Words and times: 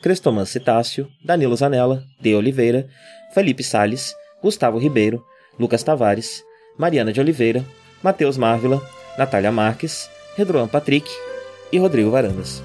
Crestoman 0.00 0.46
Citácio, 0.46 1.10
Danilo 1.22 1.54
Zanella, 1.56 2.02
De 2.18 2.34
Oliveira, 2.34 2.88
Felipe 3.34 3.62
Sales, 3.62 4.14
Gustavo 4.42 4.78
Ribeiro, 4.78 5.24
Lucas 5.58 5.82
Tavares, 5.82 6.42
Mariana 6.78 7.12
de 7.12 7.20
Oliveira, 7.20 7.64
Matheus 8.02 8.38
Marvila, 8.38 8.80
Natália 9.18 9.52
Marques, 9.52 10.08
Redroan 10.36 10.66
Patrick 10.66 11.10
e 11.70 11.78
Rodrigo 11.78 12.10
Varandas. 12.10 12.62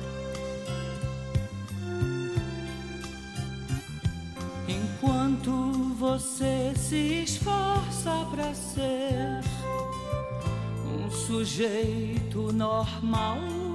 Enquanto 4.67 5.51
você 5.99 6.71
se 6.77 7.23
esforça 7.23 8.25
para 8.31 8.53
ser 8.53 9.41
um 10.85 11.11
sujeito 11.11 12.53
normal 12.53 13.74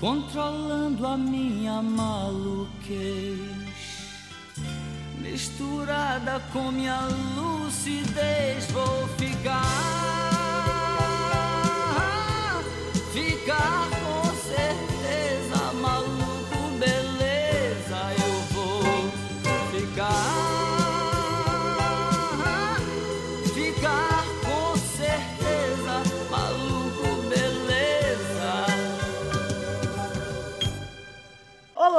Controlando 0.00 1.06
a 1.06 1.16
minha 1.16 1.80
maluquez, 1.82 3.40
misturada 5.18 6.40
com 6.52 6.70
minha 6.70 7.00
lucidez, 7.36 8.70
vou 8.70 9.08
ficar, 9.16 9.62
ficar 13.12 13.85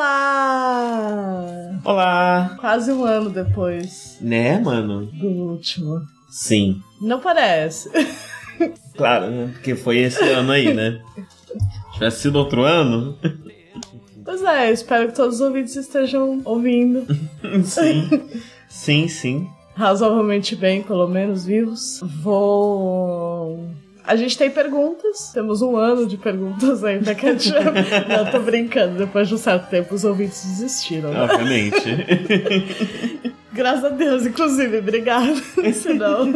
Olá! 0.07 1.79
Olá! 1.83 2.55
Quase 2.61 2.93
um 2.93 3.03
ano 3.03 3.29
depois 3.29 4.17
Né, 4.21 4.57
mano? 4.57 5.07
do 5.07 5.27
último. 5.27 6.01
Sim. 6.29 6.81
Não 7.01 7.19
parece. 7.19 7.89
Claro, 8.95 9.29
né? 9.29 9.49
Porque 9.51 9.75
foi 9.75 9.97
esse 9.97 10.23
ano 10.23 10.53
aí, 10.53 10.73
né? 10.73 11.01
Tivesse 11.93 12.21
sido 12.21 12.37
outro 12.37 12.63
ano? 12.63 13.17
Pois 14.23 14.41
é, 14.43 14.71
espero 14.71 15.09
que 15.09 15.15
todos 15.15 15.35
os 15.35 15.41
ouvintes 15.41 15.75
estejam 15.75 16.41
ouvindo 16.45 17.05
sim. 17.65 18.09
Sim, 18.69 19.07
sim. 19.09 19.49
razoavelmente 19.75 20.55
bem, 20.55 20.83
pelo 20.83 21.07
menos 21.09 21.45
vivos. 21.45 21.99
Vou. 22.23 23.59
A 24.07 24.15
gente 24.15 24.37
tem 24.37 24.49
perguntas, 24.49 25.31
temos 25.33 25.61
um 25.61 25.75
ano 25.75 26.07
de 26.07 26.15
perguntas 26.17 26.81
ainda 26.81 27.13
que 27.13 27.27
a 27.27 27.33
gente... 27.33 27.51
Não, 28.07 28.31
tô 28.31 28.39
brincando, 28.39 28.97
depois 28.97 29.27
de 29.27 29.35
um 29.35 29.37
certo 29.37 29.69
tempo 29.69 29.93
os 29.93 30.05
ouvintes 30.05 30.45
desistiram. 30.45 31.11
né? 31.11 31.21
Obviamente. 31.23 31.83
Graças 33.51 33.85
a 33.85 33.89
Deus, 33.89 34.25
inclusive, 34.25 34.77
obrigado. 34.77 35.35
Senão... 35.73 36.27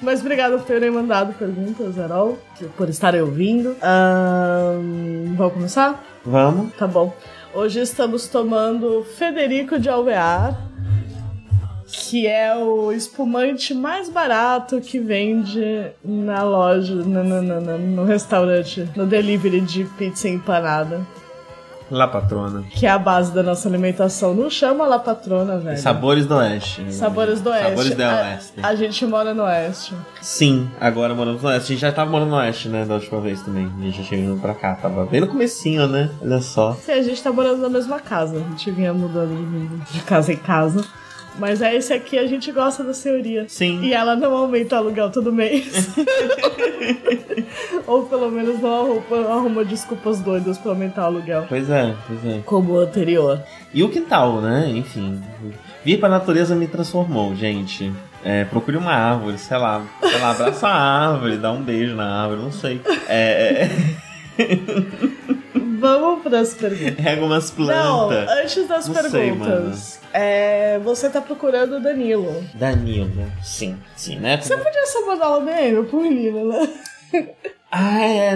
Mas 0.00 0.20
obrigado 0.20 0.58
por 0.58 0.66
terem 0.66 0.90
mandado 0.90 1.34
perguntas, 1.34 1.96
Herol, 1.96 2.38
por 2.76 2.88
estarem 2.88 3.20
ouvindo. 3.20 3.74
Ahn, 3.82 5.34
Vamos 5.34 5.54
começar? 5.54 6.04
Vamos. 6.24 6.72
Tá 6.74 6.86
bom. 6.86 7.12
Hoje 7.52 7.80
estamos 7.80 8.28
tomando 8.28 9.04
Federico 9.16 9.78
de 9.78 9.88
Alvear, 9.88 10.60
que 11.86 12.26
é 12.26 12.54
o 12.56 12.90
espumante 12.92 13.72
mais 13.74 14.08
barato 14.08 14.80
que 14.80 14.98
vende 14.98 15.86
na 16.04 16.42
loja, 16.42 16.94
no, 16.94 17.22
no, 17.24 17.42
no- 17.42 17.78
no- 17.78 18.04
restaurante, 18.04 18.88
no 18.96 19.06
delivery 19.06 19.60
de 19.60 19.84
pizza 19.84 20.28
empanada, 20.28 21.00
Lá, 21.88 22.08
patrona. 22.08 22.64
que 22.70 22.84
é 22.84 22.90
a 22.90 22.98
base 22.98 23.32
da 23.32 23.44
nossa 23.44 23.68
alimentação. 23.68 24.34
Não 24.34 24.50
chama 24.50 24.84
La 24.88 24.98
Patrona, 24.98 25.56
velho. 25.58 25.78
Sabores 25.78 26.26
do 26.26 26.34
Oeste. 26.34 26.92
Sabores 26.92 27.40
do 27.40 27.50
Oeste. 27.50 27.68
Sabores 27.70 27.94
do 27.94 28.02
A- 28.02 28.14
Oeste. 28.22 28.52
A, 28.60 28.74
gente 28.74 29.06
mora 29.06 29.32
no 29.32 29.44
Oeste. 29.44 29.94
Sim, 30.20 30.68
agora 30.80 31.14
moramos 31.14 31.40
no 31.42 31.48
Oeste. 31.48 31.66
A 31.66 31.74
gente 31.76 31.80
já 31.82 31.92
tava 31.92 32.10
morando 32.10 32.30
no 32.30 32.36
Oeste, 32.38 32.68
né? 32.68 32.84
Da 32.84 32.94
última 32.94 33.20
vez 33.20 33.40
também. 33.40 33.70
A 33.78 33.82
gente 33.84 33.98
já 33.98 34.02
tinha 34.08 34.20
vindo 34.20 34.40
pra 34.40 34.52
cá. 34.52 34.74
Tava 34.74 35.06
bem 35.06 35.20
no 35.20 35.28
comecinho, 35.28 35.86
né? 35.86 36.10
Olha 36.20 36.40
só. 36.40 36.72
Sim, 36.74 36.90
a 36.90 37.02
gente 37.02 37.22
tá 37.22 37.30
morando 37.30 37.58
na 37.62 37.68
mesma 37.68 38.00
casa. 38.00 38.34
A 38.34 38.40
gente 38.50 38.68
vinha 38.72 38.92
mudando 38.92 39.84
de 39.92 40.00
casa 40.00 40.32
em 40.32 40.36
casa. 40.36 40.84
Mas 41.38 41.60
é 41.60 41.74
esse 41.74 41.92
aqui, 41.92 42.18
a 42.18 42.26
gente 42.26 42.50
gosta 42.50 42.82
da 42.82 42.94
senhoria. 42.94 43.44
Sim. 43.48 43.82
E 43.82 43.92
ela 43.92 44.16
não 44.16 44.34
aumenta 44.34 44.76
o 44.76 44.78
aluguel 44.78 45.10
todo 45.10 45.32
mês. 45.32 45.90
Ou 47.86 48.04
pelo 48.06 48.30
menos 48.30 48.60
não 48.60 48.80
arruma, 48.80 49.34
arruma 49.34 49.64
desculpas 49.64 50.20
doidas 50.20 50.58
pra 50.58 50.72
aumentar 50.72 51.02
o 51.02 51.06
aluguel. 51.06 51.44
Pois 51.48 51.68
é, 51.70 51.94
pois 52.06 52.24
é. 52.24 52.40
Como 52.44 52.72
o 52.72 52.78
anterior. 52.78 53.42
E 53.72 53.82
o 53.82 53.88
quintal, 53.88 54.40
né? 54.40 54.70
Enfim. 54.70 55.22
Vir 55.84 56.00
pra 56.00 56.08
natureza 56.08 56.54
me 56.54 56.66
transformou, 56.66 57.34
gente. 57.34 57.92
É, 58.24 58.44
procure 58.44 58.76
uma 58.76 58.92
árvore, 58.92 59.38
sei 59.38 59.56
lá. 59.56 59.84
Sei 60.00 60.18
lá, 60.18 60.30
abraça 60.30 60.66
a 60.66 61.10
árvore, 61.10 61.36
dá 61.36 61.52
um 61.52 61.62
beijo 61.62 61.94
na 61.94 62.22
árvore, 62.22 62.42
não 62.42 62.52
sei. 62.52 62.80
É. 63.08 63.68
Vamos 66.16 66.22
pras 66.22 66.54
perguntas. 66.54 67.04
Rega 67.04 67.24
umas 67.24 67.50
Não, 67.50 67.56
plantas. 68.08 68.28
antes 68.38 68.68
das 68.68 68.88
Não 68.88 68.94
sei, 68.94 69.10
perguntas. 69.10 70.00
é, 70.12 70.78
você 70.78 71.10
tá 71.10 71.20
procurando 71.20 71.76
o 71.76 71.80
Danilo. 71.80 72.44
Danilo, 72.54 73.10
sim, 73.42 73.76
sim, 73.94 74.16
né? 74.18 74.40
Você 74.40 74.56
podia 74.56 74.86
só 74.86 75.06
mandar 75.06 75.36
o 75.38 75.44
DM 75.44 75.84
pro 75.86 76.00
menino, 76.00 76.48
né? 76.48 76.68
Ah, 77.70 78.00
é. 78.02 78.30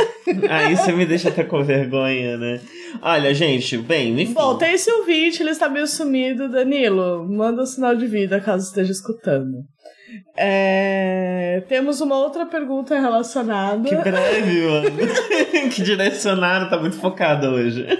Aí 0.48 0.76
você 0.76 0.92
me 0.92 1.04
deixa 1.04 1.28
até 1.28 1.44
com 1.44 1.62
vergonha, 1.62 2.36
né? 2.38 2.60
Olha, 3.02 3.34
gente, 3.34 3.76
bem, 3.78 4.18
enfim. 4.20 4.32
Bom, 4.32 4.56
tem 4.56 4.72
esse 4.74 4.90
ouvinte, 4.90 5.42
ele 5.42 5.50
está 5.50 5.68
meio 5.68 5.86
sumido. 5.86 6.48
Danilo, 6.48 7.26
manda 7.28 7.62
um 7.62 7.66
sinal 7.66 7.94
de 7.94 8.06
vida 8.06 8.40
caso 8.40 8.66
esteja 8.68 8.92
escutando. 8.92 9.64
É, 10.36 11.62
Temos 11.68 12.00
uma 12.00 12.16
outra 12.18 12.46
pergunta 12.46 12.98
relacionada. 12.98 13.88
Que 13.88 13.96
breve, 13.96 14.66
mano. 14.66 14.90
que 15.74 15.82
direcionaram, 15.82 16.68
tá 16.68 16.78
muito 16.78 16.96
focado 16.96 17.48
hoje. 17.48 17.84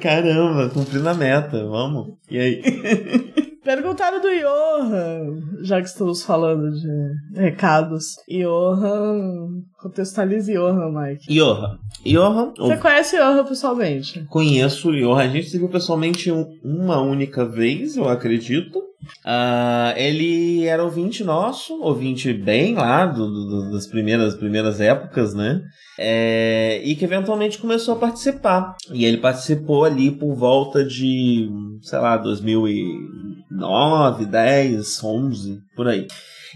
Caramba, 0.00 0.68
cumprindo 0.70 1.08
a 1.08 1.14
meta, 1.14 1.64
vamos. 1.66 2.14
E 2.30 2.38
aí? 2.38 2.62
Perguntaram 3.64 4.20
do 4.20 4.26
Johan, 4.28 5.40
já 5.62 5.80
que 5.80 5.86
estamos 5.86 6.24
falando 6.24 6.68
de 6.72 7.40
recados. 7.40 8.16
Johan, 8.28 9.50
contextualize 9.80 10.52
Johan, 10.52 10.90
Mike. 10.90 11.32
Johan. 11.32 11.78
Johan, 12.04 12.52
Você 12.58 12.76
conhece 12.78 13.16
Johan 13.16 13.44
pessoalmente? 13.44 14.24
conheço 14.28 14.90
o 14.90 14.92
Johan. 14.96 15.22
A 15.22 15.28
gente 15.28 15.48
se 15.48 15.58
viu 15.58 15.68
pessoalmente 15.68 16.32
um- 16.32 16.44
uma 16.64 17.00
única 17.00 17.44
vez, 17.46 17.96
eu 17.96 18.08
acredito. 18.08 18.82
Ah, 19.24 19.94
ele 19.96 20.64
era 20.66 20.82
ouvinte 20.84 21.22
nosso, 21.24 21.80
ouvinte 21.82 22.32
bem 22.32 22.74
lá 22.74 23.06
do, 23.06 23.26
do- 23.28 23.72
das 23.72 23.86
primeiras, 23.86 24.34
primeiras 24.34 24.80
épocas, 24.80 25.34
né? 25.34 25.62
É, 25.98 26.80
e 26.84 26.94
que 26.96 27.04
eventualmente 27.04 27.58
começou 27.58 27.94
a 27.94 27.98
participar. 27.98 28.74
E 28.92 29.04
ele 29.04 29.18
participou 29.18 29.84
ali 29.84 30.10
por 30.10 30.34
volta 30.34 30.84
de, 30.84 31.48
sei 31.82 31.98
lá, 31.98 32.16
2009, 32.16 34.26
10, 34.26 35.02
11, 35.04 35.58
por 35.76 35.88
aí. 35.88 36.06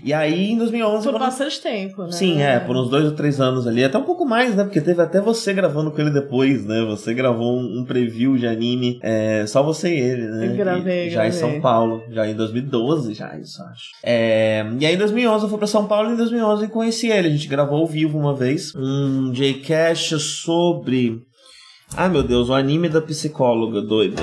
E 0.04 0.12
aí, 0.12 0.50
em 0.50 0.58
2011... 0.58 1.04
Por 1.04 1.12
quando- 1.12 1.22
bastante 1.22 1.60
tempo, 1.60 2.02
né? 2.04 2.12
Sim, 2.12 2.42
é, 2.42 2.58
por 2.60 2.76
uns 2.76 2.88
dois 2.90 3.04
ou 3.06 3.12
três 3.12 3.40
anos 3.40 3.66
ali. 3.66 3.82
Até 3.84 3.96
um 3.98 4.02
pouco 4.04 4.24
mais, 4.24 4.54
né? 4.54 4.64
Porque 4.64 4.80
teve 4.80 5.00
até 5.02 5.20
você 5.20 5.52
gravando 5.54 5.90
com 5.90 6.00
ele 6.00 6.10
depois, 6.10 6.64
né? 6.66 6.84
Você 6.88 7.14
gravou 7.14 7.58
um, 7.58 7.84
preview 7.84 8.36
de 8.36 8.46
anime, 8.46 8.98
é, 9.02 9.44
só 9.46 9.62
você 9.62 9.94
e 9.94 10.00
ele, 10.00 10.26
né? 10.26 10.46
Eu 10.48 10.56
gravei, 10.56 11.06
E 11.06 11.10
já 11.10 11.26
em 11.26 11.30
gravei. 11.30 11.32
São 11.32 11.60
Paulo, 11.60 12.02
já 12.10 12.26
em 12.26 12.34
2012, 12.34 13.14
já, 13.14 13.36
isso 13.38 13.62
acho. 13.62 13.84
É, 14.04 14.64
e 14.78 14.84
aí 14.86 14.94
em 14.94 14.98
2011 14.98 15.44
eu 15.44 15.48
fui 15.48 15.58
pra 15.58 15.66
São 15.66 15.86
Paulo 15.86 16.10
e 16.10 16.12
em 16.12 16.16
2011 16.16 16.64
eu 16.64 16.68
conheci 16.70 17.08
ele. 17.08 17.28
A 17.28 17.30
gente 17.30 17.48
gravou 17.48 17.78
ao 17.78 17.86
vivo 17.86 18.18
uma 18.18 18.34
vez 18.34 18.72
um 18.76 19.32
J-Cast 19.32 20.18
sobre. 20.20 21.20
Ai 21.96 22.08
meu 22.08 22.22
Deus, 22.22 22.48
o 22.48 22.54
anime 22.54 22.88
da 22.88 23.00
psicóloga 23.00 23.80
doida. 23.80 24.22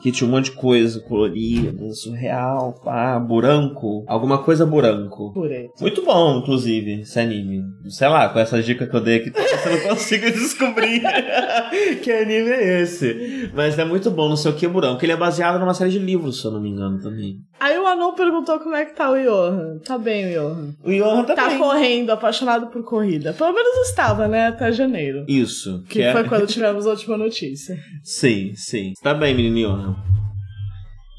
Que 0.00 0.12
tinha 0.12 0.28
um 0.28 0.30
monte 0.30 0.46
de 0.46 0.52
coisa 0.52 1.00
colorida, 1.00 1.90
surreal, 1.92 2.72
pá, 2.84 3.18
buranco. 3.18 4.04
Alguma 4.06 4.38
coisa 4.38 4.64
buranco. 4.64 5.32
Purê. 5.32 5.70
Muito 5.80 6.04
bom, 6.04 6.38
inclusive, 6.38 7.00
esse 7.00 7.18
anime. 7.18 7.62
Sei 7.88 8.06
lá, 8.08 8.28
com 8.28 8.38
essa 8.38 8.62
dica 8.62 8.86
que 8.86 8.94
eu 8.94 9.00
dei 9.00 9.16
aqui, 9.16 9.30
você 9.30 9.68
não 9.70 9.80
consiga 9.90 10.30
descobrir 10.30 11.02
que 12.02 12.12
anime 12.12 12.50
é 12.50 12.82
esse. 12.82 13.50
Mas 13.54 13.78
é 13.78 13.84
muito 13.84 14.10
bom, 14.10 14.28
não 14.28 14.36
sei 14.36 14.52
o 14.52 14.54
que, 14.54 14.68
Buranco. 14.68 15.04
Ele 15.04 15.12
é 15.12 15.16
baseado 15.16 15.58
numa 15.58 15.74
série 15.74 15.90
de 15.90 15.98
livros, 15.98 16.40
se 16.40 16.46
eu 16.46 16.52
não 16.52 16.60
me 16.60 16.68
engano, 16.70 17.00
também. 17.00 17.36
Aí 17.58 17.76
o 17.78 17.86
Anão 17.86 18.14
perguntou 18.14 18.58
como 18.60 18.76
é 18.76 18.84
que 18.84 18.94
tá 18.94 19.10
o 19.10 19.16
Johan. 19.16 19.78
Tá 19.84 19.98
bem, 19.98 20.26
o 20.26 20.40
Johan. 20.40 20.74
O 20.84 20.90
Johan 20.92 21.24
Tá 21.24 21.34
também. 21.34 21.58
correndo, 21.58 22.10
apaixonado 22.10 22.68
por 22.68 22.84
corrida. 22.84 23.32
Pelo 23.32 23.52
menos 23.52 23.88
estava, 23.88 24.28
né? 24.28 24.46
Até 24.46 24.70
janeiro. 24.70 25.24
Isso. 25.28 25.82
Que 25.88 26.02
é- 26.02 26.12
foi 26.12 26.24
quando 26.24 26.46
tivemos 26.46 26.86
a 26.86 26.90
última 26.90 27.16
notícia. 27.16 27.76
Sim, 28.04 28.52
sim. 28.54 28.92
Tá 29.02 29.12
bem, 29.12 29.34
menino 29.34 29.56
Johan. 29.68 29.87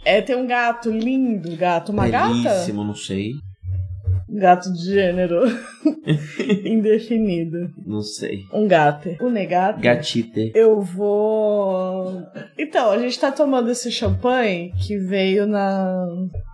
É, 0.06 0.22
tem 0.22 0.36
um 0.36 0.48
gato 0.48 0.90
lindo, 0.90 1.56
gato. 1.56 1.92
Uma 1.92 2.08
gata? 2.08 2.34
Belíssimo, 2.34 2.84
não 2.84 2.96
sei. 2.96 3.34
Gato 4.32 4.72
de 4.72 4.94
gênero 4.94 5.42
indefinido. 6.64 7.72
Não 7.86 8.02
sei. 8.02 8.44
Um 8.54 8.68
gato. 8.68 9.16
Um 9.22 9.30
negato. 9.30 9.82
Gatite. 9.82 10.52
Eu 10.54 10.82
vou. 10.82 12.22
Então, 12.58 12.92
a 12.92 12.98
gente 13.00 13.20
tá 13.20 13.32
tomando 13.32 13.72
esse 13.72 13.92
champanhe 13.92 14.72
que 14.86 14.98
veio 14.98 15.48
na 15.48 16.06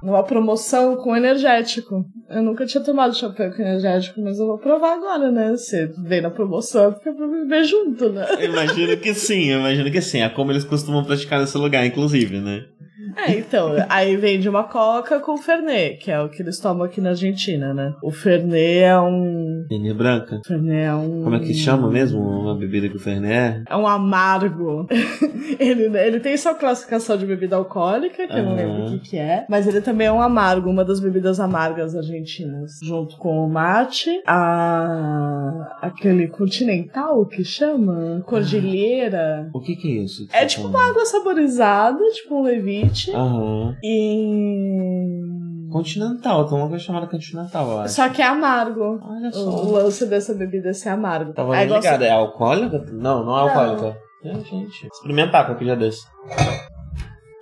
numa 0.06 0.24
promoção 0.24 0.96
com 0.98 1.16
energético. 1.16 2.06
Eu 2.30 2.44
nunca 2.44 2.66
tinha 2.66 2.84
tomado 2.84 3.16
champanhe 3.16 3.52
com 3.52 3.62
energético, 3.62 4.22
mas 4.22 4.38
eu 4.40 4.46
vou 4.46 4.58
provar 4.60 4.94
agora, 4.94 5.32
né? 5.32 5.58
Se 5.58 5.88
veio 6.04 6.22
na 6.22 6.30
promoção, 6.30 6.94
fica 6.94 7.12
pra 7.12 7.28
beber 7.28 7.64
junto, 7.64 8.10
né? 8.10 8.26
Eu 8.40 8.52
imagino 8.52 8.96
que 8.98 9.14
sim, 9.14 9.46
eu 9.46 9.60
imagino 9.60 9.92
que 9.92 10.02
sim. 10.02 10.22
É 10.22 10.30
como 10.30 10.52
eles 10.52 10.64
costumam 10.64 11.04
praticar 11.04 11.40
nesse 11.40 11.58
lugar, 11.58 11.86
inclusive, 11.86 12.40
né? 12.40 12.66
É, 13.16 13.38
então, 13.38 13.72
aí 13.90 14.16
vende 14.18 14.48
uma 14.50 14.64
coca 14.64 15.20
com 15.20 15.38
Fernet, 15.38 15.98
que 15.98 16.12
é 16.12 16.22
o 16.22 16.30
que 16.30 16.42
eles 16.42 16.60
tomam 16.60 16.84
aqui 16.84 17.00
na 17.00 17.10
Argentina, 17.10 17.74
né? 17.74 17.94
O 18.02 18.12
Fernet 18.12 18.84
é 18.84 19.00
um. 19.00 19.66
Fernet 19.70 19.94
branca. 19.94 20.42
Fernet 20.46 20.86
é 20.86 20.94
um. 20.94 21.24
Como 21.24 21.36
é 21.36 21.40
que 21.40 21.54
chama 21.54 21.90
mesmo 21.90 22.20
uma 22.20 22.56
bebida 22.56 22.90
que 22.90 22.98
o 22.98 23.00
Fernet 23.00 23.34
é? 23.34 23.64
É 23.70 23.76
um 23.76 23.88
amargo. 23.88 24.88
ele, 25.60 25.86
ele 25.98 26.20
tem 26.20 26.36
sua 26.38 26.56
classificação 26.56 27.18
de 27.18 27.26
bebida 27.26 27.56
alcoólica, 27.56 28.28
que 28.28 28.34
eu 28.34 28.44
não 28.44 28.56
lembro 28.56 28.86
o 28.86 28.92
que, 28.92 29.10
que 29.10 29.18
é. 29.18 29.46
Mas 29.50 29.68
ele 29.68 29.82
também 29.82 30.08
é 30.08 30.12
um 30.12 30.22
amargo, 30.22 30.70
uma 30.70 30.84
das 30.84 31.00
bebidas 31.00 31.40
amargas 31.40 31.96
argentinas. 31.96 32.80
Junto 32.84 33.18
com 33.18 33.46
o 33.46 33.50
mate, 33.50 34.22
a... 34.26 35.78
aquele 35.82 36.28
continental 36.28 37.26
que 37.26 37.44
chama? 37.44 38.22
Cordilheira. 38.26 39.50
O 39.54 39.62
que 39.62 39.76
que 39.76 40.00
é 40.00 40.04
isso? 40.04 40.28
que 40.28 40.36
É 40.36 40.42
você 40.42 40.48
tipo 40.48 40.64
tá 40.64 40.70
uma 40.70 40.90
água 40.90 41.06
saborizada, 41.06 42.00
tipo 42.12 42.36
um 42.36 42.44
levite. 42.44 43.05
Aham. 43.14 43.76
E. 43.84 45.70
Continental, 45.72 46.48
tem 46.48 46.58
uma 46.58 46.70
coisa 46.70 46.84
chamada 46.84 47.08
Continental, 47.08 47.70
eu 47.70 47.80
acho. 47.80 47.94
Só 47.96 48.08
que 48.10 48.22
é 48.22 48.26
amargo. 48.26 49.00
Olha 49.04 49.30
O 49.30 49.34
só. 49.34 49.72
lance 49.72 50.06
dessa 50.06 50.34
bebida 50.34 50.70
é 50.70 50.74
ser 50.74 50.90
amargo. 50.90 51.34
Tava 51.34 51.56
Aí 51.56 51.68
gosto- 51.68 51.82
ligado, 51.84 52.04
é 52.04 52.12
alcoólica? 52.12 52.78
Não, 52.94 53.26
não 53.26 53.38
é 53.38 53.42
Não. 53.42 53.50
alcoólica. 53.50 53.98
É, 54.24 54.34
gente. 54.40 54.88
Experimentar 54.88 55.46
qualquer 55.46 55.66
dia 55.66 55.76
desse. 55.76 56.02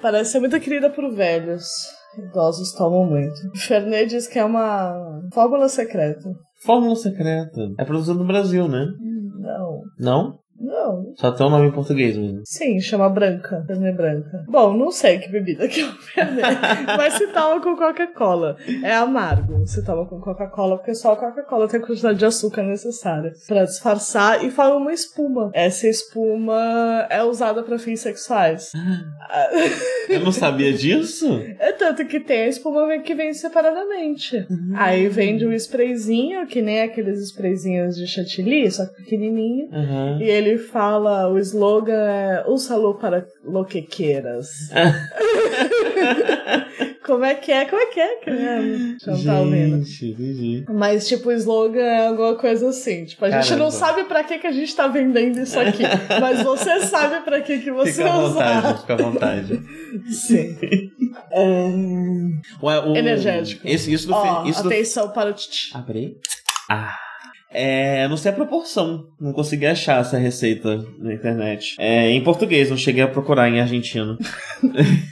Parece 0.01 0.31
ser 0.33 0.39
muito 0.39 0.59
querida 0.59 0.89
por 0.89 1.09
velhos. 1.13 1.63
Idosos 2.17 2.73
tomam 2.73 3.05
muito. 3.05 3.33
Fernet 3.55 4.07
diz 4.07 4.27
que 4.27 4.37
é 4.39 4.45
uma 4.45 4.93
fórmula 5.33 5.67
secreta. 5.69 6.29
Fórmula 6.65 6.95
secreta. 6.95 7.61
É 7.79 7.85
produzido 7.85 8.19
no 8.19 8.25
Brasil, 8.27 8.67
né? 8.67 8.85
Não. 9.39 9.81
Não? 9.99 10.39
Não. 10.59 10.82
Só 11.15 11.31
tem 11.31 11.45
o 11.45 11.49
nome 11.49 11.67
em 11.67 11.71
português 11.71 12.17
mesmo. 12.17 12.41
Sim, 12.45 12.79
chama 12.79 13.09
branca. 13.09 13.63
Fernet 13.67 13.95
branca. 13.95 14.45
Bom, 14.47 14.75
não 14.75 14.91
sei 14.91 15.19
que 15.19 15.29
bebida 15.29 15.67
que 15.67 15.81
é 15.81 15.85
o 15.85 15.91
Fernet. 15.93 16.57
mas 16.97 17.13
se 17.13 17.27
toma 17.27 17.61
com 17.61 17.75
Coca-Cola. 17.75 18.57
É 18.83 18.93
amargo. 18.93 19.65
Se 19.65 19.83
toma 19.85 20.05
com 20.05 20.19
Coca-Cola, 20.19 20.77
porque 20.77 20.93
só 20.93 21.13
a 21.13 21.17
Coca-Cola 21.17 21.67
tem 21.67 21.79
a 21.79 21.85
quantidade 21.85 22.19
de 22.19 22.25
açúcar 22.25 22.63
necessária 22.63 23.31
pra 23.47 23.63
disfarçar 23.65 24.43
e 24.43 24.51
forma 24.51 24.75
uma 24.75 24.93
espuma. 24.93 25.51
Essa 25.53 25.87
espuma 25.87 27.07
é 27.09 27.23
usada 27.23 27.63
pra 27.63 27.77
fins 27.79 28.01
sexuais. 28.01 28.71
Eu 30.09 30.19
não 30.21 30.31
sabia 30.31 30.73
disso? 30.73 31.41
É 31.59 31.71
tanto 31.71 32.05
que 32.05 32.19
tem 32.19 32.43
a 32.43 32.47
espuma 32.47 32.97
que 32.99 33.15
vem 33.15 33.33
separadamente. 33.33 34.45
Aí 34.75 35.07
vende 35.07 35.45
um 35.45 35.53
sprayzinho, 35.53 36.45
que 36.47 36.61
nem 36.61 36.81
aqueles 36.81 37.19
sprayzinhos 37.21 37.95
de 37.95 38.07
chantilly, 38.07 38.69
só 38.71 38.85
que 38.85 39.03
pequenininho. 39.03 39.69
Aham. 39.71 40.19
E 40.21 40.23
ele 40.23 40.57
fala, 40.73 41.29
o 41.29 41.37
slogan 41.39 41.93
é 41.93 42.43
um 42.47 42.57
salão 42.57 42.93
para 42.95 43.25
loquequeiras. 43.45 44.47
Como 47.05 47.23
é 47.25 47.35
que 47.35 47.51
é? 47.51 47.65
Como 47.65 47.81
é 47.81 47.85
que 47.87 47.99
é? 47.99 48.17
Você 48.97 49.11
não 49.11 49.23
tá. 49.23 49.43
Gente, 49.45 50.05
entendi. 50.11 50.65
Mas, 50.69 51.05
tipo, 51.07 51.29
o 51.29 51.31
slogan 51.33 51.81
é 51.81 52.07
alguma 52.07 52.35
coisa 52.35 52.69
assim. 52.69 53.03
Tipo, 53.05 53.25
a 53.25 53.29
gente 53.29 53.43
Caramba. 53.49 53.63
não 53.65 53.71
sabe 53.71 54.03
pra 54.05 54.23
que, 54.23 54.39
que 54.39 54.47
a 54.47 54.51
gente 54.53 54.73
tá 54.73 54.87
vendendo 54.87 55.37
isso 55.39 55.59
aqui. 55.59 55.83
mas 56.21 56.41
você 56.43 56.79
sabe 56.87 57.19
pra 57.25 57.41
que, 57.41 57.59
que 57.59 57.71
você 57.71 57.91
Fica 58.03 58.09
à 58.09 58.17
vontade, 58.21 58.59
usar. 58.67 58.77
fica 58.79 58.93
à 58.93 58.97
vontade. 58.97 59.61
Sim. 60.11 60.57
É... 61.31 61.69
Ué, 62.63 62.79
o- 62.79 62.95
Energético. 62.95 63.67
Esse, 63.67 63.91
isso 63.93 64.07
do. 64.07 64.13
Ó, 64.13 64.43
fe- 64.43 64.49
isso 64.49 64.63
do... 64.63 64.69
atenção 64.69 65.09
para 65.09 65.29
o 65.29 65.33
titi. 65.33 65.71
Ah, 65.73 65.81
peraí. 65.81 66.15
Ah. 66.69 66.95
É, 67.53 68.07
não 68.07 68.17
sei 68.17 68.31
a 68.31 68.35
proporção. 68.35 69.05
Não 69.19 69.31
consegui 69.31 69.65
achar 69.65 70.01
essa 70.01 70.17
receita 70.17 70.83
na 70.99 71.13
internet. 71.13 71.75
É 71.79 72.09
em 72.09 72.23
português, 72.23 72.69
não 72.69 72.77
cheguei 72.77 73.03
a 73.03 73.07
procurar 73.07 73.49
em 73.49 73.59
argentino. 73.61 74.17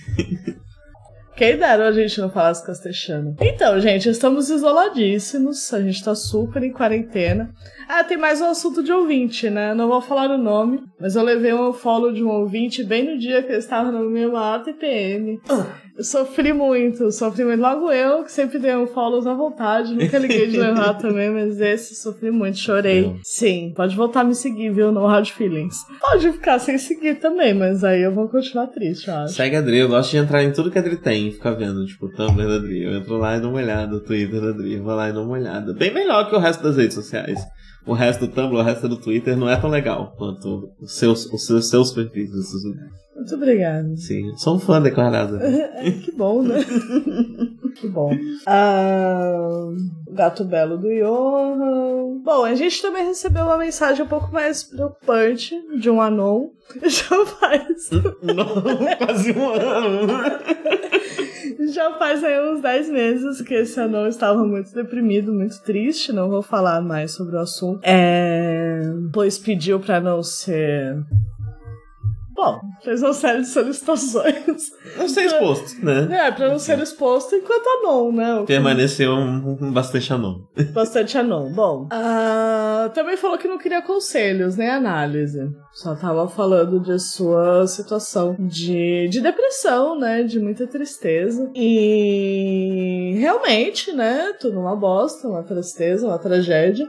Quem 1.41 1.57
dera 1.57 1.87
a 1.87 1.91
gente 1.91 2.21
não 2.21 2.29
falasse 2.29 2.63
castelhano. 2.63 3.35
Então, 3.41 3.79
gente, 3.79 4.07
estamos 4.07 4.51
isoladíssimos. 4.51 5.73
A 5.73 5.81
gente 5.81 6.03
tá 6.03 6.13
super 6.13 6.61
em 6.61 6.71
quarentena. 6.71 7.51
Ah, 7.89 8.03
tem 8.03 8.15
mais 8.15 8.39
um 8.41 8.45
assunto 8.45 8.83
de 8.83 8.91
ouvinte, 8.91 9.49
né? 9.49 9.73
Não 9.73 9.87
vou 9.87 10.01
falar 10.01 10.29
o 10.29 10.37
nome, 10.37 10.83
mas 10.99 11.15
eu 11.15 11.23
levei 11.23 11.51
um 11.51 11.73
follow 11.73 12.13
de 12.13 12.23
um 12.23 12.29
ouvinte 12.29 12.83
bem 12.83 13.03
no 13.05 13.17
dia 13.17 13.41
que 13.41 13.51
eu 13.51 13.57
estava 13.57 13.91
no 13.91 14.07
meu 14.07 14.33
maior 14.33 14.61
TPM. 14.61 15.39
Eu 15.49 15.65
sofri 15.99 16.53
muito, 16.53 17.11
sofri 17.11 17.43
muito. 17.43 17.59
Logo 17.59 17.91
eu, 17.91 18.23
que 18.23 18.31
sempre 18.31 18.59
dei 18.59 18.75
um 18.75 18.87
follow 18.87 19.27
à 19.27 19.33
vontade, 19.33 19.93
nunca 19.93 20.17
liguei 20.17 20.47
de 20.47 20.57
levar 20.57 20.93
também, 20.99 21.29
mas 21.29 21.59
esse 21.59 21.95
sofri 21.95 22.31
muito, 22.31 22.57
chorei. 22.57 23.15
Sim, 23.23 23.73
pode 23.75 23.95
voltar 23.95 24.21
a 24.21 24.23
me 24.23 24.35
seguir, 24.35 24.71
viu? 24.71 24.91
No 24.91 25.05
Hard 25.05 25.29
Feelings. 25.29 25.75
Pode 25.99 26.31
ficar 26.31 26.59
sem 26.59 26.77
seguir 26.77 27.15
também, 27.15 27.53
mas 27.53 27.83
aí 27.83 28.01
eu 28.01 28.13
vou 28.13 28.27
continuar 28.29 28.67
triste, 28.67 29.07
eu 29.07 29.15
acho. 29.15 29.33
Segue 29.33 29.55
a 29.55 29.59
Adri, 29.59 29.77
eu 29.77 29.89
gosto 29.89 30.11
de 30.11 30.17
entrar 30.17 30.43
em 30.43 30.51
tudo 30.51 30.71
que 30.71 30.77
a 30.77 30.81
Adri 30.81 30.97
tem 30.97 31.27
e 31.27 31.31
ficar 31.31 31.51
vendo, 31.51 31.85
tipo, 31.85 32.05
o 32.05 32.09
Tumblr 32.09 32.47
da 32.47 32.55
Adri. 32.55 32.83
Eu 32.83 32.95
entro 32.95 33.17
lá 33.17 33.37
e 33.37 33.41
dou 33.41 33.51
uma 33.51 33.59
olhada, 33.59 33.95
o 33.95 33.99
Twitter 33.99 34.41
da 34.41 34.49
Adri, 34.49 34.77
vou 34.77 34.95
lá 34.95 35.09
e 35.09 35.13
dou 35.13 35.23
uma 35.23 35.33
olhada. 35.33 35.73
Bem 35.73 35.93
melhor 35.93 36.29
que 36.29 36.35
o 36.35 36.39
resto 36.39 36.63
das 36.63 36.77
redes 36.77 36.95
sociais. 36.95 37.39
O 37.85 37.93
resto 37.93 38.27
do 38.27 38.33
Tumblr, 38.33 38.59
o 38.59 38.63
resto 38.63 38.87
do 38.87 38.97
Twitter 38.97 39.35
não 39.35 39.49
é 39.49 39.55
tão 39.59 39.69
legal 39.69 40.13
quanto 40.17 40.71
os 40.79 40.93
seus, 40.93 41.25
os 41.25 41.45
seus, 41.45 41.69
seus 41.69 41.91
perfis. 41.91 42.29
Muito 43.15 43.35
obrigada. 43.35 43.95
Sim, 43.97 44.35
sou 44.37 44.55
um 44.55 44.59
fã 44.59 44.81
declarado. 44.81 45.39
que 46.03 46.11
bom, 46.11 46.41
né? 46.41 46.63
que 47.75 47.87
bom. 47.87 48.11
Ah, 48.45 49.69
o 50.07 50.13
gato 50.13 50.43
belo 50.43 50.77
do 50.77 50.89
Johan. 50.89 52.21
Bom, 52.23 52.45
a 52.45 52.53
gente 52.55 52.81
também 52.81 53.05
recebeu 53.05 53.43
uma 53.43 53.57
mensagem 53.57 54.05
um 54.05 54.07
pouco 54.07 54.31
mais 54.31 54.63
preocupante 54.63 55.55
de 55.79 55.89
um 55.89 56.01
anon. 56.01 56.49
Já 56.83 57.25
faz, 57.25 57.89
não, 58.21 58.45
quase 58.97 59.31
um 59.31 59.49
ano. 59.49 60.07
Já 61.67 61.93
faz 61.97 62.23
aí 62.23 62.39
uns 62.51 62.61
10 62.61 62.89
meses 62.89 63.41
que 63.41 63.53
esse 63.53 63.79
anão 63.79 64.07
estava 64.07 64.45
muito 64.45 64.73
deprimido, 64.73 65.33
muito 65.33 65.61
triste. 65.61 66.11
Não 66.11 66.29
vou 66.29 66.41
falar 66.41 66.81
mais 66.81 67.11
sobre 67.11 67.35
o 67.35 67.39
assunto. 67.39 67.81
É, 67.83 68.81
pois 69.13 69.37
pediu 69.37 69.79
pra 69.79 69.99
não 69.99 70.23
ser 70.23 70.97
Bom, 72.41 72.59
fez 72.83 73.03
uma 73.03 73.13
série 73.13 73.41
de 73.41 73.49
solicitações. 73.49 74.71
Não 74.97 75.07
ser 75.07 75.25
exposto, 75.27 75.85
né? 75.85 76.07
É, 76.09 76.31
pra 76.31 76.49
não 76.49 76.57
ser 76.57 76.79
exposto 76.79 77.35
enquanto 77.35 77.67
anon, 77.67 78.11
né? 78.11 78.43
Permaneceu 78.47 79.11
um, 79.11 79.57
um 79.61 79.71
bastante 79.71 80.11
anon. 80.11 80.39
Bastante 80.73 81.19
anon. 81.19 81.51
Bom, 81.53 81.87
ah, 81.91 82.89
também 82.95 83.15
falou 83.15 83.37
que 83.37 83.47
não 83.47 83.59
queria 83.59 83.83
conselhos, 83.83 84.57
nem 84.57 84.67
análise. 84.67 85.51
Só 85.71 85.93
tava 85.93 86.27
falando 86.27 86.79
de 86.79 86.97
sua 86.97 87.67
situação 87.67 88.35
de, 88.39 89.07
de 89.07 89.21
depressão, 89.21 89.99
né? 89.99 90.23
De 90.23 90.39
muita 90.39 90.65
tristeza. 90.65 91.47
E 91.53 93.17
realmente, 93.19 93.91
né? 93.91 94.33
Tudo 94.39 94.59
uma 94.59 94.75
bosta, 94.75 95.27
uma 95.27 95.43
tristeza, 95.43 96.07
uma 96.07 96.17
tragédia. 96.17 96.87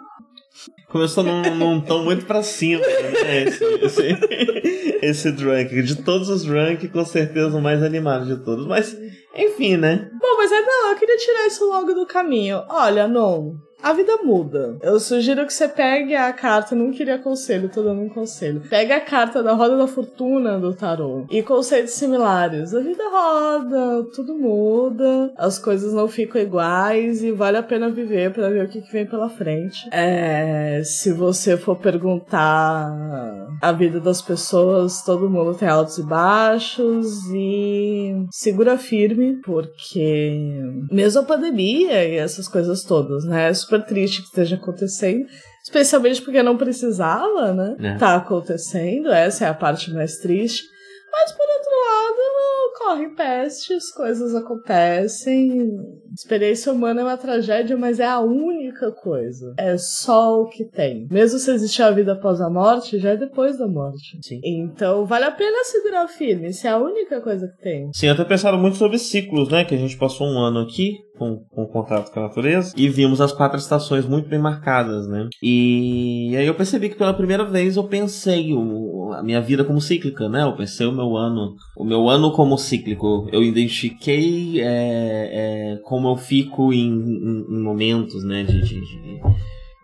Começou 0.88 1.24
num, 1.24 1.54
num 1.54 1.80
tom 1.80 2.04
muito 2.04 2.26
pra 2.26 2.42
cima, 2.42 2.82
né? 2.86 3.44
Esse, 3.48 3.64
esse, 3.64 4.81
esse 5.02 5.32
drunk. 5.32 5.82
De 5.82 5.96
todos 5.96 6.28
os 6.28 6.44
drunk, 6.44 6.88
com 6.88 7.04
certeza 7.04 7.56
o 7.56 7.60
mais 7.60 7.82
animado 7.82 8.24
de 8.24 8.42
todos. 8.44 8.66
Mas, 8.66 8.96
enfim, 9.34 9.76
né? 9.76 10.08
Bom, 10.20 10.36
mas 10.38 10.52
é 10.52 10.60
não, 10.62 10.90
eu 10.90 10.96
queria 10.96 11.16
tirar 11.16 11.46
isso 11.46 11.68
logo 11.68 11.92
do 11.92 12.06
caminho. 12.06 12.62
Olha, 12.68 13.08
não. 13.08 13.56
A 13.82 13.92
vida 13.92 14.18
muda. 14.22 14.76
Eu 14.80 15.00
sugiro 15.00 15.44
que 15.44 15.52
você 15.52 15.66
pegue 15.66 16.14
a 16.14 16.32
carta, 16.32 16.74
não 16.74 16.92
queria 16.92 17.18
conselho, 17.18 17.68
tô 17.68 17.82
dando 17.82 18.02
um 18.02 18.08
conselho. 18.08 18.62
Pega 18.70 18.96
a 18.96 19.00
carta 19.00 19.42
da 19.42 19.54
roda 19.54 19.76
da 19.76 19.88
fortuna 19.88 20.58
do 20.58 20.72
tarô 20.72 21.26
e 21.28 21.42
conceitos 21.42 21.94
similares. 21.94 22.72
A 22.74 22.80
vida 22.80 23.02
roda, 23.10 24.04
tudo 24.14 24.38
muda, 24.38 25.32
as 25.36 25.58
coisas 25.58 25.92
não 25.92 26.06
ficam 26.06 26.40
iguais 26.40 27.24
e 27.24 27.32
vale 27.32 27.56
a 27.56 27.62
pena 27.62 27.90
viver 27.90 28.32
para 28.32 28.50
ver 28.50 28.66
o 28.66 28.68
que, 28.68 28.82
que 28.82 28.92
vem 28.92 29.04
pela 29.04 29.28
frente. 29.28 29.88
É, 29.90 30.82
se 30.84 31.12
você 31.12 31.56
for 31.56 31.76
perguntar 31.76 33.48
a 33.60 33.72
vida 33.72 33.98
das 33.98 34.22
pessoas, 34.22 35.02
todo 35.02 35.28
mundo 35.28 35.54
tem 35.54 35.68
altos 35.68 35.98
e 35.98 36.02
baixos 36.04 37.26
e 37.34 38.26
segura 38.30 38.78
firme, 38.78 39.40
porque 39.44 40.60
mesmo 40.90 41.20
a 41.20 41.24
pandemia 41.24 42.04
e 42.04 42.16
essas 42.16 42.46
coisas 42.46 42.84
todas, 42.84 43.24
né? 43.24 43.50
Super 43.72 43.86
triste 43.86 44.20
que 44.20 44.28
esteja 44.28 44.56
acontecendo. 44.56 45.26
Especialmente 45.64 46.20
porque 46.20 46.42
não 46.42 46.58
precisava, 46.58 47.52
né? 47.54 47.76
É. 47.80 47.96
Tá 47.96 48.16
acontecendo, 48.16 49.10
essa 49.10 49.46
é 49.46 49.48
a 49.48 49.54
parte 49.54 49.90
mais 49.92 50.18
triste. 50.18 50.64
Mas 51.10 51.32
por 51.32 51.46
outro 51.46 51.70
lado, 51.70 52.32
correm 52.78 53.14
pestes, 53.14 53.92
coisas 53.92 54.34
acontecem. 54.34 55.70
Experiência 56.12 56.72
humana 56.72 57.02
é 57.02 57.04
uma 57.04 57.16
tragédia, 57.16 57.76
mas 57.76 58.00
é 58.00 58.06
a 58.06 58.20
única 58.20 58.90
coisa. 58.90 59.54
É 59.58 59.76
só 59.78 60.40
o 60.40 60.48
que 60.48 60.64
tem. 60.64 61.06
Mesmo 61.10 61.38
se 61.38 61.50
existir 61.50 61.82
a 61.82 61.90
vida 61.90 62.12
após 62.12 62.40
a 62.40 62.50
morte, 62.50 62.98
já 62.98 63.10
é 63.10 63.16
depois 63.16 63.58
da 63.58 63.68
morte. 63.68 64.18
Sim. 64.22 64.40
Então 64.44 65.06
vale 65.06 65.26
a 65.26 65.30
pena 65.30 65.64
segurar 65.64 66.08
firme, 66.08 66.52
se 66.52 66.66
é 66.66 66.70
a 66.70 66.78
única 66.78 67.20
coisa 67.20 67.46
que 67.46 67.62
tem. 67.62 67.90
Sim, 67.92 68.08
até 68.08 68.24
pensaram 68.24 68.58
muito 68.58 68.76
sobre 68.76 68.98
ciclos, 68.98 69.48
né? 69.48 69.64
Que 69.64 69.74
a 69.74 69.78
gente 69.78 69.96
passou 69.96 70.26
um 70.26 70.38
ano 70.38 70.60
aqui 70.60 70.96
com, 71.18 71.44
com 71.50 71.66
contato 71.66 72.10
com 72.12 72.20
a 72.20 72.24
natureza 72.24 72.72
e 72.76 72.88
vimos 72.88 73.20
as 73.20 73.32
quatro 73.32 73.58
estações 73.58 74.06
muito 74.06 74.28
bem 74.28 74.38
marcadas, 74.38 75.06
né? 75.08 75.28
E 75.42 76.34
aí 76.36 76.46
eu 76.46 76.54
percebi 76.54 76.88
que 76.88 76.96
pela 76.96 77.12
primeira 77.14 77.44
vez 77.44 77.76
eu 77.76 77.84
pensei 77.84 78.52
o, 78.54 79.12
a 79.12 79.22
minha 79.22 79.40
vida 79.40 79.64
como 79.64 79.80
cíclica, 79.80 80.28
né? 80.28 80.42
Eu 80.42 80.56
pensei 80.56 80.86
o 80.86 80.92
meu 80.92 81.16
ano, 81.16 81.54
o 81.76 81.84
meu 81.84 82.08
ano 82.08 82.32
como 82.32 82.56
cíclico. 82.58 83.28
Eu 83.32 83.42
identifiquei 83.42 84.60
é, 84.60 84.64
é, 84.64 85.76
como 85.84 86.08
eu 86.08 86.16
fico 86.16 86.72
em, 86.72 86.88
em- 86.88 87.46
em 87.50 87.62
momentos, 87.62 88.24
né? 88.24 88.42
de- 88.44 88.60
de- 88.62 88.80
de 88.80 89.20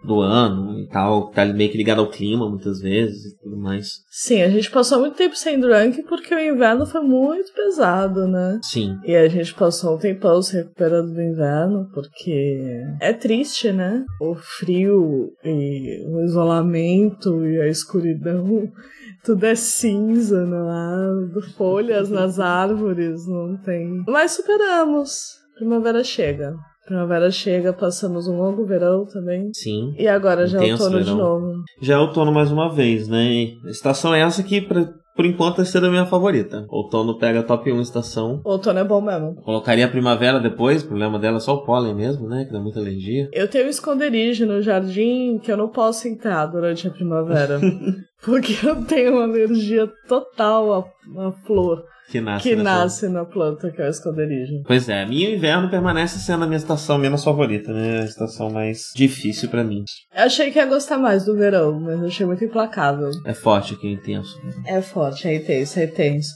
do 0.03 0.21
ano 0.21 0.79
e 0.79 0.87
tal, 0.87 1.31
tá 1.31 1.45
meio 1.45 1.71
que 1.71 1.77
ligado 1.77 2.01
ao 2.01 2.11
clima 2.11 2.49
muitas 2.49 2.81
vezes 2.81 3.33
e 3.33 3.39
tudo 3.39 3.57
mais. 3.57 3.89
Sim, 4.11 4.43
a 4.43 4.49
gente 4.49 4.71
passou 4.71 5.01
muito 5.01 5.17
tempo 5.17 5.37
sem 5.37 5.59
drunk 5.61 6.03
porque 6.05 6.35
o 6.35 6.41
inverno 6.41 6.87
foi 6.87 7.01
muito 7.01 7.53
pesado, 7.53 8.27
né? 8.27 8.61
Sim. 8.63 8.99
E 9.05 9.15
a 9.15 9.29
gente 9.29 9.55
passou 9.55 9.97
um 9.97 9.99
tempão 9.99 10.41
se 10.41 10.57
recuperando 10.57 11.13
do 11.13 11.21
inverno, 11.21 11.89
porque 11.93 12.85
é 13.01 13.13
triste, 13.13 13.73
né? 13.73 14.05
O 14.21 14.35
frio 14.35 15.33
e 15.45 16.05
o 16.09 16.21
isolamento 16.25 17.45
e 17.45 17.61
a 17.61 17.69
escuridão, 17.69 18.71
tudo 19.25 19.45
é 19.45 19.55
cinza, 19.55 20.45
não 20.47 20.69
há 20.69 21.41
folhas 21.57 22.09
nas 22.09 22.39
árvores, 22.39 23.27
não 23.27 23.57
tem. 23.59 24.05
Mas 24.07 24.33
superamos. 24.33 25.39
Primavera 25.57 26.05
chega. 26.05 26.55
Primavera 26.89 27.31
chega, 27.31 27.71
passamos 27.71 28.27
um 28.27 28.39
longo 28.39 28.65
verão 28.65 29.05
também. 29.05 29.51
Sim. 29.53 29.95
E 29.99 30.09
agora 30.09 30.47
já 30.47 30.59
é 30.65 30.73
outono 30.73 30.99
de 30.99 31.05
verão. 31.05 31.17
novo. 31.19 31.63
Já 31.83 31.95
é 31.95 31.99
outono 31.99 32.33
mais 32.33 32.51
uma 32.51 32.73
vez, 32.75 33.07
né? 33.07 33.49
Estação 33.67 34.15
é 34.15 34.21
essa 34.21 34.43
que, 34.43 34.63
pra- 34.63 34.89
por 35.15 35.27
enquanto, 35.27 35.57
vai 35.57 35.67
ser 35.67 35.85
a 35.85 35.91
minha 35.91 36.07
favorita. 36.07 36.65
Outono 36.71 37.19
pega 37.19 37.43
top 37.43 37.71
1 37.71 37.81
estação. 37.83 38.41
Outono 38.43 38.79
é 38.79 38.85
bom 38.85 39.01
mesmo. 39.03 39.35
Colocaria 39.43 39.85
a 39.85 39.89
primavera 39.91 40.41
depois, 40.41 40.83
o 40.83 40.87
problema 40.87 41.19
dela 41.19 41.37
é 41.37 41.41
só 41.41 41.55
o 41.57 41.65
pólen 41.65 41.95
mesmo, 41.95 42.27
né? 42.27 42.45
Que 42.47 42.53
dá 42.53 42.59
muita 42.61 42.81
alergia. 42.81 43.29
Eu 43.33 43.49
tenho 43.49 43.67
um 43.67 43.69
esconderijo 43.71 44.47
no 44.47 44.63
jardim 44.63 45.39
que 45.43 45.53
eu 45.53 45.57
não 45.59 45.69
posso 45.69 46.09
entrar 46.09 46.47
durante 46.47 46.87
a 46.89 46.91
primavera. 46.91 47.61
porque 48.25 48.55
eu 48.67 48.77
tenho 48.87 49.13
uma 49.15 49.25
alergia 49.25 49.87
total 50.09 50.73
à, 51.17 51.27
à 51.27 51.33
flor 51.45 51.85
Que 52.11 52.21
nasce. 52.23 52.49
que 52.49 52.57
nasce 52.57 53.09
na 53.09 53.25
planta, 53.25 53.71
que 53.71 53.83
é 53.83 53.87
o 53.87 53.91
esconderijo. 53.91 54.63
Pois 54.67 54.89
é, 54.89 55.05
minha 55.05 55.31
inverno 55.31 55.69
permanece 55.69 56.19
sendo 56.19 56.45
a 56.45 56.47
minha 56.47 56.57
estação 56.57 56.97
menos 56.97 57.23
favorita, 57.23 57.71
né? 57.73 58.01
A 58.01 58.05
estação 58.05 58.51
mais 58.51 58.85
difícil 58.97 59.51
pra 59.51 59.63
mim. 59.63 59.85
Eu 60.15 60.25
achei 60.25 60.51
que 60.51 60.59
ia 60.59 60.65
gostar 60.65 60.97
mais 60.97 61.25
do 61.27 61.37
verão, 61.37 61.79
mas 61.79 62.01
eu 62.01 62.07
achei 62.07 62.25
muito 62.25 62.43
implacável. 62.45 63.11
É 63.27 63.35
forte 63.35 63.75
aqui, 63.75 63.93
intenso. 63.93 64.41
É 64.67 64.81
forte, 64.81 65.29
é 65.29 65.35
intenso, 65.35 65.79
é 65.79 65.85
intenso. 65.85 66.31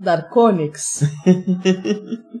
Darkonix. 0.00 1.02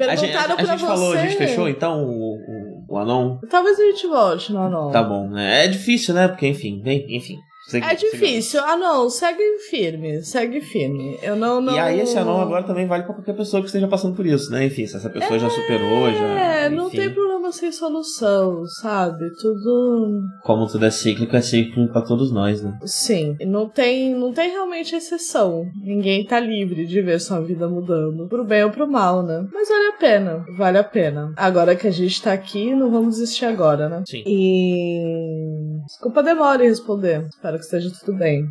A 0.00 0.16
gente, 0.16 0.32
Perguntaram 0.32 0.54
a 0.56 0.64
gente 0.64 0.80
você. 0.80 0.86
falou, 0.86 1.12
a 1.12 1.16
gente 1.18 1.36
fechou 1.36 1.68
então 1.68 2.02
o, 2.04 2.34
o, 2.34 2.84
o 2.94 2.98
Anon? 2.98 3.38
Talvez 3.50 3.78
a 3.78 3.82
gente 3.82 4.06
volte, 4.06 4.50
não, 4.50 4.70
não. 4.70 4.90
Tá 4.90 5.02
bom, 5.02 5.28
né? 5.28 5.66
É 5.66 5.68
difícil, 5.68 6.14
né? 6.14 6.28
Porque, 6.28 6.46
enfim, 6.46 6.82
enfim. 6.86 7.36
Segue- 7.64 7.86
É 7.86 7.96
segue- 7.96 8.10
difícil. 8.10 8.60
Ah, 8.60 8.76
não, 8.76 9.08
segue 9.08 9.42
firme, 9.70 10.22
segue 10.22 10.60
firme. 10.60 11.18
Eu 11.22 11.36
não, 11.36 11.60
não. 11.60 11.74
E 11.74 11.78
aí 11.78 12.00
esse 12.00 12.18
anão 12.18 12.40
agora 12.40 12.64
também 12.64 12.86
vale 12.86 13.04
pra 13.04 13.14
qualquer 13.14 13.34
pessoa 13.36 13.60
que 13.62 13.66
esteja 13.66 13.86
passando 13.88 14.16
por 14.16 14.26
isso, 14.26 14.50
né? 14.50 14.66
Enfim, 14.66 14.86
se 14.86 14.96
essa 14.96 15.08
pessoa 15.08 15.38
já 15.38 15.48
superou, 15.48 16.10
já. 16.12 16.26
É, 16.26 16.68
não 16.68 16.90
tem 16.90 17.10
problema 17.12 17.52
sem 17.52 17.70
solução, 17.70 18.64
sabe? 18.80 19.30
Tudo. 19.40 20.20
Como 20.42 20.66
tudo 20.66 20.86
é 20.86 20.90
cíclico, 20.90 21.36
é 21.36 21.40
cíclico 21.40 21.92
pra 21.92 22.02
todos 22.02 22.32
nós, 22.32 22.62
né? 22.62 22.76
Sim, 22.84 23.36
não 23.46 23.68
tem, 23.68 24.14
não 24.14 24.32
tem 24.32 24.50
realmente 24.50 24.94
exceção. 24.96 25.64
Ninguém 25.84 26.24
tá 26.24 26.40
livre 26.40 26.84
de 26.86 27.00
ver 27.00 27.20
sua 27.20 27.40
vida 27.40 27.68
mudando, 27.68 28.26
pro 28.28 28.44
bem 28.44 28.64
ou 28.64 28.70
pro 28.70 28.90
mal, 28.90 29.22
né? 29.22 29.46
Mas 29.52 29.68
vale 29.68 29.86
a 29.86 29.92
pena, 29.92 30.44
vale 30.56 30.78
a 30.78 30.84
pena. 30.84 31.32
Agora 31.36 31.76
que 31.76 31.86
a 31.86 31.90
gente 31.92 32.20
tá 32.22 32.32
aqui, 32.32 32.74
não 32.74 32.90
vamos 32.90 33.16
desistir 33.16 33.44
agora, 33.44 33.88
né? 33.88 34.02
Sim. 34.06 34.22
E. 34.26 35.82
Desculpa 35.86 36.20
a 36.20 36.22
demora 36.24 36.64
em 36.64 36.68
responder. 36.68 37.26
Espero 37.28 37.51
que 37.58 37.64
esteja 37.64 37.90
tudo 38.00 38.16
bem. 38.18 38.44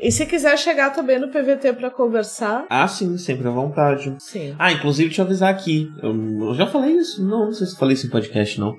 E 0.00 0.10
se 0.12 0.26
quiser 0.26 0.58
chegar 0.58 0.90
também 0.90 1.18
no 1.18 1.28
PVT 1.28 1.72
pra 1.74 1.90
conversar, 1.90 2.66
Ah, 2.68 2.86
sim, 2.88 3.16
sempre 3.16 3.46
à 3.48 3.50
vontade. 3.50 4.14
sim. 4.18 4.54
Ah, 4.58 4.72
inclusive, 4.72 5.08
deixa 5.08 5.22
eu 5.22 5.26
avisar 5.26 5.50
aqui. 5.50 5.88
Eu, 6.02 6.54
já 6.54 6.66
falei 6.66 6.92
isso? 6.96 7.24
Não, 7.24 7.46
não 7.46 7.52
sei 7.52 7.66
se 7.66 7.76
falei 7.78 7.94
isso 7.94 8.06
em 8.06 8.10
podcast, 8.10 8.58
não. 8.60 8.74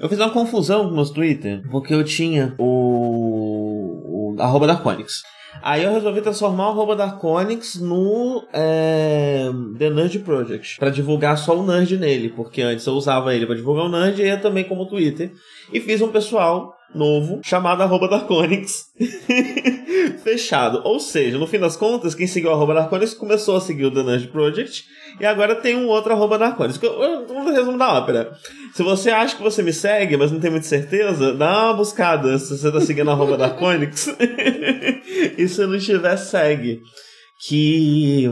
Eu 0.00 0.08
fiz 0.08 0.18
uma 0.18 0.30
confusão 0.30 0.84
no 0.84 0.94
meu 0.94 1.04
Twitter, 1.06 1.62
porque 1.70 1.94
eu 1.94 2.02
tinha 2.04 2.54
o, 2.58 4.34
o 4.34 4.42
arroba 4.42 4.66
Darkonix. 4.66 5.22
Aí 5.62 5.84
eu 5.84 5.92
resolvi 5.92 6.20
transformar 6.20 6.68
o 6.68 6.70
arroba 6.72 6.94
Darkonix 6.96 7.76
no 7.80 8.44
é, 8.52 9.46
The 9.78 9.88
Nerd 9.90 10.18
Project, 10.18 10.76
pra 10.78 10.90
divulgar 10.90 11.38
só 11.38 11.58
o 11.58 11.64
Nerd 11.66 11.96
nele, 11.96 12.28
porque 12.30 12.60
antes 12.60 12.84
eu 12.86 12.92
usava 12.94 13.34
ele 13.34 13.46
pra 13.46 13.54
divulgar 13.54 13.86
o 13.86 13.88
Nerd 13.88 14.20
e 14.20 14.28
eu 14.28 14.40
também 14.40 14.64
como 14.64 14.86
Twitter. 14.86 15.32
E 15.72 15.80
fiz 15.80 16.02
um 16.02 16.08
pessoal 16.12 16.75
novo 16.94 17.40
chamado 17.42 17.82
arroba 17.82 18.08
Darkonix 18.08 18.86
fechado. 20.22 20.80
Ou 20.84 20.98
seja, 20.98 21.38
no 21.38 21.46
fim 21.46 21.58
das 21.58 21.76
contas, 21.76 22.14
quem 22.14 22.26
seguiu 22.26 22.52
arroba 22.52 22.74
Darkonix 22.74 23.14
começou 23.14 23.56
a 23.56 23.60
seguir 23.60 23.86
o 23.86 23.90
The 23.90 24.02
Nerd 24.02 24.28
Project 24.28 24.84
e 25.20 25.26
agora 25.26 25.54
tem 25.56 25.76
um 25.76 25.86
outro 25.86 26.12
arroba 26.12 26.38
Darkonix. 26.38 26.78
Vamos 26.78 27.52
resumo 27.52 27.78
da 27.78 27.94
ópera. 27.94 28.32
Se 28.74 28.82
você 28.82 29.10
acha 29.10 29.36
que 29.36 29.42
você 29.42 29.62
me 29.62 29.72
segue, 29.72 30.16
mas 30.16 30.30
não 30.32 30.40
tem 30.40 30.50
muita 30.50 30.66
certeza, 30.66 31.32
dá 31.34 31.64
uma 31.64 31.74
buscada 31.74 32.38
se 32.38 32.56
você 32.56 32.70
tá 32.70 32.80
seguindo 32.80 33.10
arroba 33.10 33.36
Darkonix. 33.36 34.08
e 35.36 35.48
se 35.48 35.66
não 35.66 35.78
tiver, 35.78 36.16
segue. 36.16 36.82
Que, 37.38 38.30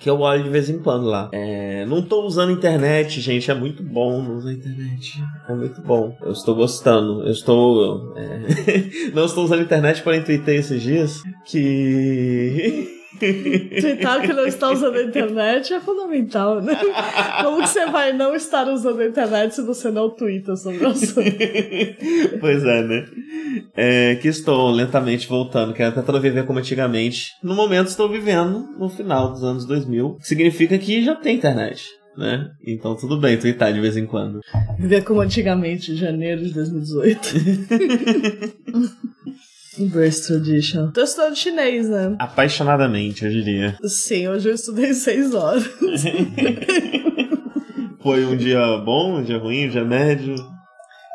que 0.00 0.08
eu 0.08 0.20
olho 0.20 0.44
de 0.44 0.48
vez 0.48 0.70
em 0.70 0.78
quando 0.78 1.04
lá. 1.04 1.28
É, 1.32 1.84
não 1.86 2.00
tô 2.00 2.24
usando 2.24 2.50
internet, 2.50 3.20
gente. 3.20 3.50
É 3.50 3.54
muito 3.54 3.82
bom 3.82 4.22
não 4.22 4.36
usar 4.36 4.52
internet. 4.52 5.22
É 5.48 5.54
muito 5.54 5.82
bom. 5.82 6.16
Eu 6.22 6.32
estou 6.32 6.54
gostando. 6.54 7.24
Eu 7.24 7.32
estou. 7.32 8.14
é, 8.16 9.10
não 9.12 9.26
estou 9.26 9.44
usando 9.44 9.62
internet, 9.62 10.02
porém 10.02 10.24
tuitei 10.24 10.56
esses 10.56 10.82
dias. 10.82 11.20
Que. 11.46 12.97
Twittar 13.18 14.22
que 14.22 14.32
não 14.32 14.46
está 14.46 14.70
usando 14.70 14.96
a 14.96 15.02
internet 15.02 15.74
é 15.74 15.80
fundamental, 15.80 16.62
né? 16.62 16.78
Como 17.42 17.62
que 17.62 17.68
você 17.68 17.86
vai 17.86 18.12
não 18.12 18.34
estar 18.34 18.68
usando 18.68 19.00
a 19.00 19.06
internet 19.06 19.54
se 19.54 19.62
você 19.62 19.90
não 19.90 20.10
twitta 20.10 20.56
sobre 20.56 20.84
o 20.84 20.88
assunto? 20.88 21.22
pois 22.40 22.64
é, 22.64 22.82
né? 22.82 23.06
É, 23.76 24.14
que 24.16 24.28
estou 24.28 24.70
lentamente 24.70 25.28
voltando, 25.28 25.74
quero 25.74 25.94
tentando 25.94 26.20
viver 26.20 26.46
como 26.46 26.58
antigamente. 26.58 27.32
No 27.42 27.54
momento 27.54 27.88
estou 27.88 28.08
vivendo 28.08 28.68
no 28.78 28.88
final 28.88 29.32
dos 29.32 29.42
anos 29.42 29.64
2000, 29.66 30.18
significa 30.20 30.78
que 30.78 31.02
já 31.04 31.14
tem 31.14 31.36
internet. 31.36 31.84
Né? 32.16 32.50
Então 32.66 32.96
tudo 32.96 33.20
bem 33.20 33.38
twittar 33.38 33.72
de 33.72 33.80
vez 33.80 33.96
em 33.96 34.04
quando. 34.04 34.40
Viver 34.76 35.04
como 35.04 35.20
antigamente, 35.20 35.94
janeiro 35.94 36.42
de 36.42 36.52
2018. 36.52 37.20
Embrace 39.78 40.26
Tradition. 40.26 40.90
Tô 40.90 41.02
estudando 41.02 41.36
chinês, 41.36 41.88
né? 41.88 42.16
Apaixonadamente, 42.18 43.24
eu 43.24 43.30
diria. 43.30 43.76
Sim, 43.84 44.28
hoje 44.28 44.48
eu 44.48 44.54
estudei 44.54 44.92
seis 44.94 45.34
horas. 45.34 45.64
Foi 48.02 48.24
um 48.24 48.36
dia 48.36 48.78
bom, 48.78 49.18
um 49.18 49.22
dia 49.22 49.38
ruim, 49.38 49.66
um 49.66 49.70
dia 49.70 49.84
médio? 49.84 50.34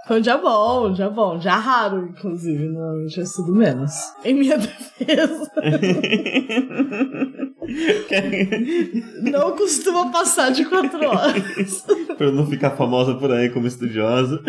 Foi 0.07 0.19
um 0.19 0.21
dia 0.21 0.37
bom, 0.37 0.89
um 0.89 0.93
dia 0.93 1.09
bom. 1.09 1.39
Já 1.39 1.55
raro, 1.55 2.09
inclusive. 2.09 2.67
Normalmente 2.67 3.17
eu 3.17 3.23
estudo 3.23 3.55
menos. 3.55 3.93
Em 4.25 4.33
minha 4.33 4.57
defesa. 4.59 5.49
não 9.31 9.55
costuma 9.55 10.11
passar 10.11 10.51
de 10.51 10.65
quatro 10.65 11.05
horas. 11.07 11.85
pra 12.17 12.29
não 12.31 12.45
ficar 12.45 12.71
famosa 12.71 13.15
por 13.15 13.31
aí 13.31 13.49
como 13.49 13.65
estudiosa. 13.65 14.41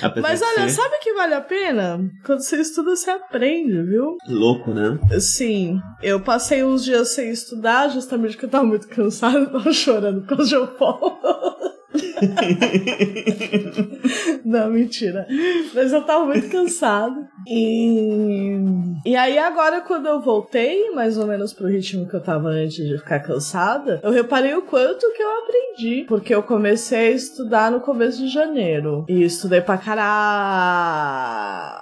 Apesar 0.00 0.28
Mas 0.28 0.42
olha, 0.42 0.68
ser 0.68 0.82
sabe 0.82 0.96
o 0.96 1.00
que 1.00 1.12
vale 1.12 1.34
a 1.34 1.40
pena? 1.40 2.00
Quando 2.24 2.40
você 2.42 2.56
estuda, 2.60 2.96
você 2.96 3.10
aprende, 3.10 3.82
viu? 3.82 4.16
Louco, 4.28 4.72
né? 4.72 4.98
Sim, 5.20 5.80
eu 6.02 6.20
passei 6.20 6.64
uns 6.64 6.84
dias 6.84 7.08
sem 7.14 7.30
estudar, 7.30 7.88
justamente 7.90 8.32
porque 8.32 8.46
eu 8.46 8.50
tava 8.50 8.64
muito 8.64 8.88
cansada, 8.88 9.38
eu 9.38 9.52
tava 9.52 9.72
chorando 9.72 10.22
por 10.22 10.36
causa 10.36 10.60
de 10.60 10.66
Paulo. 10.78 11.18
Não, 14.44 14.70
mentira. 14.70 15.26
Mas 15.74 15.92
eu 15.92 16.02
tava 16.02 16.26
muito 16.26 16.48
cansada. 16.48 17.28
E... 17.46 18.56
e 19.04 19.16
aí, 19.16 19.38
agora, 19.38 19.80
quando 19.80 20.06
eu 20.06 20.20
voltei, 20.20 20.90
mais 20.90 21.18
ou 21.18 21.26
menos 21.26 21.52
pro 21.52 21.68
ritmo 21.68 22.08
que 22.08 22.14
eu 22.14 22.22
tava 22.22 22.48
antes 22.48 22.76
de 22.76 22.98
ficar 22.98 23.20
cansada, 23.20 24.00
eu 24.02 24.10
reparei 24.10 24.54
o 24.54 24.62
quanto 24.62 25.12
que 25.12 25.22
eu 25.22 25.42
aprendi. 25.42 26.04
Porque 26.08 26.34
eu 26.34 26.42
comecei 26.42 27.08
a 27.08 27.10
estudar 27.10 27.70
no 27.70 27.80
começo 27.80 28.18
de 28.18 28.28
janeiro. 28.28 29.04
E 29.08 29.22
estudei 29.22 29.60
pra 29.60 29.78
caralho. 29.78 31.80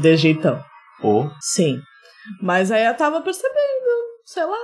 De 0.00 0.16
jeitão. 0.16 0.60
Pô, 1.00 1.30
Sim. 1.40 1.80
Mas 2.40 2.70
aí 2.70 2.84
eu 2.84 2.96
tava 2.96 3.20
percebendo, 3.22 4.09
sei 4.32 4.44
lá, 4.44 4.56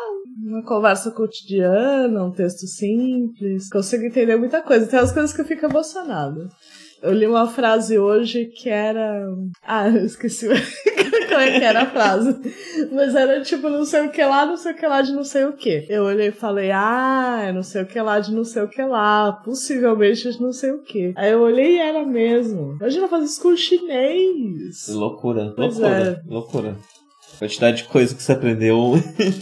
uma 0.45 0.63
conversa 0.63 1.11
cotidiana, 1.11 2.23
um 2.23 2.31
texto 2.31 2.69
simples. 2.69 3.69
Consigo 3.69 4.05
entender 4.05 4.37
muita 4.37 4.63
coisa. 4.63 4.87
Tem 4.87 4.97
umas 4.97 5.11
coisas 5.11 5.33
que 5.33 5.41
eu 5.41 5.45
fico 5.45 5.67
emocionada. 5.67 6.49
Eu 7.03 7.13
li 7.13 7.27
uma 7.27 7.49
frase 7.49 7.99
hoje 7.99 8.45
que 8.45 8.69
era. 8.69 9.27
Ah, 9.67 9.89
eu 9.91 10.07
esqueci 10.07 10.47
como 11.29 11.41
é 11.41 11.59
que 11.59 11.65
era 11.65 11.83
a 11.83 11.91
frase. 11.91 12.39
Mas 12.93 13.17
era 13.17 13.43
tipo 13.43 13.69
não 13.69 13.85
sei 13.85 14.07
o 14.07 14.11
que 14.11 14.25
lá, 14.25 14.47
não 14.47 14.57
sei 14.57 14.71
o 14.71 14.77
que 14.77 14.87
lá 14.87 15.03
de 15.03 15.13
não 15.13 15.25
sei 15.25 15.45
o 15.45 15.53
que. 15.55 15.85
Eu 15.89 16.05
olhei 16.05 16.29
e 16.29 16.33
falei, 16.33 16.71
ah, 16.71 17.47
é 17.49 17.53
não 17.53 17.65
sei 17.65 17.83
o 17.83 17.87
que 17.87 18.01
lá 18.01 18.21
de 18.21 18.33
não 18.33 18.45
sei 18.45 18.63
o 18.63 18.69
que 18.69 18.83
lá. 18.83 19.33
Possivelmente 19.45 20.31
de 20.31 20.41
não 20.41 20.53
sei 20.53 20.71
o 20.71 20.83
que. 20.83 21.13
Aí 21.17 21.33
eu 21.33 21.41
olhei 21.41 21.75
e 21.75 21.79
era 21.81 22.07
mesmo. 22.07 22.77
Imagina 22.81 23.09
fazer 23.09 23.25
isso 23.25 23.43
com 23.43 23.57
chinês. 23.57 24.87
loucura, 24.91 25.53
Pois 25.57 25.77
loucura, 25.77 26.23
loucura. 26.25 26.77
A 27.37 27.39
quantidade 27.39 27.77
de 27.79 27.85
coisa 27.85 28.15
que 28.15 28.23
você 28.23 28.33
aprendeu 28.33 28.95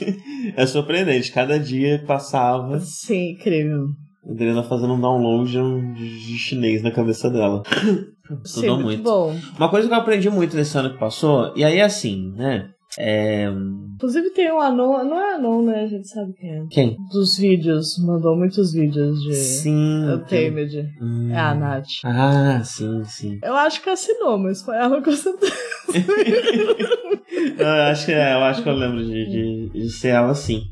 é 0.57 0.67
surpreendente. 0.67 1.31
Cada 1.33 1.59
dia 1.59 2.03
passava, 2.07 2.81
Sim, 2.81 3.31
incrível. 3.33 3.87
a 4.27 4.33
Adriana 4.33 4.63
fazendo 4.65 4.95
um 4.95 5.01
download 5.01 5.53
de 5.95 6.39
chinês 6.39 6.83
na 6.83 6.91
cabeça 6.91 7.31
dela. 7.31 7.63
Sim, 7.65 8.41
Estudou 8.45 8.75
muito 8.77 8.85
muito. 8.87 9.03
bom. 9.03 9.37
Uma 9.57 9.69
coisa 9.69 9.87
que 9.87 9.95
eu 9.95 9.99
aprendi 9.99 10.29
muito 10.29 10.57
nesse 10.57 10.77
ano 10.77 10.91
que 10.91 10.99
passou, 10.99 11.53
e 11.57 11.63
aí 11.65 11.81
assim, 11.81 12.33
né? 12.37 12.69
É. 12.99 13.47
Inclusive 13.95 14.31
tem 14.31 14.53
um 14.53 14.61
Anon, 14.61 15.05
não 15.05 15.21
é 15.21 15.35
Anon, 15.35 15.63
né? 15.63 15.83
A 15.83 15.87
gente 15.87 16.09
sabe 16.09 16.33
quem 16.35 16.51
é. 16.51 16.63
Quem? 16.71 16.97
Dos 17.13 17.37
vídeos, 17.37 17.99
mandou 17.99 18.37
muitos 18.37 18.73
vídeos 18.73 19.21
de 19.23 19.35
Sim. 19.35 20.05
Untamed. 20.11 20.89
Hum. 21.01 21.31
É 21.33 21.39
a 21.39 21.55
Nath. 21.55 21.87
Ah, 22.05 22.61
sim, 22.65 23.03
sim. 23.05 23.39
Eu 23.43 23.55
acho 23.55 23.83
que 23.83 23.91
assinou, 23.91 24.39
mas 24.39 24.63
foi 24.63 24.77
ela 24.77 25.03
com 25.03 25.13
certeza. 25.13 25.53
eu 27.59 27.69
acho 27.91 28.07
que 28.07 28.13
é, 28.13 28.35
eu 28.35 28.45
acho 28.45 28.63
que 28.63 28.69
eu 28.69 28.75
lembro 28.75 29.05
de, 29.05 29.27
de, 29.27 29.69
de 29.71 29.91
ser 29.91 30.09
ela 30.09 30.35
sim. 30.35 30.63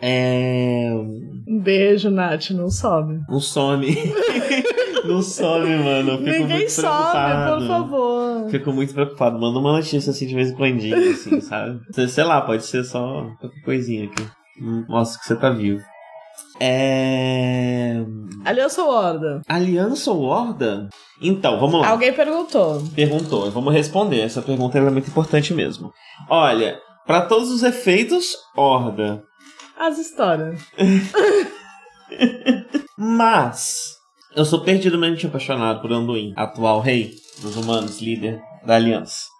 É. 0.00 0.90
Um 1.46 1.60
beijo, 1.60 2.10
Nath, 2.10 2.50
não 2.50 2.68
sobe. 2.68 3.20
Não 3.28 3.38
some. 3.38 3.86
Não 5.04 5.20
some, 5.22 5.76
mano. 5.76 6.18
Fico 6.18 6.30
Ninguém 6.30 6.46
muito 6.58 6.70
sobe, 6.70 6.88
preocupado. 6.88 7.56
por 7.58 7.66
favor. 7.66 8.50
Fico 8.50 8.72
muito 8.72 8.94
preocupado. 8.94 9.38
Manda 9.38 9.58
uma 9.58 9.72
notícia 9.72 10.10
assim 10.10 10.26
de 10.26 10.34
vez 10.34 10.50
em 10.50 10.54
quando, 10.54 10.78
assim, 11.10 11.40
sabe? 11.42 11.80
Sei- 12.08 12.24
lá, 12.24 12.40
pode 12.40 12.64
ser 12.64 12.84
só 12.84 13.26
qualquer 13.40 13.60
coisinha 13.62 14.04
aqui. 14.06 14.26
Hum, 14.60 14.84
Mostra 14.88 15.18
que 15.20 15.26
você 15.26 15.36
tá 15.36 15.50
vivo. 15.50 15.82
É. 16.60 17.96
Aliança 18.44 18.82
ou 18.82 18.90
Horda? 18.90 19.40
Aliança 19.48 20.10
ou 20.12 20.22
Horda? 20.22 20.88
Então, 21.20 21.58
vamos 21.58 21.80
lá. 21.80 21.88
Alguém 21.88 22.12
perguntou. 22.12 22.82
Perguntou, 22.94 23.50
vamos 23.50 23.72
responder. 23.72 24.20
Essa 24.20 24.42
pergunta 24.42 24.78
é 24.78 24.82
muito 24.82 25.08
importante 25.08 25.52
mesmo. 25.54 25.90
Olha, 26.28 26.78
para 27.06 27.22
todos 27.22 27.50
os 27.50 27.62
efeitos, 27.62 28.36
Horda. 28.56 29.22
As 29.78 29.98
histórias. 29.98 30.60
Mas 32.96 33.96
eu 34.36 34.44
sou 34.44 34.60
perdidamente 34.60 35.26
apaixonado 35.26 35.80
por 35.80 35.92
Anduin, 35.92 36.32
atual 36.36 36.80
rei 36.80 37.14
dos 37.40 37.56
humanos, 37.56 38.00
líder 38.00 38.40
da 38.66 38.76
aliança. 38.76 39.32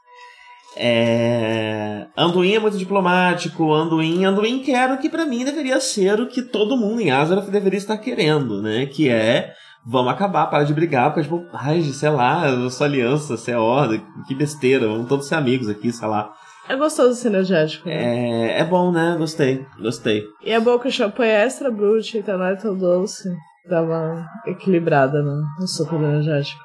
É... 0.76 2.06
Anduin 2.16 2.54
é 2.54 2.58
muito 2.58 2.78
diplomático, 2.78 3.72
Anduin, 3.72 4.24
Anduin 4.24 4.62
quer 4.62 4.90
o 4.90 4.98
que 4.98 5.08
pra 5.10 5.26
mim 5.26 5.44
deveria 5.44 5.80
ser 5.80 6.20
o 6.20 6.26
que 6.26 6.42
todo 6.42 6.76
mundo 6.76 7.00
em 7.00 7.10
Azeroth 7.10 7.50
deveria 7.50 7.78
estar 7.78 7.98
querendo, 7.98 8.62
né? 8.62 8.86
Que 8.86 9.08
é 9.08 9.52
vamos 9.84 10.12
acabar, 10.12 10.46
para 10.46 10.64
de 10.64 10.72
brigar, 10.72 11.12
porque 11.12 11.22
tipo, 11.22 11.44
ai, 11.52 11.82
sei 11.82 12.10
lá, 12.10 12.48
eu 12.48 12.70
sou 12.70 12.84
aliança, 12.86 13.36
você 13.36 13.50
é 13.50 13.58
horda, 13.58 14.00
que 14.26 14.34
besteira, 14.34 14.86
vamos 14.86 15.08
todos 15.08 15.26
ser 15.26 15.34
amigos 15.34 15.68
aqui, 15.68 15.92
sei 15.92 16.08
lá. 16.08 16.32
É 16.68 16.76
gostoso 16.76 17.14
ser 17.14 17.28
energético. 17.28 17.88
né? 17.88 18.52
É, 18.54 18.60
é 18.60 18.64
bom, 18.64 18.92
né? 18.92 19.16
Gostei, 19.18 19.66
gostei. 19.80 20.22
E 20.44 20.52
é 20.52 20.60
bom 20.60 20.78
que 20.78 20.88
o 20.88 20.92
champanhe 20.92 21.32
é 21.32 21.44
extra 21.44 21.70
brute 21.70 22.18
e 22.18 22.22
tá 22.22 22.36
não 22.38 22.46
é 22.46 22.54
tão 22.54 22.76
doce. 22.76 23.28
Dá 23.68 23.80
uma 23.82 24.26
equilibrada 24.46 25.22
no, 25.22 25.42
no 25.58 25.66
suco 25.66 25.96
do 25.96 26.04
energético. 26.04 26.60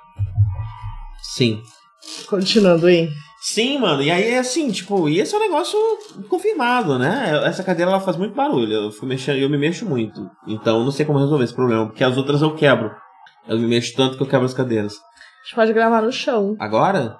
Sim. 1.21 1.61
Continuando 2.27 2.87
aí. 2.87 3.09
Sim, 3.39 3.77
mano, 3.77 4.01
e 4.01 4.09
aí 4.09 4.31
é 4.31 4.39
assim, 4.39 4.71
tipo, 4.71 5.07
e 5.07 5.19
esse 5.19 5.33
é 5.33 5.37
um 5.37 5.41
negócio 5.41 5.77
confirmado, 6.27 6.97
né? 6.97 7.31
Essa 7.45 7.63
cadeira 7.63 7.91
ela 7.91 7.99
faz 7.99 8.17
muito 8.17 8.33
barulho, 8.33 8.73
eu, 8.73 8.91
fico 8.91 9.05
mexendo, 9.05 9.37
eu 9.37 9.49
me 9.49 9.57
mexo 9.57 9.85
muito. 9.85 10.27
Então 10.47 10.79
eu 10.79 10.83
não 10.83 10.91
sei 10.91 11.05
como 11.05 11.19
resolver 11.19 11.43
esse 11.43 11.53
problema, 11.53 11.85
porque 11.85 12.03
as 12.03 12.17
outras 12.17 12.41
eu 12.41 12.55
quebro. 12.55 12.91
Eu 13.47 13.59
me 13.59 13.67
mexo 13.67 13.95
tanto 13.95 14.17
que 14.17 14.23
eu 14.23 14.27
quebro 14.27 14.45
as 14.45 14.53
cadeiras. 14.53 14.93
A 14.93 15.45
gente 15.45 15.55
pode 15.55 15.71
gravar 15.71 16.01
no 16.01 16.11
chão. 16.11 16.55
Agora, 16.59 17.17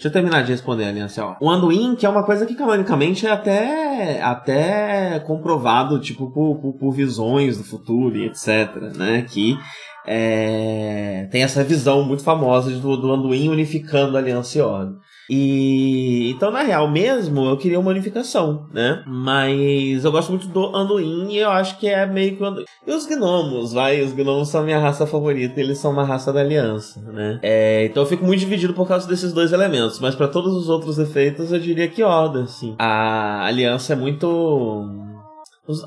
deixa 0.00 0.08
eu 0.08 0.12
terminar 0.12 0.42
de 0.42 0.52
responder 0.52 0.84
ali, 0.84 1.00
assim, 1.00 1.20
ó. 1.20 1.36
O 1.38 1.50
Anduin, 1.50 1.94
que 1.94 2.06
é 2.06 2.08
uma 2.08 2.24
coisa 2.24 2.46
que 2.46 2.54
canonicamente 2.54 3.26
é 3.26 3.30
até, 3.30 4.22
até 4.22 5.20
comprovado, 5.20 6.00
tipo, 6.00 6.30
por, 6.30 6.56
por, 6.56 6.72
por 6.72 6.90
visões 6.90 7.58
do 7.58 7.64
futuro 7.64 8.16
e 8.16 8.24
etc, 8.24 8.96
né? 8.96 9.26
Que 9.28 9.58
é, 10.06 11.28
tem 11.30 11.42
essa 11.42 11.62
visão 11.62 12.02
muito 12.02 12.22
famosa 12.22 12.70
do, 12.70 12.96
do 12.96 13.12
Anduin 13.12 13.50
unificando 13.50 14.16
a 14.16 14.20
Aliança 14.20 14.56
e 14.56 14.62
Ordem. 14.62 14.96
E 15.32 16.32
então, 16.32 16.50
na 16.50 16.62
real 16.62 16.90
mesmo, 16.90 17.44
eu 17.44 17.56
queria 17.56 17.78
uma 17.78 17.92
unificação, 17.92 18.66
né? 18.72 19.04
Mas 19.06 20.04
eu 20.04 20.10
gosto 20.10 20.30
muito 20.30 20.48
do 20.48 20.74
Anduin 20.74 21.28
e 21.30 21.38
eu 21.38 21.50
acho 21.50 21.78
que 21.78 21.86
é 21.86 22.04
meio 22.04 22.36
que 22.36 22.42
o 22.42 22.46
Anduin. 22.46 22.64
E 22.84 22.90
os 22.90 23.06
gnomos, 23.06 23.72
vai? 23.72 24.02
Os 24.02 24.12
gnomos 24.12 24.48
são 24.48 24.64
minha 24.64 24.80
raça 24.80 25.06
favorita, 25.06 25.60
eles 25.60 25.78
são 25.78 25.92
uma 25.92 26.04
raça 26.04 26.32
da 26.32 26.40
aliança, 26.40 27.00
né? 27.12 27.38
É, 27.42 27.84
então 27.84 28.02
eu 28.02 28.08
fico 28.08 28.24
muito 28.24 28.40
dividido 28.40 28.74
por 28.74 28.88
causa 28.88 29.06
desses 29.06 29.32
dois 29.32 29.52
elementos, 29.52 30.00
mas 30.00 30.16
para 30.16 30.26
todos 30.26 30.52
os 30.52 30.68
outros 30.68 30.98
efeitos 30.98 31.52
eu 31.52 31.60
diria 31.60 31.86
que 31.86 32.02
Horda, 32.02 32.42
assim. 32.42 32.74
A 32.76 33.44
aliança 33.44 33.92
é 33.92 33.96
muito 33.96 35.09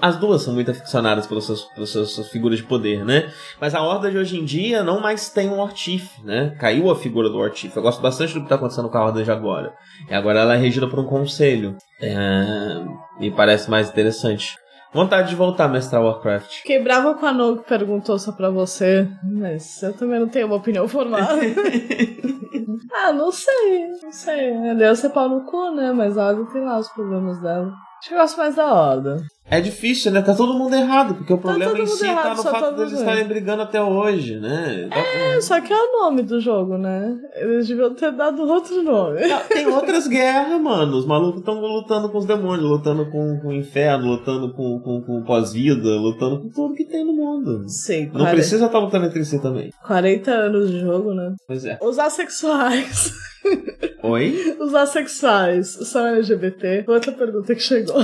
As 0.02 0.18
duas 0.18 0.42
são 0.42 0.54
muito 0.54 0.72
aficionadas 0.72 1.28
pelas 1.28 1.46
suas, 1.46 1.62
pelas 1.62 1.90
suas, 1.90 2.28
figuras 2.30 2.60
de 2.60 2.64
poder, 2.64 3.04
né? 3.06 3.32
Mas 3.60 3.76
a 3.76 3.82
Horda 3.82 4.10
de 4.10 4.18
hoje 4.18 4.40
em 4.40 4.46
dia 4.46 4.84
não 4.84 5.00
mais 5.00 5.30
tem 5.30 5.50
um 5.50 5.60
Ortif, 5.60 6.20
né? 6.24 6.56
Caiu 6.60 6.90
a 6.90 6.96
figura 6.96 7.30
do 7.30 7.38
Ortif. 7.38 7.76
Eu 7.76 7.82
gosto 7.82 8.02
bastante 8.02 8.34
do 8.34 8.42
que 8.42 8.50
tá 8.50 8.56
acontecendo 8.56 8.90
com 8.90 8.98
a 8.98 9.06
Horda 9.06 9.24
de 9.24 9.32
agora. 9.32 9.74
E 10.10 10.14
agora 10.14 10.40
ela 10.40 10.56
é 10.56 10.58
regida 10.58 10.88
por 10.88 11.00
um 11.00 11.06
conselho. 11.06 11.76
É... 12.02 12.84
Me 13.20 13.32
parece 13.32 13.70
mais 13.70 13.90
interessante. 13.90 14.56
Vontade 14.94 15.30
de 15.30 15.36
voltar 15.36 15.66
a 15.66 15.68
mestrar 15.68 16.04
Warcraft. 16.04 16.58
Fiquei 16.58 16.80
brava 16.82 17.16
com 17.16 17.26
a 17.26 17.34
No 17.34 17.58
que 17.58 17.68
perguntou 17.68 18.20
só 18.20 18.32
pra 18.32 18.52
você, 18.52 19.10
mas 19.24 19.82
eu 19.82 19.92
também 19.94 20.20
não 20.20 20.28
tenho 20.28 20.46
uma 20.46 20.58
opinião 20.58 20.88
formada. 20.88 21.42
ah, 22.94 23.12
não 23.12 23.32
sei, 23.32 23.88
não 24.04 24.12
sei. 24.12 24.56
Aliança 24.70 25.08
é 25.08 25.10
pau 25.10 25.28
no 25.28 25.46
cu, 25.46 25.72
né? 25.72 25.92
Mas 25.92 26.16
a 26.16 26.28
Olga 26.28 26.46
tem 26.54 26.64
lá 26.64 26.78
os 26.78 26.90
problemas 26.90 27.42
dela. 27.42 27.74
Acho 28.00 28.10
que 28.10 28.14
eu 28.14 28.20
gosto 28.20 28.38
mais 28.38 28.56
da 28.56 28.72
Oda. 28.72 29.18
É 29.50 29.60
difícil, 29.60 30.12
né? 30.12 30.22
Tá 30.22 30.34
todo 30.34 30.54
mundo 30.54 30.74
errado, 30.74 31.16
porque 31.16 31.34
o 31.34 31.38
problema 31.38 31.72
todo 31.72 31.84
em 31.84 31.86
si 31.86 32.06
errado, 32.06 32.24
tá 32.24 32.36
no 32.36 32.44
fato 32.44 32.76
deles 32.76 32.92
mundo. 32.94 33.00
estarem 33.02 33.28
brigando 33.28 33.62
até 33.62 33.82
hoje, 33.82 34.40
né? 34.40 34.90
É, 34.92 35.42
só 35.42 35.60
que 35.60 35.72
é 35.72 35.76
o 35.76 36.02
nome 36.02 36.24
do 36.24 36.40
jogo, 36.40 36.78
né? 36.78 37.16
Eles 37.36 37.68
deviam 37.68 37.94
ter 37.94 38.12
dado 38.14 38.42
outro 38.42 38.82
nome. 38.82 39.20
Tem 39.50 39.68
outras 39.68 40.08
guerras, 40.08 40.60
mano. 40.62 40.98
Os 40.98 41.06
malucos 41.06 41.42
estão 41.42 41.60
lutando 41.60 42.10
com 42.10 42.18
os 42.18 42.26
demônios, 42.26 42.68
lutando 42.68 43.06
com, 43.12 43.40
com 43.42 43.50
o 43.50 43.54
inferno, 43.54 44.08
lutando 44.08 44.54
com, 44.54 44.80
com, 44.80 45.02
com 45.02 45.24
pós-vida, 45.24 45.90
lutando 45.90 46.40
com 46.42 46.50
tudo 46.50 46.74
que 46.74 46.86
tem 46.86 47.06
no 47.06 47.14
mundo. 47.14 47.66
Sim, 47.68 48.10
Não 48.14 48.26
precisa 48.26 48.66
estar 48.66 48.80
lutando 48.80 49.06
entre 49.06 49.24
si 49.26 49.42
também. 49.42 49.72
40 49.86 50.32
anos 50.32 50.72
de 50.72 50.80
jogo, 50.80 51.14
né? 51.14 51.36
Pois 51.46 51.66
é. 51.66 51.78
Os 51.82 52.00
assexuais. 52.00 53.12
Oi? 54.04 54.58
Os 54.60 54.74
assexuais 54.74 55.68
são 55.68 56.06
LGBT? 56.06 56.86
Outra 56.88 57.12
pergunta 57.12 57.54
que 57.54 57.62
chegou. 57.62 58.04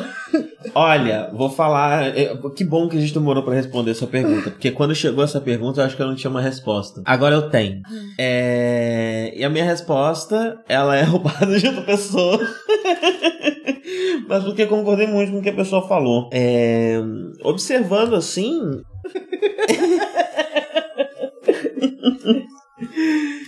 Olha, 0.74 1.29
vou 1.34 1.50
falar. 1.50 2.18
é, 2.18 2.36
Que 2.56 2.64
bom 2.64 2.88
que 2.90 2.98
a 2.98 3.02
gente 3.02 3.14
demorou 3.14 3.44
pra 3.44 3.54
responder 3.54 3.92
essa 3.92 4.08
pergunta. 4.08 4.50
Porque 4.52 4.72
quando 4.72 4.96
chegou 4.96 5.24
essa 5.24 5.40
pergunta, 5.42 5.82
eu 5.82 5.86
acho 5.86 5.96
que 5.96 6.02
eu 6.02 6.08
não 6.08 6.16
tinha 6.16 6.32
uma 6.32 6.42
resposta. 6.42 7.02
Agora 7.06 7.36
eu 7.36 7.50
tenho. 7.50 7.82
É, 8.18 9.34
E 9.36 9.44
a 9.44 9.50
minha 9.50 9.66
resposta, 9.66 10.58
ela 10.68 10.96
é 10.98 11.04
roubada 11.08 11.58
de 11.60 11.68
outra 11.68 11.82
pessoa. 11.84 12.40
Mas 14.28 14.44
porque 14.44 14.66
concordei 14.68 15.08
muito 15.08 15.32
com 15.32 15.40
o 15.40 15.42
que 15.42 15.50
a 15.50 15.56
pessoa 15.56 15.88
falou. 15.88 16.30
É, 16.32 17.00
Observando 17.44 18.16
assim. 18.16 18.60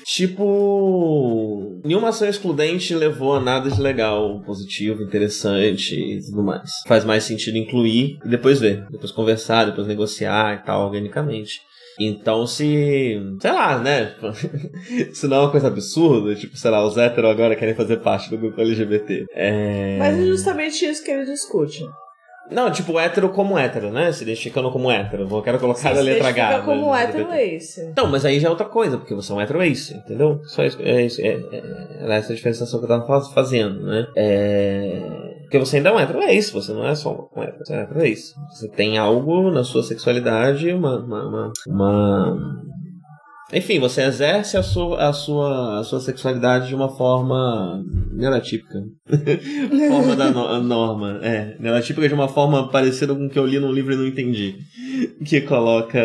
Tipo, 0.06 1.80
nenhuma 1.84 2.10
ação 2.10 2.28
excludente 2.28 2.94
levou 2.94 3.36
a 3.36 3.40
nada 3.40 3.70
de 3.70 3.80
legal, 3.80 4.42
positivo, 4.46 5.04
interessante 5.04 5.96
e 5.96 6.22
tudo 6.22 6.44
mais. 6.44 6.70
Faz 6.88 7.06
mais 7.06 7.24
sentido 7.24 7.58
incluir 7.58 8.20
e 8.26 8.30
depois 8.30 8.60
ver, 8.60 8.86
depois 8.90 9.12
conversar, 9.12 9.66
depois 9.66 9.88
negociar 9.88 10.56
e 10.56 10.66
tal, 10.66 10.86
organicamente. 10.86 11.62
Então, 12.00 12.48
se. 12.48 13.20
Sei 13.40 13.52
lá, 13.52 13.78
né? 13.78 14.16
se 15.14 15.28
não 15.28 15.38
é 15.38 15.40
uma 15.42 15.52
coisa 15.52 15.68
absurda, 15.68 16.34
tipo, 16.36 16.58
sei 16.58 16.72
lá, 16.72 16.86
os 16.86 16.98
héteros 16.98 17.30
agora 17.30 17.56
querem 17.56 17.76
fazer 17.76 17.98
parte 17.98 18.30
do 18.30 18.38
grupo 18.38 18.60
LGBT. 18.60 19.26
É... 19.34 19.98
Mas 20.00 20.18
é 20.18 20.26
justamente 20.26 20.86
isso 20.86 21.04
que 21.04 21.12
ele 21.12 21.26
discute. 21.26 21.86
Não, 22.52 22.70
tipo, 22.72 23.00
hétero 23.00 23.30
como 23.30 23.58
hétero, 23.58 23.92
né? 23.92 24.12
Se 24.12 24.24
identificando 24.24 24.70
como 24.72 24.92
hétero. 24.92 25.28
Eu 25.30 25.42
quero 25.42 25.58
colocar 25.60 25.90
a 25.90 26.02
letra 26.02 26.28
H. 26.30 26.48
Fica 26.50 26.62
como 26.64 26.90
mas 26.90 27.10
hétero 27.10 27.32
LGBT. 27.32 27.56
ace. 27.56 27.82
Então, 27.90 28.08
mas 28.08 28.26
aí 28.26 28.40
já 28.40 28.48
é 28.48 28.52
outra 28.52 28.66
coisa, 28.68 28.98
porque 28.98 29.16
você 29.16 29.32
é 29.32 29.36
um 29.36 29.42
hétero 29.42 29.62
ace, 29.64 29.94
entendeu? 29.96 30.42
Só 30.44 30.64
isso, 30.64 30.78
é, 30.82 31.06
isso, 31.06 31.22
é, 31.22 31.28
é, 31.30 31.64
era 32.02 32.16
essa 32.16 32.34
diferenciação 32.36 32.80
que 32.80 32.86
eu 32.86 32.90
tava 32.90 33.08
fa- 33.08 33.34
fazendo, 33.34 33.82
né? 33.86 34.06
É, 34.16 35.02
porque 35.42 35.58
você 35.60 35.78
ainda 35.78 35.90
é 35.90 35.94
um 35.94 36.00
hétero 36.00 36.22
ace, 36.24 36.52
você 36.54 36.72
não 36.74 36.88
é 36.88 36.94
só 36.96 37.30
um 37.36 37.42
hétero, 37.44 37.66
você 37.66 37.74
é 37.74 37.78
um 37.78 37.82
hétero 37.82 38.04
ace. 38.06 38.34
Você 38.52 38.68
tem 38.70 38.98
algo 38.98 39.50
na 39.52 39.64
sua 39.64 39.84
sexualidade, 39.84 40.72
uma... 40.74 40.98
uma, 41.00 41.24
uma, 41.28 41.54
uma- 41.68 42.62
Enfim, 43.54 43.80
você 43.80 44.04
exerce 44.04 44.56
a 44.56 44.64
sua, 44.64 45.10
a, 45.10 45.14
sua, 45.14 45.80
a 45.80 45.84
sua 45.84 46.00
sexualidade 46.00 46.70
de 46.70 46.76
uma 46.76 46.90
forma 46.90 47.84
neurotípica. 48.14 48.80
forma 49.90 50.16
da 50.16 50.32
no- 50.32 50.62
norma. 50.64 51.20
É, 51.22 51.56
neurotípica 51.60 52.08
de 52.08 52.14
uma 52.14 52.28
forma 52.30 52.70
parecida 52.70 53.14
com 53.14 53.26
o 53.26 53.30
que 53.30 53.38
eu 53.38 53.46
li 53.46 53.60
num 53.60 53.72
livro 53.72 53.94
e 53.94 53.98
não 53.98 54.08
entendi. 54.08 54.56
Que 55.26 55.42
coloca 55.42 56.00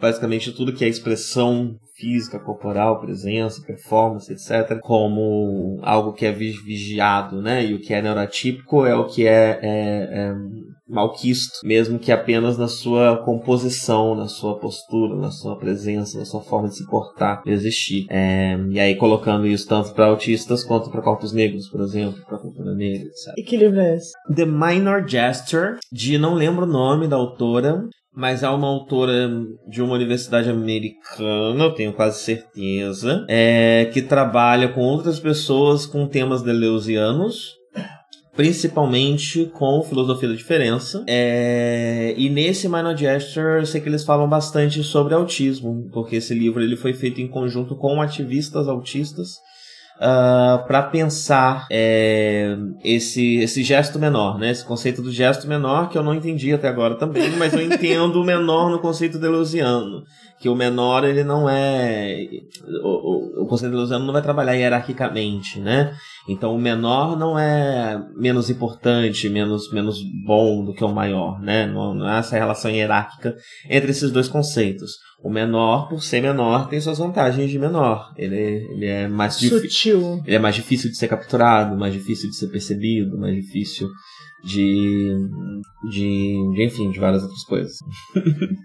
basicamente 0.00 0.52
tudo 0.52 0.72
que 0.72 0.84
é 0.84 0.88
expressão 0.88 1.76
física, 1.96 2.38
corporal, 2.38 3.00
presença, 3.00 3.62
performance, 3.64 4.30
etc., 4.32 4.78
como 4.80 5.78
algo 5.82 6.12
que 6.12 6.26
é 6.26 6.32
vi- 6.32 6.58
vigiado, 6.64 7.40
né? 7.40 7.64
E 7.64 7.74
o 7.74 7.80
que 7.80 7.94
é 7.94 8.02
neurotípico 8.02 8.84
é 8.84 8.94
o 8.94 9.06
que 9.06 9.26
é, 9.26 9.60
é, 9.62 10.08
é 10.10 10.34
malquisto, 10.92 11.58
mesmo 11.64 11.98
que 11.98 12.12
apenas 12.12 12.58
na 12.58 12.68
sua 12.68 13.16
composição, 13.18 14.14
na 14.14 14.28
sua 14.28 14.58
postura, 14.58 15.16
na 15.16 15.30
sua 15.30 15.56
presença, 15.56 16.18
na 16.18 16.24
sua 16.24 16.40
forma 16.40 16.68
de 16.68 16.76
se 16.76 16.86
portar, 16.86 17.42
de 17.44 17.50
existir. 17.50 18.06
É, 18.10 18.56
e 18.70 18.78
aí 18.78 18.94
colocando 18.94 19.46
isso 19.46 19.66
tanto 19.66 19.92
para 19.92 20.06
autistas 20.06 20.62
quanto 20.62 20.90
para 20.90 21.02
corpos 21.02 21.32
negros, 21.32 21.68
por 21.68 21.80
exemplo, 21.80 22.22
para 22.26 22.38
cultura 22.38 22.74
negra, 22.74 23.06
etc. 23.06 23.34
E 23.36 23.42
que 23.42 23.56
livro 23.56 23.80
é 23.80 23.96
esse? 23.96 24.12
The 24.34 24.44
Minor 24.44 25.08
Gesture, 25.08 25.78
de 25.90 26.18
não 26.18 26.34
lembro 26.34 26.64
o 26.64 26.68
nome 26.68 27.08
da 27.08 27.16
autora, 27.16 27.82
mas 28.14 28.42
é 28.42 28.48
uma 28.48 28.68
autora 28.68 29.30
de 29.66 29.80
uma 29.80 29.94
universidade 29.94 30.50
americana, 30.50 31.64
eu 31.64 31.74
tenho 31.74 31.92
quase 31.92 32.20
certeza, 32.20 33.24
é, 33.28 33.88
que 33.92 34.02
trabalha 34.02 34.68
com 34.68 34.80
outras 34.82 35.18
pessoas 35.18 35.86
com 35.86 36.06
temas 36.06 36.42
deleuzianos. 36.42 37.61
Principalmente 38.34 39.46
com 39.52 39.82
filosofia 39.82 40.28
da 40.28 40.34
diferença. 40.34 41.04
É, 41.06 42.14
e 42.16 42.30
nesse 42.30 42.66
Minor 42.66 42.96
Gesture, 42.96 43.60
eu 43.60 43.66
sei 43.66 43.80
que 43.80 43.88
eles 43.88 44.04
falam 44.04 44.28
bastante 44.28 44.82
sobre 44.82 45.14
autismo, 45.14 45.88
porque 45.92 46.16
esse 46.16 46.32
livro 46.32 46.62
ele 46.62 46.76
foi 46.76 46.94
feito 46.94 47.20
em 47.20 47.28
conjunto 47.28 47.76
com 47.76 48.00
ativistas 48.00 48.68
autistas 48.68 49.36
para 50.66 50.82
pensar 50.82 51.66
é, 51.70 52.56
esse, 52.82 53.36
esse 53.36 53.62
gesto 53.62 53.98
menor, 53.98 54.38
né? 54.38 54.50
Esse 54.50 54.64
conceito 54.64 55.00
do 55.00 55.12
gesto 55.12 55.46
menor 55.46 55.88
que 55.88 55.96
eu 55.96 56.02
não 56.02 56.14
entendi 56.14 56.52
até 56.52 56.68
agora 56.68 56.96
também, 56.96 57.30
mas 57.38 57.52
eu 57.52 57.62
entendo 57.62 58.20
o 58.20 58.24
menor 58.24 58.70
no 58.70 58.80
conceito 58.80 59.18
deleuziano. 59.18 60.02
Que 60.40 60.48
o 60.48 60.56
menor, 60.56 61.04
ele 61.04 61.22
não 61.22 61.48
é. 61.48 62.26
O, 62.82 62.88
o, 62.88 63.42
o 63.44 63.46
conceito 63.46 63.70
deleuziano 63.70 64.04
não 64.04 64.12
vai 64.12 64.22
trabalhar 64.22 64.54
hierarquicamente, 64.54 65.60
né? 65.60 65.94
Então 66.28 66.54
o 66.54 66.60
menor 66.60 67.18
não 67.18 67.38
é 67.38 68.00
menos 68.16 68.48
importante, 68.48 69.28
menos, 69.28 69.72
menos 69.72 69.98
bom 70.24 70.64
do 70.64 70.72
que 70.72 70.84
o 70.84 70.92
maior, 70.92 71.40
né? 71.40 71.66
Não, 71.66 71.94
não 71.94 72.08
é 72.08 72.18
essa 72.18 72.36
relação 72.36 72.70
hierárquica 72.70 73.34
entre 73.68 73.90
esses 73.90 74.10
dois 74.10 74.28
conceitos. 74.28 74.92
O 75.22 75.30
menor, 75.30 75.88
por 75.88 76.02
ser 76.02 76.20
menor, 76.20 76.68
tem 76.68 76.80
suas 76.80 76.98
vantagens 76.98 77.50
de 77.50 77.58
menor. 77.58 78.12
Ele, 78.16 78.36
ele 78.36 78.86
é 78.86 79.08
mais 79.08 79.38
difícil. 79.38 79.70
Sutil. 79.70 80.22
Ele 80.26 80.36
é 80.36 80.38
mais 80.38 80.54
difícil 80.54 80.90
de 80.90 80.96
ser 80.96 81.08
capturado, 81.08 81.76
mais 81.76 81.92
difícil 81.92 82.28
de 82.28 82.36
ser 82.36 82.48
percebido, 82.48 83.18
mais 83.18 83.34
difícil 83.36 83.88
de. 84.44 85.14
de. 85.90 86.36
de 86.54 86.64
enfim, 86.64 86.90
de 86.90 86.98
várias 86.98 87.22
outras 87.22 87.44
coisas. 87.44 87.76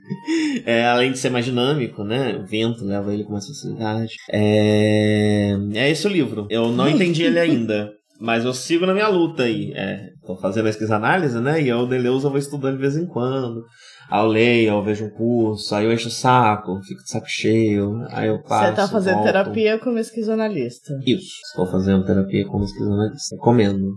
É, 0.65 0.85
além 0.85 1.11
de 1.13 1.17
ser 1.17 1.29
mais 1.29 1.45
dinâmico, 1.45 2.03
né? 2.03 2.35
O 2.35 2.45
vento 2.45 2.83
leva 2.83 3.13
ele 3.13 3.23
com 3.23 3.31
mais 3.31 3.47
facilidade. 3.47 4.13
É, 4.29 5.55
é 5.73 5.89
esse 5.89 6.05
o 6.05 6.09
livro. 6.09 6.45
Eu 6.49 6.69
não 6.69 6.89
entendi 6.89 7.23
ele 7.23 7.39
ainda. 7.39 7.93
Mas 8.19 8.43
eu 8.43 8.53
sigo 8.53 8.85
na 8.85 8.93
minha 8.93 9.07
luta 9.07 9.43
aí. 9.43 9.71
É, 9.73 10.09
tô 10.25 10.35
fazendo 10.35 10.65
a 10.65 10.69
esquisanálise, 10.69 11.39
né? 11.39 11.61
E 11.61 11.69
eu, 11.69 11.87
Deleuze, 11.87 12.25
eu 12.25 12.31
vou 12.31 12.39
estudando 12.39 12.75
de 12.75 12.81
vez 12.81 12.97
em 12.97 13.05
quando. 13.05 13.63
Aí 14.09 14.23
eu 14.23 14.27
leio, 14.27 14.69
eu 14.69 14.83
vejo 14.83 15.05
um 15.05 15.09
curso, 15.09 15.75
aí 15.75 15.85
eu 15.85 15.91
encho 15.93 16.07
o 16.07 16.11
saco, 16.11 16.81
fico 16.83 17.03
de 17.03 17.09
saco 17.09 17.27
cheio, 17.27 18.05
aí 18.09 18.27
eu 18.27 18.41
passo. 18.41 18.69
Você 18.69 18.75
tá 18.75 18.87
fazendo 18.87 19.15
volto. 19.15 19.25
terapia 19.25 19.77
como 19.79 19.99
esquizoanalista. 19.99 20.93
Isso. 21.05 21.35
Estou 21.49 21.67
fazendo 21.67 22.05
terapia 22.05 22.45
como 22.47 22.63
esquizoanalista. 22.63 23.35
Recomendo. 23.35 23.91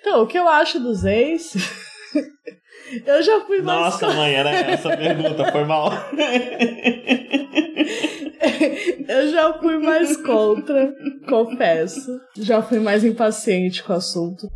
Então, 0.00 0.22
o 0.22 0.26
que 0.26 0.38
eu 0.38 0.48
acho 0.48 0.80
dos 0.80 1.04
ex. 1.04 1.54
eu 3.06 3.22
já 3.22 3.40
fui 3.42 3.60
mais. 3.62 3.80
Nossa, 3.80 4.08
mãe, 4.14 4.34
era 4.34 4.50
essa 4.50 4.96
pergunta, 4.96 5.50
foi 5.52 5.64
mal. 5.64 5.90
eu 9.08 9.30
já 9.30 9.52
fui 9.58 9.78
mais 9.78 10.16
contra, 10.18 10.92
confesso. 11.28 12.20
Já 12.36 12.62
fui 12.62 12.78
mais 12.78 13.04
impaciente 13.04 13.82
com 13.82 13.92
o 13.92 13.96
assunto. 13.96 14.48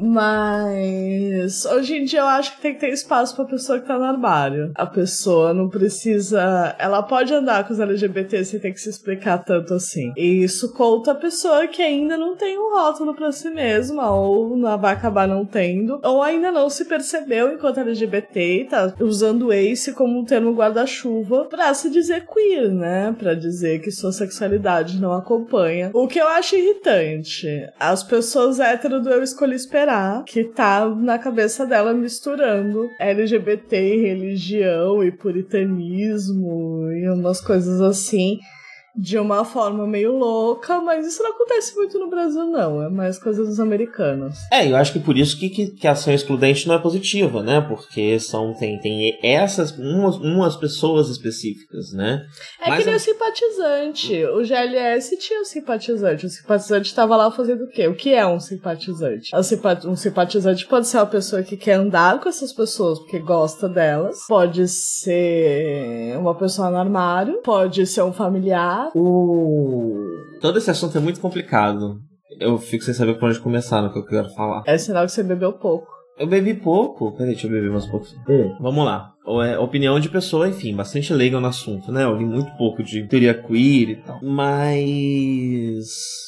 Mas 0.00 1.64
hoje 1.64 1.96
em 1.96 2.04
dia 2.04 2.20
eu 2.20 2.26
acho 2.26 2.56
que 2.56 2.62
tem 2.62 2.74
que 2.74 2.80
ter 2.80 2.90
espaço 2.90 3.34
pra 3.34 3.44
pessoa 3.44 3.80
que 3.80 3.86
tá 3.86 3.98
no 3.98 4.04
armário. 4.04 4.70
A 4.74 4.86
pessoa 4.86 5.52
não 5.52 5.68
precisa. 5.68 6.76
Ela 6.78 7.02
pode 7.02 7.34
andar 7.34 7.66
com 7.66 7.72
os 7.72 7.80
LGBT 7.80 8.44
sem 8.44 8.60
ter 8.60 8.72
que 8.72 8.80
se 8.80 8.88
explicar 8.88 9.38
tanto 9.38 9.74
assim. 9.74 10.12
E 10.16 10.42
isso 10.42 10.72
conta 10.72 11.12
a 11.12 11.16
pessoa 11.16 11.66
que 11.66 11.82
ainda 11.82 12.16
não 12.16 12.36
tem 12.36 12.58
um 12.58 12.72
rótulo 12.72 13.14
pra 13.14 13.32
si 13.32 13.50
mesma, 13.50 14.10
ou 14.10 14.56
vai 14.78 14.92
acabar 14.94 15.26
não 15.26 15.44
tendo, 15.44 16.00
ou 16.04 16.22
ainda 16.22 16.52
não 16.52 16.70
se 16.70 16.84
percebeu 16.84 17.52
enquanto 17.52 17.80
LGBT 17.80 18.60
e 18.60 18.64
tá 18.64 18.94
usando 19.00 19.52
ace 19.52 19.92
como 19.92 20.18
um 20.18 20.24
termo 20.24 20.52
guarda-chuva 20.52 21.46
pra 21.46 21.72
se 21.74 21.90
dizer 21.90 22.26
queer, 22.26 22.70
né? 22.70 23.14
Pra 23.18 23.34
dizer 23.34 23.80
que 23.80 23.90
sua 23.90 24.12
sexualidade 24.12 25.00
não 25.00 25.12
acompanha. 25.12 25.90
O 25.92 26.06
que 26.06 26.20
eu 26.20 26.28
acho 26.28 26.56
irritante. 26.56 27.48
As 27.78 28.02
pessoas 28.02 28.60
hétero 28.60 29.00
do 29.00 29.10
Eu 29.10 29.22
Escolhi 29.22 29.54
Esperar, 29.54 29.87
que 30.26 30.44
tá 30.44 30.88
na 30.88 31.18
cabeça 31.18 31.66
dela 31.66 31.92
misturando 31.92 32.88
LGBT 32.98 33.76
religião 33.76 35.02
e 35.02 35.10
puritanismo 35.10 36.90
e 36.92 37.08
umas 37.10 37.40
coisas 37.40 37.80
assim. 37.80 38.38
De 39.00 39.16
uma 39.18 39.44
forma 39.44 39.86
meio 39.86 40.16
louca, 40.16 40.80
mas 40.80 41.06
isso 41.06 41.22
não 41.22 41.30
acontece 41.30 41.74
muito 41.76 41.98
no 42.00 42.10
Brasil, 42.10 42.44
não. 42.46 42.82
É 42.82 42.88
mais 42.88 43.16
coisa 43.18 43.44
dos 43.44 43.60
americanos. 43.60 44.34
É, 44.52 44.68
eu 44.68 44.74
acho 44.76 44.92
que 44.92 44.98
por 44.98 45.16
isso 45.16 45.38
que, 45.38 45.48
que, 45.48 45.66
que 45.68 45.86
a 45.86 45.92
ação 45.92 46.12
excludente 46.12 46.66
não 46.66 46.74
é 46.74 46.78
positiva, 46.80 47.42
né? 47.42 47.60
Porque 47.60 48.18
são, 48.18 48.52
tem, 48.54 48.78
tem 48.80 49.16
essas, 49.22 49.70
umas, 49.78 50.16
umas 50.16 50.56
pessoas 50.56 51.08
específicas, 51.10 51.92
né? 51.92 52.24
É 52.60 52.70
Mas 52.70 52.78
que 52.80 52.84
nem 52.86 52.94
a- 52.94 52.96
o 52.96 53.00
simpatizante. 53.00 54.24
O 54.26 54.42
GLS 54.44 55.16
tinha 55.18 55.42
o 55.42 55.44
simpatizante. 55.44 56.26
O 56.26 56.28
simpatizante 56.28 56.86
estava 56.88 57.16
lá 57.16 57.30
fazendo 57.30 57.64
o 57.64 57.68
quê? 57.68 57.86
O 57.86 57.94
que 57.94 58.12
é 58.12 58.26
um 58.26 58.40
simpatizante? 58.40 59.30
Um 59.34 59.42
simpa- 59.42 59.80
Um 59.84 59.94
simpatizante 59.96 60.66
pode 60.66 60.88
ser 60.88 60.96
uma 60.98 61.06
pessoa 61.06 61.42
que 61.42 61.56
quer 61.56 61.74
andar 61.74 62.18
com 62.20 62.28
essas 62.28 62.52
pessoas 62.52 62.98
porque 62.98 63.20
gosta 63.20 63.68
delas. 63.68 64.18
Pode 64.26 64.66
ser 64.66 66.16
uma 66.18 66.34
pessoa 66.34 66.70
no 66.70 66.76
armário. 66.76 67.40
Pode 67.42 67.86
ser 67.86 68.02
um 68.02 68.12
familiar. 68.12 68.87
O... 68.94 70.06
Todo 70.40 70.58
esse 70.58 70.70
assunto 70.70 70.96
é 70.96 71.00
muito 71.00 71.20
complicado. 71.20 72.00
Eu 72.40 72.58
fico 72.58 72.84
sem 72.84 72.94
saber 72.94 73.14
por 73.14 73.28
onde 73.28 73.40
começar 73.40 73.82
no 73.82 73.92
que 73.92 73.98
eu 73.98 74.04
quero 74.04 74.28
falar. 74.30 74.62
É 74.66 74.78
sinal 74.78 75.04
que 75.06 75.12
você 75.12 75.22
bebeu 75.22 75.52
pouco. 75.54 75.98
Eu 76.18 76.26
bebi 76.26 76.54
pouco. 76.54 77.12
Peraí, 77.12 77.32
deixa 77.32 77.46
eu 77.46 77.50
beber 77.50 77.70
mais 77.70 77.84
um 77.86 77.90
pouco. 77.90 78.06
Vamos 78.60 78.84
lá. 78.84 79.12
É 79.44 79.58
opinião 79.58 80.00
de 80.00 80.08
pessoa, 80.08 80.48
enfim, 80.48 80.74
bastante 80.74 81.12
leiga 81.12 81.38
no 81.38 81.46
assunto, 81.46 81.92
né? 81.92 82.04
Eu 82.04 82.16
li 82.16 82.24
muito 82.24 82.50
pouco 82.56 82.82
de 82.82 83.06
teoria 83.06 83.34
queer 83.34 83.90
e 83.90 83.96
tal. 83.96 84.18
Mas. 84.22 84.80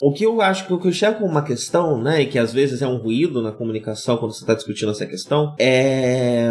O 0.03 0.13
que 0.13 0.25
eu 0.25 0.41
acho 0.41 0.67
que 0.67 0.73
eu 0.73 0.93
chego 0.93 1.19
como 1.19 1.31
uma 1.31 1.43
questão, 1.43 2.01
né? 2.01 2.23
E 2.23 2.27
que 2.27 2.39
às 2.39 2.53
vezes 2.53 2.83
é 2.83 2.87
um 2.87 2.97
ruído 2.97 3.43
na 3.43 3.53
comunicação 3.53 4.17
quando 4.17 4.33
você 4.33 4.43
está 4.43 4.55
discutindo 4.55 4.91
essa 4.91 5.07
questão, 5.07 5.55
é. 5.59 6.49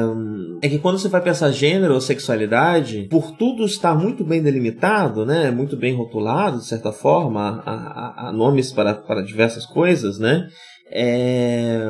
É 0.62 0.70
que 0.70 0.80
quando 0.80 1.00
você 1.00 1.08
vai 1.08 1.22
pensar 1.22 1.52
gênero 1.52 1.94
ou 1.94 2.02
sexualidade, 2.02 3.08
por 3.10 3.32
tudo 3.32 3.66
estar 3.66 3.96
muito 3.96 4.24
bem 4.24 4.42
delimitado, 4.42 5.26
né? 5.26 5.52
Muito 5.52 5.78
bem 5.78 5.96
rotulado, 5.96 6.60
de 6.60 6.66
certa 6.66 6.92
forma, 6.92 7.64
há 7.66 8.32
nomes 8.34 8.72
para, 8.72 8.94
para 8.94 9.22
diversas 9.22 9.66
coisas, 9.66 10.20
né? 10.20 10.48
É, 10.92 11.82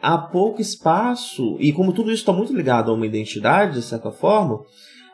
há 0.00 0.18
pouco 0.18 0.60
espaço, 0.60 1.56
e 1.58 1.72
como 1.72 1.92
tudo 1.92 2.10
isso 2.10 2.20
está 2.20 2.32
muito 2.32 2.54
ligado 2.54 2.90
a 2.90 2.94
uma 2.94 3.06
identidade, 3.06 3.74
de 3.74 3.82
certa 3.82 4.10
forma, 4.10 4.60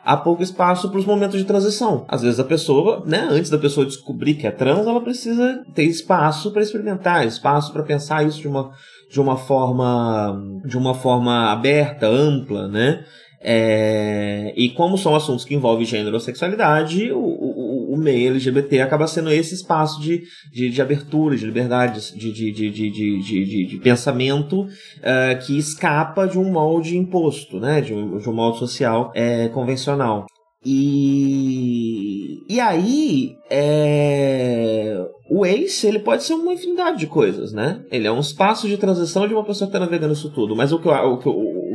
há 0.09 0.17
pouco 0.17 0.41
espaço 0.41 0.89
para 0.89 0.97
os 0.97 1.05
momentos 1.05 1.37
de 1.37 1.45
transição. 1.45 2.03
Às 2.07 2.23
vezes 2.23 2.39
a 2.39 2.43
pessoa, 2.43 3.03
né, 3.05 3.27
antes 3.29 3.51
da 3.51 3.59
pessoa 3.59 3.85
descobrir 3.85 4.33
que 4.33 4.47
é 4.47 4.51
trans, 4.51 4.87
ela 4.87 5.01
precisa 5.01 5.63
ter 5.75 5.83
espaço 5.83 6.51
para 6.51 6.63
experimentar, 6.63 7.27
espaço 7.27 7.71
para 7.71 7.83
pensar 7.83 8.25
isso 8.25 8.41
de 8.41 8.47
uma, 8.47 8.71
de 9.11 9.21
uma 9.21 9.37
forma 9.37 10.61
de 10.65 10.75
uma 10.75 10.95
forma 10.95 11.51
aberta, 11.51 12.07
ampla, 12.07 12.67
né? 12.67 13.05
É, 13.39 14.51
e 14.57 14.69
como 14.71 14.97
são 14.97 15.15
assuntos 15.15 15.45
que 15.45 15.53
envolvem 15.53 15.85
gênero 15.85 16.15
ou 16.15 16.19
sexualidade, 16.19 17.11
o, 17.11 17.19
o, 17.19 17.68
o 17.89 17.97
meio 17.97 18.31
LGBT 18.31 18.81
acaba 18.81 19.07
sendo 19.07 19.31
esse 19.31 19.55
espaço 19.55 19.99
de, 19.99 20.21
de, 20.51 20.69
de 20.69 20.81
abertura, 20.81 21.35
de 21.35 21.45
liberdade, 21.45 22.13
de, 22.15 22.31
de, 22.31 22.51
de, 22.51 22.69
de, 22.71 22.91
de, 22.91 23.21
de, 23.21 23.65
de- 23.65 23.79
pensamento 23.79 24.67
eh, 25.01 25.35
que 25.35 25.57
escapa 25.57 26.27
de 26.27 26.37
um 26.37 26.51
molde 26.51 26.95
imposto, 26.95 27.59
né? 27.59 27.81
de, 27.81 27.93
um, 27.93 28.17
de 28.17 28.29
um 28.29 28.33
molde 28.33 28.59
social 28.59 29.11
eh, 29.15 29.47
convencional. 29.49 30.25
E, 30.65 32.43
e 32.49 32.59
aí, 32.59 33.35
é, 33.49 35.01
o 35.29 35.45
Ace 35.45 35.87
ele 35.87 35.99
pode 35.99 36.23
ser 36.23 36.33
uma 36.33 36.53
infinidade 36.53 36.97
de 36.97 37.07
coisas, 37.07 37.53
né? 37.53 37.81
Ele 37.89 38.07
é 38.07 38.11
um 38.11 38.19
espaço 38.19 38.67
de 38.67 38.77
transição 38.77 39.25
de 39.25 39.33
uma 39.33 39.45
pessoa 39.45 39.69
que 39.69 39.75
está 39.75 39.79
navegando 39.79 40.13
isso 40.13 40.29
tudo. 40.31 40.55
Mas 40.57 40.73
o 40.73 40.79
que 40.79 40.87
eu, 40.87 40.91
o 40.91 41.17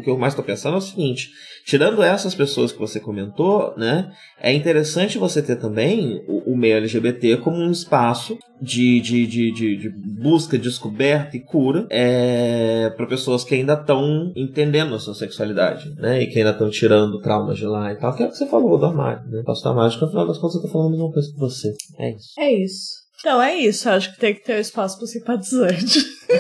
que 0.05 0.11
eu, 0.11 0.19
mais 0.19 0.33
estou 0.33 0.45
pensando 0.45 0.75
é 0.75 0.79
o 0.79 0.83
seguinte: 0.83 1.31
tirando 1.65 2.03
essas 2.03 2.35
pessoas 2.35 2.71
que 2.71 2.79
você 2.79 3.01
comentou, 3.01 3.75
né? 3.77 4.13
É 4.41 4.53
interessante 4.53 5.19
você 5.19 5.43
ter 5.43 5.57
também 5.57 6.23
o, 6.29 6.53
o 6.53 6.57
meio 6.57 6.77
LGBT 6.77 7.39
como 7.39 7.57
um 7.57 7.71
espaço 7.71 8.39
de, 8.61 9.01
de, 9.01 9.27
de, 9.27 9.53
de, 9.53 9.77
de 9.77 9.91
busca, 9.91 10.59
descoberta 10.59 11.37
e 11.37 11.41
cura 11.41 11.87
é, 11.91 12.91
para 12.97 13.07
pessoas 13.07 13.45
que 13.45 13.55
ainda 13.55 13.75
estão 13.75 14.33
entendendo 14.37 14.95
a 14.95 14.99
sua 14.99 15.15
sexualidade, 15.15 15.95
né? 15.97 16.23
E 16.23 16.27
que 16.27 16.39
ainda 16.39 16.51
estão 16.51 16.71
tirando 16.71 17.21
traumas 17.21 17.59
de 17.59 17.67
lá 17.67 17.93
e 17.93 17.97
tal. 17.97 18.15
Que 18.15 18.23
é 18.23 18.27
o 18.27 18.31
que 18.31 18.37
você 18.37 18.47
falou 18.47 18.79
do 18.79 18.87
armário, 18.87 19.27
né? 19.29 19.43
Posso 19.45 19.63
do 19.63 19.71
armário, 19.71 19.97
que 19.97 20.05
no 20.05 20.11
final 20.11 20.27
das 20.27 20.39
contas 20.39 20.57
eu 20.57 20.63
tô 20.63 20.69
falando 20.69 20.89
a 20.89 20.91
mesma 20.93 21.13
coisa 21.13 21.33
que 21.33 21.39
você. 21.39 21.75
É 21.99 22.11
isso. 22.11 22.29
É 22.39 22.53
isso. 22.53 23.04
Então 23.25 23.43
é 23.43 23.57
isso, 23.57 23.89
acho 23.89 24.13
que 24.13 24.21
tem 24.21 24.35
que 24.35 24.45
ter 24.45 24.61
espaço 24.61 24.99
pro 24.99 25.07
simpatizante. 25.07 25.99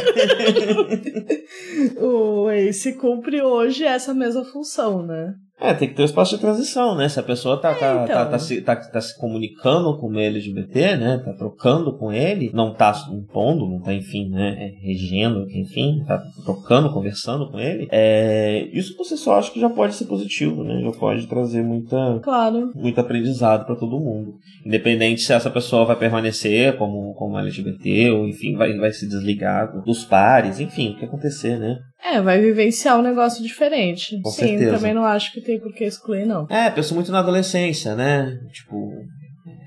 o 1.96 2.50
Ace 2.50 2.92
cumpre 2.92 3.40
hoje 3.40 3.84
essa 3.84 4.12
mesma 4.12 4.44
função, 4.44 5.02
né? 5.02 5.34
É, 5.64 5.74
tem 5.74 5.88
que 5.88 5.94
ter 5.94 6.02
um 6.02 6.04
espaço 6.06 6.34
de 6.36 6.40
transição, 6.40 6.94
né? 6.94 7.08
Se 7.08 7.18
a 7.18 7.22
pessoa 7.22 7.56
tá, 7.60 7.74
tá, 7.74 8.02
então. 8.04 8.06
tá, 8.06 8.26
tá, 8.26 8.38
se, 8.38 8.60
tá, 8.60 8.76
tá 8.76 9.00
se 9.00 9.18
comunicando 9.18 9.96
com 9.98 10.08
o 10.08 10.18
LGBT, 10.18 10.96
né? 10.96 11.22
Tá 11.24 11.32
trocando 11.32 11.96
com 11.96 12.12
ele, 12.12 12.50
não 12.52 12.72
tá 12.74 12.92
impondo, 13.12 13.66
não 13.68 13.80
tá, 13.80 13.92
enfim, 13.92 14.28
né? 14.28 14.56
é, 14.58 14.86
Regendo, 14.86 15.46
enfim, 15.50 16.04
tá 16.06 16.22
trocando, 16.44 16.92
conversando 16.92 17.50
com 17.50 17.58
ele. 17.58 17.88
É, 17.90 18.68
isso 18.72 18.96
por 18.96 19.04
si 19.04 19.16
só 19.16 19.38
acho 19.38 19.52
que 19.52 19.60
já 19.60 19.70
pode 19.70 19.94
ser 19.94 20.06
positivo, 20.06 20.62
né? 20.64 20.80
Já 20.82 20.92
pode 20.92 21.26
trazer 21.26 21.62
muita, 21.62 22.20
Claro. 22.22 22.70
muito 22.74 23.00
aprendizado 23.00 23.66
para 23.66 23.76
todo 23.76 24.00
mundo. 24.00 24.34
Independente 24.64 25.22
se 25.22 25.32
essa 25.32 25.50
pessoa 25.50 25.84
vai 25.84 25.96
permanecer 25.96 26.76
como, 26.76 27.14
como 27.14 27.38
LGBT, 27.38 28.10
ou 28.10 28.26
enfim, 28.28 28.56
vai, 28.56 28.76
vai 28.76 28.92
se 28.92 29.08
desligar 29.08 29.82
dos 29.84 30.04
pares, 30.04 30.60
enfim, 30.60 30.90
o 30.90 30.96
que 30.98 31.04
acontecer, 31.04 31.58
né? 31.58 31.78
É, 32.04 32.20
vai 32.20 32.38
vivenciar 32.40 32.98
um 32.98 33.02
negócio 33.02 33.42
diferente. 33.42 34.20
Com 34.22 34.30
Sim, 34.30 34.46
certeza. 34.48 34.76
também 34.76 34.92
não 34.92 35.04
acho 35.04 35.32
que 35.32 35.40
tem 35.40 35.58
por 35.58 35.72
que 35.72 35.84
excluir, 35.84 36.26
não. 36.26 36.46
É, 36.50 36.68
penso 36.70 36.94
muito 36.94 37.10
na 37.10 37.20
adolescência, 37.20 37.94
né? 37.94 38.38
Tipo. 38.52 38.90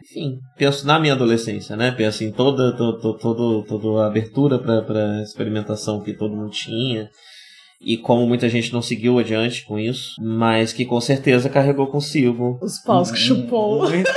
Enfim, 0.10 0.38
penso 0.58 0.88
na 0.88 1.00
minha 1.00 1.13
adolescência, 1.13 1.76
né? 1.76 1.91
Penso 1.91 2.23
em 2.23 2.32
toda, 2.32 2.76
to- 2.78 2.97
to- 3.00 3.17
todo, 3.17 3.63
toda 3.63 4.04
a 4.04 4.08
abertura 4.08 4.58
para 4.58 4.82
pra 4.82 5.21
experimentação 5.21 6.02
que 6.02 6.13
todo 6.13 6.36
mundo 6.36 6.52
tinha. 6.52 7.10
E 7.82 7.97
como 7.97 8.26
muita 8.26 8.47
gente 8.50 8.71
não 8.73 8.82
seguiu 8.82 9.19
adiante 9.19 9.65
com 9.65 9.78
isso, 9.78 10.15
mas 10.19 10.71
que 10.73 10.86
com 10.86 11.00
certeza 11.02 11.50
carregou 11.50 11.88
consigo. 11.88 12.58
Os 12.62 12.80
paus 12.80 13.12
que 13.12 13.17
chupou 13.17 13.82
Muito 13.89 14.10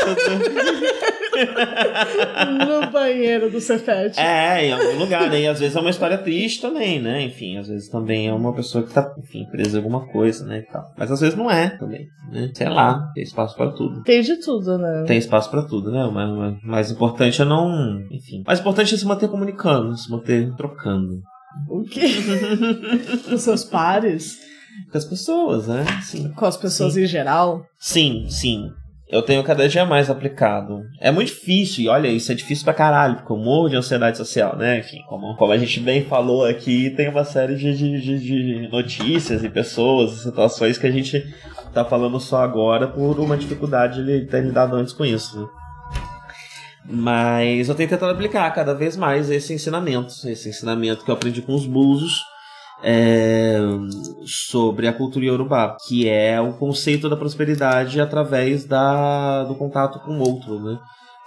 no 2.67 2.91
banheiro 2.91 3.51
do 3.51 3.61
Cefete. 3.61 4.19
É, 4.19 4.67
em 4.67 4.73
algum 4.73 4.99
lugar, 4.99 5.29
né? 5.31 5.41
E 5.43 5.47
às 5.47 5.61
vezes 5.61 5.77
é 5.77 5.81
uma 5.81 5.91
história 5.91 6.19
triste 6.19 6.61
também, 6.61 7.01
né? 7.01 7.23
Enfim, 7.23 7.57
às 7.57 7.69
vezes 7.69 7.89
também 7.89 8.29
é 8.29 8.33
uma 8.33 8.55
pessoa 8.55 8.85
que 8.85 8.93
tá, 8.93 9.15
enfim, 9.19 9.47
presa 9.51 9.77
em 9.77 9.83
alguma 9.83 10.07
coisa, 10.07 10.45
né? 10.47 10.59
E 10.59 10.73
tal. 10.73 10.85
Mas 10.97 11.11
às 11.11 11.21
vezes 11.21 11.37
não 11.37 11.51
é 11.51 11.71
também, 11.71 12.07
né? 12.31 12.51
Sei 12.55 12.69
lá, 12.69 13.11
tem 13.15 13.23
espaço 13.23 13.57
para 13.57 13.71
tudo. 13.73 14.03
Tem 14.03 14.23
de 14.23 14.37
tudo, 14.37 14.79
né? 14.79 15.05
Tem 15.07 15.19
espaço 15.19 15.51
pra 15.51 15.63
tudo, 15.63 15.91
né? 15.91 16.05
O 16.05 16.13
mais, 16.13 16.31
o 16.31 16.59
mais 16.63 16.91
importante 16.91 17.41
é 17.43 17.45
não. 17.45 18.01
Enfim. 18.11 18.43
O 18.43 18.47
mais 18.47 18.61
importante 18.61 18.95
é 18.95 18.99
se 18.99 19.07
manter 19.07 19.29
comunicando, 19.29 19.97
se 19.97 20.11
manter 20.11 20.55
trocando. 20.57 21.21
O 21.69 21.83
quê? 21.83 22.07
Com 23.29 23.37
seus 23.37 23.65
pares? 23.65 24.39
Com 24.91 24.99
as 24.99 25.05
pessoas, 25.05 25.67
né? 25.67 25.85
Sim. 26.03 26.33
Com 26.33 26.45
as 26.45 26.57
pessoas 26.57 26.97
em 26.97 27.07
geral? 27.07 27.65
Sim, 27.79 28.27
sim. 28.29 28.71
Eu 29.11 29.23
tenho 29.23 29.43
cada 29.43 29.69
dia 29.69 29.85
mais 29.85 30.09
aplicado. 30.09 30.85
É 31.01 31.11
muito 31.11 31.29
difícil, 31.29 31.85
e 31.85 31.89
olha, 31.89 32.07
isso 32.07 32.31
é 32.31 32.35
difícil 32.35 32.65
pra 32.65 32.73
caralho, 32.73 33.17
porque 33.17 33.33
eu 33.33 33.37
morro 33.37 33.69
de 33.69 33.75
ansiedade 33.75 34.17
social, 34.17 34.57
né? 34.57 34.79
Enfim, 34.79 35.03
como, 35.09 35.37
como 35.37 35.53
a 35.53 35.59
gente 35.59 35.81
bem 35.81 36.05
falou 36.05 36.45
aqui, 36.45 36.91
tem 36.91 37.09
uma 37.09 37.25
série 37.25 37.57
de, 37.57 37.77
de, 37.77 38.19
de, 38.21 38.69
notícias 38.69 39.43
e 39.43 39.49
pessoas 39.49 40.23
situações 40.23 40.79
que 40.79 40.87
a 40.87 40.91
gente 40.93 41.27
tá 41.75 41.85
falando 41.85 42.21
só 42.21 42.43
agora 42.43 42.87
por 42.87 43.19
uma 43.19 43.37
dificuldade 43.37 44.05
de 44.05 44.27
ter 44.27 44.45
lidado 44.45 44.77
antes 44.77 44.93
com 44.93 45.05
isso. 45.05 45.41
né? 45.41 45.49
Mas 46.89 47.69
eu 47.69 47.75
tenho 47.75 47.89
tentado 47.89 48.13
aplicar 48.13 48.49
cada 48.53 48.75
vez 48.75 48.97
mais 48.97 49.29
esse 49.29 49.53
ensinamento, 49.53 50.15
esse 50.29 50.49
ensinamento 50.49 51.05
que 51.05 51.11
eu 51.11 51.15
aprendi 51.15 51.43
com 51.43 51.55
os 51.55 51.67
búzios 51.67 52.23
é, 52.83 53.59
sobre 54.25 54.87
a 54.87 54.93
cultura 54.93 55.25
iorubá, 55.25 55.77
que 55.87 56.09
é 56.09 56.41
o 56.41 56.53
conceito 56.55 57.09
da 57.09 57.17
prosperidade 57.17 58.01
através 58.01 58.65
da, 58.65 59.45
do 59.45 59.55
contato 59.55 59.99
com 60.01 60.19
o 60.19 60.21
outro, 60.21 60.59
né? 60.61 60.79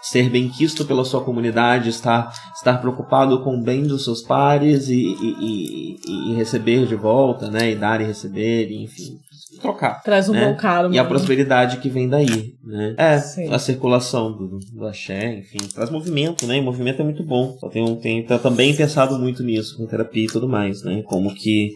Ser 0.01 0.29
bem 0.29 0.49
quisto 0.49 0.83
pela 0.83 1.05
sua 1.05 1.23
comunidade, 1.23 1.87
estar, 1.89 2.29
estar 2.53 2.77
preocupado 2.81 3.41
com 3.41 3.55
o 3.57 3.63
bem 3.63 3.83
dos 3.83 4.03
seus 4.03 4.21
pares 4.21 4.89
e, 4.89 4.95
e, 4.95 5.97
e- 6.05 6.31
e 6.31 6.35
receber 6.35 6.85
de 6.85 6.95
volta, 6.95 7.49
né? 7.49 7.71
E 7.71 7.75
dar 7.75 8.01
e 8.01 8.05
receber, 8.05 8.69
enfim, 8.71 9.17
trocar. 9.63 10.03
Traz 10.03 10.29
um 10.29 10.33
né? 10.33 10.45
bom 10.45 10.55
karma. 10.55 10.93
E 10.93 10.99
a 10.99 11.05
prosperidade 11.05 11.77
que 11.77 11.89
vem 11.89 12.07
daí, 12.07 12.53
né? 12.63 12.93
É, 12.97 13.17
Sim. 13.17 13.51
a 13.51 13.57
circulação 13.57 14.31
do, 14.31 14.59
do 14.59 14.85
axé, 14.85 15.39
enfim, 15.39 15.57
traz 15.73 15.89
movimento, 15.89 16.45
né? 16.45 16.57
E 16.57 16.61
movimento 16.61 17.01
é 17.01 17.05
muito 17.05 17.23
bom. 17.23 17.57
Eu 17.63 17.69
tenho, 17.69 17.95
tenho 17.95 18.25
tá 18.27 18.37
também 18.37 18.75
pensado 18.75 19.17
muito 19.17 19.41
nisso, 19.43 19.75
com 19.77 19.87
terapia 19.87 20.25
e 20.25 20.27
tudo 20.27 20.47
mais, 20.47 20.83
né? 20.83 21.01
Como 21.05 21.33
que. 21.33 21.71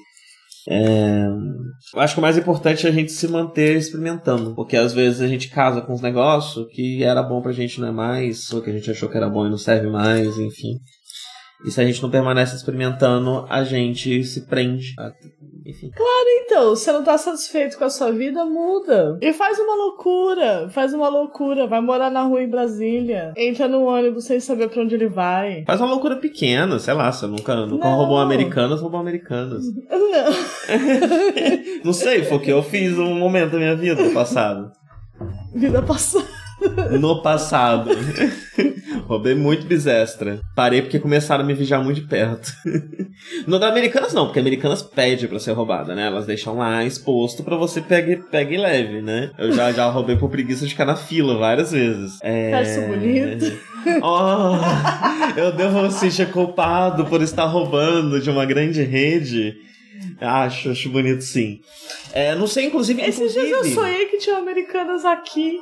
é, 0.70 1.26
Eu 1.96 2.02
acho 2.02 2.14
que 2.14 2.20
o 2.20 2.22
mais 2.22 2.38
importante 2.38 2.86
é 2.86 2.90
a 2.90 2.94
gente 2.94 3.12
se 3.12 3.28
manter 3.28 3.76
experimentando, 3.78 4.54
porque 4.54 4.78
às 4.78 4.94
vezes 4.94 5.22
a 5.22 5.28
gente 5.28 5.50
casa 5.50 5.82
com 5.82 5.94
uns 5.94 6.02
negócios 6.02 6.68
que 6.72 7.04
era 7.04 7.24
bom 7.24 7.42
pra 7.42 7.52
gente 7.52 7.82
não 7.82 7.88
é 7.88 7.92
mais, 7.92 8.52
ou 8.52 8.62
que 8.62 8.70
a 8.70 8.74
gente 8.74 8.92
achou 8.92 9.10
que 9.10 9.18
era 9.18 9.30
bom 9.30 9.48
e 9.48 9.50
não 9.50 9.58
serve 9.58 9.88
mais, 9.88 10.38
enfim. 10.38 10.78
E 11.66 11.72
se 11.72 11.82
a 11.82 11.86
gente 11.86 12.02
não 12.04 12.10
permanece 12.12 12.56
experimentando, 12.56 13.46
a 13.50 13.64
gente 13.64 14.24
se 14.24 14.46
prende. 14.48 14.94
a- 15.00 15.12
Enfim. 15.66 15.90
Então, 16.46 16.76
se 16.76 16.86
você 16.86 16.92
não 16.94 17.04
tá 17.04 17.18
satisfeito 17.18 17.78
com 17.78 17.84
a 17.84 17.90
sua 17.90 18.12
vida, 18.12 18.46
muda. 18.46 19.18
E 19.22 19.34
faz 19.34 19.60
uma 19.60 19.76
loucura. 19.76 20.70
Faz 20.70 20.94
uma 20.94 21.10
loucura. 21.10 21.68
Vai 21.68 21.82
morar 21.82 22.10
na 22.10 22.22
rua 22.24 22.42
em 22.42 22.50
Brasília. 22.50 23.34
Entra 23.36 23.68
no 23.68 23.84
ônibus 23.84 24.26
sem 24.26 24.40
saber 24.40 24.70
pra 24.70 24.82
onde 24.82 24.96
ele 24.96 25.10
vai. 25.10 25.64
Faz 25.66 25.82
uma 25.82 25.90
loucura 25.90 26.16
pequena, 26.16 26.80
sei 26.80 26.94
lá, 26.94 27.12
você 27.12 27.28
nunca, 27.28 27.54
nunca 27.66 27.90
Não. 27.90 27.98
roubou 27.98 28.18
americanas, 28.20 28.80
roubou 28.80 29.00
americanas. 29.00 29.64
Não. 29.90 30.34
Não 31.84 31.94
sei, 31.94 32.24
foi 32.24 32.38
o 32.38 32.42
que 32.42 32.52
eu 32.52 32.64
fiz 32.64 32.98
um 32.98 33.16
momento 33.16 33.52
da 33.54 33.58
minha 33.58 33.76
vida 33.76 34.02
no 34.04 34.12
passado. 34.14 34.72
Vida 35.54 35.82
passada. 35.82 36.26
No 37.00 37.22
passado. 37.22 37.90
Roubei 39.08 39.34
muito 39.34 39.66
bisextra. 39.66 40.42
Parei 40.56 40.82
porque 40.82 41.00
começaram 41.00 41.44
a 41.44 41.48
me 41.48 41.54
vigiar 41.54 41.82
muito 41.84 42.02
de 42.02 42.08
perto. 42.08 42.52
No 43.48 43.58
da 43.58 43.68
Americanas 43.70 44.14
não, 44.14 44.26
porque 44.26 44.40
Americanas 44.40 44.84
pede 44.84 45.28
pra 45.28 45.40
ser 45.40 45.52
roubada, 45.54 45.96
né? 45.96 46.06
Elas 46.06 46.28
deixam 46.28 46.56
lá 46.58 46.86
exposto 46.86 47.44
pra 47.44 47.56
você 47.56 47.82
pegue, 47.82 48.18
pegue 48.18 48.54
e 48.54 48.58
leve, 48.58 49.02
né? 49.02 49.32
Eu 49.40 49.52
já, 49.52 49.72
já 49.72 49.86
roubei 49.90 50.16
por 50.16 50.30
preguiça 50.30 50.66
de 50.66 50.72
ficar 50.72 50.86
na 50.86 50.96
fila 50.96 51.36
várias 51.38 51.72
vezes. 51.72 52.20
É... 52.22 52.54
Acho 52.54 52.82
bonito. 52.82 53.58
Oh, 54.04 55.40
eu 55.40 55.52
devo 55.54 55.82
me 55.84 55.92
sentir 55.92 56.30
culpado 56.32 57.06
por 57.06 57.22
estar 57.22 57.46
roubando 57.46 58.20
de 58.20 58.30
uma 58.30 58.46
grande 58.46 58.84
rede. 58.84 59.56
Acho, 60.20 60.72
acho 60.72 60.90
bonito 60.90 61.24
sim. 61.24 61.60
É, 62.12 62.36
não 62.36 62.48
sei, 62.48 62.66
inclusive. 62.66 63.02
Esses 63.02 63.32
dias 63.34 63.46
eu 63.46 63.50
inclusive- 63.50 63.76
sonhei 63.76 64.06
que 64.08 64.18
tinha 64.18 64.38
americanas 64.38 65.06
aqui. 65.06 65.58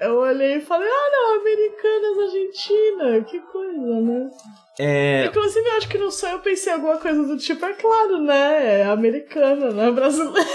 Eu 0.00 0.16
olhei 0.16 0.56
e 0.56 0.60
falei, 0.60 0.88
ah 0.88 1.10
não, 1.12 1.40
americanas 1.40 2.18
Argentina, 2.18 3.24
que 3.24 3.38
coisa, 3.40 4.00
né? 4.00 4.30
É, 4.78 5.26
Inclusive, 5.26 5.68
eu 5.68 5.76
acho 5.76 5.88
que 5.88 5.98
no 5.98 6.10
sonho 6.10 6.34
eu 6.34 6.40
pensei 6.40 6.72
alguma 6.72 6.96
coisa 6.96 7.22
do 7.22 7.36
tipo, 7.36 7.64
é 7.66 7.72
claro, 7.74 8.18
né? 8.22 8.80
É 8.80 8.84
americana, 8.84 9.70
não 9.70 9.84
é 9.84 9.90
brasileira. 9.90 10.48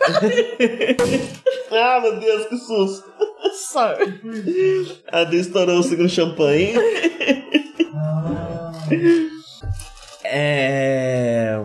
Ah, 1.70 2.00
meu 2.00 2.18
Deus, 2.20 2.46
que 2.46 2.56
susto. 2.58 3.12
Sorry. 3.52 4.20
A 5.10 5.20
Adri 5.20 5.40
estourou 5.40 5.80
o 5.80 5.82
segundo 5.82 6.08
champanhe. 6.08 6.74
é. 10.24 11.56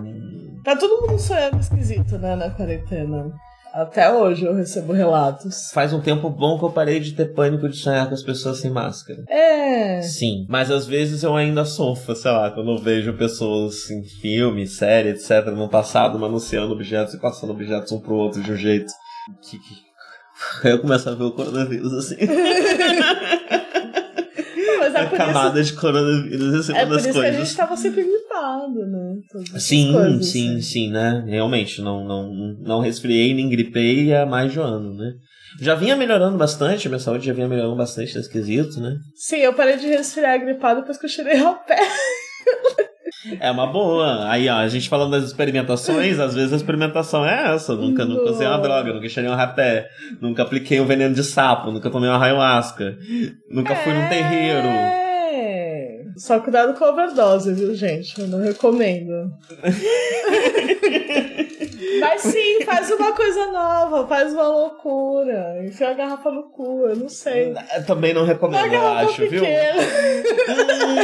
Tá 0.64 0.76
todo 0.76 1.08
mundo 1.08 1.20
sonhando 1.20 1.60
esquisito, 1.60 2.18
né, 2.18 2.36
na 2.36 2.50
quarentena. 2.50 3.32
Até 3.74 4.12
hoje 4.12 4.46
eu 4.46 4.54
recebo 4.54 4.92
relatos. 4.92 5.72
Faz 5.74 5.94
um 5.94 6.02
tempo 6.02 6.30
bom 6.30 6.60
que 6.60 6.66
eu 6.66 6.72
parei 6.72 7.00
de 7.00 7.14
ter 7.14 7.34
pânico 7.34 7.70
de 7.70 7.78
sonhar 7.78 8.08
com 8.08 8.14
as 8.14 8.24
pessoas 8.24 8.60
sem 8.60 8.70
máscara. 8.70 9.24
É. 9.30 10.02
Sim, 10.02 10.46
mas 10.50 10.70
às 10.70 10.86
vezes 10.86 11.24
eu 11.24 11.36
ainda 11.36 11.64
sofro, 11.64 12.16
sei 12.16 12.32
lá, 12.32 12.52
quando 12.52 12.72
eu 12.72 12.78
vejo 12.78 13.14
pessoas 13.14 13.90
em 13.90 14.04
filme, 14.04 14.68
série, 14.68 15.10
etc., 15.10 15.48
no 15.48 15.70
passado 15.70 16.20
manuseando 16.20 16.74
objetos 16.74 17.14
e 17.14 17.20
passando 17.20 17.52
objetos 17.52 17.92
um 17.92 18.00
pro 18.00 18.16
outro 18.16 18.42
de 18.42 18.52
um 18.52 18.58
jeito 18.58 18.92
que. 19.42 19.58
eu 20.68 20.80
começo 20.80 21.10
a 21.10 21.16
ver 21.16 21.24
o 21.24 21.32
coronavírus 21.32 21.94
assim. 21.94 22.18
É 25.02 25.06
a 25.06 25.10
por 25.10 25.16
isso, 25.18 25.28
camada 25.28 25.64
de 25.64 25.74
coronavírus 25.74 26.54
assim, 26.56 26.74
é 26.74 26.76
uma 26.76 26.88
por 26.88 26.94
das 26.96 27.02
isso 27.06 27.12
que 27.14 27.18
a 27.20 27.22
coisas. 27.22 27.48
gente 27.48 27.58
tava 27.58 27.78
sempre 27.78 28.04
gripado, 28.04 28.86
né? 28.88 29.16
Todas 29.32 29.64
Sim, 29.64 29.92
coisas, 29.94 30.26
sim, 30.28 30.50
assim. 30.52 30.62
sim, 30.62 30.92
né? 30.92 31.24
Realmente, 31.28 31.82
não, 31.82 32.04
não, 32.06 32.34
não 32.62 32.80
resfriei 32.82 33.34
nem 33.34 33.50
gripei 33.50 34.14
há 34.14 34.26
mais 34.26 34.52
de 34.52 34.60
um 34.60 34.64
ano, 34.64 34.96
né? 34.96 35.12
Já 35.60 35.76
vinha 35.76 35.96
melhorando 35.96 36.38
bastante, 36.38 36.88
minha 36.88 37.00
saúde 37.00 37.26
já 37.26 37.34
vinha 37.34 37.48
melhorando 37.48 37.76
bastante 37.76 38.16
nesse 38.16 38.30
quesito, 38.32 38.80
né? 38.80 38.96
Sim, 39.16 39.38
eu 39.38 39.54
parei 39.54 39.78
de 39.78 39.88
resfriar 39.88 40.40
gripado 40.40 40.80
depois 40.80 40.98
que 40.98 41.06
eu 41.06 41.10
a 41.50 41.54
pé. 41.56 41.78
É 43.40 43.52
uma 43.52 43.68
boa. 43.68 44.30
Aí, 44.30 44.50
ó, 44.50 44.56
a 44.56 44.68
gente 44.68 44.90
falando 44.90 45.12
das 45.12 45.24
experimentações, 45.26 46.20
às 46.20 46.34
vezes 46.34 46.54
a 46.54 46.56
experimentação 46.56 47.26
é 47.26 47.54
essa. 47.54 47.76
Nunca, 47.76 48.04
nunca 48.06 48.32
usei 48.32 48.48
uma 48.48 48.56
Não. 48.58 48.64
droga, 48.64 48.94
nunca 48.94 49.08
cheirei 49.10 49.32
um 49.32 49.36
rapé, 49.36 49.88
nunca 50.20 50.44
apliquei 50.44 50.80
um 50.82 50.86
veneno 50.86 51.14
de 51.14 51.24
sapo, 51.24 51.72
nunca 51.72 51.90
tomei 51.90 52.10
uma 52.10 52.24
ayahuasca, 52.24 52.98
nunca 53.50 53.76
fui 53.76 53.94
num 53.94 54.08
terreiro. 54.10 54.68
É. 54.68 56.02
Só 56.18 56.40
cuidado 56.40 56.74
com 56.78 56.84
a 56.84 56.90
overdose, 56.90 57.54
viu, 57.54 57.74
gente? 57.74 58.20
Eu 58.20 58.28
não 58.28 58.40
recomendo. 58.42 59.32
Mas 62.00 62.22
sim, 62.22 62.62
faz 62.64 62.92
uma 62.92 63.14
coisa 63.14 63.52
nova, 63.52 64.08
faz 64.08 64.34
uma 64.34 64.48
loucura. 64.48 65.64
Enfia 65.66 65.90
a 65.90 65.94
garrafa 65.94 66.30
no 66.32 66.44
cu, 66.50 66.86
eu 66.86 66.96
não 66.96 67.10
sei. 67.10 67.54
Eu 67.76 67.86
Também 67.86 68.14
não 68.14 68.24
recomendo, 68.24 68.74
eu 68.74 68.88
acho, 68.88 69.28
viu? 69.28 69.44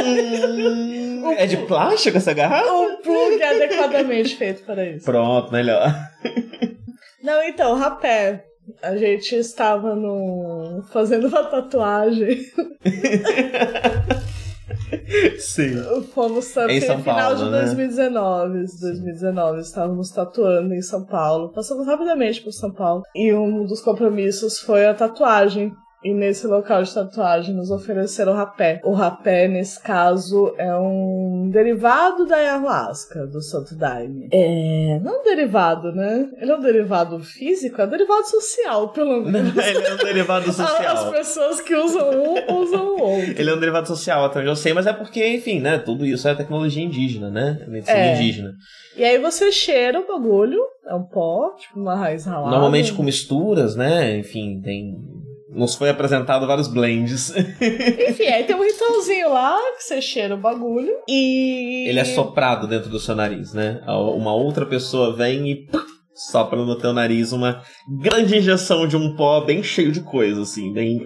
Hum, 0.04 1.32
é 1.32 1.46
de 1.46 1.56
plástico 1.58 2.16
essa 2.16 2.32
garrafa? 2.32 2.72
Um 2.72 2.96
plug 3.02 3.42
adequadamente 3.42 4.36
feito 4.36 4.62
para 4.62 4.86
isso. 4.86 5.04
Pronto, 5.04 5.52
melhor. 5.52 5.92
Não, 7.22 7.42
então, 7.42 7.76
rapé. 7.76 8.44
A 8.82 8.94
gente 8.96 9.34
estava 9.34 9.96
no... 9.96 10.84
fazendo 10.92 11.26
uma 11.28 11.42
tatuagem. 11.44 12.38
Sim. 15.38 15.76
Fomos 16.14 16.46
São 16.86 16.98
final 16.98 17.34
Paulo, 17.34 17.36
de 17.36 17.50
né? 17.50 17.60
2019. 17.62 18.64
2019, 18.80 19.60
estávamos 19.60 20.10
tatuando 20.10 20.74
em 20.74 20.82
São 20.82 21.04
Paulo. 21.04 21.52
Passamos 21.52 21.86
rapidamente 21.86 22.42
por 22.42 22.52
São 22.52 22.72
Paulo. 22.72 23.02
E 23.14 23.32
um 23.32 23.64
dos 23.64 23.80
compromissos 23.80 24.58
foi 24.58 24.86
a 24.86 24.94
tatuagem. 24.94 25.72
E 26.04 26.14
nesse 26.14 26.46
local 26.46 26.82
de 26.84 26.94
tatuagem 26.94 27.52
nos 27.54 27.72
ofereceram 27.72 28.32
rapé. 28.32 28.80
O 28.84 28.92
rapé, 28.92 29.48
nesse 29.48 29.82
caso, 29.82 30.54
é 30.56 30.72
um 30.76 31.50
derivado 31.52 32.24
da 32.24 32.36
ayahuasca, 32.36 33.26
do 33.26 33.42
Santo 33.42 33.74
Daime. 33.74 34.28
É. 34.32 35.00
Não 35.02 35.20
um 35.20 35.24
derivado, 35.24 35.90
né? 35.92 36.28
Ele 36.40 36.52
é 36.52 36.56
um 36.56 36.60
derivado 36.60 37.18
físico, 37.18 37.80
é 37.82 37.84
um 37.84 37.90
derivado 37.90 38.28
social, 38.28 38.90
pelo 38.90 39.22
menos. 39.26 39.56
Ele 39.56 39.84
é 39.86 39.94
um 39.94 39.96
derivado 39.96 40.48
As 40.50 40.54
social. 40.56 41.10
pessoas 41.10 41.60
que 41.60 41.74
usam 41.74 42.10
um 42.10 42.54
usam 42.60 42.86
o 42.96 43.00
outro. 43.02 43.34
Ele 43.36 43.50
é 43.50 43.54
um 43.54 43.58
derivado 43.58 43.88
social, 43.88 44.24
até 44.24 44.38
onde 44.38 44.48
eu 44.48 44.56
sei, 44.56 44.72
mas 44.72 44.86
é 44.86 44.92
porque, 44.92 45.26
enfim, 45.34 45.58
né? 45.58 45.78
Tudo 45.78 46.06
isso 46.06 46.28
é 46.28 46.34
tecnologia 46.34 46.82
indígena, 46.84 47.28
né? 47.28 47.64
Medicina 47.66 47.98
É. 47.98 48.14
indígena. 48.14 48.52
E 48.96 49.04
aí 49.04 49.18
você 49.18 49.50
cheira 49.50 49.98
o 50.00 50.06
bagulho, 50.06 50.60
é 50.86 50.94
um 50.94 51.02
pó, 51.04 51.54
tipo 51.58 51.78
uma 51.80 51.96
raiz 51.96 52.24
ralada. 52.24 52.50
Normalmente 52.50 52.92
com 52.92 53.02
misturas, 53.02 53.74
né? 53.74 54.16
Enfim, 54.16 54.60
tem. 54.62 54.94
Nos 55.58 55.74
foi 55.74 55.90
apresentado 55.90 56.46
vários 56.46 56.68
blends. 56.68 57.30
Enfim, 57.36 58.26
aí 58.26 58.44
tem 58.44 58.54
um 58.54 58.62
ritualzinho 58.62 59.28
lá 59.28 59.58
que 59.76 59.82
você 59.82 60.00
cheira 60.00 60.36
o 60.36 60.38
bagulho 60.38 60.92
e. 61.08 61.88
Ele 61.88 61.98
é 61.98 62.04
soprado 62.04 62.68
dentro 62.68 62.88
do 62.88 63.00
seu 63.00 63.16
nariz, 63.16 63.52
né? 63.52 63.82
Uma 63.88 64.32
outra 64.32 64.64
pessoa 64.64 65.16
vem 65.16 65.50
e 65.50 65.68
sopra 66.14 66.64
no 66.64 66.78
teu 66.78 66.92
nariz 66.92 67.32
uma 67.32 67.60
grande 68.00 68.36
injeção 68.36 68.86
de 68.86 68.96
um 68.96 69.16
pó 69.16 69.40
bem 69.40 69.60
cheio 69.60 69.90
de 69.90 70.00
coisa, 70.00 70.42
assim, 70.42 70.72
bem. 70.72 71.04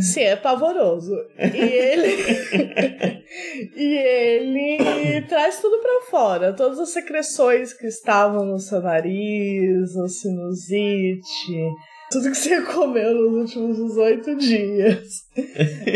Sim, 0.00 0.22
é 0.22 0.36
pavoroso. 0.36 1.14
E 1.38 1.58
ele. 1.58 2.16
e 3.76 3.98
ele 3.98 5.20
traz 5.28 5.60
tudo 5.60 5.82
pra 5.82 6.00
fora. 6.10 6.54
Todas 6.54 6.78
as 6.78 6.94
secreções 6.94 7.74
que 7.74 7.86
estavam 7.86 8.46
no 8.46 8.58
seu 8.58 8.80
nariz, 8.80 9.94
a 9.98 10.08
sinusite. 10.08 11.70
Tudo 12.10 12.30
que 12.30 12.36
você 12.36 12.60
comeu 12.62 13.14
nos 13.14 13.54
últimos 13.54 13.76
18 13.76 14.36
dias. 14.36 15.20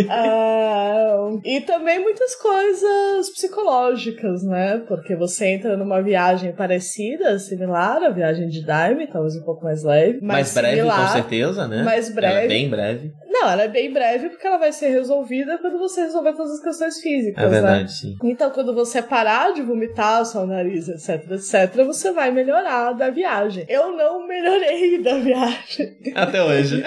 Ah, 0.08 1.30
e 1.44 1.60
também 1.62 2.00
muitas 2.00 2.34
coisas 2.36 3.30
psicológicas, 3.30 4.42
né? 4.44 4.78
Porque 4.88 5.14
você 5.16 5.46
entra 5.46 5.76
numa 5.76 6.00
viagem 6.02 6.52
parecida, 6.52 7.38
similar 7.38 8.02
à 8.02 8.10
viagem 8.10 8.48
de 8.48 8.64
Daime, 8.64 9.06
talvez 9.06 9.36
um 9.36 9.42
pouco 9.42 9.64
mais 9.64 9.82
leve. 9.82 10.20
Mais 10.20 10.48
Mas 10.48 10.54
breve, 10.54 10.76
similar. 10.76 11.06
com 11.06 11.12
certeza, 11.12 11.68
né? 11.68 11.82
mais 11.82 12.08
Ela 12.08 12.26
é 12.26 12.30
breve. 12.32 12.48
bem 12.48 12.70
breve. 12.70 13.12
Não, 13.40 13.50
ela 13.50 13.62
é 13.64 13.68
bem 13.68 13.92
breve 13.92 14.28
porque 14.30 14.46
ela 14.46 14.58
vai 14.58 14.70
ser 14.72 14.88
resolvida 14.90 15.58
quando 15.58 15.76
você 15.78 16.02
resolver 16.02 16.32
todas 16.34 16.52
as 16.52 16.60
questões 16.60 17.00
físicas, 17.00 17.42
É 17.42 17.46
né? 17.48 17.52
verdade, 17.52 17.92
sim. 17.92 18.16
Então, 18.22 18.48
quando 18.50 18.72
você 18.72 19.02
parar 19.02 19.52
de 19.52 19.60
vomitar 19.60 20.22
o 20.22 20.24
seu 20.24 20.46
nariz, 20.46 20.88
etc, 20.88 21.30
etc, 21.32 21.84
você 21.84 22.12
vai 22.12 22.30
melhorar 22.30 22.92
da 22.92 23.10
viagem. 23.10 23.66
Eu 23.68 23.96
não 23.96 24.26
melhorei 24.26 25.02
da 25.02 25.18
viagem 25.18 25.96
Até 26.14 26.42
hoje. 26.42 26.82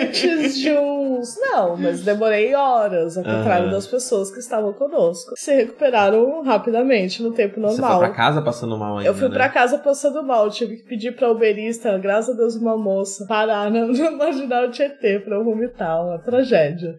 antes 0.00 0.58
de 0.58 0.72
uns. 0.72 1.36
Não, 1.40 1.76
mas 1.76 2.02
demorei 2.02 2.54
horas, 2.54 3.16
ao 3.18 3.24
contrário 3.24 3.64
Aham. 3.66 3.72
das 3.74 3.86
pessoas 3.86 4.30
que 4.30 4.38
estavam 4.38 4.72
conosco. 4.72 5.32
Se 5.36 5.54
recuperaram 5.54 6.42
rapidamente 6.42 7.22
no 7.22 7.32
tempo 7.32 7.60
Você 7.60 7.80
normal. 7.80 7.98
foi 7.98 8.06
pra 8.08 8.16
casa 8.16 8.42
passando 8.42 8.76
mal 8.78 8.98
ainda, 8.98 9.08
Eu 9.10 9.14
fui 9.14 9.28
né? 9.28 9.34
pra 9.34 9.48
casa 9.48 9.78
passando 9.78 10.22
mal, 10.22 10.50
tive 10.50 10.76
que 10.76 10.84
pedir 10.84 11.14
pra 11.14 11.30
uberista, 11.30 11.96
graças 11.98 12.34
a 12.34 12.38
Deus, 12.38 12.56
uma 12.56 12.76
moça, 12.76 13.26
parar 13.26 13.70
no, 13.70 13.88
no 13.92 14.16
marginal 14.16 14.70
Tietê 14.70 15.18
pra 15.18 15.36
eu 15.36 15.44
vomitar, 15.44 15.73
uma 15.80 16.18
tragédia. 16.18 16.94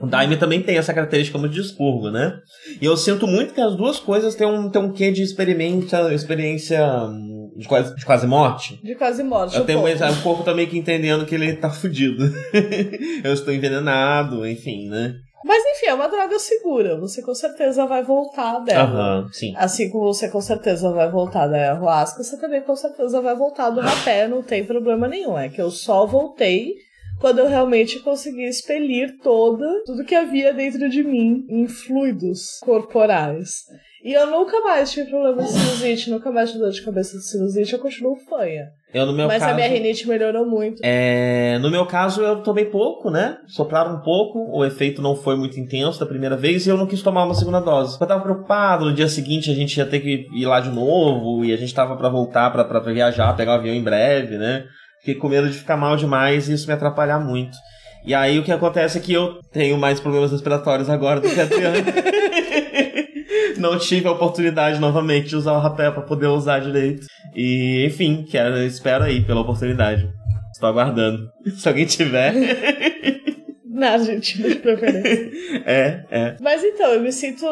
O 0.00 0.06
Daime 0.06 0.36
também 0.36 0.62
tem 0.62 0.78
essa 0.78 0.94
característica 0.94 1.36
como 1.38 1.48
de 1.50 1.60
expurgo, 1.60 2.10
né? 2.10 2.38
E 2.80 2.84
eu 2.86 2.96
sinto 2.96 3.26
muito 3.26 3.52
que 3.52 3.60
as 3.60 3.76
duas 3.76 3.98
coisas 3.98 4.34
têm 4.34 4.46
um, 4.46 4.70
têm 4.70 4.80
um 4.80 4.92
quê 4.92 5.10
de 5.12 5.22
experimenta, 5.22 6.12
experiência 6.14 6.82
hum, 7.04 7.52
de 7.56 7.68
quase, 7.68 7.94
de 7.94 8.04
quase 8.06 8.26
morte. 8.26 8.80
De 8.82 8.94
quase 8.94 9.22
morte. 9.22 9.56
Eu 9.56 9.62
um 9.62 9.66
tenho 9.66 9.80
pouco. 9.80 9.98
mais- 9.98 10.18
o 10.18 10.22
corpo 10.22 10.42
também 10.42 10.66
que 10.66 10.78
entendendo 10.78 11.26
que 11.26 11.34
ele 11.34 11.54
tá 11.54 11.68
fudido. 11.70 12.24
eu 13.22 13.32
estou 13.32 13.52
envenenado, 13.52 14.46
enfim, 14.46 14.88
né? 14.88 15.14
Mas 15.44 15.62
enfim, 15.64 15.86
é 15.86 15.94
uma 15.94 16.08
droga 16.08 16.38
segura. 16.38 16.98
Você 17.00 17.22
com 17.22 17.34
certeza 17.34 17.86
vai 17.86 18.02
voltar 18.02 18.58
dela. 18.60 18.82
Aham, 18.84 19.28
sim. 19.32 19.54
Assim 19.56 19.90
como 19.90 20.12
você 20.12 20.28
com 20.28 20.40
certeza 20.40 20.90
vai 20.92 21.10
voltar 21.10 21.46
da 21.46 21.56
ayahuasca, 21.56 22.22
você 22.22 22.38
também 22.38 22.62
com 22.62 22.76
certeza 22.76 23.20
vai 23.22 23.34
voltar 23.34 23.70
do 23.70 23.80
rapé, 23.80 24.28
não 24.28 24.42
tem 24.42 24.64
problema 24.64 25.08
nenhum. 25.08 25.38
É 25.38 25.48
que 25.48 25.60
eu 25.60 25.70
só 25.70 26.04
voltei 26.06 26.74
quando 27.20 27.38
eu 27.38 27.48
realmente 27.48 28.00
consegui 28.00 28.44
expelir 28.48 29.18
toda, 29.22 29.66
tudo 29.84 30.04
que 30.04 30.14
havia 30.14 30.54
dentro 30.54 30.88
de 30.88 31.04
mim 31.04 31.44
em 31.48 31.68
fluidos 31.68 32.58
corporais. 32.62 33.64
E 34.02 34.14
eu 34.14 34.30
nunca 34.30 34.58
mais 34.62 34.90
tive 34.90 35.10
problema 35.10 35.42
de 35.42 35.50
sinusite, 35.50 36.10
nunca 36.10 36.32
mais 36.32 36.50
tive 36.50 36.62
dor 36.62 36.70
de 36.70 36.82
cabeça 36.82 37.18
de 37.18 37.22
sinusite, 37.22 37.74
eu 37.74 37.78
continuo 37.78 38.16
fanha. 38.16 38.68
Eu, 38.94 39.04
no 39.04 39.12
meu 39.12 39.28
Mas 39.28 39.40
caso, 39.40 39.52
a 39.52 39.54
minha 39.54 39.68
rinite 39.68 40.08
melhorou 40.08 40.46
muito. 40.46 40.80
É, 40.82 41.58
no 41.58 41.70
meu 41.70 41.84
caso, 41.84 42.22
eu 42.22 42.42
tomei 42.42 42.64
pouco, 42.64 43.10
né? 43.10 43.36
Sopraram 43.46 43.96
um 43.96 44.00
pouco, 44.00 44.38
o 44.56 44.64
efeito 44.64 45.02
não 45.02 45.14
foi 45.14 45.36
muito 45.36 45.60
intenso 45.60 46.00
da 46.00 46.06
primeira 46.06 46.34
vez 46.34 46.66
e 46.66 46.70
eu 46.70 46.78
não 46.78 46.86
quis 46.86 47.02
tomar 47.02 47.24
uma 47.24 47.34
segunda 47.34 47.60
dose. 47.60 47.98
Eu 48.00 48.06
tava 48.06 48.22
preocupado, 48.22 48.86
no 48.86 48.94
dia 48.94 49.06
seguinte 49.06 49.50
a 49.50 49.54
gente 49.54 49.76
ia 49.76 49.86
ter 49.86 50.00
que 50.00 50.26
ir 50.32 50.46
lá 50.46 50.60
de 50.60 50.70
novo 50.70 51.44
e 51.44 51.52
a 51.52 51.56
gente 51.56 51.74
tava 51.74 51.94
pra 51.94 52.08
voltar, 52.08 52.50
pra 52.50 52.80
viajar, 52.80 53.36
pegar 53.36 53.52
o 53.52 53.54
avião 53.56 53.74
em 53.74 53.84
breve, 53.84 54.38
né? 54.38 54.64
Fiquei 55.00 55.14
com 55.14 55.28
medo 55.28 55.48
de 55.48 55.58
ficar 55.58 55.76
mal 55.76 55.96
demais 55.96 56.48
e 56.48 56.52
isso 56.52 56.66
me 56.66 56.72
atrapalhar 56.72 57.18
muito. 57.18 57.56
E 58.04 58.14
aí 58.14 58.38
o 58.38 58.42
que 58.42 58.52
acontece 58.52 58.98
é 58.98 59.00
que 59.00 59.12
eu 59.12 59.40
tenho 59.52 59.76
mais 59.76 60.00
problemas 60.00 60.32
respiratórios 60.32 60.88
agora 60.88 61.20
do 61.20 61.28
que 61.28 61.40
Adriano. 61.40 61.76
Não 63.58 63.78
tive 63.78 64.08
a 64.08 64.12
oportunidade 64.12 64.78
novamente 64.78 65.28
de 65.28 65.36
usar 65.36 65.52
o 65.52 65.60
rapé 65.60 65.90
pra 65.90 66.02
poder 66.02 66.28
usar 66.28 66.60
direito. 66.60 67.06
E, 67.34 67.84
enfim, 67.86 68.24
quero, 68.28 68.58
espero 68.62 69.04
aí 69.04 69.22
pela 69.22 69.42
oportunidade. 69.42 70.08
Estou 70.52 70.68
aguardando. 70.68 71.30
Se 71.56 71.68
alguém 71.68 71.84
tiver. 71.84 72.34
Na 73.80 73.92
Argentina, 73.92 74.46
de 74.50 74.56
preferência. 74.56 75.30
é, 75.64 76.04
é. 76.10 76.36
Mas 76.38 76.62
então, 76.62 76.92
eu 76.92 77.00
me 77.00 77.10
sinto 77.10 77.46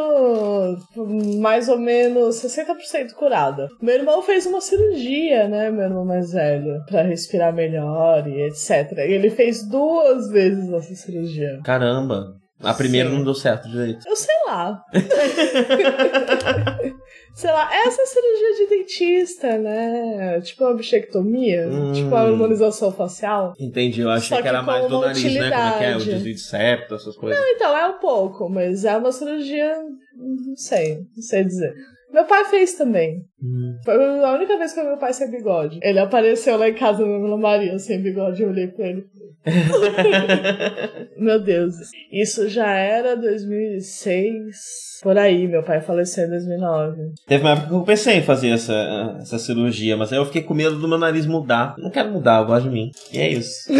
mais 1.41 1.70
ou 1.70 1.79
menos 1.79 2.37
60% 2.37 3.14
curada. 3.14 3.66
Meu 3.81 3.95
irmão 3.95 4.20
fez 4.20 4.45
uma 4.45 4.61
cirurgia, 4.61 5.49
né, 5.49 5.70
meu 5.70 5.85
irmão 5.85 6.05
mais 6.05 6.33
velho, 6.33 6.85
pra 6.87 7.01
respirar 7.01 7.55
melhor 7.55 8.29
e 8.29 8.43
etc. 8.43 8.93
E 8.99 9.12
ele 9.12 9.31
fez 9.31 9.66
duas 9.66 10.29
vezes 10.29 10.70
essa 10.70 10.95
cirurgia. 10.95 11.61
Caramba. 11.64 12.38
A 12.61 12.74
primeira 12.74 13.09
Sim. 13.09 13.16
não 13.16 13.24
deu 13.24 13.34
certo 13.34 13.68
direito. 13.68 14.06
Eu 14.09 14.16
sei 14.16 14.34
lá. 14.46 14.82
sei 17.34 17.50
lá, 17.52 17.68
essa 17.72 18.00
é 18.00 18.04
a 18.04 18.06
cirurgia 18.06 18.54
de 18.56 18.66
dentista, 18.70 19.59
né? 19.59 20.40
Tipo 20.40 20.64
uma 20.64 20.74
bichectomia, 20.74 21.68
Hum. 21.68 21.92
tipo 21.92 22.12
a 22.14 22.22
harmonização 22.22 22.90
facial. 22.92 23.54
Entendi, 23.59 24.00
eu 24.00 24.11
achei 24.11 24.36
Só 24.36 24.42
que 24.42 24.48
era 24.48 24.61
que 24.61 24.66
mais 24.66 24.88
do 24.88 25.00
nariz, 25.00 25.22
né? 25.22 25.30
Como 25.30 25.44
é 25.44 25.50
que 25.50 25.54
é? 25.84 25.92
O 25.92 25.96
utilidade. 25.96 26.04
desvio 26.11 26.34
de 26.34 26.40
septo, 26.40 26.94
essas 26.96 27.16
coisas. 27.16 27.40
Então, 27.50 27.76
é 27.76 27.86
um 27.86 27.98
pouco, 27.98 28.48
mas 28.48 28.84
é 28.84 28.96
uma 28.96 29.12
cirurgia. 29.12 29.76
Não 30.16 30.56
sei, 30.56 30.98
não 31.16 31.22
sei 31.22 31.44
dizer. 31.44 31.72
Meu 32.12 32.24
pai 32.24 32.44
fez 32.46 32.72
também. 32.74 33.22
Hum. 33.42 33.76
Foi 33.84 33.94
a 34.24 34.32
única 34.32 34.56
vez 34.56 34.72
que 34.72 34.82
meu 34.82 34.96
pai 34.96 35.12
sem 35.12 35.30
bigode. 35.30 35.78
Ele 35.82 35.98
apareceu 35.98 36.56
lá 36.56 36.66
em 36.68 36.74
casa 36.74 37.04
na 37.04 37.18
Vila 37.18 37.36
Maria 37.36 37.78
sem 37.78 38.02
bigode. 38.02 38.42
Eu 38.42 38.48
olhei 38.48 38.66
pra 38.66 38.86
ele. 38.86 39.04
Meu 41.16 41.40
Deus. 41.42 41.74
Isso 42.12 42.49
já 42.49 42.70
era 42.74 43.16
2006. 43.16 45.01
Por 45.03 45.16
aí, 45.16 45.46
meu 45.46 45.62
pai 45.62 45.80
faleceu 45.80 46.26
em 46.26 46.30
2009. 46.30 47.12
Teve 47.26 47.44
uma 47.44 47.53
época 47.53 47.68
que 47.68 47.74
eu 47.74 47.82
pensei 47.82 48.16
em 48.16 48.22
fazer 48.22 48.49
essa, 48.51 49.16
essa 49.20 49.38
cirurgia, 49.38 49.96
mas 49.96 50.12
aí 50.12 50.18
eu 50.18 50.26
fiquei 50.26 50.42
com 50.42 50.55
medo 50.55 50.76
do 50.76 50.88
meu 50.88 50.99
nariz 50.99 51.24
mudar. 51.24 51.76
Não 51.78 51.90
quero 51.90 52.11
mudar, 52.11 52.40
eu 52.40 52.46
gosto 52.46 52.64
de 52.64 52.70
mim. 52.70 52.90
E 53.12 53.18
é 53.18 53.28
isso. 53.28 53.70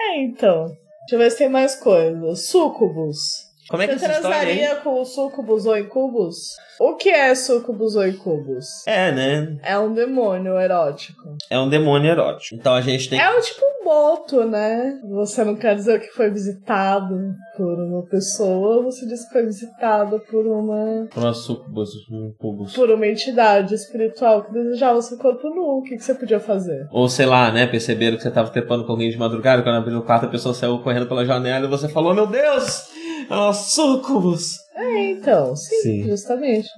É, 0.00 0.22
então. 0.22 0.66
Deixa 0.66 1.14
eu 1.14 1.18
ver 1.18 1.30
se 1.30 1.38
tem 1.38 1.48
mais 1.48 1.74
coisas. 1.74 2.46
Súcubus. 2.46 3.47
Como 3.68 3.82
é 3.82 3.86
que 3.86 3.94
é 3.94 3.98
Você 3.98 4.04
essa 4.06 4.14
história 4.16 4.38
aí? 4.38 4.56
transaria 4.58 4.76
com 4.76 5.04
súcubus 5.04 5.66
ou 5.66 5.76
incubus? 5.76 6.36
O 6.80 6.94
que 6.96 7.10
é 7.10 7.34
súcubus 7.34 7.96
ou 7.96 8.06
incubus? 8.06 8.86
É, 8.86 9.10
né? 9.12 9.56
É 9.62 9.78
um 9.78 9.92
demônio 9.92 10.58
erótico. 10.58 11.36
É 11.50 11.58
um 11.58 11.68
demônio 11.68 12.10
erótico. 12.10 12.54
Então 12.54 12.74
a 12.74 12.80
gente 12.80 13.10
tem 13.10 13.20
É 13.20 13.30
um 13.36 13.40
tipo 13.40 13.60
um 13.64 13.84
boto, 13.84 14.44
né? 14.44 14.98
Você 15.10 15.44
não 15.44 15.56
quer 15.56 15.74
dizer 15.74 16.00
que 16.00 16.08
foi 16.08 16.30
visitado 16.30 17.14
por 17.56 17.74
uma 17.78 18.02
pessoa, 18.06 18.82
você 18.82 19.06
diz 19.06 19.24
que 19.26 19.32
foi 19.32 19.44
visitado 19.44 20.20
por 20.30 20.46
uma 20.46 21.08
uma 21.16 21.34
sucubus, 21.34 21.90
um 22.10 22.32
cubus. 22.38 22.74
por 22.74 22.90
uma 22.90 23.06
entidade 23.06 23.74
espiritual 23.74 24.44
que 24.44 24.52
desejava 24.52 25.02
seu 25.02 25.18
corpo 25.18 25.48
nu. 25.48 25.78
O 25.78 25.82
que, 25.82 25.96
que 25.96 26.04
você 26.04 26.14
podia 26.14 26.38
fazer? 26.40 26.86
Ou 26.92 27.08
sei 27.08 27.26
lá, 27.26 27.50
né? 27.50 27.66
Perceberam 27.66 28.16
que 28.16 28.22
você 28.22 28.30
tava 28.30 28.50
trepando 28.50 28.84
com 28.84 28.92
alguém 28.92 29.10
de 29.10 29.18
madrugada, 29.18 29.62
quando 29.62 29.76
abriu 29.76 29.98
o 29.98 30.02
quarto 30.02 30.26
a 30.26 30.30
pessoa 30.30 30.54
saiu 30.54 30.78
correndo 30.78 31.06
pela 31.08 31.24
janela 31.24 31.66
e 31.66 31.68
você 31.68 31.88
falou: 31.88 32.14
Meu 32.14 32.26
Deus! 32.26 32.97
Uma 33.30 33.52
sucubus! 33.52 34.56
É, 34.78 35.10
então, 35.10 35.56
sim, 35.56 35.82
Sim. 35.82 36.04
justamente. 36.04 36.68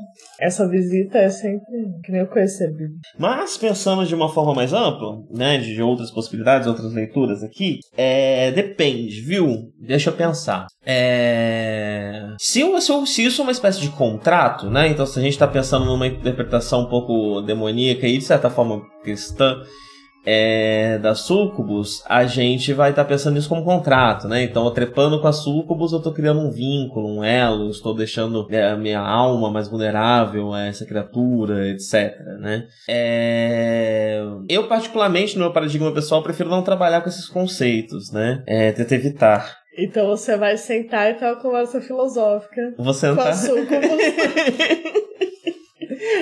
Essa 0.40 0.66
visita 0.66 1.18
é 1.18 1.28
sempre 1.28 1.66
que 2.02 2.10
nem 2.10 2.22
eu 2.22 2.26
conheci 2.26 2.64
a 2.64 2.68
Bíblia. 2.68 2.88
Mas 3.18 3.58
pensando 3.58 4.06
de 4.06 4.14
uma 4.14 4.32
forma 4.32 4.54
mais 4.54 4.72
ampla, 4.72 5.18
né, 5.30 5.58
de 5.58 5.82
outras 5.82 6.10
possibilidades, 6.10 6.66
outras 6.66 6.94
leituras 6.94 7.42
aqui, 7.42 7.78
é, 7.94 8.50
depende, 8.52 9.20
viu? 9.20 9.70
Deixa 9.78 10.08
eu 10.08 10.14
pensar. 10.14 10.66
É, 10.84 12.26
se, 12.38 12.62
se, 12.80 13.06
se 13.06 13.24
isso 13.24 13.42
é 13.42 13.44
uma 13.44 13.52
espécie 13.52 13.80
de 13.80 13.90
contrato, 13.90 14.70
né? 14.70 14.88
Então 14.88 15.04
se 15.04 15.18
a 15.18 15.22
gente 15.22 15.32
está 15.32 15.46
pensando 15.46 15.84
numa 15.84 16.06
interpretação 16.06 16.82
um 16.84 16.88
pouco 16.88 17.42
demoníaca 17.42 18.06
e 18.06 18.16
de 18.16 18.24
certa 18.24 18.48
forma 18.48 18.80
cristã 19.02 19.56
é, 20.24 20.98
da 20.98 21.14
Sucubus, 21.14 22.02
a 22.06 22.26
gente 22.26 22.72
vai 22.72 22.90
estar 22.90 23.04
pensando 23.04 23.34
nisso 23.34 23.48
como 23.48 23.64
contrato, 23.64 24.28
né? 24.28 24.42
Então, 24.42 24.70
trepando 24.72 25.20
com 25.20 25.26
a 25.26 25.32
Sucubus, 25.32 25.92
eu 25.92 25.98
estou 25.98 26.12
criando 26.12 26.40
um 26.40 26.50
vínculo, 26.50 27.08
um 27.08 27.24
elo, 27.24 27.70
estou 27.70 27.94
deixando 27.94 28.46
é, 28.50 28.70
a 28.70 28.76
minha 28.76 29.00
alma 29.00 29.50
mais 29.50 29.68
vulnerável 29.68 30.52
a 30.52 30.66
essa 30.66 30.84
criatura, 30.84 31.68
etc, 31.68 32.16
né? 32.38 32.66
É, 32.88 34.22
Eu, 34.48 34.68
particularmente, 34.68 35.36
no 35.36 35.44
meu 35.44 35.52
paradigma 35.52 35.92
pessoal, 35.92 36.22
prefiro 36.22 36.50
não 36.50 36.62
trabalhar 36.62 37.00
com 37.00 37.08
esses 37.08 37.26
conceitos, 37.26 38.12
né? 38.12 38.42
É, 38.46 38.74
evitar. 38.90 39.60
Então 39.78 40.08
você 40.08 40.36
vai 40.36 40.56
sentar 40.56 41.10
e 41.10 41.14
ter 41.14 41.24
uma 41.24 41.36
conversa 41.36 41.80
filosófica 41.80 42.74
Vou 42.76 42.86
com 42.86 42.90
a 42.90 42.94
sentar. 42.94 43.34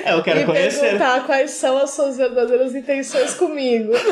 É, 0.05 0.12
eu 0.12 0.22
quero 0.22 0.41
e 0.41 0.45
conhecer. 0.45 0.81
perguntar 0.81 1.24
quais 1.24 1.53
são 1.53 1.79
as 1.79 1.91
suas 1.91 2.16
verdadeiras 2.16 2.74
intenções 2.74 3.35
comigo. 3.35 3.93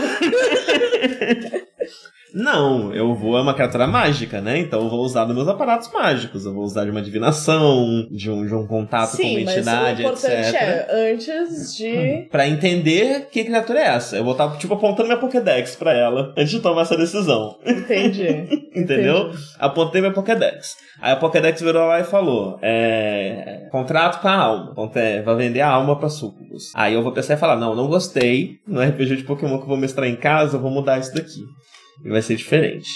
Não, 2.37 2.93
eu 2.93 3.15
vou, 3.15 3.39
é 3.39 3.41
uma 3.41 3.55
criatura 3.55 3.87
mágica, 3.87 4.43
né? 4.43 4.59
Então 4.59 4.83
eu 4.83 4.91
vou 4.91 5.01
usar 5.01 5.25
dos 5.25 5.35
meus 5.35 5.49
aparatos 5.49 5.91
mágicos. 5.91 6.45
Eu 6.45 6.53
vou 6.53 6.65
usar 6.65 6.85
de 6.85 6.91
uma 6.91 7.01
divinação, 7.01 8.07
de 8.11 8.31
um, 8.31 8.47
de 8.47 8.55
um 8.55 8.67
contato 8.67 9.13
com 9.13 9.17
Sim, 9.17 9.39
uma 9.39 9.45
mas 9.47 9.55
o 9.55 9.59
entidade, 9.59 10.03
importante 10.03 10.35
etc. 10.35 10.55
é, 10.61 11.13
antes 11.13 11.75
de. 11.75 12.29
Pra 12.31 12.47
entender 12.47 13.29
que 13.31 13.43
criatura 13.43 13.79
é 13.79 13.87
essa. 13.87 14.17
Eu 14.19 14.25
vou 14.25 14.33
estar, 14.33 14.55
tipo, 14.59 14.75
apontando 14.75 15.09
minha 15.09 15.19
Pokédex 15.19 15.77
pra 15.77 15.95
ela 15.95 16.35
antes 16.37 16.51
de 16.51 16.61
tomar 16.61 16.83
essa 16.83 16.95
decisão. 16.95 17.57
Entendi. 17.65 18.29
Entendeu? 18.77 19.29
Entendi. 19.29 19.43
Apontei 19.59 20.03
minha 20.03 20.13
Pokédex. 20.13 20.77
Aí 21.01 21.13
a 21.13 21.17
Pokédex 21.17 21.63
virou 21.63 21.87
lá 21.87 22.01
e 22.01 22.05
falou: 22.05 22.59
é. 22.61 23.67
Contrato 23.73 24.21
com 24.21 24.29
a 24.29 24.37
alma. 24.37 24.73
Então, 24.73 24.91
é, 24.95 25.23
vai 25.23 25.37
vender 25.37 25.63
a 25.63 25.71
alma 25.71 25.99
pra 25.99 26.11
Sucubus. 26.11 26.71
Aí 26.75 26.93
eu 26.93 27.03
vou 27.03 27.13
pensar 27.13 27.33
e 27.33 27.39
falar: 27.39 27.57
não, 27.57 27.75
não 27.75 27.89
gostei. 27.89 28.59
No 28.67 28.83
RPG 28.83 29.17
de 29.17 29.25
Pokémon 29.25 29.57
que 29.57 29.65
eu 29.65 29.69
vou 29.69 29.79
mestrar 29.79 30.07
em 30.07 30.17
casa, 30.17 30.59
eu 30.59 30.61
vou 30.61 30.71
mudar 30.71 30.99
isso 30.99 31.15
daqui. 31.15 31.41
E 32.05 32.09
vai 32.09 32.23
ser 32.23 32.37
diferente. 32.37 32.91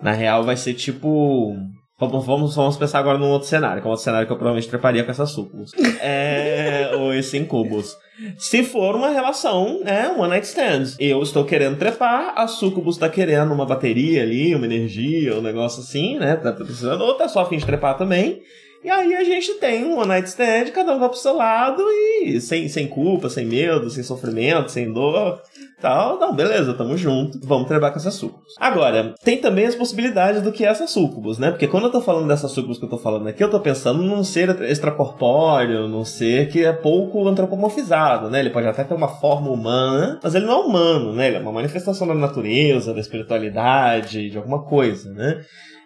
Na 0.00 0.12
real, 0.12 0.44
vai 0.44 0.56
ser 0.56 0.74
tipo. 0.74 1.56
Vamos, 1.98 2.54
vamos, 2.54 2.76
pensar 2.76 2.98
agora 2.98 3.16
num 3.16 3.30
outro 3.30 3.48
cenário, 3.48 3.80
que 3.80 3.86
é 3.86 3.88
um 3.88 3.92
outro 3.92 4.04
cenário 4.04 4.26
que 4.26 4.32
eu 4.32 4.36
provavelmente 4.36 4.68
treparia 4.68 5.02
com 5.02 5.10
essas 5.10 5.30
sucubus. 5.30 5.72
É. 6.00 6.90
ou 6.98 7.14
esse 7.14 7.38
incubus. 7.38 7.96
Se 8.36 8.62
for 8.62 8.94
uma 8.94 9.08
relação, 9.08 9.80
né, 9.82 10.08
one 10.08 10.28
night 10.28 10.46
stand. 10.46 10.96
Eu 10.98 11.22
estou 11.22 11.44
querendo 11.44 11.78
trepar, 11.78 12.34
a 12.36 12.46
sucubus 12.46 12.98
tá 12.98 13.08
querendo 13.08 13.52
uma 13.52 13.64
bateria 13.64 14.22
ali, 14.22 14.54
uma 14.54 14.66
energia, 14.66 15.36
um 15.36 15.42
negócio 15.42 15.80
assim, 15.80 16.18
né, 16.18 16.36
tá 16.36 16.52
precisando, 16.52 17.02
ou 17.02 17.14
tá 17.14 17.28
só 17.28 17.40
a 17.40 17.46
fim 17.46 17.56
de 17.56 17.64
trepar 17.64 17.96
também. 17.96 18.42
E 18.84 18.90
aí 18.90 19.14
a 19.14 19.24
gente 19.24 19.54
tem 19.54 19.84
um 19.84 19.98
one 19.98 20.08
night 20.08 20.28
stand, 20.28 20.70
cada 20.72 20.94
um 20.94 20.98
vai 20.98 21.08
pro 21.08 21.18
seu 21.18 21.34
lado 21.34 21.82
e 22.22 22.40
sem, 22.40 22.68
sem 22.68 22.86
culpa, 22.86 23.28
sem 23.28 23.44
medo, 23.44 23.90
sem 23.90 24.02
sofrimento, 24.02 24.70
sem 24.70 24.92
dor. 24.92 25.40
Tal, 25.86 26.18
não, 26.18 26.34
beleza, 26.34 26.74
tamo 26.74 26.96
junto. 26.96 27.38
Vamos 27.44 27.68
trepar 27.68 27.92
com 27.92 27.98
essas 27.98 28.14
sucubus. 28.14 28.54
Agora, 28.58 29.14
tem 29.22 29.36
também 29.40 29.66
as 29.66 29.74
possibilidades 29.76 30.42
do 30.42 30.50
que 30.50 30.64
é 30.64 30.68
essa 30.68 30.84
sucubus, 30.88 31.38
né? 31.38 31.52
Porque 31.52 31.68
quando 31.68 31.84
eu 31.84 31.92
tô 31.92 32.00
falando 32.00 32.26
dessa 32.26 32.48
sucubus 32.48 32.76
que 32.76 32.84
eu 32.84 32.88
tô 32.88 32.98
falando 32.98 33.28
aqui, 33.28 33.40
eu 33.44 33.48
tô 33.48 33.60
pensando 33.60 34.02
num 34.02 34.24
ser 34.24 34.50
extracorpóreo, 34.62 35.86
num 35.86 36.04
ser 36.04 36.48
que 36.48 36.64
é 36.64 36.72
pouco 36.72 37.28
antropomorfizado, 37.28 38.28
né? 38.28 38.40
Ele 38.40 38.50
pode 38.50 38.66
até 38.66 38.82
ter 38.82 38.94
uma 38.94 39.06
forma 39.06 39.48
humana, 39.48 40.18
mas 40.20 40.34
ele 40.34 40.44
não 40.46 40.54
é 40.54 40.64
humano, 40.64 41.12
né? 41.12 41.28
Ele 41.28 41.36
é 41.36 41.40
uma 41.40 41.52
manifestação 41.52 42.04
da 42.08 42.14
natureza, 42.14 42.92
da 42.92 42.98
espiritualidade, 42.98 44.28
de 44.28 44.36
alguma 44.36 44.64
coisa, 44.64 45.12
né? 45.12 45.40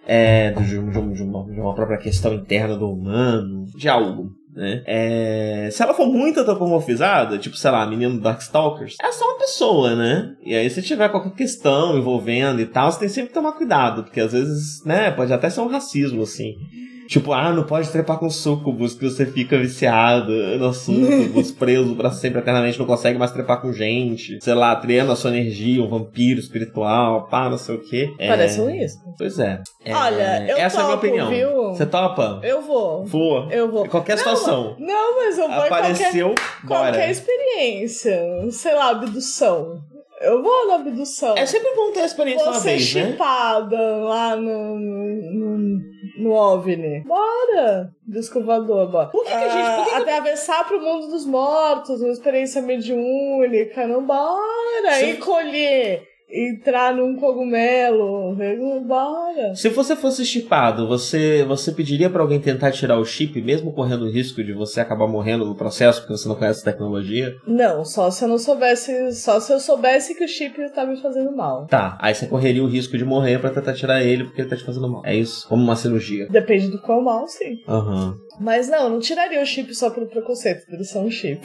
É, 0.06 0.50
de, 0.52 0.64
de- 0.64 1.12
de 1.14 1.22
uma, 1.22 1.44
de 1.44 1.60
uma 1.60 1.74
própria 1.74 1.98
questão 1.98 2.32
interna 2.32 2.74
do 2.74 2.88
humano, 2.90 3.66
de 3.76 3.86
algo. 3.86 4.30
Né? 4.54 4.82
É, 4.86 5.68
se 5.70 5.82
ela 5.82 5.94
for 5.94 6.06
muito 6.06 6.40
antropomorfizada, 6.40 7.38
tipo, 7.38 7.56
sei 7.56 7.70
lá, 7.70 7.86
menino 7.86 8.14
do 8.14 8.20
Darkstalkers, 8.20 8.96
é 9.02 9.12
só 9.12 9.24
uma 9.24 9.38
pessoa, 9.38 9.94
né? 9.94 10.34
E 10.44 10.54
aí, 10.54 10.68
se 10.68 10.82
tiver 10.82 11.08
qualquer 11.08 11.32
questão 11.32 11.96
envolvendo 11.96 12.60
e 12.60 12.66
tal, 12.66 12.90
você 12.90 13.00
tem 13.00 13.08
sempre 13.08 13.28
que 13.28 13.34
tomar 13.34 13.52
cuidado, 13.52 14.04
porque 14.04 14.20
às 14.20 14.32
vezes, 14.32 14.84
né, 14.84 15.10
pode 15.10 15.32
até 15.32 15.48
ser 15.48 15.60
um 15.60 15.68
racismo, 15.68 16.22
assim. 16.22 16.56
Tipo, 17.10 17.32
ah, 17.32 17.52
não 17.52 17.64
pode 17.64 17.90
trepar 17.90 18.18
com 18.18 18.30
sucubus, 18.30 18.94
que 18.94 19.04
você 19.04 19.26
fica 19.26 19.58
viciado 19.58 20.30
no 20.58 20.72
sucubus, 20.72 21.50
preso 21.58 21.96
pra 21.96 22.12
sempre, 22.12 22.38
eternamente, 22.38 22.78
não 22.78 22.86
consegue 22.86 23.18
mais 23.18 23.32
trepar 23.32 23.60
com 23.60 23.72
gente. 23.72 24.38
Sei 24.40 24.54
lá, 24.54 24.76
treina 24.76 25.12
a 25.12 25.16
sua 25.16 25.30
energia, 25.30 25.82
um 25.82 25.88
vampiro 25.88 26.38
espiritual, 26.38 27.26
pá, 27.26 27.50
não 27.50 27.58
sei 27.58 27.74
o 27.74 27.80
quê. 27.80 28.14
É, 28.16 28.28
Parece 28.28 28.60
um 28.60 28.70
isso. 28.70 28.96
Pois 29.18 29.40
é. 29.40 29.60
É, 29.84 29.92
Olha, 29.92 30.46
eu 30.50 30.56
Essa 30.56 30.78
é 30.78 30.80
a 30.82 30.84
minha 30.84 30.96
topo, 30.96 31.06
opinião. 31.08 31.30
viu? 31.30 31.62
Você 31.74 31.84
topa? 31.86 32.40
Eu 32.44 32.62
vou. 32.62 33.04
Voa. 33.04 33.48
Eu 33.50 33.68
vou. 33.72 33.88
Qualquer 33.88 34.12
Não, 34.12 34.18
situação. 34.18 34.76
Não, 34.78 35.16
mas 35.16 35.36
eu 35.36 35.48
vou 35.48 35.64
em 35.64 35.68
qualquer, 35.68 35.74
Apareceu, 35.74 36.34
bora. 36.62 36.92
qualquer 36.92 37.10
experiência. 37.10 38.20
Sei 38.52 38.72
lá, 38.72 38.90
abdução. 38.90 39.80
Eu 40.20 40.42
vou 40.42 40.68
na 40.68 40.74
abdução. 40.74 41.34
É 41.36 41.46
sempre 41.46 41.74
bom 41.74 41.90
ter 41.92 42.00
a 42.02 42.04
experiência 42.04 42.44
Vou 42.44 42.52
uma 42.52 42.60
ser 42.60 42.76
vez, 42.76 42.94
né? 42.94 43.10
chipada 43.12 43.76
lá 44.04 44.36
no, 44.36 44.78
no, 44.78 45.58
no 45.58 45.80
OVNI. 46.28 47.00
Bora! 47.06 47.90
Disco 48.06 48.40
voador, 48.42 48.90
bora. 48.90 49.06
Por 49.08 49.24
que 49.24 49.30
que 49.30 49.34
a 49.36 49.48
gente- 49.48 49.76
por 49.76 49.84
que 49.84 49.90
que- 49.90 49.96
Atravessar 50.02 50.66
pro 50.66 50.80
mundo 50.80 51.08
dos 51.08 51.24
mortos, 51.26 52.00
uma 52.00 52.12
experiência 52.12 52.60
mediúnica, 52.62 53.86
não 53.86 54.04
bora! 54.04 54.92
Sim. 54.98 55.10
E 55.10 55.16
colher, 55.16 56.02
entrar 56.32 56.94
num 56.94 57.16
cogumelo, 57.16 58.36
bora! 58.86 59.54
Se 59.54 59.68
você 59.68 59.96
fosse 59.96 60.24
chipado, 60.24 60.86
você, 60.86 61.44
você 61.44 61.72
pediria 61.72 62.08
pra 62.08 62.22
alguém 62.22 62.40
tentar 62.40 62.70
tirar 62.72 62.98
o 62.98 63.04
chip, 63.04 63.40
mesmo 63.42 63.72
correndo 63.72 64.04
o 64.04 64.10
risco 64.10 64.42
de 64.42 64.52
você 64.52 64.80
acabar 64.80 65.06
morrendo 65.06 65.44
no 65.44 65.54
processo 65.54 66.00
porque 66.00 66.16
você 66.16 66.28
não 66.28 66.36
conhece 66.36 66.60
a 66.60 66.72
tecnologia? 66.72 67.34
Não, 67.46 67.84
só 67.84 68.10
se 68.10 68.24
eu 68.24 68.28
não 68.28 68.38
soubesse, 68.38 69.12
só 69.12 69.40
se 69.40 69.52
eu 69.52 69.60
soubesse 69.60 70.14
que 70.14 70.24
o 70.24 70.28
chip 70.28 70.56
tá 70.72 70.84
me 70.84 71.00
fazendo 71.00 71.34
mal. 71.34 71.66
Tá, 71.66 71.98
aí 72.00 72.14
você 72.14 72.26
correria 72.26 72.62
o 72.62 72.68
risco 72.68 72.96
de 72.96 73.04
morrer 73.04 73.38
pra 73.38 73.50
tentar 73.50 73.74
tirar 73.74 74.02
ele 74.02 74.24
porque 74.24 74.40
ele 74.40 74.50
tá 74.50 74.56
te 74.56 74.64
fazendo 74.64 74.88
mal. 74.88 75.02
É 75.04 75.14
isso? 75.14 75.48
Como 75.48 75.62
uma 75.62 75.76
cirurgia. 75.76 76.28
Depende 76.28 76.68
do 76.68 76.80
qual 76.80 77.02
mal, 77.02 77.26
sim. 77.26 77.58
Aham. 77.68 78.16
Mas 78.40 78.68
não, 78.68 78.84
eu 78.84 78.90
não 78.90 79.00
tiraria 79.00 79.42
o 79.42 79.46
chip 79.46 79.74
só 79.74 79.90
pelo 79.90 80.06
preconceito, 80.06 80.66
por 80.66 80.82
ser 80.84 80.98
um 80.98 81.10
chip. 81.10 81.40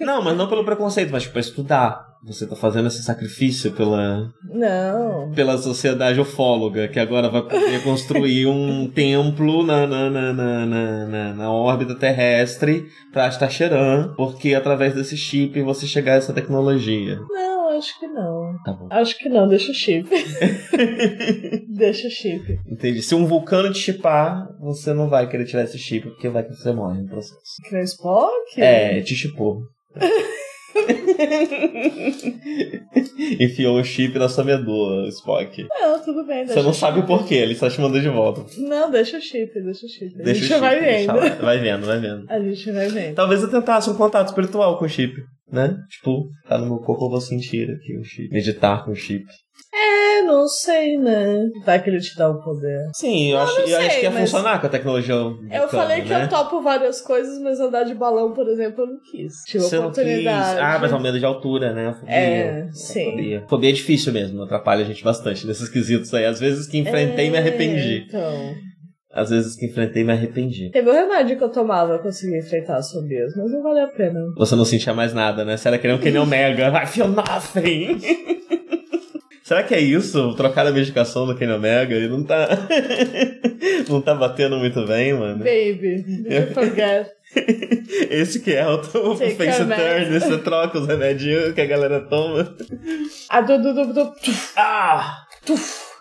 Não, 0.00 0.22
mas 0.22 0.36
não 0.36 0.48
pelo 0.48 0.64
preconceito, 0.64 1.10
mas 1.10 1.22
tipo, 1.22 1.32
pra 1.32 1.40
estudar. 1.40 2.05
Você 2.24 2.46
tá 2.46 2.56
fazendo 2.56 2.88
esse 2.88 3.02
sacrifício 3.02 3.72
pela, 3.72 4.28
Não. 4.50 5.30
pela 5.32 5.56
sociedade 5.58 6.20
ufóloga, 6.20 6.88
que 6.88 6.98
agora 6.98 7.28
vai 7.30 7.42
poder 7.42 7.82
construir 7.84 8.46
um 8.46 8.88
templo 8.94 9.62
na, 9.64 9.86
na, 9.86 10.10
na, 10.10 10.32
na, 10.32 10.66
na, 10.66 11.34
na- 11.34 11.52
órbita 11.52 11.94
terrestre 11.94 12.84
pra 13.12 13.26
Astacheran, 13.26 14.12
porque 14.16 14.54
através 14.54 14.94
desse 14.94 15.16
chip 15.16 15.60
você 15.62 15.86
chegar 15.86 16.14
a 16.14 16.16
essa 16.16 16.32
tecnologia. 16.32 17.18
Não, 17.30 17.76
acho 17.78 17.98
que 18.00 18.06
não. 18.08 18.56
Tá 18.64 18.72
bom. 18.72 18.88
Acho 18.90 19.16
que 19.18 19.28
não, 19.28 19.46
deixa 19.46 19.70
o 19.70 19.74
chip. 19.74 20.08
deixa 21.68 22.08
o 22.08 22.10
chip. 22.10 22.58
Entendi. 22.70 23.02
Se 23.02 23.14
um 23.14 23.26
vulcano 23.26 23.72
te 23.72 23.78
chipar, 23.78 24.48
você 24.60 24.92
não 24.92 25.08
vai 25.08 25.28
querer 25.28 25.44
tirar 25.44 25.64
esse 25.64 25.78
chip, 25.78 26.08
porque 26.08 26.28
vai 26.28 26.42
que 26.42 26.50
você 26.54 26.72
morre 26.72 27.00
no 27.02 27.08
processo. 27.08 27.36
Que 27.68 27.76
o 27.76 27.80
Spock? 27.82 28.32
É, 28.60 29.00
te 29.02 29.14
chipou. 29.14 29.60
Enfiou 33.40 33.78
o 33.80 33.84
chip 33.84 34.18
na 34.18 34.28
sua 34.28 34.44
medula, 34.44 35.08
Spock. 35.08 35.66
Não, 35.80 35.98
tudo 36.02 36.24
bem. 36.24 36.38
Deixa 36.44 36.54
Você 36.54 36.62
não 36.62 36.70
o 36.70 36.74
sabe 36.74 36.96
chip. 37.00 37.06
por 37.06 37.26
quê, 37.26 37.34
ele 37.36 37.54
só 37.54 37.68
te 37.68 37.80
mandou 37.80 38.00
de 38.00 38.08
volta. 38.08 38.44
Não, 38.58 38.90
deixa 38.90 39.18
o 39.18 39.20
chip, 39.20 39.52
deixa 39.60 39.86
o 39.86 39.88
chip. 39.88 40.14
A 40.20 40.24
Deixa 40.24 40.40
gente 40.40 40.44
o 40.44 40.54
chip, 40.54 40.60
vai 40.60 40.80
vendo. 40.80 41.42
Vai 41.42 41.58
vendo, 41.58 41.86
vai 41.86 41.98
vendo. 42.00 42.24
A 42.28 42.40
gente 42.40 42.72
vai 42.72 42.88
vendo. 42.88 43.14
Talvez 43.14 43.42
eu 43.42 43.50
tentasse 43.50 43.90
um 43.90 43.94
contato 43.94 44.28
espiritual 44.28 44.78
com 44.78 44.84
o 44.84 44.88
chip, 44.88 45.14
né? 45.50 45.76
Tipo, 45.90 46.28
tá 46.48 46.58
no 46.58 46.66
meu 46.66 46.78
corpo, 46.78 47.06
eu 47.06 47.10
vou 47.10 47.20
sentir 47.20 47.70
aqui 47.70 47.96
o 47.98 48.04
chip. 48.04 48.28
Meditar 48.32 48.84
com 48.84 48.90
o 48.92 48.94
chip. 48.96 49.24
É, 49.74 50.22
não 50.22 50.46
sei, 50.48 50.96
né? 50.98 51.44
Vai 51.64 51.82
que 51.82 51.90
ele 51.90 52.00
te 52.00 52.16
dá 52.16 52.28
o 52.30 52.42
poder. 52.42 52.78
Sim, 52.94 53.32
eu, 53.32 53.38
acho, 53.38 53.60
eu 53.60 53.78
acho 53.78 53.90
sei, 53.90 54.00
que 54.00 54.06
ia 54.06 54.10
mas- 54.10 54.30
funcionar 54.30 54.60
com 54.60 54.66
a 54.66 54.70
tecnologia. 54.70 55.14
Eu 55.14 55.68
falei 55.68 56.02
que 56.02 56.08
né? 56.08 56.24
eu 56.24 56.28
topo 56.28 56.60
várias 56.62 57.00
coisas, 57.00 57.38
mas 57.42 57.60
andar 57.60 57.84
de 57.84 57.94
balão, 57.94 58.32
por 58.32 58.48
exemplo, 58.48 58.82
eu 58.84 58.86
não 58.86 58.98
quis. 59.10 59.34
Tive 59.46 59.64
Você 59.64 59.76
não 59.76 59.90
quis. 59.90 59.98
oportunidade. 59.98 60.60
Ah, 60.60 60.78
mas 60.78 60.92
é 60.92 60.94
o 60.94 61.00
medo 61.00 61.18
de 61.18 61.24
altura, 61.24 61.72
né? 61.72 61.94
Fobia. 61.98 62.14
É, 62.14 62.62
A 62.62 62.72
sim. 62.72 63.10
Fobia. 63.10 63.44
Fobia 63.48 63.70
é 63.70 63.72
difícil 63.72 64.12
mesmo, 64.12 64.42
atrapalha 64.42 64.82
a 64.82 64.86
gente 64.86 65.02
bastante 65.04 65.46
nesses 65.46 65.68
quesitos 65.68 66.12
aí. 66.14 66.24
Às 66.24 66.40
vezes 66.40 66.66
que 66.66 66.78
enfrentei, 66.78 67.28
me 67.30 67.36
arrependi. 67.38 68.04
Então. 68.08 68.54
Às 69.16 69.30
vezes 69.30 69.56
que 69.56 69.64
enfrentei, 69.64 70.04
me 70.04 70.12
arrependi. 70.12 70.70
Teve 70.70 70.90
um 70.90 70.92
remédio 70.92 71.38
que 71.38 71.42
eu 71.42 71.48
tomava, 71.48 71.94
eu 71.94 71.98
consegui 72.00 72.36
enfrentar 72.38 72.76
as 72.76 72.92
fobias, 72.92 73.34
mas 73.34 73.50
não 73.50 73.62
valeu 73.62 73.84
a 73.84 73.88
pena. 73.88 74.20
Você 74.36 74.54
não 74.54 74.64
sentia 74.66 74.92
mais 74.92 75.14
nada, 75.14 75.42
né? 75.42 75.56
Era 75.64 75.78
que 75.78 75.86
nem 75.86 75.96
um 75.96 75.98
Kenny 76.00 76.18
Omega. 76.18 76.68
I 76.82 76.86
feel 76.86 77.08
nothing! 77.08 77.98
Será 79.42 79.62
que 79.62 79.74
é 79.74 79.80
isso? 79.80 80.34
Trocar 80.34 80.66
a 80.66 80.72
medicação 80.72 81.24
do 81.26 81.34
Kenny 81.34 81.52
Omega? 81.52 81.94
Ele 81.94 82.08
não 82.08 82.22
tá. 82.24 82.46
não 83.88 84.02
tá 84.02 84.14
batendo 84.14 84.58
muito 84.58 84.84
bem, 84.84 85.14
mano. 85.14 85.38
Baby, 85.38 86.04
don't 86.28 86.52
forget. 86.52 87.08
Esse 88.10 88.40
que 88.40 88.52
é 88.52 88.66
o, 88.68 88.78
Take 88.78 89.34
face 89.36 89.64
turn, 89.64 90.20
você 90.20 90.38
troca 90.38 90.78
os 90.78 90.86
remedinhos 90.86 91.54
que 91.54 91.60
a 91.60 91.66
galera 91.66 92.00
toma. 92.00 92.54
A 93.30 93.40
do, 93.40 93.62
do, 93.62 93.72
do, 93.72 93.92
do- 93.94 94.12
Ah! 94.56 95.22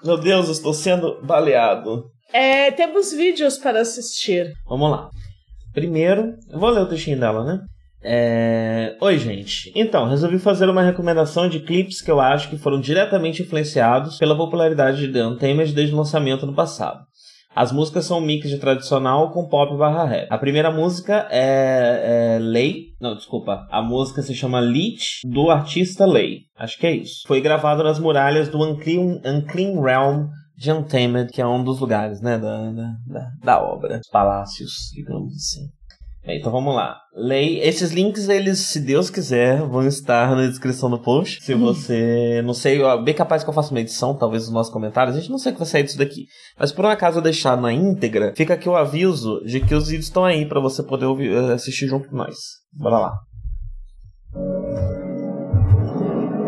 Meu 0.03 0.17
Deus, 0.17 0.47
eu 0.47 0.51
estou 0.51 0.73
sendo 0.73 1.21
baleado. 1.23 2.14
É, 2.35 2.69
temos 2.69 3.13
vídeos 3.13 3.57
para 3.57 3.79
assistir. 3.79 4.51
Vamos 4.67 4.91
lá. 4.91 5.09
Primeiro, 5.73 6.33
eu 6.51 6.59
vou 6.59 6.69
ler 6.69 6.81
o 6.81 6.85
textinho 6.85 7.17
dela, 7.17 7.45
né? 7.45 7.61
É... 8.03 8.97
Oi, 8.99 9.17
gente. 9.17 9.71
Então, 9.73 10.09
resolvi 10.09 10.37
fazer 10.37 10.67
uma 10.67 10.83
recomendação 10.83 11.47
de 11.47 11.61
clipes 11.61 12.01
que 12.01 12.11
eu 12.11 12.19
acho 12.19 12.49
que 12.49 12.57
foram 12.57 12.81
diretamente 12.81 13.41
influenciados 13.41 14.17
pela 14.17 14.35
popularidade 14.35 15.07
de 15.07 15.13
The 15.13 15.25
Untamed 15.25 15.71
desde 15.71 15.95
o 15.95 15.97
lançamento 15.97 16.45
no 16.45 16.53
passado. 16.53 17.05
As 17.55 17.71
músicas 17.71 18.03
são 18.03 18.17
um 18.17 18.25
mix 18.25 18.49
de 18.49 18.57
tradicional 18.57 19.31
com 19.31 19.47
pop 19.47 19.77
barra 19.77 20.03
rap. 20.03 20.27
A 20.29 20.37
primeira 20.37 20.69
música 20.69 21.29
é, 21.31 22.35
é 22.35 22.39
Lay. 22.41 22.87
Não, 22.99 23.15
desculpa. 23.15 23.65
A 23.71 23.81
música 23.81 24.21
se 24.21 24.35
chama 24.35 24.59
Leech, 24.59 25.21
do 25.23 25.49
artista 25.49 26.05
Lay. 26.05 26.39
Acho 26.59 26.77
que 26.77 26.85
é 26.85 26.91
isso. 26.91 27.21
Foi 27.25 27.39
gravado 27.39 27.81
nas 27.81 27.97
muralhas 27.97 28.49
do 28.49 28.61
Unclean, 28.61 29.21
Unclean 29.25 29.81
Realm 29.81 30.27
de 30.57 30.71
Untamed, 30.71 31.31
que 31.31 31.41
é 31.41 31.47
um 31.47 31.63
dos 31.63 31.79
lugares, 31.79 32.21
né, 32.21 32.37
da, 32.37 32.71
da, 32.71 33.31
da, 33.43 33.61
obra. 33.61 33.99
Os 33.99 34.09
palácios, 34.09 34.71
digamos 34.93 35.33
assim. 35.33 35.67
Bem, 36.25 36.39
então 36.39 36.51
vamos 36.51 36.73
lá. 36.73 36.97
Lei. 37.13 37.59
Esses 37.59 37.91
links, 37.91 38.27
eles, 38.27 38.57
se 38.57 38.79
Deus 38.79 39.11
quiser, 39.11 39.61
vão 39.61 39.85
estar 39.85 40.35
na 40.35 40.47
descrição 40.47 40.89
do 40.89 40.97
post. 40.97 41.43
Se 41.43 41.53
você. 41.53 42.41
Não 42.43 42.53
sei, 42.53 42.81
ó, 42.81 42.97
bem 42.97 43.13
capaz 43.13 43.43
que 43.43 43.49
eu 43.49 43.53
faça 43.53 43.69
uma 43.69 43.79
edição, 43.79 44.17
talvez 44.17 44.45
nos 44.45 44.53
nossos 44.53 44.73
comentários. 44.73 45.15
A 45.15 45.19
gente 45.19 45.29
não 45.29 45.37
sei 45.37 45.51
o 45.51 45.53
que 45.53 45.59
vai 45.59 45.67
sair 45.67 45.83
disso 45.83 45.99
daqui. 45.99 46.25
Mas 46.57 46.71
por 46.71 46.83
um 46.83 46.89
acaso 46.89 47.19
eu 47.19 47.21
deixar 47.21 47.55
na 47.55 47.71
íntegra, 47.71 48.33
fica 48.35 48.55
aqui 48.55 48.67
o 48.67 48.75
aviso 48.75 49.39
de 49.45 49.59
que 49.59 49.75
os 49.75 49.87
vídeos 49.87 50.07
estão 50.07 50.25
aí 50.25 50.47
pra 50.47 50.59
você 50.59 50.81
poder 50.81 51.05
ouvir, 51.05 51.31
eh, 51.31 51.53
assistir 51.53 51.85
junto 51.85 52.09
com 52.09 52.15
nós. 52.15 52.35
Bora 52.73 52.97
lá. 52.97 53.13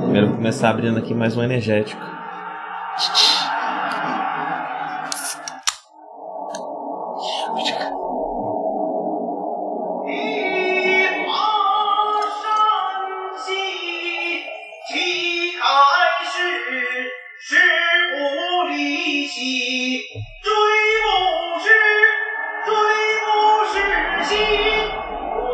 Primeiro 0.02 0.34
começar 0.34 0.72
abrindo 0.72 0.98
aqui 0.98 1.14
mais 1.14 1.38
um 1.38 1.44
energético. 1.44 2.02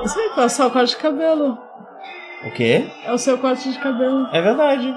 Isso 0.06 0.20
aí, 0.20 0.30
qual 0.30 0.44
é 0.44 0.46
o 0.46 0.50
seu 0.50 0.70
corte 0.70 0.90
de 0.90 0.98
cabelo? 0.98 1.58
O 2.46 2.52
quê? 2.52 2.92
É 3.06 3.12
o 3.14 3.18
seu 3.18 3.38
corte 3.38 3.72
de 3.72 3.80
cabelo. 3.80 4.28
É 4.34 4.42
verdade. 4.42 4.94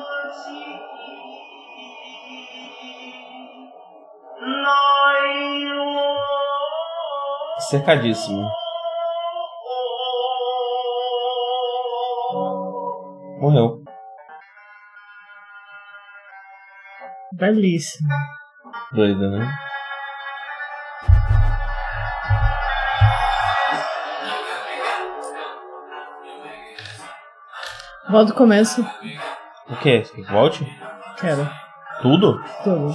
Cercadíssimo. 7.71 8.49
Morreu. 13.41 13.86
Belíssimo. 17.39 18.09
Doida, 18.93 19.31
né? 19.31 19.47
Volta 28.11 28.33
do 28.33 28.35
começo. 28.35 28.83
O 29.69 29.77
quê? 29.77 30.05
Você 30.05 30.15
quer 30.15 30.25
que 30.25 30.33
volte? 30.33 30.67
Quero. 31.19 31.49
Tudo? 32.03 32.41
Tudo. 32.63 32.95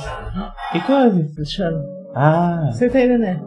E 0.73 0.79
que 0.79 0.91
houve? 0.91 1.23
Deixando. 1.35 1.83
Ah, 2.15 2.69
Você 2.71 2.89
tá 2.89 2.97
aí, 2.99 3.07
Nenê? 3.07 3.39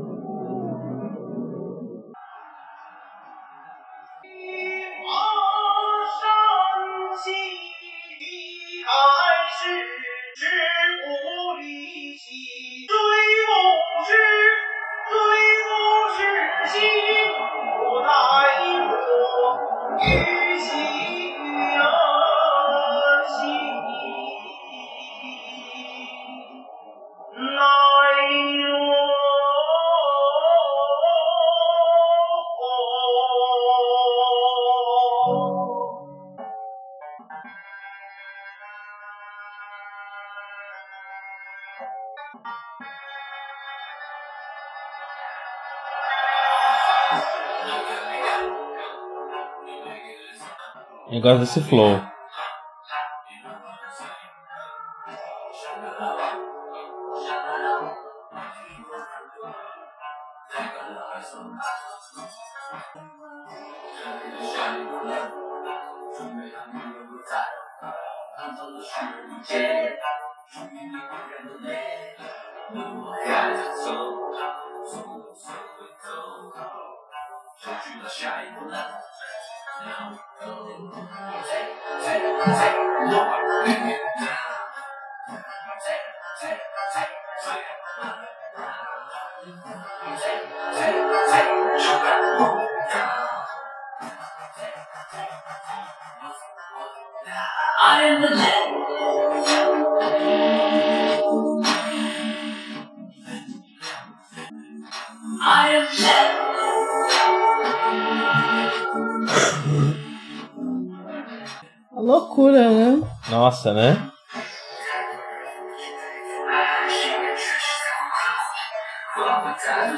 Gosto 51.24 51.38
desse 51.38 51.62
flow. 51.62 52.13
né? 113.72 114.10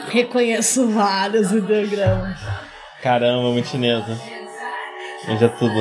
Reconheço 0.08 0.88
vários 0.90 1.50
ideogramas. 1.52 2.38
Caramba, 3.02 3.50
muito 3.50 3.68
chinesa. 3.68 4.18
Veja 5.26 5.48
tudo. 5.48 5.74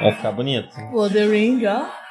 Vai 0.00 0.12
ficar 0.12 0.32
bonito. 0.32 0.76
O 0.92 1.08
The 1.08 1.26
Ring, 1.26 1.64
ó. 1.66 2.03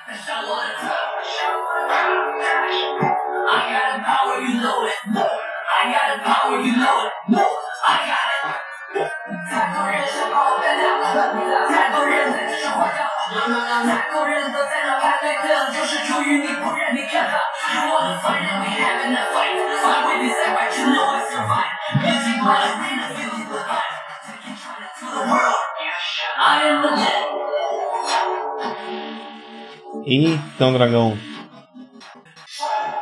Um 30.05 30.73
dragão. 30.73 31.17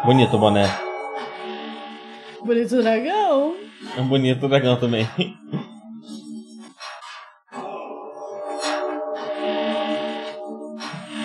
Bonito 0.06 0.36
o 0.36 0.40
boné. 0.40 0.66
Bonito 2.46 2.80
dragão. 2.80 3.56
É 3.98 4.02
um 4.02 4.08
bonito 4.08 4.48
dragão 4.48 4.76
também. 4.80 5.10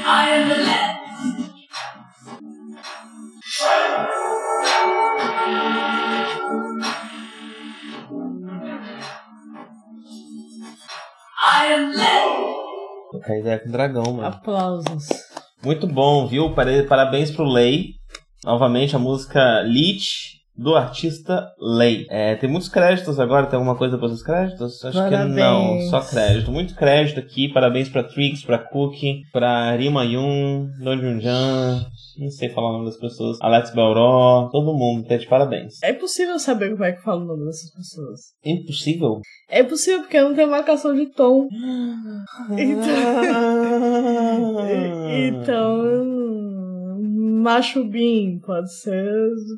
I 0.07 0.31
am 0.31 0.49
the 0.49 0.57
man. 0.65 0.97
I 11.45 11.75
am 11.75 11.93
man. 11.95 12.27
Trocar 13.11 13.39
ideia 13.39 13.59
com 13.59 13.69
o 13.69 13.73
dragão, 13.73 14.13
mano. 14.15 14.27
Aplausos. 14.27 15.36
Muito 15.67 15.89
bom, 15.89 16.29
viu? 16.29 16.55
Parabéns 16.55 17.33
pro 17.33 17.43
Lei. 17.43 17.97
Novamente 18.45 18.95
a 18.95 19.01
música 19.01 19.63
Lich 19.63 20.36
do 20.57 20.75
artista 20.75 21.47
Lei. 21.61 22.07
É, 22.11 22.35
tem 22.37 22.49
muitos 22.51 22.69
créditos 22.69 23.21
agora, 23.21 23.47
tem 23.47 23.57
alguma 23.57 23.77
coisa 23.77 23.99
para 23.99 24.07
os 24.07 24.23
créditos? 24.23 24.85
Acho 24.85 24.99
que 25.09 25.17
não, 25.17 25.35
Parabéns. 25.35 25.91
só 25.91 26.01
crédito. 26.01 26.51
Muito 26.51 26.75
crédito 26.75 27.21
aqui. 27.21 27.53
Parabéns 27.53 27.89
pra 27.89 28.03
Trix, 28.05 28.45
pra 28.45 28.59
Cookie, 28.59 29.21
pra 29.33 29.77
Rima 29.77 30.05
Yun, 30.05 30.69
Don 30.83 30.97
Junjan, 30.99 31.87
não 32.19 32.31
sei 32.31 32.49
falar 32.49 32.71
o 32.71 32.73
nome 32.75 32.87
das 32.87 32.97
pessoas, 32.99 33.39
Alex 33.41 33.75
Belró, 33.75 34.49
todo 34.51 34.75
mundo, 34.75 35.07
tá 35.07 35.17
de 35.17 35.27
parabéns. 35.27 35.83
É 35.83 35.91
impossível 35.91 36.39
saber 36.39 36.71
como 36.71 36.85
é 36.85 36.93
que 36.93 37.03
fala 37.03 37.23
o 37.23 37.27
nome 37.27 37.45
dessas 37.45 37.71
pessoas. 37.73 38.21
Impossível? 38.45 39.21
É 39.51 39.61
impossível 39.61 40.01
porque 40.01 40.21
não 40.21 40.35
tem 40.35 40.47
marcação 40.47 40.95
de 40.95 41.07
tom. 41.07 41.47
Então, 42.59 42.87
então 45.11 46.46
Machubim 47.37 48.41
pode 48.45 48.73
ser 48.73 49.05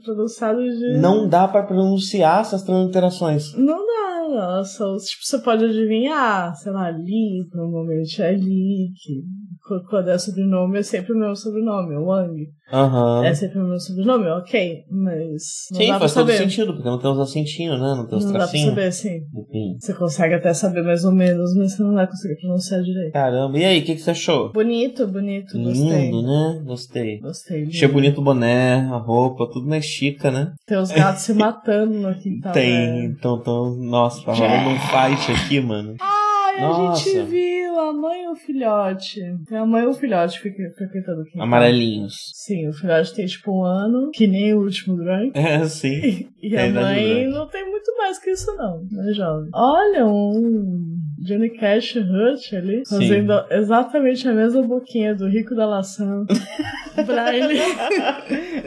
pronunciado 0.05 0.61
de. 0.61 0.99
Não 0.99 1.29
dá 1.29 1.47
pra 1.47 1.63
pronunciar 1.63 2.41
essas 2.41 2.63
transliterações. 2.63 3.55
Não 3.55 3.79
dá, 3.87 4.18
nossa. 4.35 4.85
Tipo, 4.85 5.25
você 5.25 5.39
pode 5.39 5.65
adivinhar, 5.65 6.55
sei 6.57 6.73
lá, 6.73 6.91
Li, 6.91 7.47
normalmente 7.55 8.21
é 8.23 8.33
Li, 8.33 8.93
que 8.95 9.23
qu- 9.67 9.85
quando 9.89 10.09
é 10.09 10.19
sobrenome 10.19 10.79
é 10.79 10.83
sempre 10.83 11.13
o 11.13 11.19
meu 11.19 11.35
sobrenome, 11.37 11.95
é 11.95 11.99
Wang. 11.99 12.49
Aham. 12.73 13.25
É 13.25 13.33
sempre 13.35 13.59
o 13.61 13.65
meu 13.67 13.81
sobrenome, 13.81 14.27
ok, 14.29 14.85
mas 14.91 15.43
não 15.73 15.79
Sim, 15.81 15.87
dá 15.87 15.93
pra 15.93 15.99
faz 16.01 16.15
todo 16.15 16.27
saber. 16.31 16.39
sentido, 16.39 16.75
porque 16.75 16.89
não 16.89 16.99
tem 16.99 17.11
os 17.11 17.19
acentinhos, 17.19 17.81
né? 17.81 17.95
Não 17.97 18.07
tem 18.07 18.19
os 18.19 18.25
Não 18.27 18.33
dá 18.33 18.39
pra 18.41 18.47
tracinhos. 18.49 18.69
saber, 18.75 18.93
sim. 18.93 19.21
Enfim. 19.35 19.77
Você 19.81 19.95
consegue 19.95 20.35
até 20.35 20.53
saber 20.53 20.83
mais 20.83 21.03
ou 21.05 21.13
menos, 21.13 21.55
mas 21.57 21.75
você 21.75 21.83
não 21.83 21.95
vai 21.95 22.07
conseguir 22.07 22.37
pronunciar 22.41 22.83
direito. 22.83 23.13
Caramba, 23.13 23.59
e 23.59 23.65
aí, 23.65 23.79
o 23.81 23.85
que, 23.85 23.95
que 23.95 24.01
você 24.03 24.11
achou? 24.11 24.53
Bonito, 24.53 25.07
bonito, 25.07 25.59
gostei. 25.59 26.11
Lindo, 26.11 26.23
né? 26.23 26.63
Gostei. 26.67 27.19
Gostei. 27.21 27.61
lindo. 27.61 27.71
Achei 27.71 27.89
bonito 27.89 28.21
o 28.21 28.25
boné, 28.25 28.81
a 28.91 28.97
roupa, 28.99 29.49
tudo 29.51 29.67
na 29.67 29.79
estica, 29.79 30.31
né? 30.31 30.53
Tem 30.67 30.77
os 30.79 30.91
gatos 30.91 31.23
se 31.23 31.33
matando 31.33 31.95
no 31.95 32.15
quintal. 32.15 32.53
Tem, 32.53 32.71
né? 32.71 33.05
então, 33.07 33.39
então, 33.41 33.75
nossa, 33.77 34.18
tá 34.25 34.33
rolando 34.33 34.71
um 34.71 34.79
fight 34.79 35.33
aqui, 35.33 35.61
mano. 35.61 35.95
Ai, 36.01 36.59
a 36.59 36.61
Nossa. 36.69 37.05
gente 37.11 37.27
viu 37.27 37.79
a 37.79 37.93
mãe 37.93 38.25
e 38.25 38.29
o 38.29 38.35
filhote. 38.35 39.21
A 39.53 39.65
mãe 39.67 39.85
e 39.85 39.87
o 39.87 39.95
filhote 39.95 40.41
fica- 40.41 40.71
frequentando 40.77 41.25
quintal. 41.25 41.43
Amarelinhos. 41.47 42.15
Sim, 42.35 42.69
o 42.69 42.73
filhote 42.73 43.15
tem 43.15 43.27
tipo 43.27 43.53
um 43.53 43.65
ano, 43.65 44.11
que 44.13 44.27
nem 44.27 44.55
o 44.55 44.63
último 44.63 44.97
drunk. 44.97 45.33
É, 45.39 45.65
sim. 45.67 46.29
E 46.43 46.55
É 46.55 46.63
a 46.63 46.69
a 46.69 46.73
mãe 46.73 47.29
não 47.29 47.47
tem 47.49 47.69
muito 47.69 47.97
mais 47.97 48.19
que 48.19 48.31
isso, 48.31 48.55
não. 48.57 48.83
É 49.09 49.13
jovem. 49.15 49.51
Olha, 49.55 50.07
um 50.07 50.97
Johnny 51.25 51.51
Cash 51.51 51.97
Hut 51.97 52.57
ali, 52.57 52.83
Sim. 52.87 52.97
fazendo 52.97 53.33
exatamente 53.51 54.27
a 54.29 54.33
mesma 54.33 54.63
boquinha 54.63 55.15
do 55.15 55.29
Rico 55.29 55.55
da 55.55 55.67
Laçã. 55.67 56.25
pra 57.07 57.35
ele. 57.37 57.59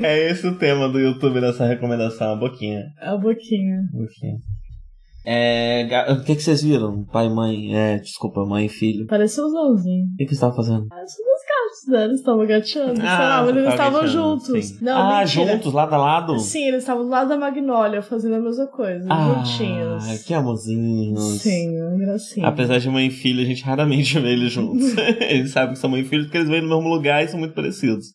É 0.02 0.30
esse 0.32 0.48
o 0.48 0.56
tema 0.58 0.88
do 0.90 1.00
YouTube 1.00 1.42
dessa 1.42 1.66
recomendação, 1.66 2.34
a 2.34 2.36
boquinha. 2.36 2.84
A 3.02 3.16
boquinha. 3.18 3.82
Boquinha. 3.92 4.38
É, 5.24 5.88
o 6.10 6.24
que, 6.24 6.36
que 6.36 6.42
vocês 6.42 6.64
viram? 6.64 7.04
Pai, 7.06 7.30
mãe, 7.30 7.76
é, 7.76 8.00
desculpa, 8.00 8.44
mãe 8.46 8.66
e 8.66 8.70
filho. 8.70 9.06
Pareceu 9.06 9.46
um 9.46 9.50
zãozinho. 9.50 10.06
O 10.14 10.18
que, 10.18 10.26
que 10.26 10.34
você 10.34 10.42
tava 10.42 10.56
fazendo? 10.56 10.88
Ah, 10.92 11.06
São 11.06 11.26
dois 11.26 11.42
gatos, 11.48 11.88
né? 11.90 12.04
Eles 12.06 12.20
estavam 12.20 12.48
gateando. 12.48 12.96
sei 12.96 13.06
lá, 13.06 13.44
mas 13.44 13.54
você 13.54 13.60
eles 13.60 13.76
tava 13.76 14.06
estavam 14.06 14.08
juntos. 14.08 14.66
sim. 14.66 14.78
Não, 14.82 14.98
ah, 14.98 15.20
mentira. 15.20 15.52
juntos, 15.54 15.74
lado 15.74 15.94
a 15.94 15.98
lado? 15.98 16.40
Sim, 16.40 16.68
eles 16.68 16.80
estavam 16.80 17.04
do 17.04 17.10
lado 17.10 17.30
da 17.30 17.38
Magnólia 17.38 18.02
fazendo 18.02 18.36
a 18.36 18.40
mesma 18.40 18.66
coisa, 18.68 19.06
Ah, 19.12 19.44
juntinhos. 19.46 20.24
que 20.24 20.34
amorzinhos. 20.34 21.42
Sim, 21.42 21.72
gracinha. 22.00 22.48
Apesar 22.48 22.80
de 22.80 22.90
mãe 22.90 23.08
e 23.08 23.12
filho, 23.12 23.42
a 23.42 23.46
gente 23.46 23.64
raramente 23.64 24.18
vê 24.20 24.30
eles 24.34 24.52
juntos. 24.52 24.98
eles 25.30 25.52
sabem 25.52 25.74
que 25.74 25.80
são 25.80 25.90
mãe 25.90 26.02
e 26.02 26.06
filho 26.06 26.24
porque 26.24 26.38
eles 26.38 26.50
vêm 26.50 26.62
no 26.62 26.70
mesmo 26.70 26.90
lugar 26.90 27.24
e 27.24 27.28
são 27.28 27.40
muito 27.40 27.54
parecidos. 27.54 28.08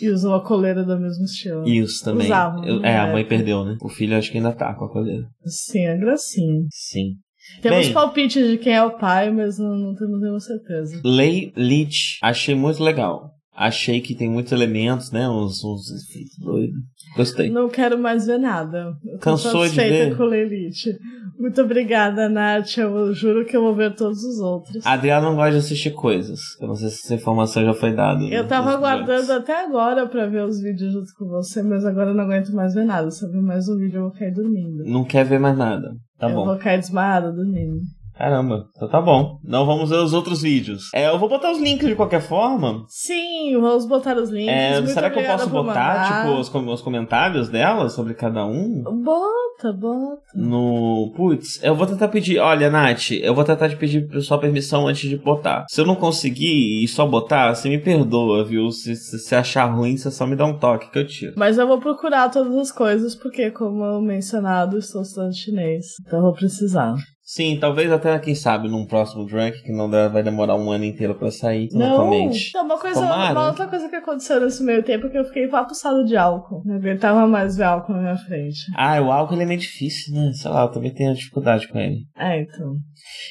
E 0.00 0.08
usam 0.10 0.34
a 0.34 0.44
coleira 0.44 0.84
do 0.84 0.98
mesmo 0.98 1.24
estilo. 1.24 1.66
Isso 1.66 2.04
também. 2.04 2.26
Usavam, 2.26 2.64
Eu- 2.64 2.80
né, 2.80 2.90
é, 2.90 2.98
a 2.98 3.12
mãe 3.12 3.24
perdeu, 3.24 3.64
né? 3.64 3.76
O 3.80 3.88
filho 3.88 4.16
acho 4.16 4.30
que 4.30 4.36
ainda 4.36 4.52
tá 4.52 4.74
com 4.74 4.84
a 4.84 4.92
coleira. 4.92 5.26
Sim, 5.46 5.86
é 5.86 5.96
gracinha. 5.96 6.66
Sim. 6.70 7.14
Temos 7.62 7.86
Bem. 7.86 7.94
palpites 7.94 8.50
de 8.50 8.58
quem 8.58 8.74
é 8.74 8.82
o 8.82 8.98
pai, 8.98 9.30
mas 9.30 9.58
não, 9.58 9.76
não 9.76 9.94
temos 9.94 10.20
nenhuma 10.20 10.40
certeza. 10.40 11.00
Lei 11.04 11.52
Leach, 11.56 12.18
achei 12.22 12.54
muito 12.54 12.82
legal. 12.82 13.30
Achei 13.56 14.02
que 14.02 14.14
tem 14.14 14.28
muitos 14.28 14.52
elementos, 14.52 15.10
né? 15.10 15.26
Uns, 15.28 15.64
uns 15.64 15.90
efeitos 15.90 16.36
doidos. 16.38 16.76
Gostei. 17.16 17.48
Não 17.48 17.70
quero 17.70 17.98
mais 17.98 18.26
ver 18.26 18.38
nada. 18.38 18.92
Eu 19.02 19.18
Cansou 19.18 19.66
de 19.66 19.74
ver? 19.74 20.14
com 20.14 20.24
o 20.24 20.34
Elite. 20.34 20.90
Muito 21.38 21.62
obrigada, 21.62 22.28
Nath. 22.28 22.76
Eu 22.76 23.14
juro 23.14 23.46
que 23.46 23.56
eu 23.56 23.62
vou 23.62 23.74
ver 23.74 23.94
todos 23.94 24.22
os 24.22 24.38
outros. 24.40 24.84
A 24.84 24.92
Adriana 24.92 25.26
não 25.26 25.36
gosta 25.36 25.52
de 25.52 25.58
assistir 25.58 25.92
coisas. 25.92 26.38
Eu 26.60 26.68
não 26.68 26.74
sei 26.74 26.90
se 26.90 27.06
essa 27.06 27.14
informação 27.14 27.64
já 27.64 27.72
foi 27.72 27.94
dada. 27.94 28.22
Eu 28.24 28.46
tava 28.46 28.72
aguardando 28.72 29.32
até 29.32 29.64
agora 29.64 30.06
pra 30.06 30.26
ver 30.26 30.44
os 30.44 30.60
vídeos 30.60 30.92
junto 30.92 31.14
com 31.18 31.26
você, 31.26 31.62
mas 31.62 31.84
agora 31.86 32.10
eu 32.10 32.14
não 32.14 32.24
aguento 32.24 32.52
mais 32.52 32.74
ver 32.74 32.84
nada. 32.84 33.10
Se 33.10 33.24
eu 33.24 33.30
ver 33.30 33.40
mais 33.40 33.66
um 33.68 33.78
vídeo, 33.78 33.96
eu 33.98 34.02
vou 34.02 34.12
cair 34.12 34.34
dormindo. 34.34 34.84
Não 34.84 35.02
quer 35.02 35.24
ver 35.24 35.38
mais 35.40 35.56
nada. 35.56 35.94
Tá 36.18 36.28
eu 36.28 36.34
bom. 36.34 36.44
vou 36.44 36.58
cair 36.58 36.78
desmaiada 36.78 37.32
dormindo. 37.32 37.80
Caramba, 38.18 38.66
então 38.74 38.88
tá 38.88 39.00
bom. 39.00 39.38
Não 39.44 39.66
vamos 39.66 39.90
ver 39.90 39.96
os 39.96 40.12
outros 40.12 40.42
vídeos. 40.42 40.90
É, 40.94 41.08
eu 41.08 41.18
vou 41.18 41.28
botar 41.28 41.52
os 41.52 41.58
links 41.58 41.86
de 41.86 41.94
qualquer 41.94 42.20
forma. 42.20 42.84
Sim, 42.88 43.58
vamos 43.60 43.86
botar 43.86 44.16
os 44.16 44.30
links. 44.30 44.54
É, 44.54 44.86
será 44.86 45.10
que 45.10 45.18
eu 45.18 45.24
posso 45.24 45.48
botar, 45.50 46.24
tipo, 46.24 46.38
os, 46.38 46.54
os 46.54 46.82
comentários 46.82 47.48
dela 47.48 47.88
sobre 47.88 48.14
cada 48.14 48.44
um? 48.46 48.82
Bota, 48.82 49.72
bota. 49.72 50.22
No. 50.34 51.12
Putz, 51.14 51.62
eu 51.62 51.74
vou 51.74 51.86
tentar 51.86 52.08
pedir. 52.08 52.38
Olha, 52.38 52.70
Nath, 52.70 53.12
eu 53.12 53.34
vou 53.34 53.44
tentar 53.44 53.68
te 53.68 53.76
pedir 53.76 54.08
sua 54.22 54.38
permissão 54.38 54.86
antes 54.86 55.08
de 55.08 55.16
botar. 55.16 55.66
Se 55.68 55.80
eu 55.80 55.86
não 55.86 55.94
conseguir 55.94 56.82
e 56.82 56.88
só 56.88 57.06
botar, 57.06 57.54
você 57.54 57.68
me 57.68 57.78
perdoa, 57.78 58.44
viu? 58.44 58.70
Se 58.70 58.96
se 58.96 59.18
você 59.18 59.34
achar 59.34 59.66
ruim, 59.66 59.96
você 59.96 60.10
só 60.10 60.26
me 60.26 60.36
dá 60.36 60.44
um 60.44 60.58
toque 60.58 60.90
que 60.90 60.98
eu 60.98 61.06
tiro. 61.06 61.34
Mas 61.36 61.58
eu 61.58 61.66
vou 61.66 61.78
procurar 61.78 62.30
todas 62.30 62.54
as 62.56 62.72
coisas, 62.72 63.14
porque, 63.14 63.50
como 63.50 63.84
eu 63.84 64.00
mencionado, 64.00 64.78
estou 64.78 65.02
estudando 65.02 65.34
chinês. 65.34 65.86
Então 66.00 66.18
eu 66.18 66.24
vou 66.24 66.32
precisar. 66.32 66.94
Sim, 67.28 67.58
talvez 67.60 67.90
até, 67.90 68.16
quem 68.20 68.36
sabe, 68.36 68.68
num 68.68 68.86
próximo 68.86 69.26
drunk, 69.26 69.60
que 69.64 69.72
não 69.72 69.90
vai 69.90 70.22
demorar 70.22 70.54
um 70.54 70.70
ano 70.70 70.84
inteiro 70.84 71.12
pra 71.16 71.28
sair, 71.28 71.68
Não, 71.72 71.90
totalmente. 71.90 72.54
não 72.54 72.64
uma, 72.64 72.78
coisa, 72.78 73.00
Tomara. 73.00 73.32
uma 73.32 73.48
outra 73.48 73.66
coisa 73.66 73.88
que 73.88 73.96
aconteceu 73.96 74.40
nesse 74.40 74.62
meio 74.62 74.80
tempo 74.84 75.08
é 75.08 75.10
que 75.10 75.18
eu 75.18 75.24
fiquei 75.24 75.48
papuçada 75.48 76.04
de 76.04 76.16
álcool. 76.16 76.62
Não 76.64 76.76
aguentava 76.76 77.26
mais 77.26 77.56
ver 77.56 77.64
álcool 77.64 77.94
na 77.94 78.02
minha 78.02 78.16
frente. 78.16 78.60
Ah, 78.76 79.00
o 79.00 79.10
álcool 79.10 79.34
ele 79.34 79.42
é 79.42 79.46
meio 79.46 79.58
difícil, 79.58 80.14
né? 80.14 80.30
Sei 80.34 80.48
lá, 80.48 80.62
eu 80.62 80.68
também 80.68 80.94
tenho 80.94 81.12
dificuldade 81.14 81.66
com 81.66 81.80
ele. 81.80 82.06
É, 82.16 82.42
então. 82.42 82.74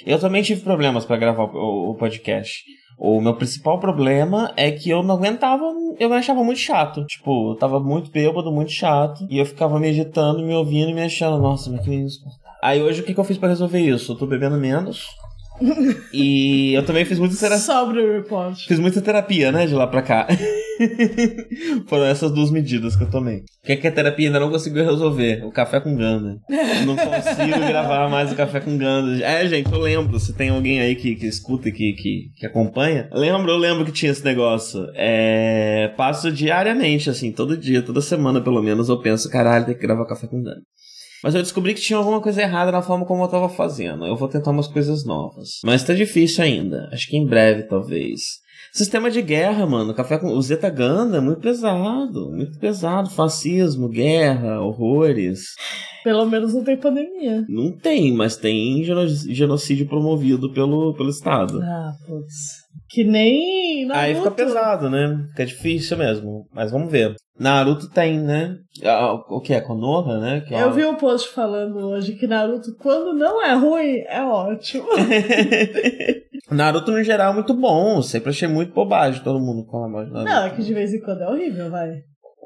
Eu 0.05 0.19
também 0.19 0.43
tive 0.43 0.59
problemas 0.59 1.05
pra 1.05 1.15
gravar 1.15 1.45
o, 1.45 1.91
o 1.91 1.95
podcast. 1.95 2.65
O 2.99 3.21
meu 3.21 3.35
principal 3.35 3.79
problema 3.79 4.51
é 4.57 4.71
que 4.71 4.89
eu 4.89 5.03
não 5.03 5.15
aguentava, 5.15 5.63
eu 5.97 6.09
me 6.09 6.15
achava 6.17 6.43
muito 6.43 6.59
chato. 6.59 7.05
Tipo, 7.05 7.51
eu 7.51 7.55
tava 7.55 7.79
muito 7.79 8.11
bêbado, 8.11 8.51
muito 8.51 8.71
chato. 8.71 9.25
E 9.29 9.37
eu 9.37 9.45
ficava 9.45 9.79
me 9.79 9.87
editando, 9.87 10.45
me 10.45 10.53
ouvindo 10.53 10.89
e 10.89 10.93
me 10.93 11.03
achando, 11.03 11.41
nossa, 11.41 11.69
mas 11.69 11.79
que 11.81 11.89
menino. 11.89 12.09
Aí 12.66 12.82
hoje 12.82 13.01
o 13.01 13.03
que, 13.03 13.13
que 13.13 13.20
eu 13.20 13.24
fiz 13.24 13.38
pra 13.38 13.47
resolver 13.47 13.80
isso? 13.80 14.13
Eu 14.13 14.16
tô 14.16 14.26
bebendo 14.26 14.57
menos. 14.57 15.05
e 16.11 16.74
eu 16.74 16.84
também 16.84 17.05
fiz 17.05 17.20
muita 17.20 17.36
terapia. 17.38 17.59
Sobre 17.59 18.01
o 18.01 18.11
report. 18.11 18.57
Fiz 18.68 18.80
muita 18.80 18.99
terapia, 19.03 19.51
né, 19.51 19.68
de 19.68 19.76
lá 19.76 19.86
pra 19.86 20.01
cá. 20.01 20.28
Foram 21.86 22.05
essas 22.05 22.32
duas 22.32 22.49
medidas 22.49 22.95
que 22.95 23.03
eu 23.03 23.11
tomei. 23.11 23.38
O 23.38 23.66
que, 23.68 23.74
é 23.74 23.76
que 23.76 23.88
a 23.88 23.91
terapia 23.91 24.30
ainda 24.30 24.39
não 24.39 24.49
conseguiu 24.49 24.84
resolver? 24.84 25.45
O 25.45 25.51
café 25.51 25.80
com 25.80 25.95
ganda. 25.95 26.39
Não 26.86 26.95
consigo 26.95 27.68
gravar 27.68 28.09
mais 28.09 28.32
o 28.32 28.36
café 28.36 28.59
com 28.59 28.78
ganda. 28.78 29.24
É, 29.24 29.47
gente, 29.47 29.72
eu 29.72 29.80
lembro. 29.80 30.20
Se 30.20 30.34
tem 30.34 30.49
alguém 30.49 30.80
aí 30.82 30.95
que, 30.95 31.16
que 31.16 31.28
escuta 31.28 31.70
e 31.70 31.72
que, 31.72 31.93
que, 31.93 32.32
que 32.36 32.45
acompanha. 32.45 33.07
Lembro, 33.13 33.51
eu 33.51 33.57
lembro 33.57 33.86
que 33.86 33.91
tinha 33.91 34.11
esse 34.11 34.26
negócio. 34.26 34.86
É, 34.95 35.93
passo 35.95 36.32
diariamente, 36.32 37.09
assim, 37.09 37.32
todo 37.32 37.55
dia, 37.55 37.82
toda 37.82 38.01
semana 38.01 38.41
pelo 38.41 38.61
menos, 38.61 38.89
eu 38.89 38.99
penso, 38.99 39.30
caralho, 39.30 39.66
tem 39.66 39.76
que 39.76 39.82
gravar 39.82 40.05
café 40.05 40.28
com 40.28 40.41
ganda. 40.41 40.61
Mas 41.26 41.34
eu 41.34 41.41
descobri 41.41 41.73
que 41.73 41.82
tinha 41.82 41.97
alguma 41.97 42.21
coisa 42.21 42.39
errada 42.43 42.71
na 42.71 42.84
forma 42.84 43.03
como 43.03 43.23
eu 43.23 43.28
tava 43.28 43.49
fazendo. 43.49 44.05
Eu 44.05 44.15
vou 44.15 44.28
tentar 44.28 44.51
umas 44.51 44.67
coisas 44.67 45.03
novas. 45.03 45.53
Mas 45.63 45.84
tá 45.84 45.91
difícil 45.91 46.43
ainda. 46.43 46.88
Acho 46.93 47.07
que 47.09 47.17
em 47.17 47.26
breve, 47.26 47.63
talvez. 47.63 48.21
Sistema 48.71 49.09
de 49.09 49.23
guerra, 49.23 49.65
mano. 49.65 49.91
Café 49.95 50.19
com. 50.19 50.28
O 50.28 50.41
Zeta 50.43 50.69
Ganda, 50.69 51.19
muito 51.19 51.41
pesado. 51.41 52.30
Muito 52.32 52.59
pesado. 52.59 53.09
Fascismo, 53.09 53.89
guerra, 53.89 54.61
horrores. 54.61 55.55
Pelo 56.03 56.26
menos 56.28 56.53
não 56.53 56.63
tem 56.63 56.78
pandemia. 56.78 57.43
Não 57.49 57.71
tem, 57.71 58.13
mas 58.13 58.38
tem 58.38 58.84
geno- 58.84 59.07
genocídio 59.07 59.88
promovido 59.88 60.53
pelo, 60.53 60.93
pelo 60.93 61.09
Estado. 61.09 61.59
Ah, 61.59 61.93
putz. 62.05 62.64
Que 62.95 63.03
nem. 63.03 63.85
Naruto. 63.85 64.05
Aí 64.05 64.15
fica 64.15 64.31
pesado, 64.31 64.89
né? 64.89 65.27
Fica 65.31 65.45
difícil 65.45 65.97
mesmo. 65.97 66.47
Mas 66.53 66.71
vamos 66.71 66.89
ver. 66.89 67.13
Naruto 67.37 67.89
tem, 67.89 68.17
né? 68.17 68.55
O 69.27 69.41
que 69.41 69.53
é? 69.53 69.59
Konoha, 69.59 70.17
né? 70.17 70.39
Que 70.47 70.55
é 70.55 70.63
Eu 70.63 70.71
vi 70.71 70.85
um 70.85 70.95
post 70.95 71.27
falando 71.33 71.75
hoje 71.89 72.13
que 72.13 72.25
Naruto, 72.25 72.73
quando 72.79 73.11
não 73.11 73.45
é 73.45 73.53
ruim, 73.53 73.97
é 74.07 74.23
ótimo. 74.23 74.87
Naruto, 76.49 76.89
no 76.93 77.03
geral, 77.03 77.33
é 77.33 77.35
muito 77.35 77.53
bom. 77.53 78.01
Sempre 78.01 78.29
achei 78.29 78.47
muito 78.47 78.73
bobagem 78.73 79.21
todo 79.21 79.41
mundo 79.41 79.69
falar 79.69 79.89
mal 79.89 80.05
de 80.05 80.11
Naruto. 80.11 80.31
Não, 80.31 80.45
é 80.45 80.49
que 80.51 80.63
de 80.63 80.73
vez 80.73 80.93
em 80.93 81.01
quando 81.01 81.23
é 81.23 81.27
horrível, 81.27 81.69
vai. 81.69 81.95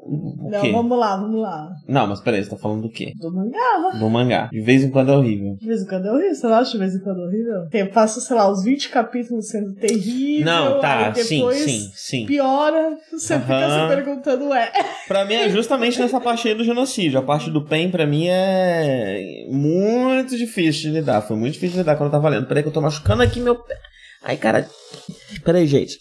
Não, 0.06 0.72
vamos 0.72 0.98
lá, 0.98 1.16
vamos 1.16 1.40
lá. 1.40 1.68
Não, 1.86 2.06
mas 2.06 2.20
peraí, 2.20 2.42
você 2.42 2.50
tá 2.50 2.56
falando 2.56 2.82
do 2.82 2.90
quê? 2.90 3.12
Do 3.16 3.32
mangá. 3.32 3.98
Do 3.98 4.08
mangá. 4.08 4.48
De 4.50 4.60
vez 4.60 4.82
em 4.82 4.90
quando 4.90 5.12
é 5.12 5.16
horrível. 5.16 5.56
De 5.60 5.66
vez 5.66 5.82
em 5.82 5.86
quando 5.86 6.06
é 6.06 6.12
horrível. 6.12 6.34
Você 6.34 6.46
não 6.46 6.54
acha 6.54 6.72
de 6.72 6.78
vez 6.78 6.94
em 6.94 7.00
quando 7.00 7.20
é 7.20 7.24
horrível? 7.26 7.68
Tem, 7.70 7.86
passa, 7.86 8.20
sei 8.20 8.36
lá, 8.36 8.50
uns 8.50 8.64
20 8.64 8.88
capítulos 8.88 9.48
sendo 9.48 9.74
terrível. 9.74 10.44
Não, 10.46 10.80
tá, 10.80 11.14
sim, 11.14 11.42
sim, 11.52 11.90
sim. 11.94 12.26
Piora. 12.26 12.96
Você 13.12 13.38
fica 13.38 13.70
se 13.70 13.94
perguntando, 13.94 14.48
ué. 14.48 14.72
Pra 15.06 15.24
mim 15.24 15.34
é 15.34 15.48
justamente 15.50 16.00
nessa 16.00 16.20
parte 16.20 16.48
aí 16.48 16.54
do 16.54 16.64
genocídio. 16.64 17.18
A 17.18 17.22
parte 17.22 17.50
do 17.50 17.64
PEN, 17.64 17.90
pra 17.90 18.06
mim, 18.06 18.26
é 18.28 19.44
muito 19.48 20.36
difícil 20.36 20.90
de 20.90 20.98
lidar. 20.98 21.22
Foi 21.22 21.36
muito 21.36 21.54
difícil 21.54 21.74
de 21.74 21.78
lidar 21.78 21.96
quando 21.96 22.06
eu 22.08 22.12
tava 22.12 22.28
lendo. 22.28 22.46
Peraí 22.46 22.62
que 22.62 22.68
eu 22.68 22.72
tô 22.72 22.80
machucando 22.80 23.22
aqui 23.22 23.40
meu 23.40 23.56
pé. 23.56 23.76
Ai, 24.22 24.36
cara. 24.36 24.68
Peraí, 25.44 25.66
gente. 25.66 25.98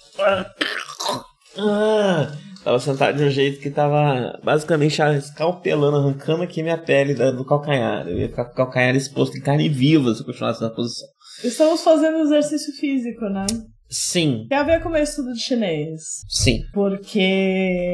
Ah, 1.57 2.31
tava 2.63 2.79
sentado 2.79 3.17
de 3.17 3.23
um 3.23 3.29
jeito 3.29 3.59
que 3.59 3.69
tava 3.69 4.39
basicamente 4.43 5.01
escalpelando, 5.17 5.97
arrancando 5.97 6.43
aqui 6.43 6.61
minha 6.61 6.77
pele 6.77 7.13
do 7.13 7.45
calcanhar. 7.45 8.07
Eu 8.07 8.19
ia 8.19 8.29
ficar 8.29 8.45
com 8.45 8.51
o 8.51 8.55
calcanhar 8.55 8.95
exposto 8.95 9.37
em 9.37 9.41
carne 9.41 9.69
viva 9.69 10.13
se 10.13 10.21
eu 10.21 10.25
continuasse 10.25 10.61
na 10.61 10.69
posição. 10.69 11.07
Estamos 11.43 11.81
fazendo 11.81 12.19
exercício 12.19 12.73
físico, 12.73 13.25
né? 13.25 13.45
Sim, 13.91 14.45
Tem 14.47 14.57
a 14.57 14.61
ver 14.63 14.83
com 14.83 14.89
o 14.89 14.91
meu 14.91 15.01
estudo 15.01 15.33
de 15.33 15.39
chinês. 15.39 16.21
sim. 16.29 16.61
Porque 16.73 17.19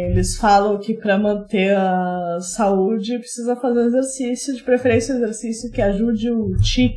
eles 0.10 0.36
falam 0.36 0.78
que 0.78 0.94
para 0.94 1.18
manter 1.18 1.74
a 1.74 2.38
saúde 2.42 3.18
precisa 3.18 3.56
fazer 3.56 3.86
exercício, 3.86 4.54
de 4.54 4.64
preferência 4.64 5.16
um 5.16 5.20
exercício 5.20 5.72
que 5.72 5.82
ajude 5.82 6.30
o 6.32 6.58
chi, 6.62 6.92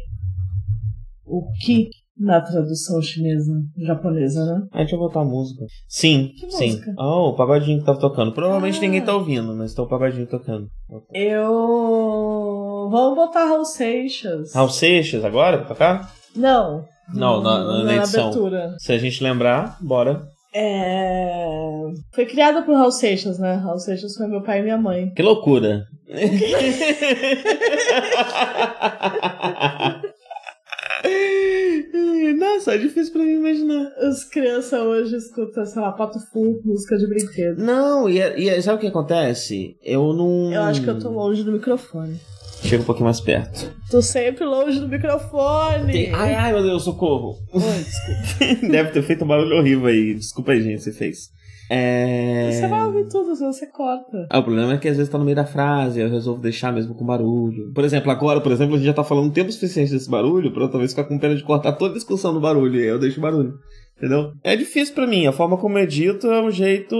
o 1.24 1.46
ki 1.64 1.88
na 2.18 2.40
tradução 2.40 3.00
chinesa, 3.00 3.52
japonesa, 3.76 4.44
né? 4.44 4.66
Ah, 4.72 4.78
deixa 4.78 4.96
eu 4.96 5.00
botar 5.00 5.20
a 5.20 5.24
música. 5.24 5.64
Sim, 5.88 6.32
Que 6.38 6.50
sim. 6.50 6.66
música? 6.72 6.92
Oh, 6.98 7.28
o 7.30 7.36
pagodinho 7.36 7.78
que 7.78 7.84
tava 7.86 8.00
tocando. 8.00 8.32
Provavelmente 8.32 8.78
Ah. 8.78 8.80
ninguém 8.80 9.04
tá 9.04 9.14
ouvindo, 9.14 9.54
mas 9.56 9.72
tá 9.74 9.82
o 9.82 9.88
pagodinho 9.88 10.26
tocando. 10.26 10.66
Eu 11.14 12.88
vou 12.90 13.14
botar 13.14 13.44
Raul 13.44 13.64
Seixas. 13.64 14.52
Raul 14.54 14.70
Seixas 14.70 15.24
agora 15.24 15.58
pra 15.58 15.66
tocar? 15.68 16.12
Não. 16.34 16.84
Não, 17.14 17.40
na- 17.42 17.64
na- 17.64 17.84
na 17.84 17.96
edição. 17.96 18.24
abertura. 18.28 18.74
Se 18.78 18.92
a 18.92 18.98
gente 18.98 19.22
lembrar, 19.22 19.76
bora. 19.80 20.22
É... 20.54 21.36
Foi 22.14 22.24
criada 22.26 22.62
por 22.62 22.74
Raul 22.74 22.90
Seixas, 22.90 23.38
né? 23.38 23.54
Raul 23.54 23.78
Seixas 23.78 24.14
foi 24.16 24.26
meu 24.26 24.42
pai 24.42 24.60
e 24.60 24.62
minha 24.62 24.76
mãe. 24.78 25.10
Que 25.14 25.22
loucura. 25.22 25.84
Nossa, 32.38 32.74
é 32.74 32.78
difícil 32.78 33.12
pra 33.12 33.22
mim 33.22 33.34
imaginar. 33.34 33.90
As 33.98 34.24
crianças 34.24 34.80
hoje 34.80 35.16
escutam, 35.16 35.64
sei 35.66 35.80
lá, 35.82 35.92
pato 35.92 36.18
fu, 36.32 36.60
música 36.64 36.96
de 36.96 37.06
brinquedo. 37.06 37.58
Não, 37.62 38.08
e, 38.08 38.20
é- 38.20 38.38
e 38.38 38.48
é- 38.48 38.60
sabe 38.60 38.78
o 38.78 38.80
que 38.80 38.86
acontece? 38.86 39.76
Eu 39.82 40.12
não. 40.12 40.52
Eu 40.52 40.62
acho 40.62 40.82
que 40.82 40.88
eu 40.88 40.98
tô 40.98 41.10
longe 41.10 41.42
do 41.42 41.52
microfone. 41.52 42.18
Chega 42.62 42.82
um 42.82 42.86
pouquinho 42.86 43.04
mais 43.04 43.20
perto. 43.20 43.72
Tô 43.90 44.02
sempre 44.02 44.44
longe 44.44 44.80
do 44.80 44.88
microfone. 44.88 45.92
Tem- 45.92 46.12
Ai, 46.14 46.34
ai, 46.34 46.52
meu 46.52 46.62
Deus, 46.62 46.82
socorro. 46.84 47.36
Deve 48.68 48.90
ter 48.90 49.02
feito 49.02 49.24
um 49.24 49.28
barulho 49.28 49.56
horrível 49.56 49.86
aí. 49.86 50.14
Desculpa 50.14 50.52
aí, 50.52 50.60
gente, 50.62 50.82
você 50.82 50.92
fez. 50.92 51.30
É... 51.70 52.50
Você 52.50 52.66
vai 52.66 52.84
ouvir 52.84 53.08
tudo, 53.08 53.34
você 53.34 53.66
corta. 53.66 54.26
Ah, 54.30 54.38
o 54.38 54.42
problema 54.42 54.72
é 54.72 54.78
que 54.78 54.88
às 54.88 54.96
vezes 54.96 55.12
tá 55.12 55.18
no 55.18 55.24
meio 55.24 55.36
da 55.36 55.44
frase, 55.44 56.00
eu 56.00 56.08
resolvo 56.08 56.40
deixar 56.40 56.72
mesmo 56.72 56.94
com 56.94 57.04
barulho. 57.04 57.72
Por 57.74 57.84
exemplo, 57.84 58.10
agora, 58.10 58.40
por 58.40 58.52
exemplo, 58.52 58.74
a 58.74 58.78
gente 58.78 58.86
já 58.86 58.94
tá 58.94 59.04
falando 59.04 59.32
tempo 59.32 59.52
suficiente 59.52 59.92
desse 59.92 60.10
barulho 60.10 60.52
pra 60.52 60.62
outra 60.62 60.78
vez 60.78 60.92
ficar 60.92 61.04
com 61.04 61.18
pena 61.18 61.36
de 61.36 61.44
cortar 61.44 61.72
toda 61.72 61.92
a 61.92 61.96
discussão 61.96 62.32
do 62.32 62.40
barulho, 62.40 62.76
e 62.76 62.82
aí 62.82 62.88
eu 62.88 62.98
deixo 62.98 63.18
o 63.18 63.22
barulho. 63.22 63.54
Entendeu? 63.96 64.32
É 64.44 64.54
difícil 64.54 64.94
pra 64.94 65.06
mim, 65.06 65.26
a 65.26 65.32
forma 65.32 65.56
como 65.56 65.76
eu 65.76 65.82
edito 65.82 66.28
é 66.28 66.40
um 66.40 66.50
jeito 66.50 66.96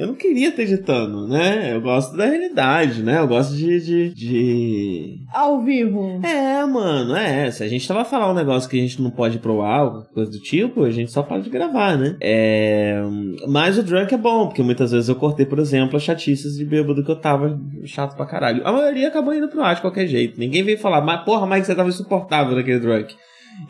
Eu 0.00 0.06
não 0.06 0.14
queria 0.14 0.50
ter 0.50 0.62
editando, 0.62 1.28
né? 1.28 1.74
Eu 1.74 1.82
gosto 1.82 2.16
da 2.16 2.24
realidade, 2.24 3.02
né? 3.02 3.18
Eu 3.18 3.28
gosto 3.28 3.54
de. 3.54 3.78
de, 3.78 4.14
de... 4.14 5.18
Ao 5.30 5.60
vivo. 5.60 6.18
É, 6.24 6.64
mano, 6.64 7.14
é. 7.14 7.50
Se 7.50 7.62
a 7.62 7.68
gente 7.68 7.86
tava 7.86 8.02
falando 8.02 8.30
um 8.30 8.40
negócio 8.40 8.70
que 8.70 8.78
a 8.78 8.80
gente 8.80 9.02
não 9.02 9.10
pode 9.10 9.36
ir 9.36 9.40
pro 9.40 9.60
ar, 9.60 10.06
coisa 10.14 10.30
do 10.30 10.38
tipo, 10.38 10.84
a 10.84 10.90
gente 10.90 11.12
só 11.12 11.22
pode 11.22 11.50
gravar, 11.50 11.98
né? 11.98 12.16
É. 12.18 12.98
Mas 13.46 13.76
o 13.76 13.82
drunk 13.82 14.14
é 14.14 14.16
bom, 14.16 14.46
porque 14.46 14.62
muitas 14.62 14.90
vezes 14.90 15.10
eu 15.10 15.16
cortei, 15.16 15.44
por 15.44 15.58
exemplo, 15.58 15.98
as 15.98 16.02
chatices 16.02 16.56
de 16.56 16.64
bêbado 16.64 17.04
que 17.04 17.10
eu 17.10 17.20
tava 17.20 17.60
chato 17.84 18.16
pra 18.16 18.24
caralho. 18.24 18.66
A 18.66 18.72
maioria 18.72 19.08
acabou 19.08 19.34
indo 19.34 19.48
pro 19.48 19.62
ar 19.62 19.74
de 19.74 19.82
qualquer 19.82 20.06
jeito. 20.06 20.40
Ninguém 20.40 20.62
veio 20.62 20.78
falar, 20.78 21.02
mas 21.02 21.26
porra, 21.26 21.46
Mike, 21.46 21.66
você 21.66 21.74
tava 21.74 21.90
insuportável 21.90 22.56
naquele 22.56 22.80
drunk. 22.80 23.14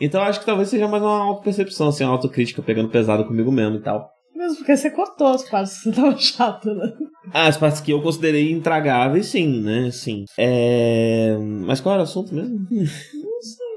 Então 0.00 0.22
acho 0.22 0.38
que 0.38 0.46
talvez 0.46 0.68
seja 0.68 0.86
mais 0.86 1.02
uma 1.02 1.24
auto-percepção, 1.24 1.88
assim, 1.88 2.04
uma 2.04 2.12
autocrítica 2.12 2.62
pegando 2.62 2.88
pesado 2.88 3.24
comigo 3.24 3.50
mesmo 3.50 3.78
e 3.78 3.80
tal. 3.80 4.19
Mesmo 4.40 4.56
porque 4.58 4.76
você 4.76 4.90
cortou 4.90 5.26
as 5.28 5.48
partes 5.48 5.78
que 5.78 5.90
você 5.90 5.92
tava 5.92 6.16
chato, 6.16 6.74
né? 6.74 6.92
Ah, 7.32 7.46
as 7.46 7.56
partes 7.58 7.80
que 7.80 7.92
eu 7.92 8.00
considerei 8.00 8.50
intragáveis, 8.50 9.26
sim, 9.26 9.60
né? 9.62 9.90
Sim. 9.90 10.24
É... 10.38 11.36
Mas 11.66 11.80
qual 11.80 11.92
era 11.94 12.02
o 12.02 12.04
assunto 12.04 12.34
mesmo? 12.34 12.58
Não 12.70 12.86
sei. 12.86 13.70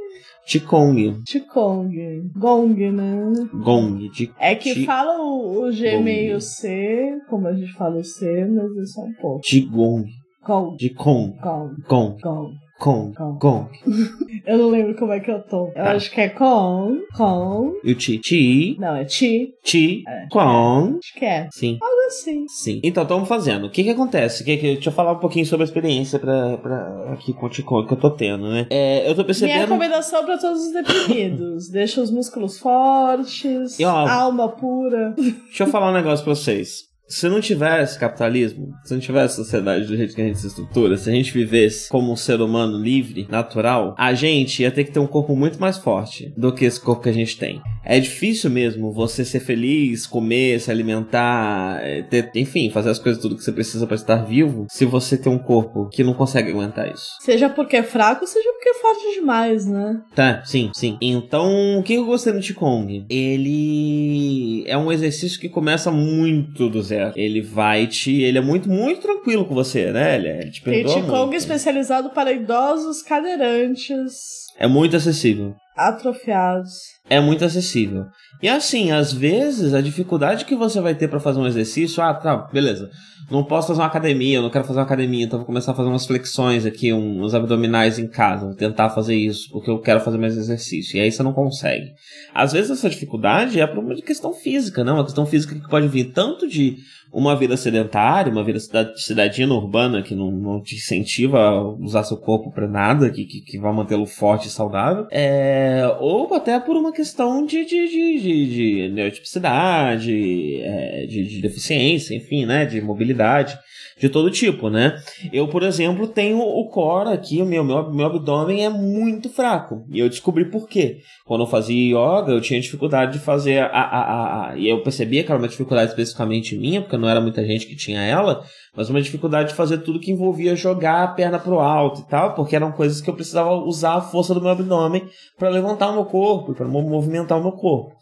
Tikong. 0.48 1.22
Tikong. 1.26 2.32
Gong, 2.36 2.92
né? 2.92 3.48
Gong. 3.54 4.10
De... 4.10 4.32
É 4.40 4.56
que 4.56 4.74
Ti- 4.74 4.86
fala 4.86 5.22
o, 5.22 5.64
o 5.64 5.72
G 5.72 5.92
Gong. 5.92 6.04
meio 6.04 6.40
C, 6.42 7.18
como 7.30 7.48
a 7.48 7.54
gente 7.54 7.72
fala 7.74 7.98
o 7.98 8.04
C, 8.04 8.46
mas 8.46 8.78
é 8.78 8.86
só 8.86 9.02
um 9.02 9.14
pouco. 9.22 9.42
Tigong. 9.42 10.06
Gong. 10.46 10.76
De 10.78 10.90
Kong. 10.90 11.38
Gong. 11.42 11.74
Gong. 11.88 12.18
Gong. 12.22 12.54
Gong. 12.84 13.14
Gong. 13.40 13.70
Eu 14.46 14.58
não 14.58 14.70
lembro 14.70 14.94
como 14.96 15.14
é 15.14 15.22
que 15.22 15.32
eu 15.32 15.42
tô. 15.42 15.68
Eu 15.68 15.74
Tá. 15.74 15.92
acho 15.94 16.12
que 16.12 16.20
é 16.20 16.28
com, 16.28 17.00
com. 17.16 17.74
E 17.82 17.94
o 17.94 17.96
Ti. 17.96 18.18
Ti. 18.18 18.76
Não, 18.78 18.94
é 18.94 19.06
ti. 19.06 19.54
Ti. 19.64 20.04
É. 20.06 20.28
Kong. 20.30 20.98
Acho 21.02 21.14
que 21.18 21.24
é. 21.24 21.48
Sim. 21.50 21.78
Algo 21.82 22.02
assim. 22.08 22.46
Sim. 22.50 22.82
Então, 22.84 23.04
estamos 23.04 23.30
fazendo. 23.30 23.68
O 23.68 23.70
que 23.70 23.84
que 23.86 23.90
acontece? 23.90 24.44
Que, 24.44 24.58
que, 24.58 24.74
deixa 24.74 24.90
eu 24.90 24.94
falar 24.94 25.14
um 25.14 25.20
pouquinho 25.20 25.46
sobre 25.46 25.64
a 25.64 25.68
experiência 25.68 26.20
pra, 26.20 26.58
pra, 26.58 27.14
aqui 27.14 27.32
com 27.34 27.46
o 27.46 27.50
Tikong 27.50 27.88
que 27.88 27.94
eu 27.94 27.98
tô 28.00 28.12
tendo, 28.12 28.50
né? 28.50 28.68
É, 28.70 29.04
eu 29.10 29.12
tô 29.12 29.22
Minha 29.22 29.26
percebendo... 29.28 29.60
recomendação 29.62 30.26
pra 30.26 30.38
todos 30.38 30.66
os 30.68 30.74
deprimidos. 30.74 31.70
Deixa 31.72 32.02
os 32.02 32.12
músculos 32.12 32.60
fortes, 32.60 33.80
E, 33.80 33.86
ó, 33.86 34.08
alma 34.08 34.50
pura. 34.50 35.16
Deixa 35.18 35.64
eu 35.64 35.68
falar 35.68 35.90
um 35.90 35.94
negócio 35.94 36.26
pra 36.26 36.36
vocês. 36.36 36.92
Se 37.14 37.30
não 37.30 37.40
tivesse 37.40 38.00
capitalismo, 38.00 38.74
se 38.84 38.92
não 38.92 39.00
tivesse 39.00 39.36
sociedade 39.36 39.86
do 39.86 39.96
jeito 39.96 40.16
que 40.16 40.22
a 40.22 40.26
gente 40.26 40.40
se 40.40 40.48
estrutura, 40.48 40.98
se 40.98 41.12
a 41.12 41.14
gente 41.14 41.32
vivesse 41.32 41.88
como 41.88 42.12
um 42.12 42.16
ser 42.16 42.42
humano 42.42 42.76
livre, 42.76 43.28
natural, 43.30 43.94
a 44.00 44.16
gente 44.16 44.64
ia 44.64 44.72
ter 44.72 44.84
que 44.84 44.92
ter 44.92 45.00
um 45.00 45.06
corpo 45.06 45.36
muito 45.36 45.62
mais 45.62 45.78
forte 45.78 46.34
do 46.36 46.52
que 46.52 46.66
esse 46.66 46.82
corpo 46.82 47.04
que 47.04 47.10
a 47.10 47.14
gente 47.14 47.38
tem. 47.38 47.62
É 47.86 48.00
difícil 48.00 48.50
mesmo 48.50 48.92
você 48.92 49.24
ser 49.24 49.42
feliz, 49.42 50.08
comer, 50.08 50.60
se 50.60 50.72
alimentar, 50.72 51.82
é, 51.84 52.02
ter, 52.02 52.32
enfim, 52.34 52.72
fazer 52.72 52.90
as 52.90 52.98
coisas 52.98 53.22
tudo 53.22 53.36
que 53.36 53.44
você 53.44 53.52
precisa 53.52 53.86
pra 53.86 53.96
estar 53.96 54.26
vivo, 54.26 54.66
se 54.70 54.84
você 54.84 55.16
tem 55.16 55.32
um 55.32 55.38
corpo 55.38 55.90
que 55.90 56.04
não 56.04 56.16
consegue 56.16 56.50
aguentar 56.50 56.92
isso. 56.92 57.10
Seja 57.20 57.48
porque 57.48 57.76
é 57.76 57.84
fraco, 57.84 58.26
seja 58.26 58.50
porque 58.54 58.70
é 58.70 58.74
forte 58.74 59.14
demais, 59.14 59.68
né? 59.68 60.02
Tá, 60.16 60.42
sim, 60.46 60.72
sim. 60.74 60.98
Então, 61.00 61.78
o 61.78 61.84
que 61.84 61.94
eu 61.94 62.06
gostei 62.06 62.34
do 62.34 62.40
Qigong? 62.40 63.06
Ele 63.08 64.64
é 64.66 64.78
um 64.78 64.92
exercício 64.92 65.40
que 65.40 65.50
começa 65.50 65.92
muito 65.92 66.70
do 66.70 66.82
zero. 66.82 67.03
Ele 67.16 67.42
vai 67.42 67.88
te. 67.88 68.22
Ele 68.22 68.38
é 68.38 68.42
muito, 68.42 68.70
muito 68.70 69.02
tranquilo 69.02 69.46
com 69.46 69.56
você, 69.56 69.92
né? 69.92 70.16
Ele, 70.16 70.30
ele 70.30 70.52
te 70.52 70.62
perdoa 70.62 70.94
Qigong 70.96 71.26
muito. 71.26 71.36
especializado 71.36 72.10
para 72.12 72.32
idosos 72.32 73.02
cadeirantes, 73.02 74.44
É 74.58 74.68
muito 74.68 74.96
acessível. 74.96 75.56
Atrofiados. 75.76 76.72
É 77.10 77.20
muito 77.20 77.44
acessível. 77.44 78.06
E 78.42 78.50
assim, 78.50 78.92
às 78.92 79.14
vezes, 79.14 79.74
a 79.74 79.82
dificuldade 79.82 80.46
que 80.46 80.56
você 80.56 80.82
vai 80.82 80.96
ter 80.96 81.08
pra 81.08 81.20
fazer 81.20 81.40
um 81.40 81.48
exercício, 81.48 82.02
ah, 82.04 82.14
tá, 82.14 82.38
beleza. 82.52 82.90
Não 83.32 83.44
posso 83.44 83.70
fazer 83.70 83.80
uma 83.80 83.88
academia, 83.88 84.38
eu 84.38 84.42
não 84.42 84.50
quero 84.50 84.66
fazer 84.66 84.80
uma 84.80 84.86
academia, 84.86 85.26
então 85.26 85.40
vou 85.40 85.46
começar 85.46 85.72
a 85.72 85.76
fazer 85.76 85.90
umas 85.90 86.06
flexões 86.06 86.66
aqui, 86.66 86.92
uns 86.92 87.34
abdominais 87.34 87.98
em 87.98 88.08
casa, 88.08 88.46
vou 88.46 88.56
tentar 88.56 88.90
fazer 88.90 89.16
isso, 89.16 89.50
porque 89.50 89.70
eu 89.70 89.80
quero 89.80 90.02
fazer 90.02 90.18
mais 90.18 90.38
exercício. 90.38 90.98
E 90.98 91.00
aí 91.00 91.12
você 91.12 91.24
não 91.24 91.34
consegue. 91.34 91.94
Às 92.34 92.52
vezes 92.52 92.72
essa 92.72 92.90
dificuldade 92.90 93.60
é 93.60 93.66
por 93.66 93.80
uma 93.80 93.96
questão 93.96 94.34
física, 94.34 94.84
não? 94.84 94.96
Uma 94.96 95.06
questão 95.06 95.26
física 95.26 95.56
que 95.56 95.70
pode 95.70 95.88
vir 95.88 96.12
tanto 96.12 96.48
de 96.48 96.78
uma 97.14 97.36
vida 97.36 97.56
sedentária, 97.56 98.32
uma 98.32 98.44
vida 98.44 98.60
cida- 98.60 98.92
cidadina 98.96 99.54
urbana 99.54 100.02
que 100.02 100.16
não, 100.16 100.32
não 100.32 100.62
te 100.62 100.76
incentiva 100.76 101.40
a 101.40 101.62
usar 101.62 102.04
seu 102.04 102.18
corpo 102.18 102.52
pra 102.52 102.68
nada, 102.68 103.10
que, 103.12 103.24
que, 103.26 103.42
que 103.42 103.60
vai 103.60 103.72
mantê-lo 103.72 104.08
forte 104.08 104.48
e 104.48 104.52
saudável, 104.52 105.06
é, 105.12 105.84
ou 106.00 106.34
até 106.34 106.60
por 106.60 106.76
uma 106.76 106.92
questão 106.92 107.46
de, 107.46 107.64
de, 107.64 107.88
de, 107.88 108.20
de, 108.20 108.48
de 108.48 108.90
neurotipicidade, 108.94 110.62
é, 110.62 111.06
de, 111.06 111.24
de 111.28 111.42
deficiência, 111.42 112.16
enfim, 112.16 112.46
né, 112.46 112.66
de 112.66 112.82
mobilidade, 112.82 113.58
de 114.00 114.10
todo 114.10 114.30
tipo, 114.32 114.70
né? 114.70 114.98
Eu, 115.32 115.48
por 115.48 115.64
exemplo, 115.64 116.08
tenho 116.08 116.40
o 116.40 116.68
core 116.70 117.10
aqui, 117.14 117.42
o 117.42 117.46
meu, 117.46 117.64
meu, 117.64 117.92
meu 117.92 118.06
abdômen 118.08 118.66
é 118.66 118.70
muito 118.70 119.30
fraco, 119.30 119.86
e 119.92 120.00
eu 120.00 120.10
descobri 120.10 120.46
por 120.46 120.68
quê. 120.68 120.98
Quando 121.26 121.42
eu 121.42 121.48
fazia 121.48 121.76
yoga, 121.98 122.32
eu 122.32 122.42
tinha 122.42 122.60
dificuldade 122.60 123.14
de 123.14 123.20
fazer 123.20 123.60
a, 123.60 123.68
a, 123.68 123.82
a, 123.84 124.50
a- 124.52 124.58
e 124.58 124.68
eu 124.68 124.82
percebia 124.84 125.24
que 125.24 125.32
era 125.32 125.40
uma 125.40 125.48
dificuldade 125.48 125.92
especificamente 125.92 126.58
minha, 126.58 126.82
porque 126.82 126.98
não 126.98 127.08
era 127.10 127.22
muita 127.22 127.46
gente 127.46 127.66
que 127.66 127.76
tinha 127.76 128.02
ela, 128.02 128.44
mas 128.76 128.90
uma 128.90 129.02
dificuldade 129.02 129.50
de 129.50 129.56
fazer 129.56 129.80
tudo 129.80 130.00
que 130.00 130.12
envolvia 130.12 130.56
jogar 130.56 131.04
a 131.04 131.08
perna 131.08 131.40
pro 131.40 131.60
alto 131.60 132.02
e 132.02 132.10
tal, 132.10 132.34
porque 132.34 132.56
eram 132.56 132.72
coisas 132.72 133.00
que 133.02 133.10
eu 133.10 133.14
precisava 133.14 133.54
usar 133.54 133.96
a 133.96 134.02
força 134.02 134.34
do 134.34 134.42
meu 134.42 134.50
abdômen 134.50 135.08
para 135.38 135.50
levantar 135.50 135.90
o 135.90 135.94
meu 135.94 136.06
corpo, 136.06 136.54
para 136.54 136.68
movimentar 136.68 137.40
o 137.40 137.42
meu 137.44 137.52
corpo. 137.54 137.94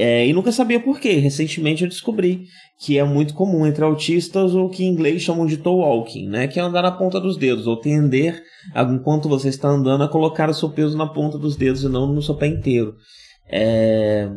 É, 0.00 0.24
e 0.24 0.32
nunca 0.32 0.52
sabia 0.52 0.78
por 0.78 1.00
quê. 1.00 1.14
Recentemente 1.14 1.82
eu 1.82 1.88
descobri 1.88 2.44
que 2.78 2.96
é 2.96 3.02
muito 3.02 3.34
comum 3.34 3.66
entre 3.66 3.84
autistas 3.84 4.54
o 4.54 4.68
que 4.68 4.84
em 4.84 4.88
inglês 4.88 5.22
chamam 5.22 5.44
de 5.44 5.56
toe 5.56 5.80
walking, 5.80 6.28
né? 6.28 6.46
Que 6.46 6.60
é 6.60 6.62
andar 6.62 6.82
na 6.82 6.92
ponta 6.92 7.20
dos 7.20 7.36
dedos, 7.36 7.66
ou 7.66 7.76
tender, 7.76 8.40
enquanto 8.76 9.28
você 9.28 9.48
está 9.48 9.68
andando, 9.68 10.04
a 10.04 10.08
colocar 10.08 10.48
o 10.48 10.54
seu 10.54 10.70
peso 10.70 10.96
na 10.96 11.08
ponta 11.08 11.36
dos 11.36 11.56
dedos 11.56 11.82
e 11.82 11.88
não 11.88 12.06
no 12.06 12.22
seu 12.22 12.36
pé 12.36 12.46
inteiro. 12.46 12.94
É, 13.50 14.28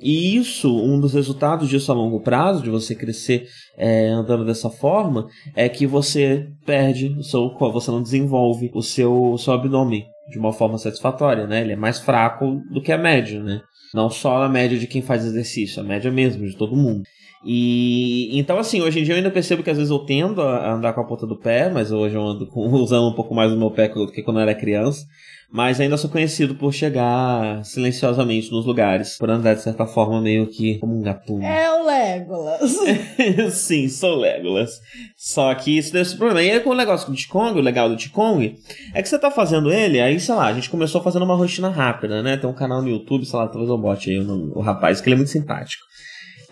e 0.00 0.36
isso, 0.36 0.74
um 0.74 0.98
dos 0.98 1.12
resultados 1.12 1.68
disso 1.68 1.92
a 1.92 1.94
longo 1.94 2.20
prazo, 2.20 2.62
de 2.62 2.70
você 2.70 2.94
crescer 2.94 3.46
é, 3.76 4.08
andando 4.08 4.46
dessa 4.46 4.70
forma, 4.70 5.26
é 5.54 5.68
que 5.68 5.86
você 5.86 6.48
perde 6.64 7.08
o 7.18 7.22
seu 7.22 7.54
você 7.58 7.90
não 7.90 8.02
desenvolve 8.02 8.70
o 8.72 8.80
seu, 8.80 9.32
o 9.32 9.36
seu 9.36 9.52
abdômen 9.52 10.04
de 10.30 10.38
uma 10.38 10.52
forma 10.52 10.78
satisfatória, 10.78 11.46
né? 11.46 11.60
Ele 11.60 11.72
é 11.72 11.76
mais 11.76 11.98
fraco 11.98 12.62
do 12.72 12.80
que 12.80 12.92
a 12.92 12.96
média, 12.96 13.42
né? 13.42 13.60
Não 13.94 14.08
só 14.10 14.42
a 14.42 14.48
média 14.48 14.78
de 14.78 14.86
quem 14.86 15.02
faz 15.02 15.24
exercício, 15.24 15.80
a 15.80 15.84
média 15.84 16.10
mesmo, 16.10 16.46
de 16.46 16.56
todo 16.56 16.76
mundo. 16.76 17.02
E 17.44 18.38
então, 18.38 18.58
assim, 18.58 18.80
hoje 18.82 19.00
em 19.00 19.02
dia 19.02 19.14
eu 19.14 19.16
ainda 19.16 19.30
percebo 19.30 19.62
que 19.62 19.70
às 19.70 19.76
vezes 19.76 19.90
eu 19.90 19.98
tendo 20.00 20.42
a 20.42 20.74
andar 20.74 20.92
com 20.92 21.00
a 21.00 21.06
ponta 21.06 21.26
do 21.26 21.36
pé, 21.38 21.70
mas 21.70 21.90
hoje 21.90 22.14
eu 22.14 22.22
ando 22.22 22.46
com- 22.46 22.68
usando 22.74 23.08
um 23.08 23.14
pouco 23.14 23.34
mais 23.34 23.50
o 23.52 23.56
meu 23.56 23.70
pé 23.70 23.88
do 23.88 24.10
que 24.12 24.22
quando 24.22 24.38
eu 24.38 24.42
era 24.42 24.54
criança. 24.54 25.06
Mas 25.52 25.80
ainda 25.80 25.96
sou 25.96 26.08
conhecido 26.08 26.54
por 26.54 26.72
chegar 26.72 27.64
silenciosamente 27.64 28.52
nos 28.52 28.64
lugares, 28.64 29.18
por 29.18 29.28
andar 29.28 29.54
de 29.54 29.62
certa 29.62 29.84
forma 29.84 30.20
meio 30.20 30.46
que 30.46 30.78
como 30.78 30.96
um 30.96 31.02
gatuno. 31.02 31.44
É 31.44 31.68
o 31.72 31.84
Legolas. 31.84 32.76
Sim, 33.52 33.88
sou 33.88 34.16
Legolas. 34.16 34.80
Só 35.16 35.52
que 35.56 35.76
isso 35.76 35.92
deu 35.92 36.02
esse 36.02 36.16
problema. 36.16 36.42
E 36.42 36.52
aí 36.52 36.60
com 36.60 36.70
o 36.70 36.74
negócio 36.74 37.10
do 37.10 37.16
Tikong, 37.16 37.58
o 37.58 37.62
legal 37.62 37.88
do 37.88 37.96
Tikong, 37.96 38.54
é 38.94 39.02
que 39.02 39.08
você 39.08 39.18
tá 39.18 39.30
fazendo 39.30 39.72
ele, 39.72 40.00
aí, 40.00 40.20
sei 40.20 40.34
lá, 40.36 40.46
a 40.46 40.52
gente 40.52 40.70
começou 40.70 41.02
fazendo 41.02 41.24
uma 41.24 41.34
rotina 41.34 41.68
rápida, 41.68 42.22
né? 42.22 42.36
Tem 42.36 42.48
um 42.48 42.54
canal 42.54 42.80
no 42.80 42.88
YouTube, 42.88 43.26
sei 43.26 43.38
lá, 43.38 43.48
talvez 43.48 43.68
eu 43.68 43.76
bote 43.76 44.08
aí 44.08 44.20
o, 44.20 44.58
o 44.58 44.60
rapaz, 44.60 45.00
que 45.00 45.08
ele 45.08 45.14
é 45.14 45.16
muito 45.16 45.30
simpático. 45.30 45.82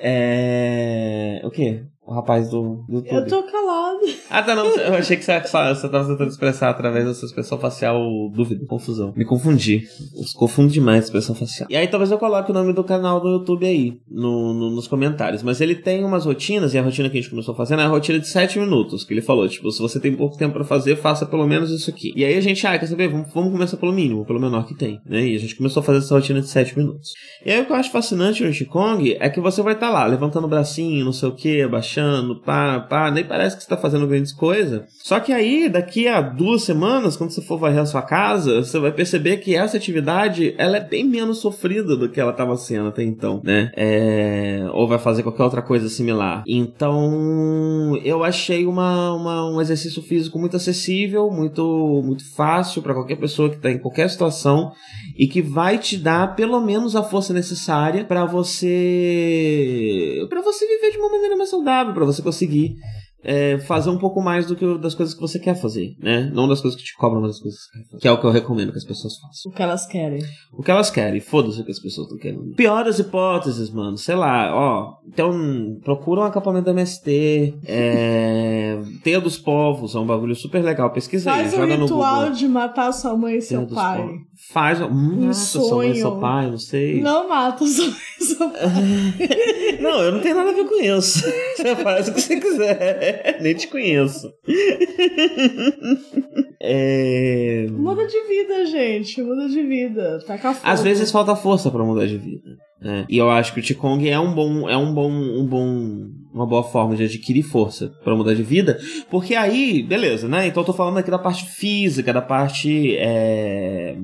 É... 0.00 1.40
O 1.44 1.50
quê? 1.50 1.82
O 2.08 2.14
rapaz 2.14 2.48
do, 2.48 2.86
do 2.88 2.94
YouTube. 2.96 3.12
Eu 3.18 3.26
tô 3.26 3.42
calado. 3.42 3.98
Ah, 4.30 4.42
tá, 4.42 4.54
não. 4.54 4.64
Eu 4.66 4.94
achei 4.94 5.14
que 5.18 5.22
você, 5.22 5.38
você 5.40 5.88
tava 5.90 6.08
tentando 6.08 6.30
expressar 6.30 6.70
através 6.70 7.04
da 7.04 7.12
sua 7.12 7.26
expressão 7.26 7.58
facial 7.58 8.00
dúvida, 8.34 8.64
confusão. 8.66 9.12
Me 9.14 9.26
confundi. 9.26 9.82
Eu 10.16 10.24
confundo 10.38 10.72
demais 10.72 11.02
a 11.02 11.04
expressão 11.04 11.34
facial. 11.34 11.68
E 11.70 11.76
aí 11.76 11.86
talvez 11.86 12.10
eu 12.10 12.16
coloque 12.16 12.50
o 12.50 12.54
nome 12.54 12.72
do 12.72 12.82
canal 12.82 13.20
do 13.20 13.28
YouTube 13.28 13.66
aí, 13.66 13.98
no, 14.10 14.54
no- 14.54 14.70
nos 14.70 14.88
comentários. 14.88 15.42
Mas 15.42 15.60
ele 15.60 15.74
tem 15.74 16.02
umas 16.02 16.24
rotinas, 16.24 16.72
e 16.72 16.78
a 16.78 16.82
rotina 16.82 17.10
que 17.10 17.18
a 17.18 17.20
gente 17.20 17.28
começou 17.30 17.54
fazendo 17.54 17.82
é 17.82 17.84
a 17.84 17.88
rotina 17.88 18.18
de 18.18 18.26
7 18.26 18.58
minutos, 18.58 19.04
que 19.04 19.12
ele 19.12 19.20
falou. 19.20 19.46
Tipo, 19.46 19.70
se 19.70 19.78
você 19.82 20.00
tem 20.00 20.14
pouco 20.16 20.38
tempo 20.38 20.54
pra 20.54 20.64
fazer, 20.64 20.96
faça 20.96 21.26
pelo 21.26 21.46
menos 21.46 21.70
isso 21.70 21.90
aqui. 21.90 22.14
E 22.16 22.24
aí 22.24 22.38
a 22.38 22.40
gente, 22.40 22.66
ah, 22.66 22.78
quer 22.78 22.86
saber? 22.86 23.08
Vamos, 23.08 23.30
vamos 23.34 23.52
começar 23.52 23.76
pelo 23.76 23.92
mínimo, 23.92 24.24
pelo 24.24 24.40
menor 24.40 24.66
que 24.66 24.74
tem, 24.74 24.98
né? 25.04 25.26
E 25.28 25.36
a 25.36 25.38
gente 25.38 25.54
começou 25.54 25.82
a 25.82 25.84
fazer 25.84 25.98
essa 25.98 26.14
rotina 26.14 26.40
de 26.40 26.48
7 26.48 26.78
minutos. 26.78 27.12
E 27.44 27.50
aí 27.52 27.60
o 27.60 27.66
que 27.66 27.72
eu 27.72 27.76
acho 27.76 27.90
fascinante 27.90 28.42
no 28.42 28.50
Qigong 28.50 29.14
é 29.20 29.28
que 29.28 29.40
você 29.42 29.60
vai 29.60 29.74
estar 29.74 29.90
lá, 29.90 30.06
levantando 30.06 30.46
o 30.46 30.48
bracinho, 30.48 31.04
não 31.04 31.12
sei 31.12 31.28
o 31.28 31.34
que, 31.34 31.60
abaixando, 31.60 31.97
pá, 32.44 32.80
pá, 32.80 33.10
nem 33.10 33.24
parece 33.24 33.56
que 33.56 33.62
você 33.62 33.68
tá 33.68 33.76
fazendo 33.76 34.06
grandes 34.06 34.32
coisas. 34.32 34.82
Só 35.02 35.20
que 35.20 35.32
aí, 35.32 35.68
daqui 35.68 36.08
a 36.08 36.20
duas 36.20 36.62
semanas, 36.62 37.16
quando 37.16 37.30
você 37.30 37.42
for 37.42 37.58
varrer 37.58 37.80
a 37.80 37.86
sua 37.86 38.02
casa, 38.02 38.62
você 38.62 38.78
vai 38.78 38.92
perceber 38.92 39.38
que 39.38 39.54
essa 39.54 39.76
atividade, 39.76 40.54
ela 40.58 40.76
é 40.76 40.80
bem 40.80 41.04
menos 41.04 41.38
sofrida 41.38 41.96
do 41.96 42.08
que 42.08 42.20
ela 42.20 42.32
estava 42.32 42.56
sendo 42.56 42.88
até 42.88 43.02
então, 43.02 43.40
né? 43.44 43.70
É... 43.76 44.66
Ou 44.72 44.86
vai 44.88 44.98
fazer 44.98 45.22
qualquer 45.22 45.42
outra 45.44 45.62
coisa 45.62 45.88
similar. 45.88 46.42
Então, 46.46 47.98
eu 48.04 48.24
achei 48.24 48.66
uma, 48.66 49.12
uma- 49.14 49.50
um 49.50 49.60
exercício 49.60 50.02
físico 50.02 50.38
muito 50.38 50.56
acessível, 50.56 51.30
muito, 51.30 52.02
muito 52.04 52.24
fácil 52.34 52.82
para 52.82 52.94
qualquer 52.94 53.16
pessoa 53.16 53.48
que 53.50 53.56
está 53.56 53.70
em 53.70 53.78
qualquer 53.78 54.08
situação 54.10 54.72
e 55.16 55.26
que 55.26 55.40
vai 55.42 55.78
te 55.78 55.96
dar 55.96 56.34
pelo 56.36 56.60
menos 56.60 56.94
a 56.96 57.02
força 57.02 57.32
necessária 57.32 58.04
para 58.04 58.24
você 58.24 60.26
para 60.28 60.40
você 60.42 60.66
viver 60.66 60.92
de 60.92 60.98
uma 60.98 61.10
maneira 61.10 61.36
mais 61.36 61.50
saudável, 61.50 61.87
chave 61.88 61.94
pra 61.94 62.04
você 62.04 62.22
conseguir 62.22 62.76
é, 63.22 63.58
fazer 63.58 63.90
um 63.90 63.98
pouco 63.98 64.20
mais 64.22 64.46
do 64.46 64.54
que 64.54 64.78
das 64.78 64.94
coisas 64.94 65.14
que 65.14 65.20
você 65.20 65.38
quer 65.38 65.54
fazer, 65.54 65.96
né? 66.00 66.30
Não 66.32 66.48
das 66.48 66.60
coisas 66.60 66.78
que 66.78 66.86
te 66.86 66.96
cobram, 66.96 67.20
mas 67.20 67.32
das 67.32 67.40
coisas 67.40 67.60
que 67.60 67.66
você 67.66 67.78
quer 67.78 67.84
fazer. 67.84 68.00
Que 68.00 68.08
é 68.08 68.12
o 68.12 68.20
que 68.20 68.26
eu 68.26 68.30
recomendo 68.30 68.72
que 68.72 68.78
as 68.78 68.84
pessoas 68.84 69.14
façam. 69.18 69.50
O 69.50 69.54
que 69.54 69.62
elas 69.62 69.86
querem. 69.86 70.22
O 70.52 70.62
que 70.62 70.70
elas 70.70 70.90
querem, 70.90 71.20
foda-se 71.20 71.60
o 71.60 71.64
que 71.64 71.70
as 71.72 71.80
pessoas 71.80 72.06
estão 72.06 72.18
querendo. 72.18 72.54
Pior 72.54 72.84
das 72.84 72.98
hipóteses, 72.98 73.70
mano, 73.70 73.96
sei 73.98 74.14
lá, 74.14 74.54
ó. 74.54 74.98
Então, 75.06 75.78
procura 75.82 76.20
um 76.20 76.24
acampamento 76.24 76.66
da 76.66 76.70
MST, 76.72 77.54
é. 77.66 78.78
Teia 79.02 79.20
dos 79.20 79.36
Povos, 79.38 79.94
é 79.94 79.98
um 79.98 80.06
bagulho 80.06 80.34
super 80.34 80.62
legal. 80.62 80.90
Pesquisa 80.92 81.30
Faz 81.30 81.52
aí, 81.52 81.58
o 81.58 81.62
joga 81.62 81.76
no 81.76 81.84
ritual 81.86 82.20
Google. 82.20 82.32
de 82.36 82.48
matar 82.48 82.92
sua 82.92 83.16
mãe 83.16 83.36
e 83.38 83.42
seu 83.42 83.66
pai. 83.66 83.98
Povos. 84.02 84.20
Faz. 84.52 84.78
Nossa, 84.78 85.58
sua 85.58 85.76
mãe 85.78 85.90
e 85.90 85.96
seu 85.96 86.16
pai, 86.20 86.50
não 86.50 86.58
sei. 86.58 87.00
Não 87.00 87.28
mata 87.28 87.66
sua 87.66 87.86
mãe 87.86 87.96
e 88.20 88.24
seu 88.24 88.38
pai. 88.50 89.78
Não, 89.80 90.00
eu 90.02 90.12
não 90.12 90.20
tenho 90.20 90.36
nada 90.36 90.50
a 90.50 90.54
ver 90.54 90.64
com 90.64 90.80
isso. 90.80 91.20
Você 91.56 91.76
faz 91.76 92.08
o 92.08 92.12
que 92.14 92.20
você 92.20 92.40
quiser. 92.40 93.07
Nem 93.40 93.54
te 93.54 93.68
conheço. 93.68 94.30
É... 96.60 97.66
Muda 97.70 98.04
de 98.04 98.20
vida, 98.26 98.66
gente. 98.66 99.22
Muda 99.22 99.48
de 99.48 99.62
vida. 99.62 100.18
Taca 100.26 100.52
fogo. 100.52 100.68
Às 100.68 100.82
vezes 100.82 101.10
falta 101.10 101.36
força 101.36 101.70
pra 101.70 101.84
mudar 101.84 102.06
de 102.06 102.18
vida. 102.18 102.50
né? 102.80 103.06
E 103.08 103.16
eu 103.16 103.30
acho 103.30 103.54
que 103.54 103.60
o 103.60 103.62
Qigong 103.62 104.08
é 104.08 104.18
um 104.18 104.34
bom, 104.34 104.68
é 104.68 104.76
um 104.76 104.92
bom, 104.92 105.08
um 105.10 105.46
bom, 105.46 106.08
uma 106.34 106.46
boa 106.46 106.64
forma 106.64 106.96
de 106.96 107.04
adquirir 107.04 107.44
força 107.44 107.92
pra 108.02 108.16
mudar 108.16 108.34
de 108.34 108.42
vida, 108.42 108.76
porque 109.08 109.36
aí, 109.36 109.84
beleza, 109.84 110.26
né? 110.28 110.48
Então 110.48 110.62
eu 110.62 110.66
tô 110.66 110.72
falando 110.72 110.98
aqui 110.98 111.10
da 111.10 111.18
parte 111.18 111.44
física, 111.46 112.12
da 112.12 112.20
parte 112.22 112.96
é, 112.96 113.96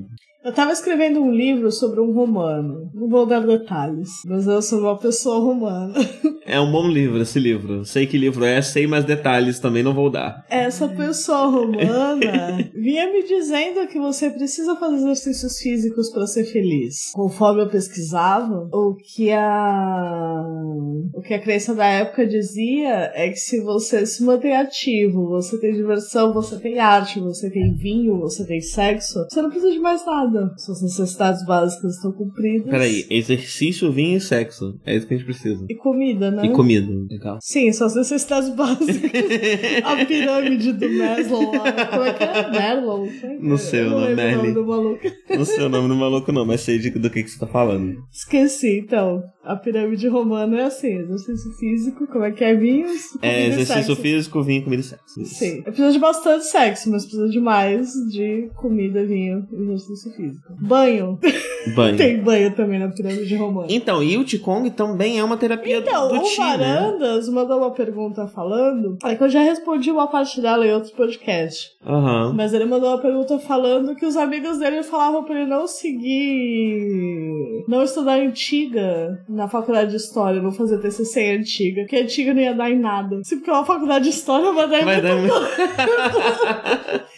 Eu 0.45 0.53
tava 0.53 0.71
escrevendo 0.71 1.19
um 1.23 1.31
livro 1.31 1.71
sobre 1.71 1.99
um 1.99 2.11
romano. 2.11 2.87
Não 2.93 3.09
vou 3.09 3.25
dar 3.25 3.39
detalhes, 3.39 4.09
mas 4.27 4.45
eu 4.45 4.61
sou 4.61 4.79
uma 4.81 4.95
pessoa 4.95 5.39
romana. 5.39 5.95
é 6.45 6.61
um 6.61 6.71
bom 6.71 6.87
livro 6.87 7.19
esse 7.19 7.39
livro. 7.39 7.83
Sei 7.83 8.05
que 8.05 8.15
livro 8.15 8.45
é, 8.45 8.61
sei 8.61 8.85
mais 8.85 9.03
detalhes 9.03 9.59
também 9.59 9.81
não 9.81 9.95
vou 9.95 10.07
dar. 10.07 10.45
Essa 10.47 10.87
pessoa 10.87 11.47
romana 11.47 12.59
vinha 12.75 13.11
me 13.11 13.23
dizendo 13.23 13.87
que 13.87 13.97
você 13.97 14.29
precisa 14.29 14.75
fazer 14.75 14.97
exercícios 14.97 15.57
físicos 15.57 16.11
para 16.11 16.27
ser 16.27 16.43
feliz. 16.43 17.11
Conforme 17.15 17.63
eu 17.63 17.67
pesquisava, 17.67 18.69
o 18.71 18.93
que 18.93 19.31
a 19.31 20.43
o 21.11 21.21
que 21.21 21.33
a 21.33 21.41
crença 21.41 21.73
da 21.73 21.87
época 21.87 22.23
dizia 22.27 23.11
é 23.15 23.29
que 23.29 23.39
se 23.39 23.61
você 23.61 24.05
se 24.05 24.23
mantém 24.23 24.55
ativo, 24.55 25.27
você 25.27 25.59
tem 25.59 25.73
diversão, 25.73 26.31
você 26.31 26.59
tem 26.59 26.77
arte, 26.77 27.19
você 27.19 27.49
tem 27.49 27.73
vinho, 27.73 28.19
você 28.19 28.45
tem 28.45 28.61
sexo, 28.61 29.25
você 29.27 29.41
não 29.41 29.49
precisa 29.49 29.71
de 29.71 29.79
mais 29.79 30.05
nada. 30.05 30.34
Suas 30.57 30.81
necessidades 30.81 31.45
básicas 31.45 31.95
estão 31.95 32.11
cumpridas. 32.11 32.69
Peraí, 32.69 33.05
exercício, 33.09 33.91
vinho 33.91 34.17
e 34.17 34.21
sexo. 34.21 34.79
É 34.85 34.95
isso 34.95 35.07
que 35.07 35.13
a 35.13 35.17
gente 35.17 35.25
precisa. 35.25 35.65
E 35.69 35.75
comida, 35.75 36.31
né? 36.31 36.45
E 36.45 36.49
comida. 36.49 36.91
Legal. 37.09 37.37
Sim, 37.41 37.71
são 37.71 37.87
as 37.87 37.95
necessidades 37.95 38.49
básicas. 38.49 39.11
a 39.83 40.05
pirâmide 40.05 40.73
do 40.73 40.89
Maslow 40.91 41.51
lá. 41.55 41.71
Como 41.87 42.03
é 42.03 42.13
que 42.13 42.23
é? 42.23 42.43
Como 42.43 43.05
é 43.05 43.09
que 43.09 43.43
Não 43.43 43.55
é? 43.55 43.57
sei 43.57 43.83
o 43.85 43.89
nome, 43.89 44.15
Merlin. 44.15 44.53
do 44.53 44.65
maluco. 44.65 45.01
Não 45.29 45.45
sei 45.45 45.63
o 45.63 45.69
nome 45.69 45.87
do 45.87 45.95
maluco 45.95 46.31
não, 46.31 46.45
mas 46.45 46.61
sei 46.61 46.79
do 46.79 47.09
que, 47.09 47.23
que 47.23 47.29
você 47.29 47.39
tá 47.39 47.47
falando. 47.47 47.95
Esqueci, 48.11 48.79
então. 48.79 49.23
A 49.43 49.55
pirâmide 49.55 50.07
romana 50.07 50.59
é 50.59 50.63
assim: 50.63 50.97
exercício 50.97 51.51
físico, 51.59 52.07
como 52.07 52.25
é 52.25 52.31
que 52.31 52.43
é? 52.43 52.55
Vinhos? 52.55 53.01
É 53.21 53.47
exercício 53.47 53.83
sexo. 53.83 53.95
físico, 54.01 54.43
vinho, 54.43 54.63
comida 54.63 54.81
e 54.81 54.85
sexo. 54.85 55.21
Isso. 55.21 55.35
Sim. 55.35 55.61
Precisa 55.61 55.91
de 55.91 55.99
bastante 55.99 56.45
sexo, 56.45 56.89
mas 56.89 57.03
precisa 57.03 57.29
de 57.29 57.39
mais 57.39 57.91
de 58.11 58.49
comida, 58.55 59.05
vinho 59.05 59.47
e 59.51 59.63
exercício 59.63 60.11
físico. 60.13 60.24
Banho. 60.59 61.19
Banho. 61.75 61.97
Tem 61.97 62.21
banho 62.21 62.55
também 62.55 62.79
na 62.79 62.89
pirâmide 62.89 63.35
romana. 63.35 63.67
Então, 63.69 64.01
e 64.03 64.17
o 64.17 64.25
Qigong 64.25 64.69
também 64.71 65.19
é 65.19 65.23
uma 65.23 65.37
terapia 65.37 65.77
Então, 65.77 66.07
do 66.09 66.21
Qi, 66.21 66.39
né? 66.39 66.57
Varandas 66.57 67.29
mandou 67.29 67.57
uma 67.57 67.71
pergunta 67.71 68.27
falando. 68.27 68.97
É 69.03 69.15
que 69.15 69.23
eu 69.23 69.29
já 69.29 69.41
respondi 69.41 69.91
uma 69.91 70.07
parte 70.07 70.41
dela 70.41 70.65
em 70.65 70.73
outro 70.73 70.91
podcast. 70.93 71.71
Aham. 71.85 72.33
Mas 72.35 72.53
ele 72.53 72.65
mandou 72.65 72.89
uma 72.89 72.99
pergunta 73.01 73.39
falando 73.39 73.95
que 73.95 74.05
os 74.05 74.15
amigos 74.17 74.59
dele 74.59 74.83
falavam 74.83 75.23
pra 75.23 75.35
ele 75.39 75.49
não 75.49 75.67
seguir. 75.67 77.63
Não 77.67 77.83
estudar 77.83 78.19
antiga 78.19 79.23
na 79.27 79.47
faculdade 79.47 79.91
de 79.91 79.97
história, 79.97 80.41
não 80.41 80.51
fazer 80.51 80.79
TCC 80.79 81.21
em 81.21 81.37
antiga, 81.39 81.81
porque 81.81 81.97
antiga 81.97 82.33
não 82.33 82.41
ia 82.41 82.53
dar 82.53 82.69
em 82.69 82.79
nada. 82.79 83.21
Se 83.23 83.35
porque 83.37 83.51
uma 83.51 83.65
faculdade 83.65 84.05
de 84.05 84.11
história 84.11 84.51
vai 84.51 84.69
dar 84.69 84.81
em 84.81 84.85
Vai 84.85 85.01
dar... 85.01 85.15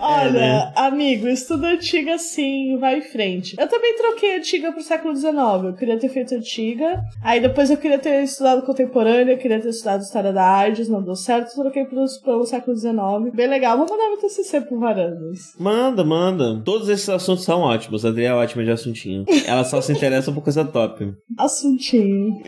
Olha, 0.00 0.30
né? 0.32 0.72
amigo, 0.76 1.28
estuda 1.28 1.68
antiga 1.68 2.18
sim, 2.18 2.76
vai 2.78 2.98
em 2.98 3.02
frente. 3.02 3.56
Eu 3.58 3.68
também 3.68 3.96
troquei 3.96 4.36
antiga 4.36 4.72
pro 4.72 4.82
século 4.82 5.14
XIX. 5.14 5.34
Eu 5.64 5.74
queria 5.74 5.98
ter 5.98 6.08
feito 6.08 6.34
antiga. 6.34 7.00
Aí 7.22 7.40
depois 7.40 7.70
eu 7.70 7.76
queria 7.76 7.98
ter 7.98 8.22
estudado 8.22 8.64
contemporânea, 8.64 9.36
queria 9.36 9.60
ter 9.60 9.68
estudado 9.68 10.02
história 10.02 10.32
da 10.32 10.58
AIDS, 10.58 10.88
não 10.88 11.02
deu 11.02 11.16
certo. 11.16 11.54
Troquei 11.54 11.84
pro, 11.84 12.04
pro 12.22 12.46
século 12.46 12.76
XIX. 12.76 13.34
Bem 13.34 13.48
legal. 13.48 13.76
Vou 13.76 13.88
mandar 13.88 14.08
meu 14.08 14.18
TCC 14.18 14.60
pro 14.62 14.78
Varandas. 14.78 15.54
Manda, 15.58 16.04
manda. 16.04 16.60
Todos 16.64 16.88
esses 16.88 17.08
assuntos 17.08 17.44
são 17.44 17.60
ótimos. 17.60 18.04
A 18.04 18.08
Adri 18.08 18.24
é 18.24 18.34
ótima 18.34 18.64
de 18.64 18.70
assuntinho. 18.70 19.24
Ela 19.46 19.64
só 19.64 19.80
se 19.80 19.92
interessa 19.92 20.32
por 20.32 20.42
coisa 20.42 20.64
top. 20.64 21.12
Assuntinho. 21.38 22.40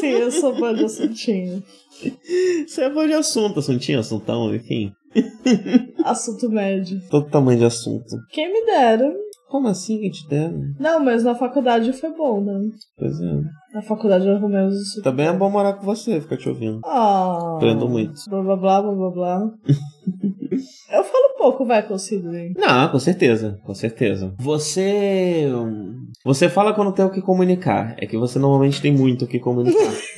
sim, 0.00 0.08
eu 0.08 0.30
sou 0.30 0.54
fã 0.56 0.74
de 0.74 0.84
assuntinho. 0.84 1.62
Você 2.66 2.82
é 2.82 2.90
bom 2.90 3.06
de 3.06 3.12
assunto, 3.12 3.60
assuntinho, 3.60 4.00
assuntão, 4.00 4.54
enfim. 4.54 4.92
Assunto 6.04 6.48
médio. 6.50 7.00
Todo 7.10 7.30
tamanho 7.30 7.58
de 7.58 7.64
assunto. 7.64 8.16
Quem 8.30 8.52
me 8.52 8.64
dera. 8.66 9.12
Como 9.48 9.68
assim 9.68 10.00
que 10.00 10.10
te 10.10 10.28
der? 10.28 10.52
Não, 10.80 10.98
mas 10.98 11.22
na 11.22 11.34
faculdade 11.34 11.92
foi 11.92 12.10
bom, 12.12 12.40
né? 12.40 12.60
Pois 12.98 13.20
é. 13.20 13.40
Na 13.72 13.82
faculdade 13.82 14.26
eu 14.26 14.34
arrumei 14.34 14.64
os 14.64 14.74
estudos. 14.74 15.04
Também 15.04 15.26
é 15.26 15.32
bom 15.32 15.48
morar 15.48 15.74
com 15.74 15.84
você, 15.84 16.20
ficar 16.20 16.36
te 16.36 16.48
ouvindo. 16.48 16.80
Ah. 16.84 17.54
Aprendo 17.56 17.88
muito. 17.88 18.14
Blá 18.28 18.42
blá 18.42 18.56
blá 18.56 18.82
blá 18.82 18.92
blá 18.92 19.10
blá. 19.10 19.50
eu 20.92 21.04
falo 21.04 21.34
pouco, 21.38 21.64
vai, 21.64 21.86
consigo, 21.86 22.34
hein? 22.34 22.52
Não, 22.56 22.88
com 22.90 22.98
certeza, 22.98 23.60
com 23.64 23.74
certeza. 23.74 24.34
Você. 24.38 25.48
Você 26.24 26.48
fala 26.48 26.74
quando 26.74 26.92
tem 26.92 27.04
o 27.04 27.10
que 27.10 27.20
comunicar. 27.20 27.94
É 27.98 28.06
que 28.06 28.16
você 28.16 28.38
normalmente 28.38 28.80
tem 28.80 28.92
muito 28.92 29.24
o 29.24 29.28
que 29.28 29.38
comunicar. 29.38 29.92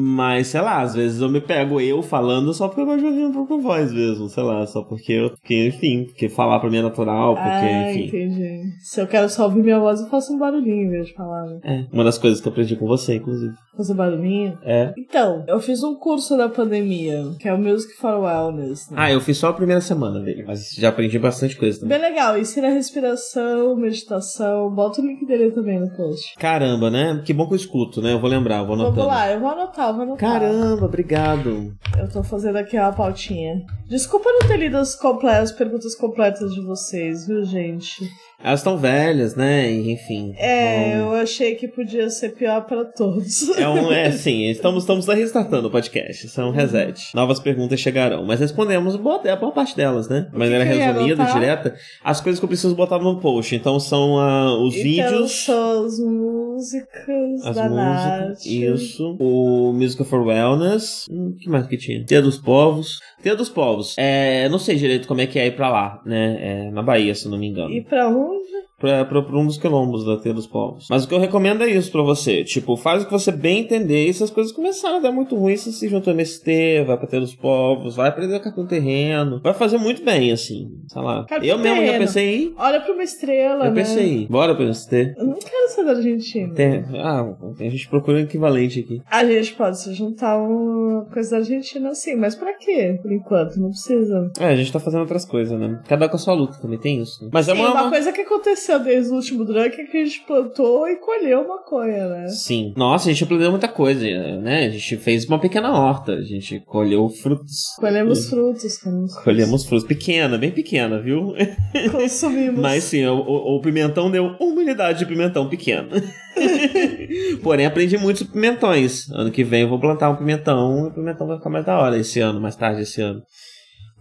Mas, 0.00 0.48
sei 0.48 0.60
lá, 0.60 0.80
às 0.80 0.94
vezes 0.94 1.20
eu 1.20 1.28
me 1.28 1.40
pego 1.40 1.80
eu 1.80 2.02
falando 2.02 2.52
só 2.54 2.68
porque 2.68 2.80
eu 2.80 2.86
gosto 2.86 3.00
de 3.00 3.06
ouvir 3.06 3.24
um 3.26 3.32
pouco 3.32 3.54
a 3.54 3.58
voz 3.58 3.92
mesmo, 3.92 4.28
sei 4.28 4.42
lá, 4.42 4.66
só 4.66 4.82
porque 4.82 5.12
eu. 5.12 5.30
Porque, 5.30 5.68
enfim, 5.68 6.04
porque 6.04 6.28
falar 6.28 6.58
pra 6.60 6.70
mim 6.70 6.78
é 6.78 6.82
natural, 6.82 7.34
porque, 7.34 7.48
ah, 7.48 7.90
enfim. 7.92 8.06
entendi. 8.06 8.60
Se 8.80 9.00
eu 9.00 9.06
quero 9.06 9.28
só 9.28 9.44
ouvir 9.44 9.62
minha 9.62 9.78
voz, 9.78 10.00
eu 10.00 10.08
faço 10.08 10.32
um 10.32 10.38
barulhinho 10.38 10.86
em 10.86 10.90
vez 10.90 11.06
de 11.08 11.14
falar. 11.14 11.44
né? 11.46 11.60
É, 11.64 11.84
uma 11.92 12.04
das 12.04 12.18
coisas 12.18 12.40
que 12.40 12.48
eu 12.48 12.52
aprendi 12.52 12.76
com 12.76 12.86
você, 12.86 13.16
inclusive. 13.16 13.54
Fazer 13.76 13.94
barulhinho. 13.94 14.58
É. 14.62 14.92
Então, 14.98 15.44
eu 15.46 15.60
fiz 15.60 15.82
um 15.82 15.94
curso 15.94 16.36
na 16.36 16.48
pandemia, 16.48 17.22
que 17.38 17.48
é 17.48 17.54
o 17.54 17.58
Music 17.58 17.94
for 17.94 18.20
Wellness. 18.20 18.90
né? 18.90 18.96
Ah, 18.98 19.12
eu 19.12 19.20
fiz 19.20 19.36
só 19.38 19.48
a 19.48 19.52
primeira 19.52 19.80
semana 19.80 20.20
dele, 20.20 20.44
mas 20.46 20.72
já 20.76 20.88
aprendi 20.88 21.18
bastante 21.18 21.56
coisa 21.56 21.80
também. 21.80 21.98
Bem 21.98 22.10
legal, 22.10 22.38
ensina 22.38 22.68
respiração, 22.68 23.76
meditação. 23.76 24.70
Bota 24.70 25.00
o 25.00 25.06
link 25.06 25.24
dele 25.26 25.50
também 25.50 25.78
no 25.80 25.90
post. 25.90 26.34
Caramba, 26.36 26.90
né? 26.90 27.22
Que 27.24 27.32
bom 27.32 27.46
que 27.46 27.52
eu 27.54 27.56
escuto, 27.56 28.00
né? 28.02 28.12
Eu 28.12 28.20
vou 28.20 28.28
lembrar, 28.30 28.58
eu 28.58 28.66
vou 28.66 28.74
anotando. 28.74 28.96
Vamos 28.96 29.12
lá, 29.12 29.30
eu 29.32 29.40
vou 29.40 29.50
anotar, 29.50 29.89
anotar. 29.98 30.18
Caramba, 30.40 30.84
obrigado. 30.86 31.74
Eu 31.98 32.08
tô 32.08 32.22
fazendo 32.22 32.56
aqui 32.56 32.76
uma 32.78 32.92
pautinha. 32.92 33.62
Desculpa 33.88 34.30
não 34.30 34.48
ter 34.48 34.56
lido 34.56 34.76
as, 34.76 34.94
comple- 34.94 35.28
as 35.28 35.52
perguntas 35.52 35.94
completas 35.94 36.52
de 36.54 36.60
vocês, 36.60 37.26
viu, 37.26 37.44
gente? 37.44 38.08
Elas 38.42 38.60
estão 38.60 38.78
velhas, 38.78 39.36
né? 39.36 39.70
Enfim. 39.70 40.34
É, 40.38 40.96
Não- 40.96 41.14
eu 41.14 41.20
achei 41.20 41.54
que 41.54 41.68
podia 41.68 42.08
ser 42.08 42.30
pior 42.30 42.62
pra 42.62 42.84
todos. 42.84 43.48
É 43.58 43.68
um, 43.68 43.92
é 43.92 44.10
sim, 44.12 44.48
estamos, 44.48 44.84
estamos 44.84 45.06
restartando 45.06 45.68
o 45.68 45.70
podcast. 45.70 46.26
Isso 46.26 46.40
é 46.40 46.44
um 46.44 46.50
reset. 46.50 47.14
Novas 47.14 47.38
perguntas 47.38 47.78
chegarão, 47.78 48.24
mas 48.24 48.40
respondemos 48.40 48.96
boa, 48.96 49.20
a 49.30 49.36
boa 49.36 49.52
parte 49.52 49.76
delas, 49.76 50.08
né? 50.08 50.26
De 50.32 50.38
maneira 50.38 50.64
ia 50.64 50.92
resumida, 50.92 51.24
direta. 51.26 51.74
As 52.02 52.20
coisas 52.20 52.38
que 52.40 52.44
eu 52.44 52.48
preciso 52.48 52.74
botar 52.74 52.98
no 52.98 53.20
post. 53.20 53.54
Então 53.54 53.78
são 53.78 54.18
ah, 54.18 54.56
os 54.58 54.74
então, 54.74 54.82
vídeos. 54.82 55.32
são 55.44 55.84
as 55.84 55.98
músicas 55.98 57.44
As 57.44 57.56
da 57.56 57.68
músicas, 57.68 57.74
Nath. 57.74 58.46
isso. 58.46 59.16
O 59.20 59.72
Music 59.72 60.02
for 60.04 60.26
Wellness. 60.26 61.06
Hum, 61.10 61.34
que 61.38 61.48
mais 61.48 61.66
que 61.66 61.76
tinha? 61.76 62.02
Dia 62.02 62.22
dos 62.22 62.38
Povos. 62.38 62.98
Dia 63.22 63.36
dos 63.36 63.48
Povos. 63.48 63.94
É, 63.98 64.48
não 64.48 64.58
sei 64.58 64.76
direito 64.76 65.06
como 65.06 65.20
é 65.20 65.26
que 65.26 65.38
é 65.38 65.46
ir 65.46 65.56
pra 65.56 65.68
lá, 65.68 66.00
né? 66.04 66.38
É, 66.40 66.70
na 66.70 66.82
Bahia, 66.82 67.14
se 67.14 67.28
não 67.28 67.38
me 67.38 67.46
engano. 67.48 67.70
E 67.70 67.82
pra 67.82 68.08
onde? 68.08 68.39
Pra 68.80 69.38
um 69.38 69.46
dos 69.46 69.58
quilombos 69.58 70.04
da 70.04 70.16
Teia 70.16 70.34
dos 70.34 70.46
Povos. 70.46 70.86
Mas 70.90 71.04
o 71.04 71.08
que 71.08 71.14
eu 71.14 71.18
recomendo 71.18 71.62
é 71.62 71.68
isso 71.68 71.92
pra 71.92 72.02
você. 72.02 72.42
Tipo, 72.44 72.76
faz 72.76 73.02
o 73.02 73.06
que 73.06 73.12
você 73.12 73.30
bem 73.30 73.60
entender. 73.60 74.06
E 74.08 74.12
se 74.14 74.22
as 74.24 74.30
coisas 74.30 74.52
começarem 74.52 74.96
a 74.96 75.00
dar 75.00 75.12
muito 75.12 75.36
ruim, 75.36 75.56
você 75.56 75.70
se 75.70 75.88
junta 75.88 76.10
ao 76.10 76.14
MST, 76.16 76.84
vai 76.86 76.96
pra 76.96 77.06
Teia 77.06 77.20
dos 77.20 77.34
Povos, 77.34 77.96
vai 77.96 78.08
aprender 78.08 78.36
a 78.36 78.40
cartão 78.40 78.66
terreno. 78.66 79.40
Vai 79.42 79.54
fazer 79.54 79.78
muito 79.78 80.02
bem, 80.04 80.32
assim. 80.32 80.68
Sei 80.88 81.02
lá. 81.02 81.24
Cartão 81.26 81.46
eu 81.48 81.58
mesmo 81.58 81.76
já 81.76 81.82
terreno. 81.82 81.98
pensei 82.04 82.44
em. 82.44 82.54
Olha 82.56 82.80
pra 82.80 82.92
uma 82.92 83.02
estrela, 83.02 83.64
Eu 83.66 83.70
né? 83.72 83.80
pensei 83.82 84.04
em 84.08 84.22
ir. 84.22 84.28
Bora 84.28 84.54
pro 84.54 84.64
MST. 84.64 85.14
Eu 85.18 85.26
não 85.26 85.34
quero 85.38 85.68
ser 85.68 85.84
da 85.84 85.90
Argentina. 85.92 86.54
Tem, 86.54 86.84
ah, 86.96 87.34
a 87.58 87.62
gente 87.64 87.88
procura 87.88 88.16
um 88.18 88.20
equivalente 88.20 88.80
aqui. 88.80 89.02
A 89.10 89.24
gente 89.24 89.54
pode 89.54 89.80
se 89.80 89.92
juntar 89.94 90.38
uma 90.38 91.04
coisa 91.06 91.30
da 91.32 91.36
Argentina 91.38 91.90
assim, 91.90 92.16
mas 92.16 92.34
pra 92.34 92.54
quê? 92.56 92.98
Por 93.02 93.12
enquanto, 93.12 93.56
não 93.60 93.70
precisa. 93.70 94.30
É, 94.38 94.46
a 94.46 94.56
gente 94.56 94.72
tá 94.72 94.80
fazendo 94.80 95.00
outras 95.00 95.24
coisas, 95.24 95.58
né? 95.58 95.80
Cada 95.88 96.06
um 96.06 96.08
com 96.08 96.16
a 96.16 96.18
sua 96.18 96.34
luta 96.34 96.58
também 96.60 96.78
tem 96.78 97.00
isso. 97.02 97.24
né? 97.24 97.30
Mas 97.32 97.48
é 97.48 97.52
Sim, 97.54 97.60
uma. 97.60 97.70
uma 97.72 97.80
uma- 97.82 97.90
coisa 97.90 98.12
que 98.12 98.20
aconteceu 98.20 98.69
aconteceu 98.72 98.80
desde 98.80 99.10
o 99.12 99.16
último 99.16 99.44
drunk 99.44 99.80
é 99.80 99.84
que 99.84 99.96
a 99.96 100.04
gente 100.04 100.20
plantou 100.26 100.88
e 100.88 100.96
colheu 100.96 101.46
maconha, 101.46 102.08
né? 102.08 102.28
Sim. 102.28 102.72
Nossa, 102.76 103.08
a 103.08 103.12
gente 103.12 103.24
aprendeu 103.24 103.50
muita 103.50 103.68
coisa, 103.68 104.04
né? 104.40 104.66
A 104.66 104.70
gente 104.70 104.96
fez 104.96 105.24
uma 105.26 105.38
pequena 105.38 105.70
horta. 105.72 106.12
A 106.12 106.22
gente 106.22 106.60
colheu 106.60 107.08
frutos. 107.08 107.74
Colhemos 107.78 108.28
frutos, 108.28 108.78
colhemos 108.78 109.12
frutos. 109.12 109.24
Colhemos 109.24 109.64
frutos. 109.64 109.86
Pequena, 109.88 110.38
bem 110.38 110.50
pequena, 110.52 111.00
viu? 111.00 111.32
Consumimos. 111.90 112.60
Mas 112.60 112.84
sim, 112.84 113.04
o, 113.06 113.14
o- 113.18 113.56
o 113.56 113.60
pimentão 113.60 114.10
deu 114.10 114.24
uma 114.24 114.60
unidade 114.60 115.00
de 115.00 115.06
pimentão 115.06 115.48
pequeno. 115.48 115.88
Porém, 117.42 117.66
aprendi 117.66 117.96
muitos 117.98 118.22
pimentões. 118.24 119.10
Ano 119.10 119.30
que 119.30 119.44
vem 119.44 119.62
eu 119.62 119.68
vou 119.68 119.80
plantar 119.80 120.10
um 120.10 120.16
pimentão 120.16 120.86
e 120.86 120.88
o 120.88 120.94
pimentão 120.94 121.26
vai 121.26 121.36
ficar 121.38 121.50
mais 121.50 121.64
da 121.64 121.78
hora 121.78 121.98
esse 121.98 122.20
ano, 122.20 122.40
mais 122.40 122.56
tarde 122.56 122.82
esse 122.82 123.00
ano. 123.00 123.20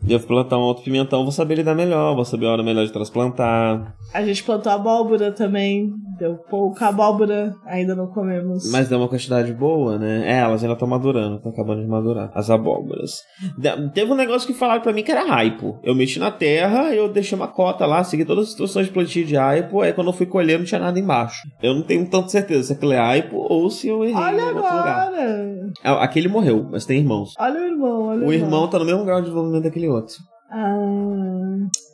Devo 0.02 0.26
plantar 0.26 0.58
um 0.58 0.62
outro 0.62 0.84
pimentão, 0.84 1.24
vou 1.24 1.32
saber 1.32 1.56
lidar 1.56 1.76
melhor, 1.76 2.16
vou 2.16 2.24
saber 2.26 2.46
a 2.48 2.52
hora 2.54 2.64
melhor 2.64 2.86
de 2.86 2.92
transplantar. 2.92 3.96
A 4.14 4.24
gente 4.24 4.44
plantou 4.44 4.72
abóbora 4.72 5.32
também. 5.32 5.92
Deu 6.18 6.36
pouca 6.50 6.88
abóbora, 6.88 7.54
ainda 7.66 7.96
não 7.96 8.08
comemos. 8.08 8.70
Mas 8.72 8.90
deu 8.90 8.98
uma 8.98 9.08
quantidade 9.08 9.54
boa, 9.54 9.98
né? 9.98 10.24
É, 10.26 10.40
elas 10.40 10.62
ainda 10.64 10.74
estão 10.74 10.88
madurando, 10.88 11.36
estão 11.38 11.52
acabando 11.52 11.82
de 11.82 11.88
madurar. 11.88 12.30
As 12.34 12.50
abóboras. 12.50 13.22
De- 13.58 13.90
Teve 13.94 14.12
um 14.12 14.16
negócio 14.16 14.46
que 14.48 14.54
falaram 14.54 14.82
pra 14.82 14.92
mim 14.92 15.04
que 15.04 15.12
era 15.12 15.24
raipo. 15.26 15.80
Eu 15.84 15.96
mexi 15.96 16.20
na 16.20 16.30
terra, 16.32 16.94
eu 16.94 17.08
deixei 17.08 17.38
uma 17.38 17.48
cota 17.48 17.86
lá, 17.86 18.04
segui 18.04 18.26
todas 18.26 18.46
as 18.46 18.50
instruções 18.52 18.88
de 18.88 18.92
plantio 18.92 19.26
de 19.26 19.38
aipo, 19.38 19.80
aí 19.82 19.94
quando 19.94 20.08
eu 20.08 20.14
fui 20.14 20.26
colher 20.26 20.58
não 20.58 20.66
tinha 20.66 20.80
nada 20.82 21.00
embaixo. 21.00 21.48
Eu 21.62 21.74
não 21.76 21.84
tenho 21.84 22.06
tanta 22.10 22.28
certeza 22.30 22.64
se 22.64 22.74
aquilo 22.74 22.92
é 22.94 23.00
aipo 23.00 23.38
ou 23.38 23.70
se 23.70 23.88
eu 23.88 24.04
errei 24.04 24.16
Olha 24.16 24.42
em 24.42 24.46
outro 24.46 24.56
lugar. 24.58 25.08
agora! 25.08 25.70
Ah, 25.84 26.04
Aquele 26.04 26.28
morreu, 26.28 26.68
mas 26.70 26.86
tem 26.86 27.00
irmãos. 27.00 27.34
Olha 27.40 27.62
o 27.62 27.64
irmão, 27.66 28.02
olha 28.08 28.28
O 28.28 28.34
irmão 28.34 28.68
tá 28.68 28.78
no 28.80 28.86
mesmo 28.86 29.06
grau 29.06 29.18
de 29.20 29.24
desenvolvimento 29.28 29.64
daquele 29.64 29.89
outro. 29.92 30.18
Ah, 30.50 31.49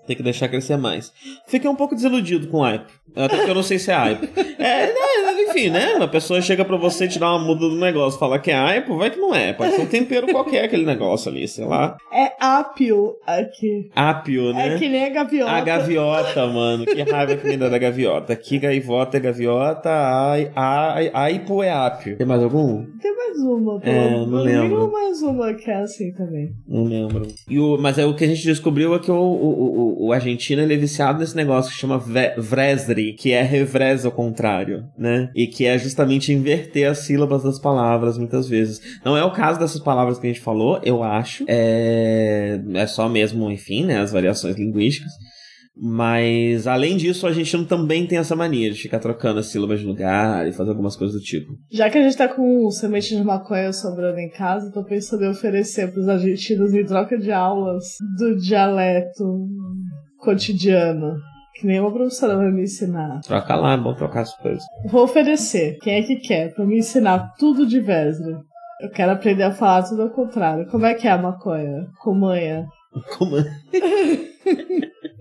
Tem 0.07 0.15
que 0.15 0.23
deixar 0.23 0.47
crescer 0.47 0.77
mais. 0.77 1.11
Fiquei 1.47 1.69
um 1.69 1.75
pouco 1.75 1.95
desiludido 1.95 2.47
com 2.47 2.63
aipo. 2.63 2.91
Até 3.15 3.37
porque 3.37 3.51
eu 3.51 3.55
não 3.55 3.63
sei 3.63 3.79
se 3.79 3.91
é 3.91 3.95
aipo. 3.95 4.27
É, 4.57 4.87
né, 4.87 5.43
enfim, 5.47 5.69
né? 5.69 5.95
A 6.01 6.07
pessoa 6.07 6.41
chega 6.41 6.65
pra 6.65 6.75
você 6.75 7.07
te 7.07 7.17
dá 7.17 7.29
uma 7.31 7.39
muda 7.39 7.69
do 7.69 7.75
negócio, 7.75 8.19
fala 8.19 8.37
que 8.39 8.51
é 8.51 8.55
aipo, 8.55 8.97
vai 8.97 9.09
que 9.09 9.17
não 9.17 9.33
é. 9.33 9.53
Pode 9.53 9.73
ser 9.73 9.81
um 9.81 9.85
tempero 9.85 10.27
qualquer 10.27 10.65
aquele 10.65 10.85
negócio 10.85 11.31
ali, 11.31 11.47
sei 11.47 11.65
lá. 11.65 11.97
é 12.11 12.33
ápio 12.39 13.15
aqui. 13.25 13.89
Ápio, 13.95 14.53
né? 14.53 14.75
É 14.75 14.77
que 14.77 14.89
nem 14.89 15.05
a 15.05 15.09
gaviota. 15.09 15.51
A 15.51 15.61
gaviota, 15.61 16.47
mano. 16.47 16.85
Que 16.85 17.01
raiva 17.03 17.35
que 17.35 17.47
me 17.47 17.57
dá 17.57 17.69
da 17.69 17.77
gaviota. 17.77 18.33
Aqui 18.33 18.59
gaivota 18.59 19.17
é 19.17 19.19
gaviota, 19.19 19.89
ai, 19.89 20.51
ai, 20.55 21.11
aipo 21.13 21.63
é 21.63 21.71
ápio. 21.71 22.17
Tem 22.17 22.27
mais 22.27 22.43
algum? 22.43 22.85
Tem 23.01 23.15
mais 23.15 23.37
uma, 23.39 23.79
pô. 23.79 23.87
É, 23.87 24.09
não 24.09 24.41
lembro. 24.41 24.63
mínimo 24.63 24.91
mais 24.91 25.21
uma 25.21 25.53
que 25.53 25.69
é 25.69 25.75
assim 25.75 26.11
também. 26.13 26.53
Não 26.67 26.83
lembro. 26.83 27.27
E 27.49 27.59
o, 27.59 27.77
mas 27.77 27.97
é 27.97 28.05
o 28.05 28.15
que 28.15 28.23
a 28.23 28.27
gente 28.27 28.43
descobriu 28.43 28.93
é 28.95 28.99
que 28.99 29.11
o, 29.11 29.15
o, 29.45 30.03
o, 30.03 30.07
o 30.07 30.13
argentino 30.13 30.61
ele 30.61 30.73
é 30.73 30.77
viciado 30.77 31.19
nesse 31.19 31.35
negócio 31.35 31.71
que 31.71 31.77
chama 31.77 31.97
Vresdri, 32.37 33.13
que 33.13 33.31
é 33.31 33.41
revrez 33.41 34.05
ao 34.05 34.11
contrário, 34.11 34.85
né? 34.97 35.29
E 35.35 35.47
que 35.47 35.65
é 35.65 35.77
justamente 35.77 36.33
inverter 36.33 36.89
as 36.89 36.99
sílabas 36.99 37.43
das 37.43 37.59
palavras 37.59 38.17
muitas 38.17 38.47
vezes. 38.47 38.81
Não 39.03 39.17
é 39.17 39.23
o 39.23 39.31
caso 39.31 39.59
dessas 39.59 39.81
palavras 39.81 40.19
que 40.19 40.27
a 40.27 40.29
gente 40.29 40.41
falou, 40.41 40.79
eu 40.83 41.03
acho. 41.03 41.45
É, 41.47 42.59
é 42.73 42.87
só 42.87 43.07
mesmo, 43.07 43.49
enfim, 43.51 43.85
né? 43.85 43.99
As 43.99 44.11
variações 44.11 44.55
linguísticas. 44.55 45.13
Mas, 45.77 46.67
além 46.67 46.95
disso, 46.95 47.27
a 47.27 47.33
gente 47.33 47.55
não 47.57 47.65
também 47.65 48.07
tem 48.07 48.17
essa 48.17 48.35
mania 48.35 48.71
de 48.71 48.81
ficar 48.81 48.99
trocando 48.99 49.39
as 49.39 49.47
sílabas 49.47 49.81
de 49.81 49.85
lugar 49.85 50.47
e 50.47 50.53
fazer 50.53 50.69
algumas 50.69 50.95
coisas 50.95 51.19
do 51.19 51.21
tipo. 51.21 51.53
Já 51.69 51.89
que 51.89 51.97
a 51.97 52.01
gente 52.01 52.15
tá 52.15 52.29
com 52.29 52.71
semente 52.71 53.15
de 53.15 53.23
maconha 53.23 53.73
sobrando 53.73 54.19
em 54.19 54.29
casa, 54.29 54.71
tô 54.71 54.83
pensando 54.83 55.25
em 55.25 55.29
oferecer 55.29 55.91
pros 55.91 56.07
argentinos 56.07 56.73
em 56.73 56.85
troca 56.85 57.17
de 57.17 57.31
aulas 57.31 57.83
do 58.17 58.37
dialeto 58.37 59.47
cotidiano. 60.19 61.17
Que 61.59 61.67
nenhuma 61.67 61.91
professora 61.91 62.35
vai 62.35 62.51
me 62.51 62.63
ensinar. 62.63 63.21
Troca 63.21 63.55
lá, 63.55 63.73
é 63.73 63.77
bom 63.77 63.93
trocar 63.93 64.21
as 64.21 64.35
coisas. 64.35 64.63
Vou 64.89 65.03
oferecer. 65.03 65.77
Quem 65.81 65.95
é 65.95 66.01
que 66.01 66.17
quer? 66.17 66.53
Pra 66.53 66.65
me 66.65 66.79
ensinar 66.79 67.33
tudo 67.37 67.65
de 67.65 67.79
Vesre. 67.79 68.35
Eu 68.81 68.89
quero 68.89 69.13
aprender 69.13 69.43
a 69.43 69.53
falar 69.53 69.83
tudo 69.83 70.01
ao 70.01 70.09
contrário. 70.09 70.67
Como 70.67 70.85
é 70.85 70.93
que 70.93 71.07
é 71.07 71.11
a 71.11 71.17
maconha? 71.17 71.87
Comanha. 72.01 72.65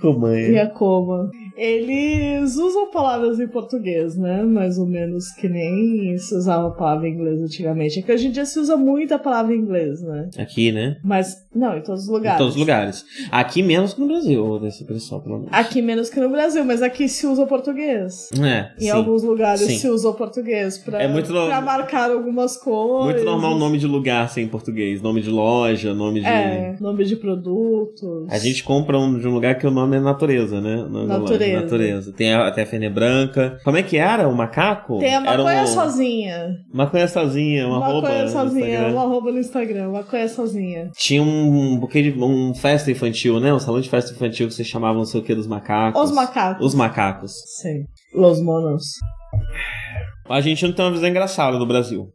Como 0.00 0.26
Como 0.26 0.28
E 0.28 0.56
é? 0.56 0.60
a 0.62 0.66
coma. 0.68 1.30
Eles 1.64 2.56
usam 2.56 2.90
palavras 2.90 3.38
em 3.38 3.46
português, 3.46 4.16
né? 4.16 4.42
Mais 4.42 4.78
ou 4.78 4.86
menos 4.86 5.28
que 5.32 5.46
nem 5.46 6.16
se 6.16 6.34
usava 6.34 6.68
a 6.68 6.70
palavra 6.70 7.06
em 7.06 7.12
inglês 7.12 7.42
antigamente. 7.42 7.98
É 7.98 8.02
que 8.02 8.10
hoje 8.10 8.28
em 8.28 8.30
dia 8.30 8.46
se 8.46 8.58
usa 8.58 8.78
muito 8.78 9.12
a 9.12 9.18
palavra 9.18 9.54
em 9.54 9.58
inglês, 9.58 10.00
né? 10.00 10.30
Aqui, 10.38 10.72
né? 10.72 10.96
Mas, 11.04 11.36
não, 11.54 11.76
em 11.76 11.82
todos 11.82 12.04
os 12.04 12.08
Em 12.08 12.12
lugares. 12.12 12.38
todos 12.38 12.54
os 12.54 12.60
lugares. 12.60 13.04
Aqui 13.30 13.62
menos 13.62 13.92
que 13.92 14.00
no 14.00 14.06
Brasil, 14.06 14.58
dessa 14.58 14.82
impressão, 14.82 15.20
pelo 15.20 15.36
menos. 15.40 15.52
Aqui 15.52 15.82
menos 15.82 16.08
que 16.08 16.18
no 16.18 16.30
Brasil, 16.30 16.64
mas 16.64 16.80
aqui 16.80 17.06
se 17.08 17.26
usa 17.26 17.44
português. 17.44 18.30
É, 18.42 18.70
Em 18.78 18.86
sim. 18.86 18.90
alguns 18.90 19.22
lugares 19.22 19.60
Sim. 19.60 19.76
se 19.78 19.86
usa 19.88 20.08
o 20.08 20.14
português 20.14 20.78
pra, 20.78 21.02
É 21.02 21.08
muito 21.08 21.30
no- 21.30 21.46
pra 21.46 21.60
marcar 21.60 22.10
algumas 22.10 22.56
coisas. 22.56 23.04
Muito 23.12 23.24
normal 23.24 23.54
o 23.54 23.58
nome 23.58 23.76
de 23.76 23.86
lugar 23.86 24.28
ser 24.30 24.40
em 24.40 24.48
português. 24.48 25.02
Nome 25.02 25.20
de 25.20 25.28
loja, 25.28 25.92
nome 25.92 26.20
de. 26.20 26.26
É, 26.26 26.74
nome 26.80 27.04
de 27.04 27.16
produtos. 27.16 28.26
A 28.30 28.38
gente 28.38 28.64
compra 28.64 28.98
um, 28.98 29.18
de 29.18 29.28
um 29.28 29.34
lugar 29.34 29.58
que 29.58 29.66
o 29.66 29.70
nome 29.70 29.98
é 29.98 30.00
natureza, 30.00 30.58
né? 30.60 30.76
O 30.82 30.88
loja, 30.88 31.49
Natureza. 31.54 31.94
natureza. 31.94 32.12
Tem 32.12 32.34
até 32.34 32.62
a 32.62 32.66
Fene 32.66 32.88
Branca. 32.88 33.58
Como 33.64 33.76
é 33.76 33.82
que 33.82 33.96
era? 33.96 34.28
O 34.28 34.34
macaco? 34.34 34.98
Tem 34.98 35.14
a 35.14 35.20
maconha 35.20 35.62
um... 35.62 35.66
sozinha. 35.66 36.56
Maconha 36.72 37.08
sozinha, 37.08 37.66
uma 37.66 37.86
roupa. 37.86 38.08
maconha 38.08 38.22
no 38.24 38.30
sozinha, 38.30 38.68
Instagram. 38.68 38.92
uma 38.92 39.02
roupa 39.02 39.32
no 39.32 39.38
Instagram, 39.38 39.90
maconha 39.90 40.28
sozinha. 40.28 40.90
Tinha 40.96 41.22
um 41.22 41.78
buquê 41.78 42.02
de. 42.02 42.18
um 42.18 42.54
festa 42.54 42.90
infantil, 42.90 43.40
né? 43.40 43.52
Um 43.52 43.58
salão 43.58 43.80
de 43.80 43.88
festa 43.88 44.12
infantil 44.12 44.48
que 44.48 44.54
vocês 44.54 44.68
chamavam 44.68 44.98
não 44.98 45.04
sei 45.04 45.20
o 45.20 45.24
que 45.24 45.34
dos 45.34 45.46
macacos. 45.46 46.00
Os 46.00 46.12
macacos. 46.12 46.66
Os 46.66 46.74
macacos. 46.74 47.32
Sim. 47.60 47.84
Los 48.14 48.42
monos. 48.42 48.84
A 50.28 50.40
gente 50.40 50.64
não 50.64 50.72
tem 50.72 50.84
uma 50.84 50.92
visão 50.92 51.08
engraçada 51.08 51.58
do 51.58 51.66
Brasil. 51.66 52.08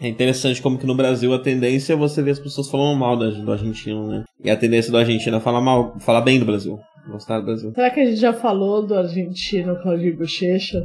É 0.00 0.08
interessante 0.08 0.60
como 0.60 0.78
que 0.78 0.86
no 0.86 0.96
Brasil 0.96 1.32
a 1.32 1.38
tendência 1.38 1.92
é 1.92 1.96
você 1.96 2.20
ver 2.22 2.32
as 2.32 2.38
pessoas 2.38 2.68
falando 2.68 2.98
mal 2.98 3.16
do 3.16 3.52
argentino, 3.52 4.08
né? 4.08 4.24
E 4.44 4.50
a 4.50 4.56
tendência 4.56 4.90
do 4.90 4.98
argentino 4.98 5.36
é 5.36 5.40
falar 5.40 5.60
mal, 5.60 5.94
falar 6.00 6.22
bem 6.22 6.40
do 6.40 6.44
Brasil. 6.44 6.78
Gostar 7.08 7.40
do 7.40 7.46
Brasil. 7.46 7.72
Será 7.74 7.90
que 7.90 8.00
a 8.00 8.04
gente 8.04 8.20
já 8.20 8.32
falou 8.32 8.86
do 8.86 8.94
argentino 8.94 9.80
Claudio 9.82 10.16
Bochecha? 10.16 10.82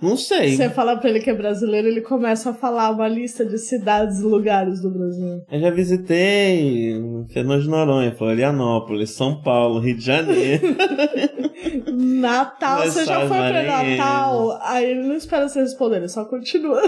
Não 0.00 0.16
sei. 0.16 0.54
Você 0.54 0.68
fala 0.68 0.96
pra 0.96 1.08
ele 1.08 1.20
que 1.20 1.30
é 1.30 1.34
brasileiro, 1.34 1.88
ele 1.88 2.02
começa 2.02 2.50
a 2.50 2.54
falar 2.54 2.90
uma 2.90 3.08
lista 3.08 3.44
de 3.46 3.58
cidades 3.58 4.20
e 4.20 4.24
lugares 4.24 4.82
do 4.82 4.90
Brasil. 4.90 5.42
Eu 5.50 5.60
já 5.60 5.70
visitei 5.70 6.94
Fernando 7.32 7.62
de 7.62 7.68
Noronha, 7.68 8.14
Florianópolis, 8.14 9.10
São 9.10 9.40
Paulo, 9.40 9.80
Rio 9.80 9.96
de 9.96 10.04
Janeiro. 10.04 10.62
Natal, 11.96 12.80
Mas 12.80 12.92
você 12.92 13.04
já 13.06 13.20
foi 13.20 13.38
pra. 13.38 13.62
Natal? 13.62 14.58
Aí 14.62 14.90
ele 14.90 15.06
não 15.06 15.14
espera 15.16 15.48
você 15.48 15.60
responder, 15.60 15.96
ele 15.96 16.08
só 16.08 16.24
continua. 16.26 16.82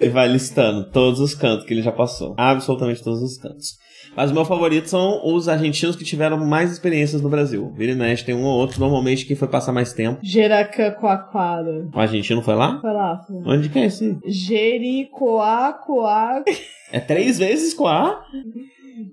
e 0.00 0.08
vai 0.08 0.28
listando 0.28 0.90
todos 0.90 1.20
os 1.20 1.34
cantos 1.34 1.66
que 1.66 1.74
ele 1.74 1.82
já 1.82 1.92
passou. 1.92 2.34
Absolutamente 2.38 3.04
todos 3.04 3.22
os 3.22 3.36
cantos. 3.36 3.76
Mas 4.16 4.30
o 4.30 4.34
meu 4.34 4.44
favorito 4.44 4.88
são 4.88 5.20
os 5.24 5.48
argentinos 5.48 5.94
que 5.96 6.04
tiveram 6.04 6.36
mais 6.38 6.70
experiências 6.72 7.20
no 7.22 7.28
Brasil. 7.28 7.72
Vira 7.76 7.92
e 7.92 8.16
tem 8.24 8.34
um 8.34 8.44
ou 8.44 8.58
outro, 8.58 8.80
normalmente 8.80 9.24
quem 9.24 9.36
foi 9.36 9.46
passar 9.48 9.72
mais 9.72 9.92
tempo. 9.92 10.18
Jeracacoaquara. 10.22 11.86
O 11.94 12.00
argentino 12.00 12.42
foi 12.42 12.54
lá? 12.54 12.78
Vai 12.82 12.92
lá, 12.94 13.18
Fran. 13.26 13.42
Onde 13.46 13.68
que 13.68 13.78
é 13.78 13.84
esse? 13.86 14.18
Jericoacoa... 14.26 16.42
É 16.92 16.98
três 16.98 17.38
vezes 17.38 17.72
com 17.72 17.86
A? 17.86 18.20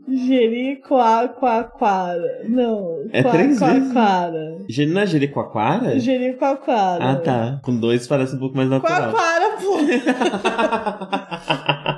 Jericoacoaquara. 0.09 2.41
Não. 2.49 3.03
É 3.13 3.21
três 3.21 3.59
Coaquara. 3.59 4.57
Ge- 4.67 4.87
Não 4.87 5.01
é 5.01 5.05
Jericoacoara? 5.05 5.99
Jericoacoara. 5.99 7.03
Ah, 7.11 7.15
tá. 7.17 7.59
Com 7.63 7.79
dois 7.79 8.07
parece 8.07 8.35
um 8.35 8.39
pouco 8.39 8.57
mais 8.57 8.67
natural. 8.67 9.11
Coaquara, 9.11 9.57
pô. 9.61 9.77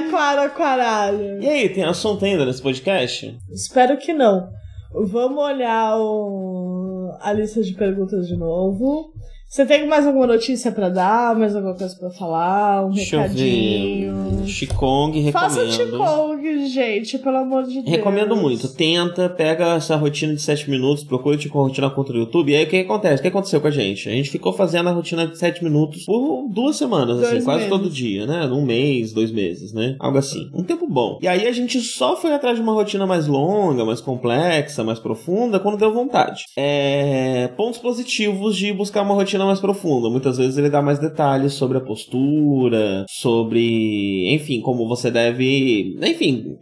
Coaquara, 0.00 0.48
quaralho. 0.48 1.42
E 1.42 1.48
aí, 1.48 1.68
tem 1.68 1.84
assunto 1.84 2.24
ainda 2.24 2.46
nesse 2.46 2.62
podcast? 2.62 3.36
Espero 3.50 3.98
que 3.98 4.12
não. 4.14 4.48
Vamos 4.94 5.42
olhar 5.42 5.98
o... 5.98 7.10
a 7.20 7.32
lista 7.32 7.62
de 7.62 7.74
perguntas 7.74 8.26
de 8.26 8.36
novo. 8.36 9.12
Você 9.52 9.66
tem 9.66 9.86
mais 9.86 10.06
alguma 10.06 10.26
notícia 10.26 10.72
pra 10.72 10.88
dar? 10.88 11.36
Mais 11.36 11.54
alguma 11.54 11.74
coisa 11.74 11.94
pra 11.94 12.08
falar? 12.08 12.86
Um 12.86 12.90
Deixa 12.92 13.20
recadinho? 13.20 14.44
Qigong, 14.46 15.20
recomendo. 15.20 15.32
Faça 15.32 15.62
o 15.62 15.68
Qigong, 15.68 16.68
gente, 16.68 17.18
pelo 17.18 17.36
amor 17.36 17.64
de 17.64 17.82
Deus. 17.82 17.86
Recomendo 17.86 18.34
muito. 18.34 18.66
Tenta, 18.68 19.28
pega 19.28 19.74
essa 19.74 19.94
rotina 19.94 20.34
de 20.34 20.40
7 20.40 20.70
minutos, 20.70 21.04
procura 21.04 21.36
te 21.36 21.48
a 21.48 21.52
rotina 21.52 21.90
contra 21.90 22.14
o 22.14 22.20
YouTube. 22.20 22.50
E 22.50 22.56
aí 22.56 22.64
o 22.64 22.66
que, 22.66 22.78
que 22.82 22.90
acontece? 22.90 23.18
O 23.18 23.20
que 23.20 23.28
aconteceu 23.28 23.60
com 23.60 23.66
a 23.66 23.70
gente? 23.70 24.08
A 24.08 24.12
gente 24.12 24.30
ficou 24.30 24.54
fazendo 24.54 24.88
a 24.88 24.92
rotina 24.92 25.26
de 25.26 25.36
7 25.36 25.62
minutos 25.62 26.06
por 26.06 26.48
duas 26.48 26.76
semanas, 26.76 27.18
Dois 27.18 27.34
assim, 27.34 27.44
quase 27.44 27.64
meses. 27.64 27.70
todo 27.70 27.90
dia, 27.90 28.24
né? 28.26 28.46
Um 28.46 28.64
mês, 28.64 29.12
dois 29.12 29.30
meses, 29.30 29.74
né? 29.74 29.96
Algo 30.00 30.16
assim. 30.16 30.48
Um 30.54 30.64
tempo 30.64 30.86
bom. 30.88 31.18
E 31.20 31.28
aí 31.28 31.46
a 31.46 31.52
gente 31.52 31.78
só 31.82 32.16
foi 32.16 32.32
atrás 32.32 32.56
de 32.56 32.62
uma 32.62 32.72
rotina 32.72 33.06
mais 33.06 33.26
longa, 33.26 33.84
mais 33.84 34.00
complexa, 34.00 34.82
mais 34.82 34.98
profunda, 34.98 35.60
quando 35.60 35.76
deu 35.76 35.92
vontade. 35.92 36.44
É... 36.56 37.48
Pontos 37.48 37.78
positivos 37.78 38.56
de 38.56 38.72
buscar 38.72 39.02
uma 39.02 39.14
rotina 39.14 39.41
mais 39.44 39.60
profunda. 39.60 40.08
Muitas 40.08 40.38
vezes 40.38 40.56
ele 40.56 40.70
dá 40.70 40.82
mais 40.82 40.98
detalhes 40.98 41.54
sobre 41.54 41.78
a 41.78 41.80
postura, 41.80 43.04
sobre, 43.08 44.32
enfim, 44.34 44.60
como 44.60 44.88
você 44.88 45.10
deve, 45.10 45.96
enfim, 46.02 46.56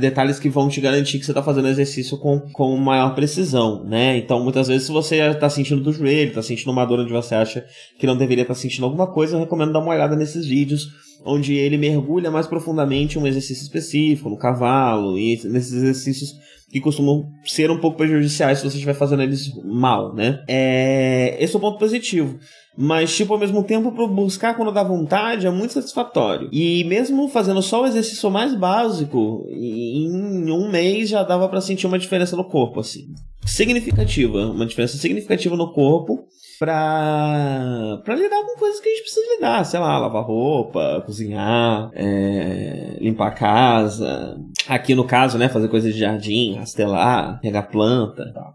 detalhes 0.00 0.38
que 0.38 0.48
vão 0.48 0.68
te 0.68 0.80
garantir 0.80 1.18
que 1.18 1.24
você 1.24 1.30
está 1.30 1.42
fazendo 1.42 1.68
exercício 1.68 2.18
com, 2.18 2.40
com 2.52 2.76
maior 2.76 3.14
precisão, 3.14 3.84
né? 3.84 4.16
Então, 4.16 4.42
muitas 4.42 4.68
vezes, 4.68 4.86
se 4.86 4.92
você 4.92 5.16
está 5.20 5.48
sentindo 5.48 5.82
do 5.82 5.92
joelho, 5.92 6.28
está 6.28 6.42
sentindo 6.42 6.70
uma 6.70 6.84
dor 6.84 7.00
onde 7.00 7.12
você 7.12 7.34
acha 7.34 7.64
que 7.98 8.06
não 8.06 8.16
deveria 8.16 8.42
estar 8.42 8.54
tá 8.54 8.60
sentindo 8.60 8.84
alguma 8.84 9.06
coisa, 9.06 9.36
eu 9.36 9.40
recomendo 9.40 9.72
dar 9.72 9.80
uma 9.80 9.92
olhada 9.92 10.16
nesses 10.16 10.46
vídeos 10.46 10.88
onde 11.24 11.54
ele 11.54 11.78
mergulha 11.78 12.30
mais 12.30 12.46
profundamente 12.46 13.18
um 13.18 13.26
exercício 13.26 13.62
específico, 13.62 14.28
no 14.28 14.36
cavalo, 14.36 15.18
e 15.18 15.40
nesses 15.44 15.72
exercícios 15.72 16.34
que 16.70 16.80
costumam 16.80 17.24
ser 17.44 17.70
um 17.70 17.78
pouco 17.78 17.96
prejudiciais 17.96 18.58
se 18.58 18.64
você 18.64 18.76
estiver 18.76 18.94
fazendo 18.94 19.22
eles 19.22 19.50
mal, 19.64 20.14
né? 20.14 20.42
É... 20.48 21.36
Esse 21.38 21.54
é 21.54 21.58
o 21.58 21.60
ponto 21.60 21.78
positivo. 21.78 22.38
Mas, 22.76 23.14
tipo, 23.14 23.32
ao 23.32 23.38
mesmo 23.38 23.62
tempo, 23.62 23.92
para 23.92 24.06
buscar 24.06 24.56
quando 24.56 24.72
dá 24.72 24.82
vontade 24.82 25.46
é 25.46 25.50
muito 25.50 25.74
satisfatório. 25.74 26.48
E 26.52 26.82
mesmo 26.84 27.28
fazendo 27.28 27.62
só 27.62 27.82
o 27.82 27.86
exercício 27.86 28.28
mais 28.30 28.54
básico, 28.54 29.46
em 29.48 30.50
um 30.50 30.68
mês 30.70 31.08
já 31.08 31.22
dava 31.22 31.48
para 31.48 31.60
sentir 31.60 31.86
uma 31.86 31.98
diferença 31.98 32.36
no 32.36 32.44
corpo, 32.44 32.80
assim. 32.80 33.04
Significativa. 33.46 34.46
Uma 34.46 34.66
diferença 34.66 34.96
significativa 34.96 35.56
no 35.56 35.72
corpo 35.72 36.24
pra, 36.58 38.00
pra 38.04 38.14
lidar 38.14 38.42
com 38.42 38.58
coisas 38.58 38.80
que 38.80 38.88
a 38.88 38.92
gente 38.92 39.02
precisa 39.02 39.34
lidar. 39.34 39.64
Sei 39.64 39.80
lá, 39.80 39.98
lavar 39.98 40.24
roupa, 40.24 41.02
cozinhar, 41.04 41.90
é, 41.94 42.96
limpar 43.00 43.28
a 43.28 43.34
casa. 43.34 44.36
Aqui 44.68 44.94
no 44.94 45.04
caso, 45.04 45.38
né, 45.38 45.48
fazer 45.48 45.68
coisas 45.68 45.92
de 45.92 46.00
jardim, 46.00 46.56
rastelar, 46.56 47.40
pegar 47.40 47.64
planta 47.64 48.22
e 48.22 48.32
tal. 48.32 48.54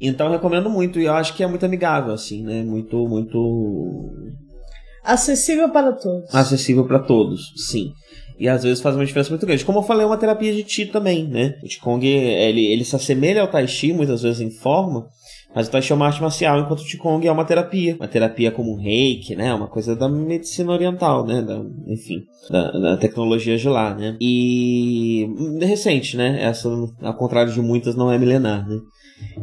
Então 0.00 0.26
eu 0.26 0.32
recomendo 0.32 0.68
muito 0.68 1.00
e 1.00 1.04
eu 1.04 1.14
acho 1.14 1.34
que 1.34 1.42
é 1.42 1.46
muito 1.46 1.64
amigável, 1.64 2.12
assim, 2.12 2.42
né? 2.42 2.62
Muito, 2.62 2.96
muito. 3.08 4.10
Acessível 5.02 5.68
para 5.70 5.92
todos. 5.92 6.34
Acessível 6.34 6.86
para 6.86 6.98
todos, 6.98 7.52
sim. 7.56 7.92
E 8.38 8.48
às 8.48 8.64
vezes 8.64 8.82
faz 8.82 8.96
uma 8.96 9.06
diferença 9.06 9.30
muito 9.30 9.46
grande. 9.46 9.64
Como 9.64 9.78
eu 9.78 9.82
falei, 9.82 10.02
é 10.02 10.06
uma 10.06 10.16
terapia 10.16 10.52
de 10.52 10.64
Ti 10.64 10.86
também, 10.86 11.26
né? 11.26 11.54
O 11.62 11.68
Qigong, 11.68 12.04
ele, 12.04 12.66
ele 12.66 12.84
se 12.84 12.96
assemelha 12.96 13.42
ao 13.42 13.48
Tai 13.48 13.66
Chi, 13.68 13.92
muitas 13.92 14.22
vezes 14.22 14.40
em 14.40 14.50
forma, 14.50 15.06
mas 15.54 15.68
o 15.68 15.70
Tai 15.70 15.80
Chi 15.80 15.92
é 15.92 15.94
uma 15.94 16.06
arte 16.06 16.20
marcial, 16.20 16.60
enquanto 16.60 16.80
o 16.80 16.84
Qigong 16.84 17.26
é 17.26 17.30
uma 17.30 17.44
terapia. 17.44 17.94
Uma 17.94 18.08
terapia 18.08 18.50
como 18.50 18.72
um 18.72 18.80
reiki, 18.80 19.36
né? 19.36 19.54
Uma 19.54 19.68
coisa 19.68 19.94
da 19.94 20.08
medicina 20.08 20.72
oriental, 20.72 21.24
né? 21.24 21.42
Da, 21.42 21.62
enfim, 21.86 22.24
da, 22.50 22.72
da, 22.72 22.96
tecnologia 22.96 23.56
de 23.56 23.68
lá, 23.68 23.94
né? 23.94 24.16
E 24.20 25.28
recente, 25.60 26.16
né? 26.16 26.42
Essa, 26.42 26.68
ao 27.02 27.16
contrário 27.16 27.52
de 27.52 27.60
muitas, 27.60 27.94
não 27.94 28.10
é 28.10 28.18
milenar, 28.18 28.68
né? 28.68 28.78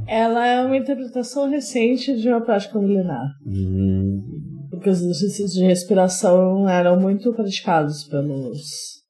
Ela 0.06 0.46
é 0.46 0.62
uma 0.62 0.76
interpretação 0.76 1.50
recente 1.50 2.16
de 2.20 2.28
uma 2.28 2.42
prática 2.42 2.78
milenar. 2.78 3.28
Hum. 3.48 4.22
Porque 4.70 4.90
os 4.90 5.02
exercícios 5.02 5.54
de 5.54 5.64
respiração 5.64 6.68
eram 6.68 7.00
muito 7.00 7.32
praticados 7.34 8.04
pelos 8.06 9.01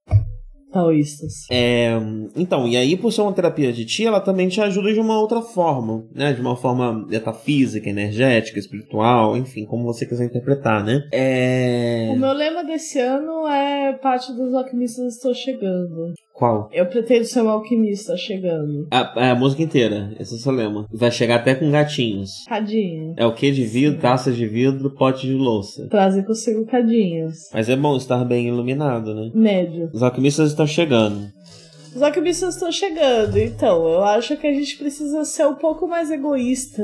taoístas. 0.71 1.45
É, 1.49 1.91
então, 2.35 2.67
e 2.67 2.77
aí 2.77 2.95
por 2.97 3.11
ser 3.11 3.21
uma 3.21 3.33
terapia 3.33 3.71
de 3.71 3.85
ti, 3.85 4.05
ela 4.05 4.19
também 4.19 4.47
te 4.47 4.61
ajuda 4.61 4.93
de 4.93 4.99
uma 4.99 5.19
outra 5.19 5.41
forma, 5.41 6.05
né? 6.13 6.33
De 6.33 6.41
uma 6.41 6.55
forma 6.55 7.05
metafísica, 7.07 7.89
energética, 7.89 8.59
espiritual, 8.59 9.37
enfim, 9.37 9.65
como 9.65 9.83
você 9.83 10.05
quiser 10.05 10.25
interpretar, 10.25 10.83
né? 10.83 11.07
É... 11.11 12.09
O 12.11 12.17
meu 12.17 12.33
lema 12.33 12.63
desse 12.63 12.99
ano 12.99 13.47
é 13.47 13.93
parte 13.93 14.33
dos 14.33 14.53
alquimistas 14.53 15.15
estão 15.15 15.33
chegando. 15.33 16.13
Qual? 16.33 16.69
Eu 16.73 16.87
pretendo 16.87 17.25
ser 17.25 17.41
um 17.41 17.49
alquimista 17.49 18.17
chegando. 18.17 18.87
A, 18.89 19.31
a 19.31 19.35
música 19.35 19.61
inteira, 19.61 20.11
esse 20.19 20.33
é 20.33 20.37
o 20.37 20.39
seu 20.39 20.51
lema. 20.51 20.87
Vai 20.91 21.11
chegar 21.11 21.35
até 21.35 21.53
com 21.53 21.69
gatinhos. 21.69 22.45
Cadinho. 22.47 23.13
É 23.15 23.25
o 23.25 23.33
que 23.35 23.51
de 23.51 23.63
vidro, 23.63 23.95
Sim. 23.95 24.01
taça 24.01 24.31
de 24.31 24.47
vidro, 24.47 24.89
pote 24.89 25.27
de 25.27 25.33
louça. 25.33 25.87
Trazem 25.87 26.23
consigo 26.23 26.65
cadinhos. 26.65 27.49
Mas 27.53 27.69
é 27.69 27.75
bom 27.75 27.95
estar 27.95 28.25
bem 28.25 28.47
iluminado, 28.47 29.13
né? 29.13 29.29
Médio. 29.35 29.89
Os 29.93 30.01
alquimistas 30.01 30.49
estão 30.49 30.60
chegando. 30.67 31.29
Os 31.95 32.01
alquimistas 32.01 32.55
estão 32.55 32.71
chegando, 32.71 33.37
então 33.37 33.87
eu 33.87 34.03
acho 34.03 34.37
que 34.37 34.47
a 34.47 34.53
gente 34.53 34.77
precisa 34.77 35.25
ser 35.25 35.45
um 35.45 35.55
pouco 35.55 35.87
mais 35.87 36.09
egoísta 36.09 36.83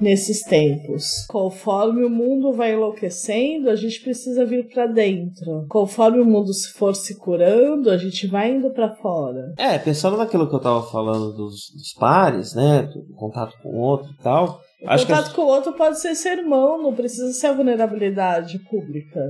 nesses 0.00 0.42
tempos. 0.42 1.26
Conforme 1.28 2.04
o 2.04 2.10
mundo 2.10 2.52
vai 2.52 2.72
enlouquecendo, 2.72 3.70
a 3.70 3.76
gente 3.76 4.00
precisa 4.00 4.44
vir 4.44 4.68
para 4.68 4.86
dentro. 4.86 5.66
Conforme 5.68 6.20
o 6.20 6.24
mundo 6.24 6.52
se 6.52 6.72
for 6.72 6.94
se 6.94 7.16
curando, 7.18 7.90
a 7.90 7.96
gente 7.96 8.26
vai 8.26 8.50
indo 8.50 8.70
para 8.70 8.94
fora. 8.96 9.52
É, 9.56 9.78
pensando 9.78 10.16
naquilo 10.16 10.48
que 10.48 10.54
eu 10.54 10.60
tava 10.60 10.82
falando 10.82 11.32
dos, 11.32 11.70
dos 11.74 11.92
pares, 11.98 12.54
né, 12.54 12.82
do 12.82 13.14
contato 13.14 13.54
com 13.62 13.68
o 13.70 13.80
outro 13.80 14.10
e 14.10 14.22
tal. 14.22 14.60
O 14.82 14.90
acho 14.90 15.06
contato 15.06 15.28
que... 15.30 15.36
com 15.36 15.42
o 15.42 15.48
outro 15.48 15.72
pode 15.72 16.00
ser 16.00 16.14
ser 16.14 16.38
irmão, 16.38 16.82
não 16.82 16.94
precisa 16.94 17.32
ser 17.32 17.48
a 17.48 17.52
vulnerabilidade 17.52 18.58
pública. 18.70 19.20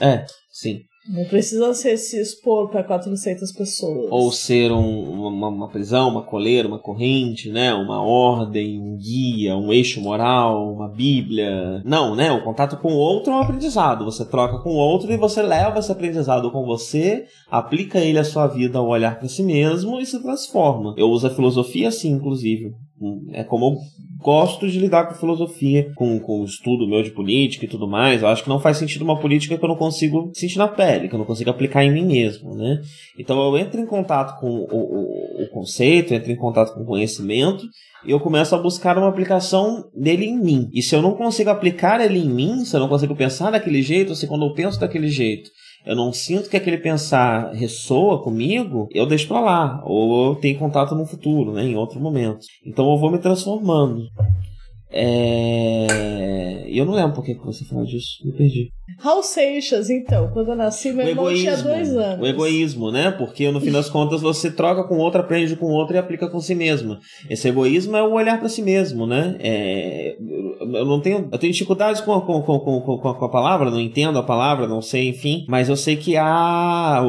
É, 0.00 0.24
sim. 0.50 0.80
Não 1.06 1.24
precisa 1.26 1.74
ser 1.74 1.98
se 1.98 2.18
expor 2.18 2.70
para 2.70 2.82
400 2.82 3.52
pessoas. 3.52 4.06
Ou 4.10 4.32
ser 4.32 4.72
um, 4.72 5.26
uma, 5.28 5.48
uma, 5.48 5.68
prisão, 5.68 6.08
uma 6.08 6.22
coleira, 6.22 6.66
uma 6.66 6.78
corrente, 6.78 7.50
né? 7.50 7.74
Uma 7.74 8.02
ordem, 8.02 8.80
um 8.80 8.96
guia, 8.96 9.54
um 9.54 9.70
eixo 9.70 10.00
moral, 10.00 10.72
uma 10.72 10.88
bíblia. 10.88 11.82
Não, 11.84 12.14
né? 12.14 12.32
O 12.32 12.42
contato 12.42 12.78
com 12.78 12.94
o 12.94 12.96
outro 12.96 13.32
é 13.32 13.36
um 13.36 13.40
aprendizado. 13.40 14.04
Você 14.06 14.24
troca 14.24 14.62
com 14.62 14.70
o 14.70 14.78
outro 14.78 15.12
e 15.12 15.18
você 15.18 15.42
leva 15.42 15.78
esse 15.78 15.92
aprendizado 15.92 16.50
com 16.50 16.64
você, 16.64 17.26
aplica 17.50 17.98
ele 17.98 18.18
à 18.18 18.24
sua 18.24 18.46
vida 18.46 18.78
ao 18.78 18.88
olhar 18.88 19.18
para 19.18 19.28
si 19.28 19.42
mesmo 19.42 20.00
e 20.00 20.06
se 20.06 20.22
transforma. 20.22 20.94
Eu 20.96 21.10
uso 21.10 21.26
a 21.26 21.34
filosofia 21.34 21.88
assim, 21.88 22.12
inclusive. 22.12 22.72
É 23.32 23.44
como 23.44 23.78
gosto 24.24 24.66
de 24.66 24.80
lidar 24.80 25.06
com 25.06 25.14
filosofia, 25.14 25.92
com, 25.94 26.18
com 26.18 26.40
o 26.40 26.44
estudo 26.46 26.88
meu 26.88 27.02
de 27.02 27.10
política 27.10 27.66
e 27.66 27.68
tudo 27.68 27.86
mais. 27.86 28.22
Eu 28.22 28.28
acho 28.28 28.42
que 28.42 28.48
não 28.48 28.58
faz 28.58 28.78
sentido 28.78 29.02
uma 29.02 29.20
política 29.20 29.58
que 29.58 29.62
eu 29.62 29.68
não 29.68 29.76
consigo 29.76 30.32
sentir 30.34 30.56
na 30.56 30.66
pele, 30.66 31.10
que 31.10 31.14
eu 31.14 31.18
não 31.18 31.26
consigo 31.26 31.50
aplicar 31.50 31.84
em 31.84 31.92
mim 31.92 32.06
mesmo, 32.06 32.54
né? 32.56 32.80
Então 33.18 33.38
eu 33.44 33.58
entro 33.58 33.78
em 33.78 33.86
contato 33.86 34.40
com 34.40 34.48
o, 34.48 34.64
o, 34.72 35.44
o 35.44 35.48
conceito, 35.50 36.14
entro 36.14 36.32
em 36.32 36.36
contato 36.36 36.72
com 36.72 36.80
o 36.80 36.86
conhecimento 36.86 37.66
e 38.06 38.12
eu 38.12 38.18
começo 38.18 38.54
a 38.54 38.58
buscar 38.58 38.96
uma 38.96 39.08
aplicação 39.08 39.84
dele 39.94 40.24
em 40.24 40.40
mim. 40.40 40.70
E 40.72 40.80
se 40.80 40.96
eu 40.96 41.02
não 41.02 41.12
consigo 41.12 41.50
aplicar 41.50 42.00
ele 42.00 42.18
em 42.18 42.28
mim, 42.28 42.64
se 42.64 42.74
eu 42.74 42.80
não 42.80 42.88
consigo 42.88 43.14
pensar 43.14 43.50
daquele 43.50 43.82
jeito, 43.82 44.08
ou 44.08 44.16
se 44.16 44.26
quando 44.26 44.46
eu 44.46 44.54
penso 44.54 44.80
daquele 44.80 45.08
jeito 45.08 45.50
eu 45.84 45.94
não 45.94 46.12
sinto 46.12 46.48
que 46.48 46.56
aquele 46.56 46.78
pensar 46.78 47.52
ressoa 47.52 48.22
comigo, 48.22 48.88
eu 48.92 49.06
deixo 49.06 49.28
pra 49.28 49.40
lá. 49.40 49.82
Ou 49.84 50.30
eu 50.30 50.34
tenho 50.36 50.58
contato 50.58 50.94
no 50.94 51.06
futuro, 51.06 51.52
né? 51.52 51.64
Em 51.64 51.76
outro 51.76 52.00
momento. 52.00 52.46
Então 52.64 52.90
eu 52.90 52.98
vou 52.98 53.10
me 53.10 53.18
transformando. 53.18 54.08
É... 54.96 56.64
Eu 56.68 56.84
não 56.84 56.94
lembro 56.94 57.14
por 57.14 57.24
que 57.24 57.34
você 57.34 57.64
falou 57.64 57.84
disso, 57.84 58.18
me 58.24 58.32
perdi. 58.32 58.68
Raul 59.00 59.22
Seixas, 59.22 59.90
então, 59.90 60.30
quando 60.32 60.50
eu 60.50 60.56
nasci, 60.56 60.92
meu 60.92 61.06
o 61.06 61.08
irmão 61.08 61.24
egoísmo, 61.30 61.50
tinha 61.50 61.56
dois 61.56 61.96
anos. 61.96 62.20
O 62.20 62.26
egoísmo, 62.26 62.90
né? 62.92 63.10
Porque 63.10 63.50
no 63.50 63.60
fim 63.60 63.72
das 63.72 63.90
contas 63.90 64.20
você 64.20 64.50
troca 64.50 64.84
com 64.84 64.98
outro, 64.98 65.20
aprende 65.20 65.56
com 65.56 65.66
outro 65.66 65.96
e 65.96 65.98
aplica 65.98 66.28
com 66.28 66.38
si 66.40 66.54
mesmo. 66.54 66.96
Esse 67.28 67.48
egoísmo 67.48 67.96
é 67.96 68.02
o 68.02 68.12
olhar 68.12 68.38
para 68.38 68.48
si 68.48 68.62
mesmo, 68.62 69.06
né? 69.06 69.36
É... 69.40 70.16
Eu 70.60 70.84
não 70.84 71.00
tenho. 71.00 71.28
Eu 71.32 71.38
tenho 71.38 71.52
dificuldades 71.52 72.00
com, 72.00 72.20
com, 72.20 72.42
com, 72.42 72.58
com, 72.58 72.98
com 72.98 73.24
a 73.24 73.30
palavra, 73.30 73.70
não 73.70 73.80
entendo 73.80 74.18
a 74.18 74.22
palavra, 74.22 74.68
não 74.68 74.80
sei, 74.80 75.08
enfim. 75.08 75.44
Mas 75.48 75.68
eu 75.68 75.76
sei 75.76 75.96
que 75.96 76.16
há, 76.16 77.02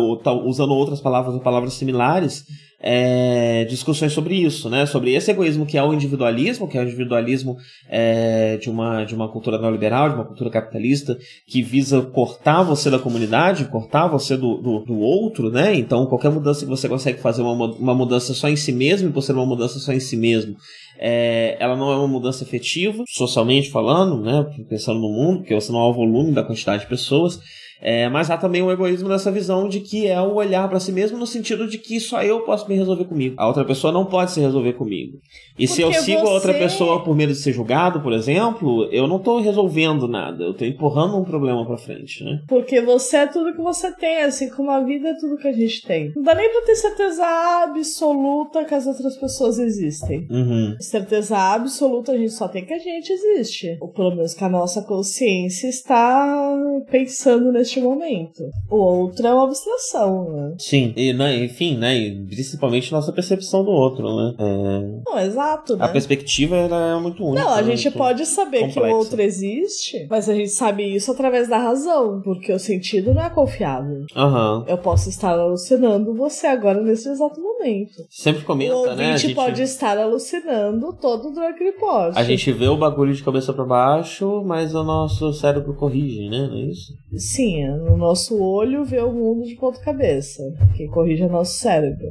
usando 0.46 0.74
outras 0.74 1.02
palavras 1.02 1.36
ou 1.36 1.42
palavras 1.42 1.74
similares, 1.74 2.46
é, 2.88 3.66
discussões 3.66 4.14
sobre 4.14 4.36
isso, 4.36 4.70
né? 4.70 4.86
Sobre 4.86 5.12
esse 5.16 5.32
egoísmo 5.32 5.66
que 5.66 5.76
é 5.76 5.84
o 5.84 5.92
individualismo, 5.92 6.68
que 6.68 6.78
é 6.78 6.82
o 6.82 6.84
individualismo 6.84 7.58
é, 7.90 8.58
de, 8.58 8.70
uma, 8.70 9.04
de 9.04 9.16
uma 9.16 9.28
cultura 9.28 9.58
neoliberal, 9.58 10.10
de 10.10 10.16
uma 10.16 10.26
cultura 10.26 10.52
capitalista, 10.52 11.18
que 11.48 11.64
visa 11.64 12.04
cortar 12.04 12.62
você 12.62 12.92
da 12.92 13.00
comunidade, 13.00 13.66
cortar 13.66 14.08
você 14.08 14.38
do, 14.38 14.58
do, 14.58 14.86
do 14.86 15.00
outro, 15.00 15.50
né? 15.50 15.76
Então, 15.76 16.06
qualquer 16.06 16.30
mudança 16.30 16.64
que 16.64 16.70
você 16.70 16.88
consegue 16.88 17.20
fazer 17.20 17.42
uma, 17.42 17.72
uma 17.74 17.96
mudança 17.96 18.36
só 18.36 18.48
em 18.48 18.56
si 18.56 18.72
mesmo, 18.72 19.10
e 19.10 19.12
por 19.12 19.24
ser 19.24 19.34
uma 19.34 19.48
mudança 19.48 19.80
só 19.80 19.92
em 19.92 20.00
si 20.00 20.16
mesmo, 20.16 20.56
é, 21.00 21.58
ela 21.60 21.76
não 21.76 21.92
é 21.92 21.96
uma 21.96 22.08
mudança 22.08 22.44
efetiva, 22.44 23.04
socialmente 23.08 23.72
falando, 23.72 24.22
né? 24.22 24.46
Pensando 24.70 25.00
no 25.00 25.10
mundo, 25.10 25.40
porque 25.40 25.56
você 25.56 25.72
não 25.72 25.80
é 25.80 25.90
o 25.90 25.94
volume 25.94 26.34
da 26.34 26.44
quantidade 26.44 26.84
de 26.84 26.90
pessoas. 26.90 27.40
É, 27.88 28.10
mas 28.10 28.32
há 28.32 28.38
também 28.38 28.64
o 28.64 28.72
egoísmo 28.72 29.08
dessa 29.08 29.32
visão 29.32 29.70
de 29.70 29.80
que 29.80 30.08
é 30.08 30.20
o 30.20 30.34
olhar 30.34 30.68
para 30.68 30.80
si 30.80 30.92
mesmo 30.92 31.20
no 31.20 31.28
sentido 31.28 31.68
de 31.68 31.78
que 31.78 32.00
só 32.00 32.24
eu 32.24 32.42
posso 32.42 32.68
me 32.68 32.76
resolver 32.76 33.06
comigo. 33.06 33.36
A 33.38 33.46
outra 33.46 33.64
pessoa 33.64 33.94
não 33.94 34.06
pode 34.06 34.32
se 34.32 34.42
resolver 34.42 34.74
comigo. 34.74 35.20
E 35.56 35.68
Porque 35.68 35.68
se 35.68 35.82
eu 35.84 35.94
sigo 35.94 36.22
você... 36.22 36.28
a 36.28 36.34
outra 36.34 36.54
pessoa 36.56 37.04
por 37.04 37.16
medo 37.16 37.32
de 37.32 37.38
ser 37.38 37.54
julgado, 37.54 38.02
por 38.02 38.12
exemplo, 38.12 38.90
eu 38.92 39.06
não 39.06 39.20
tô 39.20 39.40
resolvendo 39.40 40.08
nada. 40.08 40.46
Eu 40.46 40.56
tô 40.56 40.66
empurrando 40.66 41.16
um 41.16 41.24
problema 41.24 41.64
para 41.64 41.78
frente, 41.78 42.24
né? 42.24 42.40
Porque 42.48 42.82
você 42.82 43.18
é 43.18 43.28
tudo 43.28 43.54
que 43.54 43.62
você 43.62 43.92
tem, 43.92 44.24
assim 44.24 44.50
como 44.50 44.72
a 44.72 44.82
vida 44.82 45.10
é 45.10 45.14
tudo 45.14 45.38
que 45.38 45.48
a 45.48 45.54
gente 45.54 45.86
tem. 45.86 46.12
Não 46.16 46.24
dá 46.24 46.34
nem 46.34 46.50
pra 46.50 46.62
ter 46.62 46.76
certeza 46.76 47.24
absoluta 47.64 48.66
que 48.66 48.74
as 48.74 48.88
outras 48.88 49.16
pessoas 49.16 49.60
existem. 49.60 50.26
Uhum. 50.32 50.76
Certeza 50.80 51.38
absoluta 51.38 52.14
a 52.14 52.18
gente 52.18 52.34
só 52.34 52.48
tem 52.48 52.66
que 52.66 52.74
a 52.74 52.80
gente 52.80 53.14
existe. 53.14 53.78
Ou 53.80 53.90
pelo 53.90 54.10
menos 54.16 54.34
que 54.34 54.44
a 54.44 54.50
nossa 54.50 54.82
consciência 54.82 55.68
está 55.68 56.58
pensando 56.90 57.52
nesse 57.52 57.75
neste 57.76 57.80
momento. 57.82 58.50
O 58.70 58.78
outro 58.78 59.28
é 59.28 59.34
uma 59.34 59.44
abstração, 59.44 60.32
né? 60.32 60.56
Sim, 60.60 60.94
e, 60.96 61.14
né, 61.14 61.44
enfim, 61.44 61.78
né? 61.78 61.96
E 61.96 62.26
principalmente 62.26 62.92
nossa 62.92 63.12
percepção 63.12 63.64
do 63.64 63.72
outro, 63.72 64.16
né? 64.16 64.36
É, 64.40 65.10
Não, 65.10 65.20
exato, 65.20 65.76
né? 65.76 65.86
A 65.86 65.88
perspectiva 65.90 66.56
é 66.56 67.00
muito 67.00 67.24
única. 67.24 67.44
Não, 67.44 67.52
a 67.54 67.62
né, 67.62 67.76
gente 67.76 67.92
pode 67.96 68.26
saber 68.26 68.60
que 68.60 68.66
o 68.66 68.74
complexa. 68.74 68.96
outro 68.96 69.22
existe, 69.22 70.08
mas 70.10 70.30
a 70.30 70.34
gente 70.34 70.50
sabe 70.50 70.84
isso 70.96 71.12
através 71.12 71.48
da 71.50 71.58
razão, 71.58 72.22
porque 72.24 72.52
o 72.52 72.60
sentido 72.60 73.14
não 73.14 73.24
é 73.24 73.30
confiável. 73.30 74.06
Aham. 74.16 74.66
Eu 74.68 74.78
posso 74.78 75.10
estar 75.10 75.38
alucinando 75.38 76.14
você 76.16 76.48
agora 76.48 76.82
nesse 76.82 77.10
exato 77.10 77.40
momento. 77.42 78.06
Sempre 78.10 78.44
o 78.44 78.46
comenta, 78.46 78.76
ouvinte 78.76 78.96
né? 78.98 79.14
A 79.14 79.18
gente, 79.18 79.36
pode 79.36 79.62
estar 79.62 79.98
alucinando 79.98 80.94
todo 80.94 81.30
o 81.30 81.34
Drunk 81.34 81.64
Report. 81.64 82.16
a 82.16 82.24
gente 82.24 82.52
vê 82.52 82.68
o 82.68 82.78
bagulho 82.78 83.14
de 83.14 83.24
cabeça 83.24 83.54
pra 83.54 83.66
baixo, 83.66 84.44
mas 84.46 84.74
o 84.74 84.84
nosso 84.84 85.34
cérebro 85.34 85.74
corrige, 85.76 86.30
né? 86.30 86.48
Não 86.48 86.58
é 86.58 86.62
isso? 86.66 86.94
Sim, 87.18 87.55
o 87.64 87.98
nosso 87.98 88.42
olho 88.42 88.84
vê 88.86 89.00
o 89.02 89.12
mundo 89.12 89.46
de 89.46 89.56
ponta 89.56 89.80
cabeça. 89.80 90.42
Quem 90.76 90.88
corrige 90.88 91.24
é 91.24 91.28
nosso 91.28 91.54
cérebro. 91.60 92.08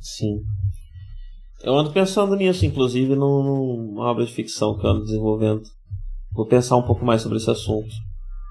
Sim. 0.00 0.40
Eu 1.62 1.74
ando 1.74 1.92
pensando 1.92 2.36
nisso, 2.36 2.64
inclusive, 2.66 3.14
num- 3.16 3.42
numa 3.92 4.10
obra 4.10 4.24
de 4.24 4.32
ficção 4.32 4.78
que 4.78 4.86
eu 4.86 4.90
ando 4.90 5.04
desenvolvendo. 5.04 5.62
Vou 6.32 6.46
pensar 6.46 6.76
um 6.76 6.82
pouco 6.86 7.04
mais 7.04 7.22
sobre 7.22 7.38
esse 7.38 7.50
assunto. 7.50 7.88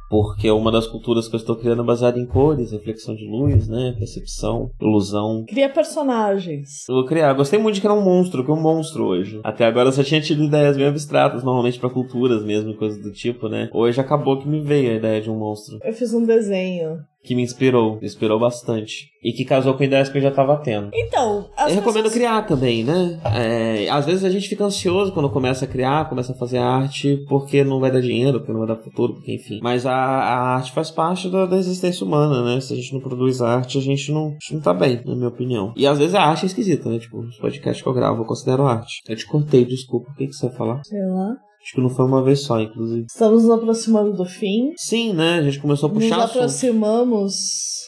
Porque 0.10 0.50
uma 0.52 0.72
das 0.72 0.88
culturas 0.88 1.28
que 1.28 1.36
eu 1.36 1.40
estou 1.40 1.56
criando 1.56 1.82
é 1.82 1.86
baseada 1.86 2.20
em 2.20 2.26
cores, 2.26 2.72
reflexão 2.72 3.16
de 3.16 3.28
luz, 3.28 3.68
né? 3.68 3.96
Percepção, 3.98 4.70
ilusão. 4.80 5.44
Cria 5.48 5.70
personagens. 5.70 6.88
Eu 6.88 6.96
vou 6.96 7.06
criar. 7.06 7.34
Gostei 7.34 7.60
muito 7.60 7.76
de 7.76 7.82
criar 7.82 7.94
um 7.94 8.04
monstro, 8.04 8.44
que 8.44 8.52
é 8.52 8.54
um 8.54 8.62
monstro 8.62 9.06
hoje. 9.06 9.40
Até 9.44 9.66
agora 9.66 9.90
eu 9.90 9.94
só 9.94 10.04
tinha 10.04 10.22
tido 10.22 10.44
ideias 10.44 10.78
bem 10.78 10.88
abstratas, 10.88 11.44
normalmente 11.44 11.80
pra 11.80 11.90
culturas 11.90 12.44
mesmo, 12.44 12.72
e 12.72 12.78
coisas 12.78 13.02
do 13.02 13.12
tipo, 13.12 13.50
né? 13.50 13.70
Hoje 13.74 14.00
acabou 14.00 14.40
que 14.40 14.48
me 14.48 14.62
veio 14.62 14.92
a 14.92 14.96
ideia 14.96 15.22
de 15.22 15.30
um 15.30 15.38
monstro. 15.38 15.80
Eu 15.84 15.94
fiz 15.94 16.14
um 16.14 16.24
desenho. 16.24 17.00
Que 17.26 17.34
me 17.36 17.42
inspirou, 17.42 18.00
me 18.00 18.06
inspirou 18.06 18.40
bastante. 18.40 19.08
E 19.24 19.34
que 19.34 19.44
casou 19.44 19.74
com 19.74 19.84
ideias 19.84 20.08
que 20.10 20.18
eu 20.18 20.22
já 20.22 20.30
tava 20.30 20.56
tendo. 20.58 20.92
Então, 20.94 21.50
as 21.58 21.70
eu 21.72 21.76
recomendo 21.78 22.04
pessoas- 22.04 22.14
criar 22.14 22.42
também, 22.44 22.84
né? 22.84 23.20
É, 23.36 23.90
às 23.90 24.06
vezes 24.06 24.24
a 24.24 24.30
gente 24.30 24.48
fica 24.48 24.64
ansioso 24.64 25.12
quando 25.12 25.30
começa 25.32 25.66
a 25.66 25.68
criar, 25.68 26.08
começa 26.08 26.34
a 26.34 26.36
fazer 26.36 26.60
arte, 26.60 27.18
porque 27.28 27.64
não 27.64 27.80
vai 27.80 27.92
dar 27.92 28.02
dinheiro, 28.02 28.38
porque 28.40 28.52
não 28.54 28.60
vai 28.60 28.68
dar 28.68 28.84
futuro, 28.84 29.14
porque 29.16 29.34
enfim. 29.34 29.60
Mas 29.64 29.86
a, 29.86 29.94
a 29.96 30.56
arte 30.58 30.72
faz 30.72 30.92
parte 30.92 31.28
da, 31.30 31.48
da 31.48 31.58
existência 31.58 32.06
humana, 32.06 32.44
né? 32.44 32.62
Se 32.62 32.74
a 32.74 32.76
gente 32.76 32.94
não 32.94 33.00
produz 33.02 33.42
arte, 33.42 33.80
a 33.80 33.82
gente 33.82 34.12
não, 34.12 34.28
a 34.28 34.32
gente 34.34 34.54
não 34.54 34.62
tá 34.62 34.74
bem, 34.74 35.02
na 35.04 35.16
minha 35.16 35.30
opinião. 35.30 35.74
E 35.76 35.88
às 35.88 35.98
vezes 35.98 36.14
a 36.14 36.22
arte 36.22 36.44
é 36.44 36.46
esquisita, 36.46 36.88
né? 36.88 37.00
Tipo, 37.00 37.20
os 37.22 37.38
podcasts 37.38 37.82
que 37.82 37.90
eu 37.90 37.94
gravo, 37.94 38.22
eu 38.22 38.26
considero 38.26 38.68
arte. 38.68 39.02
Eu 39.10 39.16
te 39.16 39.26
cortei, 39.26 39.66
desculpa. 39.66 40.12
O 40.12 40.16
que, 40.16 40.28
que 40.28 40.34
você 40.34 40.48
vai 40.50 40.56
falar? 40.56 40.82
Sei 40.84 41.00
lá. 41.00 41.36
Acho 41.66 41.74
que 41.74 41.82
não 41.82 41.90
foi 41.90 42.06
uma 42.06 42.24
vez 42.24 42.44
só, 42.44 42.62
inclusive. 42.62 43.08
Estamos 43.10 43.44
nos 43.44 43.52
aproximando 43.52 44.14
do 44.14 44.24
fim. 44.24 44.72
Sim, 44.78 45.14
né? 45.14 45.40
A 45.40 45.42
gente 45.42 45.60
começou 45.60 45.90
a 45.90 45.92
Nos 45.92 46.04
puxar 46.04 46.18
assunto. 46.20 46.38
aproximamos 46.38 47.34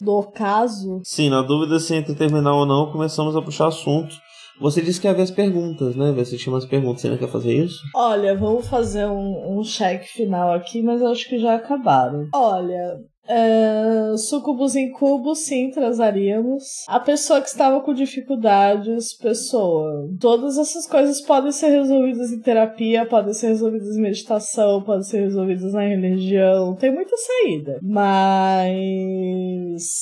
do 0.02 0.16
ocaso. 0.16 1.00
Sim, 1.04 1.30
na 1.30 1.42
dúvida 1.42 1.78
se 1.78 1.94
entre 1.94 2.12
terminar 2.16 2.54
ou 2.54 2.66
não, 2.66 2.90
começamos 2.90 3.36
a 3.36 3.42
puxar 3.42 3.68
assunto. 3.68 4.16
Você 4.60 4.82
disse 4.82 5.00
que 5.00 5.06
ia 5.06 5.14
ver 5.14 5.22
as 5.22 5.30
perguntas, 5.30 5.94
né? 5.94 6.10
Ver 6.10 6.24
se 6.24 6.36
tinha 6.36 6.52
umas 6.52 6.66
perguntas. 6.66 7.00
Você 7.02 7.06
ainda 7.06 7.20
quer 7.20 7.28
fazer 7.30 7.52
isso? 7.52 7.78
Olha, 7.94 8.36
vamos 8.36 8.66
fazer 8.66 9.06
um, 9.06 9.58
um 9.60 9.62
cheque 9.62 10.08
final 10.08 10.52
aqui, 10.52 10.82
mas 10.82 11.00
eu 11.00 11.06
acho 11.06 11.28
que 11.28 11.38
já 11.38 11.54
acabaram. 11.54 12.26
Olha. 12.34 12.96
É, 13.28 14.16
sucubus 14.16 14.74
em 14.74 14.90
cubos, 14.90 15.40
sim, 15.40 15.70
transaríamos. 15.70 16.84
A 16.88 16.98
pessoa 16.98 17.42
que 17.42 17.48
estava 17.48 17.80
com 17.80 17.92
dificuldades, 17.92 19.14
pessoa. 19.16 20.08
Todas 20.18 20.56
essas 20.56 20.86
coisas 20.86 21.20
podem 21.20 21.52
ser 21.52 21.68
resolvidas 21.68 22.32
em 22.32 22.40
terapia, 22.40 23.04
podem 23.04 23.34
ser 23.34 23.48
resolvidas 23.48 23.96
em 23.96 24.00
meditação, 24.00 24.82
podem 24.82 25.02
ser 25.02 25.20
resolvidas 25.20 25.74
na 25.74 25.82
religião. 25.82 26.74
Tem 26.76 26.90
muita 26.92 27.14
saída. 27.16 27.78
Mas 27.82 28.18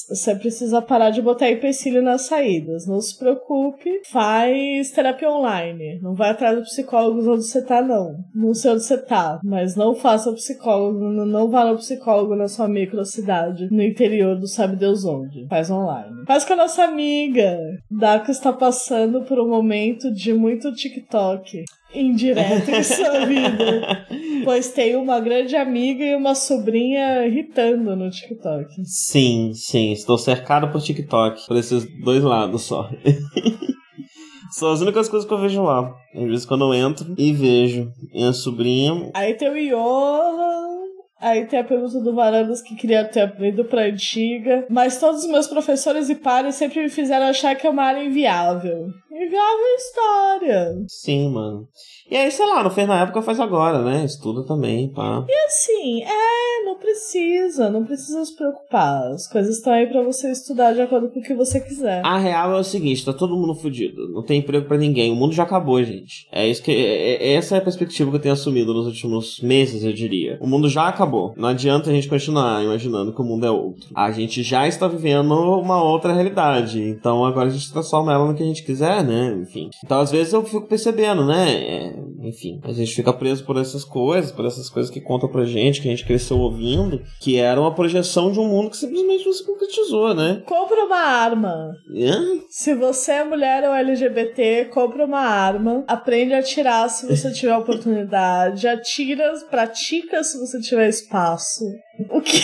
você 0.08 0.34
precisa 0.36 0.80
parar 0.80 1.10
de 1.10 1.20
botar 1.20 1.50
empecilho 1.50 2.02
nas 2.02 2.26
saídas. 2.26 2.86
Não 2.86 3.00
se 3.00 3.18
preocupe. 3.18 4.02
Faz 4.10 4.90
terapia 4.90 5.30
online. 5.30 5.98
Não 6.00 6.14
vai 6.14 6.30
atrás 6.30 6.56
do 6.56 6.62
psicólogo 6.62 7.28
onde 7.28 7.44
você 7.44 7.62
tá, 7.62 7.82
não. 7.82 8.14
Não 8.34 8.54
sei 8.54 8.70
onde 8.70 8.84
você 8.84 8.98
tá. 8.98 9.40
Mas 9.42 9.74
não 9.74 9.94
faça 9.94 10.32
psicólogo. 10.32 11.00
Não 11.00 11.50
vá 11.50 11.64
no 11.64 11.76
psicólogo 11.76 12.36
na 12.36 12.46
sua 12.46 12.68
microcidade. 13.16 13.68
No 13.70 13.82
interior 13.82 14.36
do 14.38 14.46
sabe 14.46 14.76
Deus 14.76 15.04
onde. 15.04 15.46
Faz 15.48 15.70
online. 15.70 16.24
Faz 16.26 16.44
com 16.44 16.52
a 16.52 16.56
nossa 16.56 16.84
amiga. 16.84 17.58
Daka 17.90 18.30
está 18.30 18.52
passando 18.52 19.22
por 19.22 19.38
um 19.38 19.48
momento 19.48 20.12
de 20.12 20.32
muito 20.32 20.72
TikTok. 20.74 21.64
Indireto 21.94 22.68
em 22.68 22.82
sua 22.82 23.24
vida. 23.26 24.06
Pois 24.44 24.72
tem 24.72 24.96
uma 24.96 25.20
grande 25.20 25.56
amiga 25.56 26.04
e 26.04 26.14
uma 26.14 26.34
sobrinha 26.34 27.26
irritando 27.26 27.96
no 27.96 28.10
TikTok. 28.10 28.66
Sim, 28.84 29.52
sim. 29.54 29.92
Estou 29.92 30.18
cercado 30.18 30.70
por 30.70 30.82
TikTok. 30.82 31.46
Por 31.46 31.56
esses 31.56 31.86
dois 32.02 32.22
lados 32.22 32.62
só. 32.62 32.90
São 34.52 34.70
as 34.70 34.80
únicas 34.80 35.08
coisas 35.08 35.28
que 35.28 35.34
eu 35.34 35.40
vejo 35.40 35.62
lá. 35.62 35.92
Às 36.14 36.24
vezes 36.24 36.46
quando 36.46 36.64
eu 36.64 36.74
entro 36.74 37.14
e 37.18 37.32
vejo 37.32 37.90
minha 38.12 38.32
sobrinha. 38.32 39.10
Aí 39.14 39.34
tem 39.34 39.50
o 39.50 39.76
Johan. 39.76 40.85
Aí 41.18 41.46
tem 41.46 41.58
a 41.58 41.64
pergunta 41.64 41.98
do 42.00 42.14
Varandas 42.14 42.60
que 42.60 42.74
queria 42.74 43.04
ter 43.04 43.32
ido 43.40 43.64
pra 43.64 43.86
antiga. 43.86 44.66
Mas 44.68 44.98
todos 45.00 45.24
os 45.24 45.30
meus 45.30 45.46
professores 45.46 46.10
e 46.10 46.14
pares 46.14 46.56
sempre 46.56 46.82
me 46.82 46.88
fizeram 46.90 47.26
achar 47.26 47.54
que 47.54 47.66
é 47.66 47.70
uma 47.70 47.84
área 47.84 48.04
inviável. 48.04 48.88
Inviável 49.10 49.64
é 49.64 49.74
história. 49.76 50.74
Sim, 50.88 51.30
mano. 51.30 51.68
E 52.10 52.16
aí, 52.16 52.30
sei 52.30 52.46
lá, 52.46 52.62
não 52.62 52.70
fez 52.70 52.86
na 52.86 53.02
época, 53.02 53.20
faz 53.22 53.40
agora, 53.40 53.82
né? 53.82 54.04
Estuda 54.04 54.44
também, 54.44 54.88
pá. 54.88 55.24
Assim, 55.46 56.02
é, 56.02 56.64
não 56.64 56.76
precisa, 56.76 57.68
não 57.70 57.84
precisa 57.84 58.24
se 58.24 58.36
preocupar. 58.36 59.12
As 59.12 59.26
coisas 59.28 59.56
estão 59.56 59.72
aí 59.72 59.86
pra 59.86 60.02
você 60.02 60.30
estudar 60.30 60.72
de 60.72 60.80
acordo 60.80 61.08
com 61.08 61.18
o 61.18 61.22
que 61.22 61.34
você 61.34 61.60
quiser. 61.60 62.02
A 62.04 62.16
real 62.18 62.54
é 62.54 62.60
o 62.60 62.64
seguinte, 62.64 63.04
tá 63.04 63.12
todo 63.12 63.36
mundo 63.36 63.54
fudido. 63.54 64.08
Não 64.12 64.22
tem 64.22 64.38
emprego 64.38 64.66
pra 64.66 64.76
ninguém. 64.76 65.10
O 65.12 65.16
mundo 65.16 65.32
já 65.34 65.42
acabou, 65.42 65.82
gente. 65.82 66.26
É 66.30 66.46
isso 66.46 66.62
que. 66.62 66.70
é- 66.70 67.14
é- 67.32 67.32
essa 67.34 67.56
é 67.56 67.58
a 67.58 67.62
perspectiva 67.62 68.10
que 68.10 68.16
eu 68.16 68.20
tenho 68.20 68.32
assumido 68.34 68.72
nos 68.72 68.86
últimos 68.86 69.40
meses, 69.40 69.82
eu 69.84 69.92
diria. 69.92 70.38
O 70.40 70.46
mundo 70.46 70.68
já 70.68 70.86
acabou. 70.88 71.34
Não 71.36 71.48
adianta 71.48 71.90
a 71.90 71.92
gente 71.92 72.08
continuar 72.08 72.62
imaginando 72.62 73.12
que 73.12 73.20
o 73.20 73.24
mundo 73.24 73.46
é 73.46 73.50
outro. 73.50 73.88
A 73.94 74.10
gente 74.12 74.42
já 74.42 74.66
está 74.68 74.86
vivendo 74.86 75.32
uma 75.34 75.82
outra 75.82 76.12
realidade. 76.12 76.80
Então 76.82 77.24
agora 77.24 77.48
a 77.48 77.52
gente 77.52 77.72
transforma 77.72 78.12
ela 78.12 78.26
no 78.26 78.34
que 78.34 78.42
a 78.42 78.46
gente 78.46 78.62
quiser, 78.64 79.02
né? 79.04 79.36
Enfim. 79.42 79.70
Então 79.84 79.98
às 80.00 80.10
vezes 80.12 80.32
eu 80.32 80.44
fico 80.44 80.66
percebendo, 80.66 81.24
né? 81.24 81.95
É, 81.96 82.28
enfim, 82.28 82.60
a 82.62 82.72
gente 82.72 82.94
fica 82.94 83.12
preso 83.12 83.44
por 83.44 83.56
essas 83.56 83.84
coisas, 83.84 84.30
por 84.30 84.44
essas 84.44 84.68
coisas 84.68 84.90
que 84.90 85.00
contam 85.00 85.30
pra 85.30 85.44
gente, 85.44 85.80
que 85.80 85.88
a 85.88 85.90
gente 85.90 86.04
cresceu 86.04 86.38
ouvindo, 86.38 87.02
que 87.20 87.36
era 87.38 87.60
uma 87.60 87.74
projeção 87.74 88.30
de 88.30 88.38
um 88.38 88.48
mundo 88.48 88.70
que 88.70 88.76
simplesmente 88.76 89.24
não 89.24 89.32
se 89.32 89.46
concretizou, 89.46 90.14
né? 90.14 90.42
Compra 90.46 90.84
uma 90.84 90.98
arma. 90.98 91.72
Hã? 91.94 92.40
Se 92.50 92.74
você 92.74 93.12
é 93.12 93.24
mulher 93.24 93.64
ou 93.64 93.74
LGBT, 93.74 94.66
compra 94.66 95.04
uma 95.04 95.20
arma. 95.20 95.84
Aprende 95.88 96.34
a 96.34 96.40
atirar 96.40 96.88
se 96.90 97.06
você 97.06 97.32
tiver 97.32 97.56
oportunidade. 97.56 98.68
Atira, 98.68 99.32
pratica 99.50 100.22
se 100.22 100.38
você 100.38 100.60
tiver 100.60 100.88
espaço. 100.88 101.64
O 102.10 102.20
que? 102.20 102.38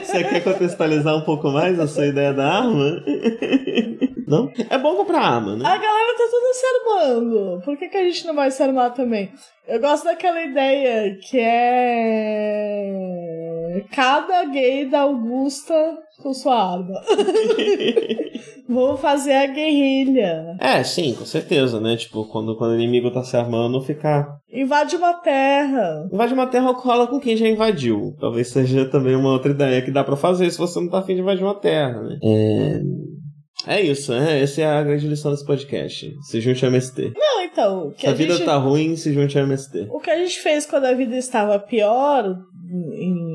Você 0.00 0.24
quer 0.24 0.44
contextualizar 0.44 1.16
um 1.16 1.22
pouco 1.22 1.48
mais 1.48 1.80
a 1.80 1.86
sua 1.88 2.06
ideia 2.06 2.34
da 2.34 2.46
arma? 2.46 3.02
Não? 4.26 4.52
É 4.68 4.76
bom 4.76 4.96
comprar 4.96 5.20
arma, 5.20 5.56
né? 5.56 5.64
A 5.64 5.78
galera 5.78 6.14
tá 6.18 6.24
toda 6.30 6.52
se 6.52 6.66
armando. 6.66 7.62
Por 7.64 7.78
que, 7.78 7.88
que 7.88 7.96
a 7.96 8.04
gente 8.04 8.26
não 8.26 8.34
vai 8.34 8.50
se 8.50 8.62
armar 8.62 8.92
também? 8.92 9.32
Eu 9.66 9.80
gosto 9.80 10.04
daquela 10.04 10.42
ideia 10.42 11.18
que 11.22 11.38
é. 11.40 12.92
Cada 13.94 14.44
gay 14.44 14.84
da 14.84 15.00
Augusta 15.00 15.98
com 16.22 16.34
sua 16.34 16.72
arma. 16.72 17.00
Vamos 18.68 19.00
fazer 19.00 19.32
a 19.32 19.46
guerrilha. 19.46 20.56
É, 20.60 20.82
sim, 20.84 21.14
com 21.14 21.24
certeza, 21.24 21.80
né? 21.80 21.96
Tipo, 21.96 22.26
quando, 22.26 22.56
quando 22.56 22.72
o 22.72 22.74
inimigo 22.74 23.10
tá 23.10 23.24
se 23.24 23.36
armando, 23.36 23.80
ficar. 23.80 24.28
Invade 24.52 24.94
uma 24.96 25.14
terra. 25.14 26.06
Invade 26.12 26.34
uma 26.34 26.46
terra 26.46 26.74
cola 26.74 27.06
com 27.06 27.18
quem 27.18 27.36
já 27.36 27.48
invadiu. 27.48 28.14
Talvez 28.20 28.48
seja 28.48 28.84
também 28.90 29.16
uma 29.16 29.32
outra 29.32 29.52
ideia 29.52 29.80
que 29.80 29.90
dá 29.90 30.04
pra 30.04 30.16
fazer 30.16 30.50
se 30.50 30.58
você 30.58 30.78
não 30.80 30.90
tá 30.90 30.98
afim 30.98 31.14
de 31.14 31.22
invadir 31.22 31.44
uma 31.44 31.54
terra, 31.54 32.02
né? 32.02 32.18
É. 32.22 32.80
É 33.66 33.80
isso, 33.82 34.12
né? 34.12 34.40
Essa 34.40 34.62
é 34.62 34.66
a 34.66 34.82
grande 34.82 35.08
lição 35.08 35.32
desse 35.32 35.44
podcast. 35.44 36.14
Se 36.22 36.40
junte 36.40 36.64
ao 36.64 36.70
MST. 36.70 37.12
Não, 37.16 37.42
então. 37.42 37.90
Que 37.90 38.02
Se 38.02 38.06
a 38.06 38.10
a 38.10 38.14
vida 38.14 38.34
gente... 38.34 38.44
tá 38.46 38.56
ruim, 38.56 38.94
se 38.96 39.12
junte 39.12 39.36
ao 39.36 39.44
MST. 39.44 39.88
O 39.90 39.98
que 39.98 40.10
a 40.10 40.18
gente 40.18 40.38
fez 40.38 40.64
quando 40.64 40.84
a 40.84 40.94
vida 40.94 41.16
estava 41.16 41.58
pior 41.58 42.36
em, 42.94 43.27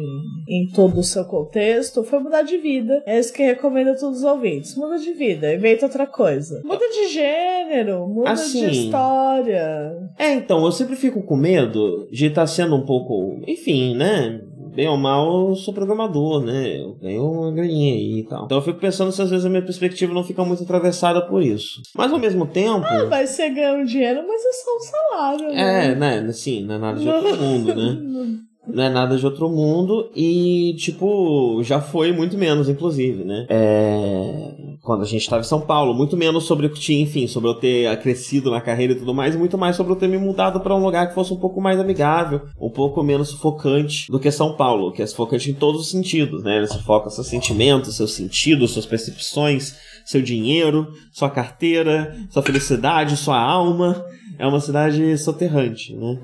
em 0.47 0.67
todo 0.67 0.99
o 0.99 1.03
seu 1.03 1.25
contexto 1.25 2.03
foi 2.03 2.19
mudar 2.19 2.41
de 2.41 2.57
vida. 2.57 3.01
É 3.05 3.19
isso 3.19 3.33
que 3.33 3.43
recomendo 3.43 3.89
a 3.89 3.95
todos 3.95 4.19
os 4.19 4.23
ouvintes. 4.23 4.75
Muda 4.75 4.97
de 4.97 5.13
vida, 5.13 5.53
inventa 5.53 5.85
outra 5.85 6.05
coisa. 6.05 6.61
Muda 6.63 6.85
de 6.89 7.07
gênero, 7.07 8.07
muda 8.07 8.31
Assim. 8.31 8.67
de 8.67 8.85
história. 8.85 9.95
É, 10.17 10.33
então, 10.33 10.63
eu 10.65 10.71
sempre 10.71 10.95
fico 10.95 11.21
com 11.23 11.35
medo 11.35 12.07
de 12.11 12.27
estar 12.27 12.47
sendo 12.47 12.75
um 12.75 12.85
pouco. 12.85 13.41
Enfim, 13.47 13.95
né? 13.95 14.41
Bem 14.75 14.87
ou 14.87 14.97
mal, 14.97 15.49
eu 15.49 15.55
sou 15.55 15.71
programador, 15.71 16.43
né? 16.43 16.79
Eu 16.79 16.95
ganho 16.95 17.23
uma 17.23 17.51
graninha 17.51 17.93
aí 17.93 18.19
e 18.19 18.23
tal. 18.23 18.45
Então 18.45 18.57
eu 18.57 18.61
fico 18.63 18.79
pensando 18.79 19.11
se 19.11 19.21
às 19.21 19.29
vezes 19.29 19.45
a 19.45 19.49
minha 19.49 19.61
perspectiva 19.61 20.11
não 20.11 20.23
fica 20.23 20.43
muito 20.43 20.63
atravessada 20.63 21.21
por 21.27 21.43
isso. 21.43 21.79
Mas 21.95 22.11
ao 22.11 22.17
mesmo 22.17 22.47
tempo. 22.47 22.83
Ah, 22.83 23.05
mas 23.07 23.29
você 23.29 23.49
ganha 23.49 23.73
um 23.75 23.85
dinheiro, 23.85 24.23
mas 24.27 24.41
é 24.43 24.51
só 24.51 24.75
um 24.75 24.79
salário, 24.79 25.47
né? 25.53 25.91
É, 25.91 25.95
né? 25.95 26.17
Assim, 26.27 26.63
não 26.65 26.73
é 26.73 26.77
nada 26.79 26.99
de 26.99 27.07
outro 27.07 27.37
mundo, 27.37 27.75
né? 27.75 28.41
não 28.67 28.83
é 28.83 28.89
nada 28.89 29.17
de 29.17 29.25
outro 29.25 29.49
mundo 29.49 30.09
e, 30.15 30.75
tipo, 30.77 31.61
já 31.63 31.81
foi 31.81 32.11
muito 32.13 32.37
menos, 32.37 32.69
inclusive, 32.69 33.23
né? 33.23 33.45
É... 33.49 34.51
Quando 34.81 35.01
a 35.01 35.05
gente 35.05 35.21
estava 35.21 35.41
em 35.41 35.45
São 35.45 35.61
Paulo, 35.61 35.93
muito 35.93 36.17
menos 36.17 36.45
sobre 36.45 36.67
o 36.67 36.69
que 36.69 36.79
tinha, 36.79 37.01
enfim, 37.01 37.27
sobre 37.27 37.49
eu 37.49 37.55
ter 37.55 37.97
crescido 38.01 38.51
na 38.51 38.59
carreira 38.59 38.93
e 38.93 38.95
tudo 38.97 39.13
mais, 39.13 39.35
e 39.35 39.37
muito 39.37 39.57
mais 39.57 39.75
sobre 39.75 39.93
eu 39.93 39.95
ter 39.95 40.07
me 40.07 40.17
mudado 40.17 40.59
para 40.59 40.75
um 40.75 40.83
lugar 40.83 41.07
que 41.07 41.15
fosse 41.15 41.33
um 41.33 41.37
pouco 41.37 41.61
mais 41.61 41.79
amigável, 41.79 42.41
um 42.59 42.69
pouco 42.69 43.01
menos 43.03 43.29
sufocante 43.29 44.11
do 44.11 44.19
que 44.19 44.31
São 44.31 44.55
Paulo, 44.55 44.91
que 44.91 45.01
é 45.01 45.05
sufocante 45.05 45.51
em 45.51 45.53
todos 45.53 45.81
os 45.81 45.91
sentidos, 45.91 46.43
né? 46.43 46.57
Ele 46.57 46.67
sufoca 46.67 47.09
seus 47.09 47.27
sentimentos, 47.27 47.95
seus 47.95 48.13
sentidos, 48.13 48.71
suas 48.71 48.85
percepções, 48.85 49.75
seu 50.05 50.21
dinheiro, 50.21 50.87
sua 51.11 51.29
carteira, 51.29 52.15
sua 52.29 52.43
felicidade, 52.43 53.17
sua 53.17 53.39
alma. 53.39 54.05
É 54.37 54.47
uma 54.47 54.59
cidade 54.59 55.17
soterrante, 55.17 55.95
né? 55.95 56.19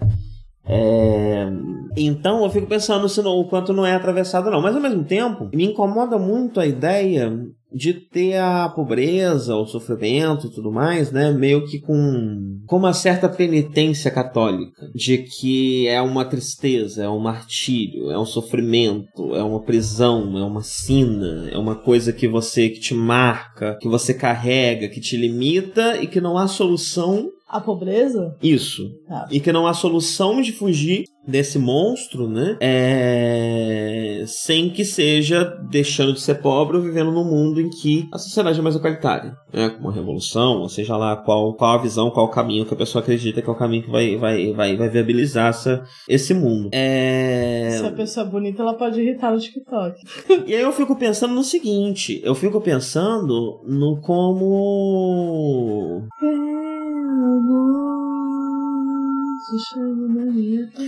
É... 0.69 1.49
Então 1.97 2.43
eu 2.43 2.49
fico 2.49 2.67
pensando 2.67 3.09
se 3.09 3.21
não, 3.21 3.31
o 3.31 3.49
quanto 3.49 3.73
não 3.73 3.85
é 3.85 3.95
atravessado, 3.95 4.51
não. 4.51 4.61
Mas 4.61 4.75
ao 4.75 4.81
mesmo 4.81 5.03
tempo, 5.03 5.49
me 5.53 5.65
incomoda 5.65 6.17
muito 6.17 6.59
a 6.59 6.65
ideia 6.65 7.33
de 7.71 7.93
ter 7.93 8.37
a 8.37 8.67
pobreza, 8.67 9.55
o 9.55 9.65
sofrimento 9.65 10.47
e 10.47 10.49
tudo 10.49 10.71
mais, 10.71 11.11
né, 11.11 11.31
meio 11.31 11.67
que 11.67 11.79
com, 11.79 12.61
com 12.65 12.77
uma 12.77 12.93
certa 12.93 13.29
penitência 13.29 14.09
católica, 14.09 14.89
de 14.93 15.19
que 15.19 15.87
é 15.87 16.01
uma 16.01 16.25
tristeza, 16.25 17.03
é 17.03 17.09
um 17.09 17.19
martírio, 17.19 18.09
é 18.09 18.17
um 18.17 18.25
sofrimento, 18.25 19.35
é 19.35 19.43
uma 19.43 19.61
prisão, 19.61 20.35
é 20.37 20.43
uma 20.43 20.63
sina, 20.63 21.47
é 21.51 21.57
uma 21.57 21.75
coisa 21.75 22.11
que 22.11 22.27
você 22.27 22.69
que 22.69 22.79
te 22.79 22.95
marca, 22.95 23.77
que 23.79 23.87
você 23.87 24.15
carrega, 24.15 24.89
que 24.89 24.99
te 24.99 25.15
limita 25.15 26.01
e 26.01 26.07
que 26.07 26.19
não 26.19 26.37
há 26.37 26.47
solução 26.47 27.29
A 27.49 27.59
pobreza? 27.59 28.35
isso. 28.41 28.91
Ah. 29.09 29.27
E 29.31 29.39
que 29.39 29.51
não 29.51 29.65
há 29.65 29.73
solução 29.73 30.41
de 30.41 30.51
fugir 30.51 31.05
desse 31.29 31.59
monstro, 31.59 32.27
né? 32.27 32.57
É... 32.59 34.23
Sem 34.27 34.69
que 34.69 34.83
seja 34.83 35.45
deixando 35.69 36.13
de 36.13 36.21
ser 36.21 36.35
pobre 36.35 36.77
ou 36.77 36.83
vivendo 36.83 37.11
num 37.11 37.23
mundo 37.23 37.61
em 37.61 37.69
que 37.69 38.07
a 38.11 38.17
sociedade 38.17 38.59
é 38.59 38.61
mais 38.61 38.75
igualitária, 38.75 39.35
né? 39.53 39.69
Com 39.69 39.81
uma 39.81 39.91
revolução, 39.91 40.59
ou 40.59 40.69
seja 40.69 40.97
lá 40.97 41.15
qual, 41.15 41.53
qual 41.53 41.77
a 41.77 41.81
visão, 41.81 42.09
qual 42.09 42.25
o 42.25 42.31
caminho 42.31 42.65
que 42.65 42.73
a 42.73 42.77
pessoa 42.77 43.01
acredita 43.01 43.41
que 43.41 43.49
é 43.49 43.51
o 43.51 43.55
caminho 43.55 43.83
que 43.83 43.91
vai, 43.91 44.17
vai, 44.17 44.53
vai, 44.53 44.75
vai 44.75 44.89
viabilizar 44.89 45.49
essa, 45.49 45.83
esse 46.07 46.33
mundo. 46.33 46.69
É... 46.71 47.77
Se 47.79 47.85
a 47.85 47.91
pessoa 47.91 48.25
é 48.25 48.29
bonita, 48.29 48.61
ela 48.61 48.73
pode 48.73 49.01
irritar 49.01 49.31
no 49.31 49.39
TikTok. 49.39 49.99
E 50.49 50.55
aí 50.55 50.61
eu 50.61 50.71
fico 50.71 50.95
pensando 50.95 51.33
no 51.33 51.43
seguinte, 51.43 52.21
eu 52.23 52.33
fico 52.33 52.61
pensando 52.61 53.61
no 53.67 53.99
como 54.01 56.07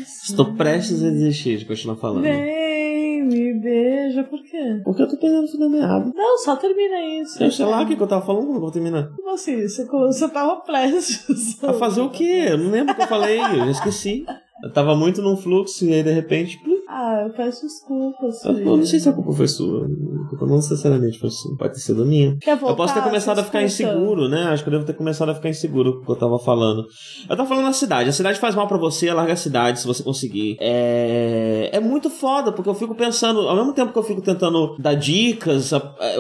estou 0.04 0.54
prestes 0.56 1.04
a 1.04 1.10
desistir 1.10 1.58
de 1.58 1.66
continuar 1.66 1.96
falando. 1.96 2.24
Vem, 2.24 3.24
me 3.24 3.54
beija, 3.60 4.24
por 4.24 4.42
quê? 4.44 4.82
Porque 4.84 5.02
eu 5.02 5.08
tô 5.08 5.18
perdendo 5.18 5.46
o 5.46 5.48
fio 5.48 5.60
da 5.60 5.70
meada. 5.70 6.12
Não, 6.16 6.38
só 6.38 6.56
termina 6.56 7.22
isso. 7.22 7.42
Eu 7.42 7.52
sei 7.52 7.66
lá 7.66 7.82
o 7.82 7.88
que, 7.88 7.96
que 7.96 8.04
eu 8.04 8.08
tava 8.08 8.26
falando 8.26 8.54
eu 8.54 8.60
vou 8.60 8.72
terminar. 8.72 9.10
Como 9.16 9.32
assim? 9.32 9.62
Você, 9.62 9.86
você 9.86 10.30
tava 10.30 10.58
prestes. 10.58 11.62
A 11.64 11.74
fazer 11.74 12.02
o 12.02 12.10
quê? 12.10 12.46
Eu 12.50 12.58
não 12.58 12.72
lembro 12.72 12.94
o 12.94 12.96
que 12.96 13.04
eu 13.04 13.08
falei, 13.08 13.40
eu 13.40 13.70
esqueci. 13.70 14.26
Eu 14.64 14.72
tava 14.72 14.96
muito 14.96 15.22
num 15.22 15.38
fluxo 15.38 15.86
e 15.86 15.94
aí 15.94 16.04
de 16.04 16.12
repente. 16.12 16.60
plum, 16.60 16.81
Ah, 16.94 17.24
eu 17.26 17.30
peço 17.32 17.66
desculpas. 17.66 18.44
Eu 18.44 18.60
eu 18.60 18.78
não 18.78 18.86
sei 18.86 19.00
se 19.00 19.08
a 19.08 19.14
culpa 19.14 19.32
foi 19.32 19.48
sua. 19.48 19.86
A 19.86 20.30
culpa 20.30 20.46
não 20.46 20.58
necessariamente 20.58 21.18
foi 21.18 21.30
sua. 21.30 21.56
Pode 21.56 21.76
ter 21.76 21.80
sido 21.80 22.06
minha. 22.06 22.38
Voltar? 22.46 22.68
Eu 22.68 22.76
posso 22.76 22.94
ter 22.94 23.02
começado 23.02 23.40
a 23.40 23.44
ficar 23.46 23.64
inseguro, 23.64 24.28
né? 24.28 24.44
Acho 24.50 24.62
que 24.62 24.68
eu 24.68 24.74
devo 24.74 24.84
ter 24.86 24.94
começado 24.94 25.30
a 25.30 25.36
ficar 25.36 25.48
inseguro 25.48 25.94
com 25.94 26.02
o 26.02 26.06
que 26.06 26.12
eu 26.12 26.16
tava 26.18 26.38
falando. 26.38 26.86
Eu 27.30 27.38
tava 27.38 27.48
falando 27.48 27.64
na 27.64 27.72
cidade. 27.72 28.10
A 28.10 28.12
cidade 28.14 28.40
faz 28.40 28.56
mal 28.56 28.68
pra 28.68 28.78
você, 28.78 29.12
larga 29.14 29.32
a 29.32 29.38
cidade 29.38 29.80
se 29.80 29.88
você 29.88 30.04
conseguir. 30.04 30.58
É... 30.60 31.70
é 31.72 31.80
muito 31.80 32.10
foda, 32.10 32.52
porque 32.52 32.70
eu 32.70 32.76
fico 32.76 32.94
pensando, 32.94 33.48
ao 33.48 33.56
mesmo 33.56 33.72
tempo 33.72 33.94
que 33.94 33.98
eu 34.00 34.04
fico 34.04 34.22
tentando 34.22 34.76
dar 34.78 34.94
dicas, 34.96 35.72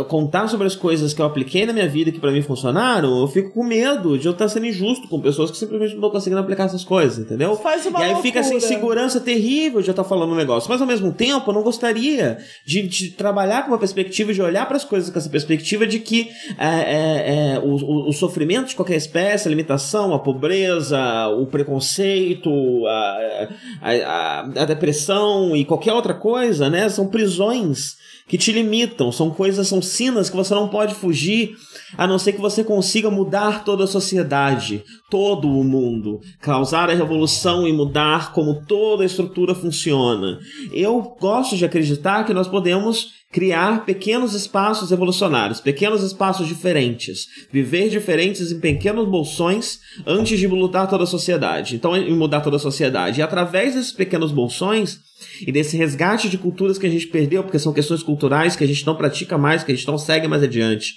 contar 0.07 0.47
sobre 0.47 0.67
as 0.67 0.75
coisas 0.75 1.13
que 1.13 1.21
eu 1.21 1.25
apliquei 1.25 1.65
na 1.65 1.73
minha 1.73 1.87
vida 1.89 2.09
e 2.11 2.13
que 2.13 2.19
pra 2.19 2.31
mim 2.31 2.41
funcionaram, 2.41 3.19
eu 3.19 3.27
fico 3.27 3.51
com 3.51 3.65
medo 3.65 4.17
de 4.17 4.25
eu 4.25 4.31
estar 4.31 4.47
sendo 4.47 4.67
injusto 4.67 5.09
com 5.09 5.19
pessoas 5.19 5.51
que 5.51 5.57
simplesmente 5.57 5.89
não 5.89 5.97
estão 5.97 6.11
conseguindo 6.11 6.39
aplicar 6.39 6.63
essas 6.63 6.85
coisas, 6.85 7.19
entendeu? 7.19 7.57
Faz 7.57 7.85
uma 7.85 7.99
E 7.99 8.03
aí 8.03 8.15
fica 8.21 8.39
essa 8.39 8.51
loucura. 8.51 8.73
insegurança 8.73 9.19
terrível 9.19 9.81
de 9.81 9.89
eu 9.89 9.91
estar 9.91 10.05
falando 10.05 10.31
um 10.31 10.35
negócio. 10.35 10.60
Mas 10.69 10.81
ao 10.81 10.87
mesmo 10.87 11.11
tempo, 11.13 11.49
eu 11.49 11.53
não 11.53 11.63
gostaria 11.63 12.37
de, 12.65 12.81
de 12.87 13.09
trabalhar 13.11 13.63
com 13.63 13.71
uma 13.71 13.77
perspectiva, 13.77 14.33
de 14.33 14.41
olhar 14.41 14.65
para 14.67 14.77
as 14.77 14.83
coisas 14.83 15.09
com 15.09 15.17
essa 15.19 15.29
perspectiva 15.29 15.85
de 15.87 15.99
que 15.99 16.29
é, 16.57 16.65
é, 16.67 17.53
é, 17.55 17.59
o, 17.59 17.75
o- 17.75 18.09
o 18.09 18.13
sofrimento 18.13 18.69
de 18.69 18.75
qualquer 18.75 18.95
espécie, 18.95 19.47
a 19.47 19.49
limitação, 19.49 20.13
a 20.13 20.19
pobreza, 20.19 20.99
o 21.29 21.45
preconceito, 21.47 22.49
a, 22.87 23.47
a, 23.81 23.91
a, 23.91 24.39
a 24.61 24.65
depressão 24.65 25.55
e 25.55 25.65
qualquer 25.65 25.93
outra 25.93 26.13
coisa, 26.13 26.69
né? 26.69 26.89
São 26.89 27.07
prisões 27.07 27.95
que 28.31 28.37
te 28.37 28.53
limitam, 28.53 29.11
são 29.11 29.29
coisas, 29.29 29.67
são 29.67 29.81
sinas 29.81 30.29
que 30.29 30.37
você 30.37 30.55
não 30.55 30.69
pode 30.69 30.95
fugir, 30.95 31.57
a 31.97 32.07
não 32.07 32.17
ser 32.17 32.31
que 32.31 32.39
você 32.39 32.63
consiga 32.63 33.11
mudar 33.11 33.65
toda 33.65 33.83
a 33.83 33.87
sociedade, 33.87 34.85
todo 35.09 35.49
o 35.49 35.65
mundo, 35.65 36.21
causar 36.39 36.89
a 36.89 36.93
revolução 36.93 37.67
e 37.67 37.73
mudar 37.73 38.31
como 38.31 38.63
toda 38.65 39.03
a 39.03 39.05
estrutura 39.05 39.53
funciona. 39.53 40.39
Eu 40.71 41.13
gosto 41.19 41.57
de 41.57 41.65
acreditar 41.65 42.23
que 42.23 42.33
nós 42.33 42.47
podemos 42.47 43.09
criar 43.33 43.83
pequenos 43.83 44.33
espaços 44.33 44.93
evolucionários, 44.93 45.59
pequenos 45.59 46.01
espaços 46.01 46.47
diferentes, 46.47 47.27
viver 47.51 47.89
diferentes 47.89 48.49
em 48.49 48.61
pequenos 48.61 49.09
bolsões 49.09 49.81
antes 50.07 50.39
de 50.39 50.47
mudar 50.47 50.87
toda 50.87 51.03
a 51.03 51.07
sociedade. 51.07 51.75
Então, 51.75 51.91
mudar 52.15 52.39
toda 52.39 52.55
a 52.55 52.59
sociedade. 52.59 53.19
E 53.19 53.23
através 53.23 53.75
desses 53.75 53.91
pequenos 53.91 54.31
bolsões 54.31 55.10
e 55.45 55.51
desse 55.51 55.77
resgate 55.77 56.29
de 56.29 56.37
culturas 56.37 56.77
que 56.77 56.87
a 56.87 56.89
gente 56.89 57.07
perdeu, 57.07 57.43
porque 57.43 57.59
são 57.59 57.73
questões 57.73 58.03
culturais 58.03 58.55
que 58.55 58.63
a 58.63 58.67
gente 58.67 58.85
não 58.85 58.95
pratica 58.95 59.37
mais, 59.37 59.63
que 59.63 59.71
a 59.71 59.75
gente 59.75 59.87
não 59.87 59.97
segue 59.97 60.27
mais 60.27 60.43
adiante. 60.43 60.95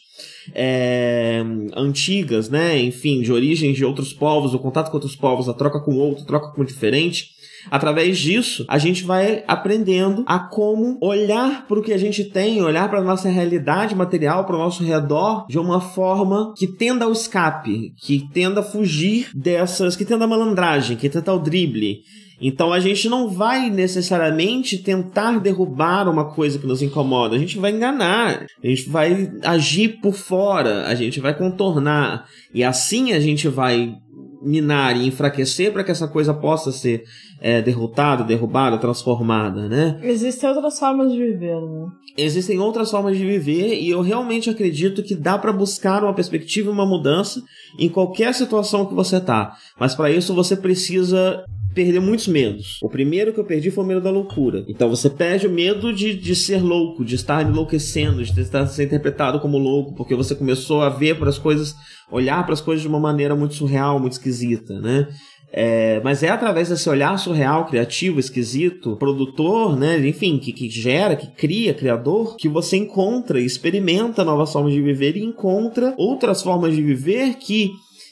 É, 0.55 1.43
antigas, 1.75 2.49
né? 2.49 2.79
Enfim, 2.79 3.23
de 3.23 3.33
origens 3.33 3.77
de 3.77 3.85
outros 3.85 4.13
povos, 4.13 4.55
o 4.55 4.59
contato 4.59 4.91
com 4.91 4.97
outros 4.97 5.17
povos, 5.17 5.49
a 5.49 5.55
troca 5.55 5.81
com 5.81 5.95
outro, 5.97 6.25
troca 6.25 6.49
com 6.49 6.65
diferente. 6.65 7.35
Através 7.71 8.19
disso, 8.19 8.65
a 8.69 8.79
gente 8.79 9.05
vai 9.05 9.43
aprendendo 9.47 10.23
a 10.27 10.39
como 10.39 10.99
olhar 11.01 11.67
para 11.67 11.79
o 11.79 11.83
que 11.83 11.93
a 11.93 11.99
gente 11.99 12.25
tem, 12.25 12.63
olhar 12.63 12.89
para 12.89 13.01
a 13.01 13.05
nossa 13.05 13.29
realidade 13.29 13.95
material, 13.95 14.45
para 14.45 14.57
o 14.57 14.59
nosso 14.59 14.85
redor, 14.85 15.47
de 15.49 15.59
uma 15.59 15.81
forma 15.81 16.53
que 16.57 16.67
tenda 16.67 17.05
ao 17.05 17.13
escape, 17.13 17.95
que 17.99 18.29
tenda 18.33 18.61
a 18.61 18.63
fugir 18.65 19.31
dessas, 19.35 19.97
que 19.97 20.05
tenda 20.05 20.25
a 20.25 20.29
malandragem, 20.29 20.97
que 20.97 21.09
tenda 21.09 21.31
ao 21.31 21.39
drible. 21.39 22.03
Então 22.41 22.73
a 22.73 22.81
gente 22.81 23.09
não 23.09 23.29
vai 23.29 23.71
necessariamente 23.71 24.79
tentar 24.79 25.39
derrubar 25.39 26.09
uma 26.09 26.33
coisa 26.33 26.59
que 26.59 26.67
nos 26.67 26.83
incomoda, 26.83 27.37
a 27.37 27.39
gente 27.39 27.59
vai 27.59 27.71
enganar, 27.71 28.47
a 28.63 28.67
gente 28.67 28.89
vai 28.89 29.31
agir 29.43 30.01
por 30.01 30.15
fora, 30.15 30.87
a 30.87 30.95
gente 30.95 31.21
vai 31.21 31.37
contornar, 31.37 32.27
e 32.53 32.65
assim 32.65 33.13
a 33.13 33.21
gente 33.21 33.49
vai 33.49 33.95
minar 34.43 34.97
e 34.97 35.07
enfraquecer 35.07 35.73
para 35.73 35.83
que 35.83 35.91
essa 35.91 36.07
coisa 36.07 36.35
possa 36.35 36.71
ser 36.71 37.05
é, 37.45 37.61
derrotada, 37.61 38.25
derrubada, 38.25 38.79
transformada, 38.79 39.69
né? 39.69 40.01
Existem 40.03 40.49
outras 40.49 40.79
formas 40.79 41.13
de 41.13 41.19
viver, 41.19 41.61
né? 41.61 41.89
Existem 42.17 42.59
outras 42.59 42.91
formas 42.91 43.19
de 43.19 43.27
viver 43.27 43.83
e 43.83 43.91
eu 43.91 44.01
realmente 44.01 44.49
acredito 44.49 45.03
que 45.03 45.15
dá 45.15 45.37
para 45.37 45.53
buscar 45.53 46.03
uma 46.03 46.15
perspectiva 46.15 46.71
e 46.71 46.73
uma 46.73 46.87
mudança 46.87 47.43
em 47.79 47.91
qualquer 47.91 48.33
situação 48.33 48.87
que 48.87 48.95
você 48.95 49.21
tá. 49.21 49.59
Mas 49.79 49.95
para 49.95 50.11
isso 50.11 50.33
você 50.35 50.57
precisa 50.57 51.45
perder 51.75 52.01
muitos 52.01 52.29
medos. 52.29 52.79
O 52.83 52.89
primeiro 52.89 53.33
que 53.33 53.41
eu 53.41 53.45
perdi 53.45 53.71
foi 53.71 53.85
o 53.85 53.87
medo 53.87 54.01
da 54.01 54.11
loucura. 54.11 54.65
Então 54.67 54.89
você 54.89 55.11
perde 55.11 55.47
o 55.47 55.51
medo 55.51 55.93
de, 55.93 56.15
de 56.15 56.35
ser 56.35 56.63
louco, 56.63 57.05
de 57.05 57.17
estar 57.17 57.47
enlouquecendo, 57.47 58.25
de 58.25 58.41
estar 58.41 58.67
ser 58.69 58.85
interpretado 58.85 59.39
como 59.41 59.59
louco, 59.59 59.95
porque 59.95 60.15
você 60.15 60.35
começou 60.35 60.81
a 60.81 60.89
ver 60.89 61.19
para 61.19 61.29
as 61.29 61.39
coisas, 61.39 61.75
olhar 62.11 62.43
para 62.45 62.55
as 62.55 62.61
coisas 62.63 62.81
de 62.81 62.89
uma 62.89 63.01
maneira 63.01 63.37
muito 63.37 63.55
surreal, 63.55 63.99
muito 63.99 64.13
esquisita, 64.13 64.81
né? 64.81 65.09
É, 65.57 66.01
mas 66.03 66.25
é 66.25 66.31
através 66.31 66.69
desse 66.69 66.91
olhar 66.91 67.17
surreal, 67.17 67.67
criativo, 67.67 68.19
esquisito, 68.19 68.97
produtor, 68.97 69.77
né? 69.77 70.05
Enfim, 70.05 70.37
que, 70.37 70.53
que 70.53 70.69
gera, 70.69 71.15
que 71.15 71.29
cria, 71.29 71.73
criador, 71.73 72.35
que 72.35 72.49
você 72.49 72.77
encontra 72.77 73.41
e 73.41 73.45
experimenta 73.45 74.25
novas 74.25 74.53
formas 74.53 74.73
de 74.73 74.83
viver 74.83 75.17
e 75.17 75.23
encontra 75.23 75.95
outras 75.97 76.43
formas 76.43 76.75
de 76.75 76.83
viver 76.83 77.35
que 77.35 77.71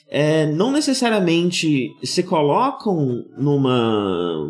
é, 0.08 0.46
não 0.52 0.70
necessariamente 0.70 1.90
se 2.04 2.22
colocam 2.22 3.24
numa. 3.36 4.48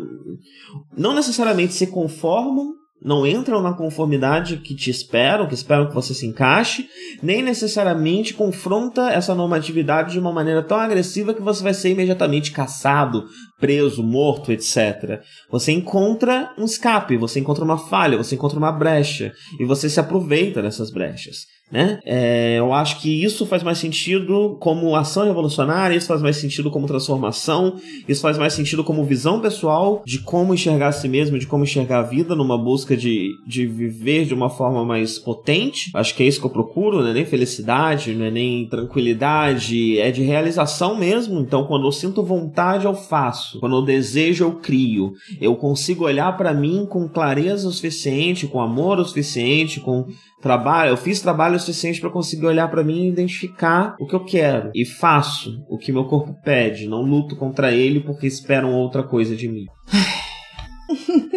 Não 0.95 1.15
necessariamente 1.15 1.73
se 1.73 1.87
conformam, 1.87 2.75
não 3.03 3.27
entram 3.27 3.61
na 3.61 3.73
conformidade 3.73 4.57
que 4.57 4.73
te 4.73 4.89
esperam, 4.89 5.47
que 5.47 5.53
esperam 5.53 5.87
que 5.87 5.93
você 5.93 6.13
se 6.13 6.25
encaixe, 6.25 6.87
nem 7.21 7.43
necessariamente 7.43 8.33
confronta 8.33 9.09
essa 9.09 9.35
normatividade 9.35 10.13
de 10.13 10.19
uma 10.19 10.31
maneira 10.31 10.63
tão 10.63 10.79
agressiva 10.79 11.33
que 11.33 11.41
você 11.41 11.61
vai 11.61 11.73
ser 11.73 11.89
imediatamente 11.89 12.51
caçado, 12.51 13.25
preso, 13.59 14.01
morto, 14.01 14.51
etc. 14.51 15.21
Você 15.51 15.71
encontra 15.71 16.53
um 16.57 16.65
escape, 16.65 17.17
você 17.17 17.39
encontra 17.39 17.63
uma 17.63 17.77
falha, 17.77 18.17
você 18.17 18.35
encontra 18.35 18.57
uma 18.57 18.71
brecha, 18.71 19.33
e 19.59 19.65
você 19.65 19.89
se 19.89 19.99
aproveita 19.99 20.61
dessas 20.61 20.89
brechas. 20.89 21.52
Né? 21.73 21.99
É, 22.05 22.59
eu 22.59 22.71
acho 22.71 23.01
que 23.01 23.23
isso 23.23 23.47
faz 23.47 23.63
mais 23.63 23.79
sentido 23.79 24.55
como 24.59 24.95
ação 24.95 25.25
revolucionária, 25.25 25.95
isso 25.95 26.05
faz 26.05 26.21
mais 26.21 26.37
sentido 26.37 26.69
como 26.69 26.85
transformação, 26.85 27.77
isso 28.07 28.21
faz 28.21 28.37
mais 28.37 28.53
sentido 28.53 28.83
como 28.83 29.03
visão 29.03 29.39
pessoal 29.39 30.03
de 30.05 30.19
como 30.19 30.53
enxergar 30.53 30.89
a 30.89 30.91
si 30.91 31.09
mesmo, 31.09 31.39
de 31.39 31.47
como 31.47 31.63
enxergar 31.63 31.99
a 31.99 32.03
vida 32.03 32.35
numa 32.35 32.59
busca 32.59 32.95
de, 32.95 33.31
de 33.47 33.65
viver 33.65 34.25
de 34.25 34.35
uma 34.35 34.51
forma 34.51 34.85
mais 34.85 35.17
potente. 35.17 35.89
Acho 35.95 36.13
que 36.13 36.21
é 36.21 36.27
isso 36.27 36.39
que 36.39 36.45
eu 36.45 36.51
procuro, 36.51 37.01
não 37.01 37.07
é 37.07 37.13
nem 37.13 37.25
felicidade, 37.25 38.13
não 38.13 38.25
é 38.25 38.31
nem 38.31 38.67
tranquilidade, 38.67 39.99
é 39.99 40.11
de 40.11 40.21
realização 40.21 40.95
mesmo. 40.95 41.39
Então, 41.39 41.65
quando 41.65 41.87
eu 41.87 41.91
sinto 41.91 42.21
vontade, 42.21 42.85
eu 42.85 42.93
faço. 42.93 43.59
Quando 43.59 43.77
eu 43.77 43.81
desejo, 43.81 44.43
eu 44.43 44.51
crio. 44.51 45.13
Eu 45.41 45.55
consigo 45.55 46.05
olhar 46.05 46.37
para 46.37 46.53
mim 46.53 46.85
com 46.87 47.09
clareza 47.09 47.67
o 47.67 47.71
suficiente, 47.71 48.45
com 48.45 48.61
amor 48.61 48.99
o 48.99 49.05
suficiente, 49.05 49.79
com 49.79 50.05
trabalho, 50.43 50.91
eu 50.91 50.97
fiz 50.97 51.21
trabalho 51.21 51.55
suficiente 51.63 51.99
para 51.99 52.09
conseguir 52.09 52.45
olhar 52.45 52.69
para 52.69 52.83
mim 52.83 53.05
e 53.05 53.09
identificar 53.09 53.95
o 53.99 54.07
que 54.07 54.15
eu 54.15 54.23
quero 54.23 54.71
e 54.73 54.85
faço 54.85 55.63
o 55.69 55.77
que 55.77 55.91
meu 55.91 56.05
corpo 56.05 56.35
pede, 56.43 56.87
não 56.87 57.01
luto 57.01 57.35
contra 57.35 57.71
ele 57.71 57.99
porque 57.99 58.27
esperam 58.27 58.73
outra 58.73 59.03
coisa 59.03 59.35
de 59.35 59.47
mim. 59.47 59.65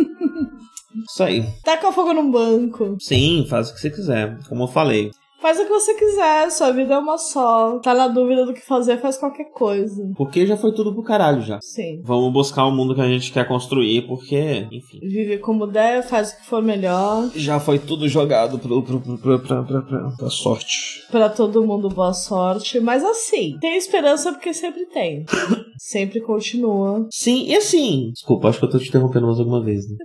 Isso 1.08 1.22
aí. 1.22 1.44
Taca 1.64 1.92
fogo 1.92 2.12
num 2.12 2.30
banco. 2.30 2.96
Sim, 3.00 3.46
faz 3.48 3.70
o 3.70 3.74
que 3.74 3.80
você 3.80 3.90
quiser, 3.90 4.38
como 4.48 4.64
eu 4.64 4.68
falei. 4.68 5.10
Faz 5.40 5.60
o 5.60 5.64
que 5.64 5.68
você 5.70 5.94
quiser, 5.94 6.50
sua 6.50 6.70
vida 6.72 6.94
é 6.94 6.98
uma 6.98 7.18
só. 7.18 7.78
Tá 7.80 7.94
na 7.94 8.08
dúvida 8.08 8.46
do 8.46 8.54
que 8.54 8.64
fazer, 8.64 8.98
faz 8.98 9.18
qualquer 9.18 9.50
coisa. 9.52 10.10
Porque 10.16 10.46
já 10.46 10.56
foi 10.56 10.72
tudo 10.72 10.92
pro 10.92 11.02
caralho 11.02 11.42
já. 11.42 11.58
Sim. 11.60 12.00
Vamos 12.02 12.32
buscar 12.32 12.64
o 12.64 12.72
mundo 12.72 12.94
que 12.94 13.00
a 13.00 13.08
gente 13.08 13.32
quer 13.32 13.46
construir, 13.46 14.06
porque, 14.06 14.66
enfim. 14.72 14.98
Vive 15.02 15.38
como 15.38 15.66
der, 15.66 16.02
faz 16.02 16.32
o 16.32 16.36
que 16.38 16.46
for 16.46 16.62
melhor. 16.62 17.30
Já 17.34 17.60
foi 17.60 17.78
tudo 17.78 18.08
jogado 18.08 18.58
pro, 18.58 18.82
pro, 18.82 19.00
pro, 19.00 19.18
pro, 19.18 19.38
pra, 19.40 19.62
pra, 19.62 19.82
pra, 19.82 20.10
pra 20.10 20.30
sorte. 20.30 21.04
Pra 21.10 21.28
todo 21.28 21.64
mundo, 21.64 21.88
boa 21.88 22.14
sorte. 22.14 22.80
Mas 22.80 23.04
assim, 23.04 23.58
tem 23.60 23.76
esperança 23.76 24.32
porque 24.32 24.54
sempre 24.54 24.86
tem. 24.86 25.24
sempre 25.78 26.20
continua. 26.20 27.06
Sim, 27.10 27.46
e 27.46 27.54
assim. 27.54 28.10
Desculpa, 28.12 28.48
acho 28.48 28.58
que 28.58 28.64
eu 28.64 28.70
tô 28.70 28.78
te 28.78 28.88
interrompendo 28.88 29.26
mais 29.26 29.38
alguma 29.38 29.62
vez, 29.62 29.88
né? 29.88 29.96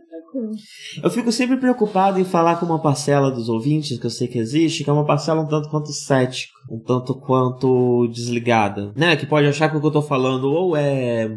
Eu 1.04 1.10
fico 1.10 1.32
sempre 1.32 1.58
preocupado 1.58 2.20
em 2.20 2.24
falar 2.24 2.58
com 2.58 2.66
uma 2.66 2.82
parcela 2.82 3.32
dos 3.32 3.50
ouvintes, 3.50 4.00
que 4.00 4.06
eu 4.06 4.10
sei 4.10 4.28
que 4.28 4.38
existe, 4.40 4.84
que 4.84 4.90
é 4.90 4.94
uma 4.94 5.06
parcela 5.06 5.42
um 5.42 5.48
tanto 5.48 5.70
quanto 5.70 5.92
cética, 5.92 6.54
um 6.70 6.80
tanto 6.80 7.16
quanto 7.16 8.08
desligada, 8.08 8.92
né? 8.96 9.16
Que 9.16 9.26
pode 9.26 9.48
achar 9.48 9.70
que 9.70 9.78
o 9.78 9.82
que 9.82 9.88
eu 9.88 9.92
tô 9.92 10.02
falando 10.02 10.52
ou 10.52 10.76
é 10.76 11.30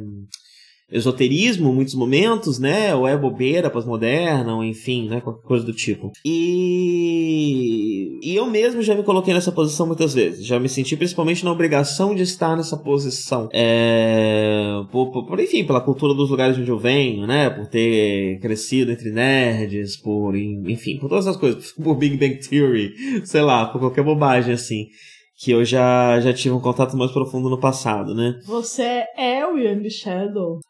esoterismo 0.95 1.69
em 1.69 1.75
muitos 1.75 1.95
momentos, 1.95 2.59
né? 2.59 2.95
Ou 2.95 3.07
é 3.07 3.17
bobeira 3.17 3.69
pós-moderna, 3.69 4.55
ou 4.55 4.65
enfim, 4.65 5.09
né? 5.09 5.21
Qualquer 5.21 5.43
coisa 5.43 5.65
do 5.65 5.73
tipo. 5.73 6.13
E... 6.25 8.19
e 8.23 8.35
eu 8.37 8.47
mesmo 8.47 8.81
já 8.81 8.95
me 8.95 9.03
coloquei 9.03 9.35
nessa 9.35 9.51
posição 9.51 9.87
muitas 9.87 10.15
vezes. 10.15 10.47
Já 10.47 10.61
me 10.61 10.69
senti 10.69 10.97
principalmente 10.97 11.45
na 11.45 11.51
obrigação 11.51 12.15
de 12.15 12.23
estar 12.23 12.57
nessa 12.57 12.77
posição. 12.77 13.49
É... 13.53 14.83
Por, 14.93 15.27
por, 15.27 15.41
enfim, 15.41 15.65
pela 15.65 15.81
cultura 15.81 16.15
dos 16.15 16.31
lugares 16.31 16.57
onde 16.57 16.71
eu 16.71 16.79
venho, 16.79 17.27
né? 17.27 17.51
Por 17.51 17.67
ter 17.67 18.39
crescido 18.41 18.93
entre 18.93 19.11
nerds, 19.11 19.97
por, 19.97 20.37
enfim, 20.37 20.99
por 20.99 21.09
todas 21.09 21.27
essas 21.27 21.41
coisas. 21.41 21.73
Por 21.73 21.97
Big 21.97 22.17
Bang 22.17 22.37
Theory, 22.37 22.95
sei 23.25 23.43
lá, 23.43 23.67
por 23.67 23.81
qualquer 23.81 24.05
bobagem 24.05 24.55
assim 24.55 24.87
que 25.37 25.51
eu 25.51 25.65
já, 25.65 26.21
já 26.21 26.33
tive 26.33 26.55
um 26.55 26.61
contato 26.61 26.97
mais 26.97 27.11
profundo 27.11 27.49
no 27.49 27.59
passado, 27.59 28.15
né? 28.15 28.39
Você 28.47 29.05
é 29.17 29.45
o 29.47 29.59
Young 29.59 29.89
Shadow. 29.91 30.61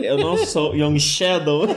Eu 0.00 0.16
não 0.16 0.38
sou 0.38 0.74
Young 0.74 0.98
Shadow. 0.98 1.66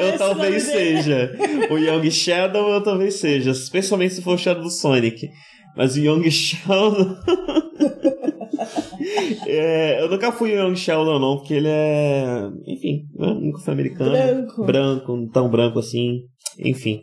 eu 0.00 0.18
talvez 0.18 0.64
seja. 0.64 1.34
O 1.70 1.78
Young 1.78 2.10
Shadow 2.10 2.68
eu 2.68 2.82
talvez 2.82 3.14
seja. 3.14 3.50
Especialmente 3.50 4.14
se 4.14 4.22
for 4.22 4.34
o 4.34 4.38
Shadow 4.38 4.62
do 4.62 4.70
Sonic. 4.70 5.30
Mas 5.76 5.96
o 5.96 6.00
Young 6.00 6.30
Sheldon. 6.30 7.16
é, 9.46 10.02
eu 10.02 10.10
nunca 10.10 10.32
fui 10.32 10.52
Young 10.52 10.74
Sheldon, 10.74 11.18
não, 11.18 11.38
porque 11.38 11.54
ele 11.54 11.68
é. 11.68 12.48
Enfim, 12.66 13.06
nunca 13.14 13.60
fui 13.60 13.72
americano. 13.72 14.10
Branco. 14.10 14.64
Branco, 14.64 15.30
tão 15.32 15.48
branco 15.48 15.78
assim. 15.78 16.22
Enfim. 16.58 17.00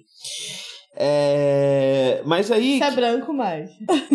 É... 0.96 2.22
Mas 2.26 2.52
aí. 2.52 2.78
Você 2.78 2.84
é 2.86 2.92
branco, 2.92 3.34
mais. 3.34 3.72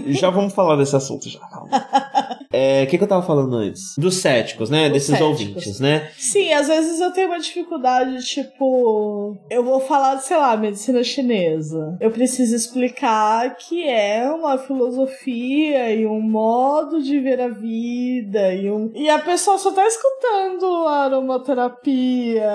Já 0.07 0.31
vamos 0.31 0.55
falar 0.55 0.77
desse 0.77 0.97
assunto 0.97 1.29
já, 1.29 1.41
calma. 1.41 1.71
É, 2.53 2.83
o 2.83 2.89
que, 2.89 2.99
que 2.99 3.05
eu 3.05 3.09
tava 3.09 3.25
falando 3.25 3.55
antes? 3.55 3.95
Dos 3.97 4.17
céticos, 4.17 4.71
né? 4.71 4.85
Dos 4.89 4.95
Desses 4.95 5.11
céticos. 5.11 5.29
ouvintes, 5.41 5.79
né? 5.79 6.11
Sim, 6.19 6.53
às 6.53 6.67
vezes 6.67 6.99
eu 7.01 7.13
tenho 7.13 7.29
uma 7.29 7.39
dificuldade, 7.39 8.27
tipo, 8.27 9.37
eu 9.49 9.63
vou 9.63 9.79
falar, 9.79 10.19
sei 10.19 10.37
lá, 10.37 10.57
medicina 10.57 11.05
chinesa. 11.05 11.97
Eu 12.01 12.11
preciso 12.11 12.57
explicar 12.57 13.55
que 13.55 13.87
é 13.87 14.29
uma 14.29 14.59
filosofia 14.59 15.95
e 15.95 16.05
um 16.05 16.21
modo 16.21 17.01
de 17.01 17.21
ver 17.21 17.41
a 17.41 17.49
vida 17.49 18.53
e 18.53 18.69
um. 18.69 18.91
E 18.97 19.09
a 19.09 19.21
pessoa 19.21 19.57
só 19.57 19.71
tá 19.71 19.87
escutando 19.87 20.89
aromaterapia. 20.89 22.51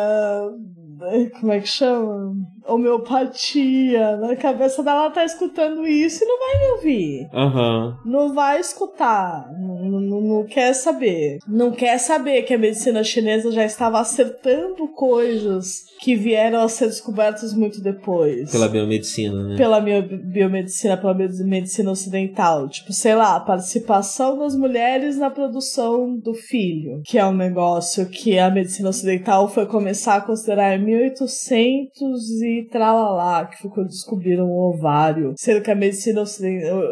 Como 1.40 1.54
é 1.54 1.60
que 1.62 1.68
chama? 1.68 2.34
Homeopatia. 2.68 4.18
Na 4.18 4.36
cabeça 4.36 4.82
dela 4.84 5.10
tá 5.10 5.24
escutando 5.24 5.86
isso 5.88 6.24
e 6.24 6.28
não 6.28 6.40
vai 6.40 6.58
me 6.60 6.72
ouvir. 6.74 7.30
Aham. 7.34 7.98
Não 8.06 8.34
vai 8.34 8.60
escutar, 8.60 9.50
não, 9.60 10.02
não- 10.02 10.22
não 10.22 10.44
quer 10.46 10.74
saber. 10.74 11.40
Não 11.48 11.72
quer 11.72 11.98
saber 12.00 12.42
que 12.44 12.54
a 12.54 12.58
medicina 12.58 13.04
chinesa 13.04 13.52
já 13.52 13.64
estava 13.66 14.00
acertando 14.00 14.88
coisas 14.90 15.86
que 16.00 16.16
vieram 16.16 16.62
a 16.62 16.68
ser 16.70 16.88
descobertas 16.88 17.54
muito 17.54 17.82
depois. 17.82 18.52
Pela 18.52 18.68
biomedicina, 18.68 19.44
né? 19.50 19.56
Pela 19.58 19.80
bio- 19.80 20.04
biomedicina, 20.24 20.98
pela 20.98 21.14
med- 21.14 21.44
medicina 21.46 21.92
ocidental. 21.92 22.68
Tipo, 22.68 22.92
sei 22.94 23.16
lá, 23.16 23.36
a 23.36 23.40
participação 23.40 24.38
das 24.38 24.56
mulheres 24.56 25.18
na 25.18 25.30
produção 25.30 26.18
do 26.18 26.34
filho. 26.34 27.02
Que 27.06 27.18
é 27.18 27.26
um 27.26 27.34
negócio 27.34 28.06
que 28.08 28.38
a 28.38 28.50
medicina 28.50 28.90
ocidental 28.90 29.48
foi 29.48 29.66
começar 29.66 30.16
a 30.16 30.22
considerar 30.22 30.76
em 30.78 30.84
1800 30.84 32.42
e 32.42 32.55
tralalá, 32.64 33.46
que 33.46 33.58
foi 33.58 33.72
quando 33.72 33.88
descobriram 33.88 34.46
o 34.46 34.70
ovário. 34.70 35.34
Sendo 35.38 35.62
que 35.62 35.72
a 35.72 35.76
medicina 35.76 36.24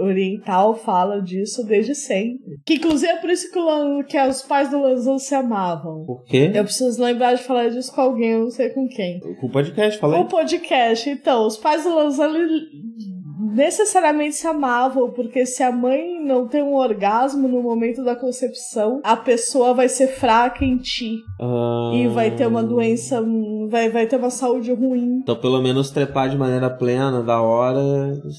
oriental 0.02 0.76
fala 0.76 1.22
disso 1.22 1.66
desde 1.66 1.96
sempre. 1.96 2.60
Que 2.66 2.76
inclusive 2.76 3.12
é 3.12 3.18
por 3.18 3.30
isso 3.30 3.52
que, 3.52 3.60
o 3.60 4.04
que 4.04 4.20
os 4.20 4.42
pais 4.42 4.70
do 4.70 4.82
Lanzão 4.82 5.18
se 5.18 5.34
amavam. 5.34 6.06
Por 6.06 6.24
quê? 6.26 6.52
Eu 6.54 6.64
preciso 6.64 7.02
lembrar 7.02 7.34
de 7.34 7.44
falar 7.44 7.70
disso 7.70 7.94
com 7.94 8.02
alguém, 8.02 8.32
eu 8.32 8.42
não 8.42 8.52
sei 8.52 8.70
com 8.70 8.88
quem. 8.88 9.20
Com 9.20 9.48
o 9.48 9.52
podcast, 9.52 10.00
falei. 10.00 10.20
O 10.20 10.26
podcast, 10.26 11.10
então, 11.10 11.46
os 11.46 11.58
pais 11.58 11.84
do 11.84 11.96
Lanzani 11.96 12.38
necessariamente 13.54 14.36
se 14.36 14.48
amavam, 14.48 15.12
porque 15.12 15.46
se 15.46 15.62
a 15.62 15.72
mãe 15.72 16.20
não 16.24 16.48
tem 16.48 16.64
um 16.64 16.76
orgasmo 16.76 17.48
no 17.48 17.62
momento 17.62 18.04
da 18.04 18.16
concepção, 18.16 19.00
a 19.04 19.16
pessoa 19.16 19.74
vai 19.74 19.88
ser 19.88 20.08
fraca 20.08 20.66
em 20.66 20.78
ti 20.78 21.18
Ah, 21.44 21.92
e 21.94 22.08
vai 22.08 22.32
ter 22.32 22.48
uma 22.48 22.64
doença, 22.64 23.22
vai, 23.68 23.90
vai 23.90 24.08
ter 24.08 24.16
uma 24.16 24.30
saúde 24.30 24.72
ruim. 24.72 25.20
Então, 25.22 25.36
pelo 25.36 25.62
menos 25.62 25.92
trepar 25.92 26.30
de 26.30 26.38
maneira 26.38 26.70
plena, 26.70 27.22
da 27.22 27.42
hora. 27.42 27.82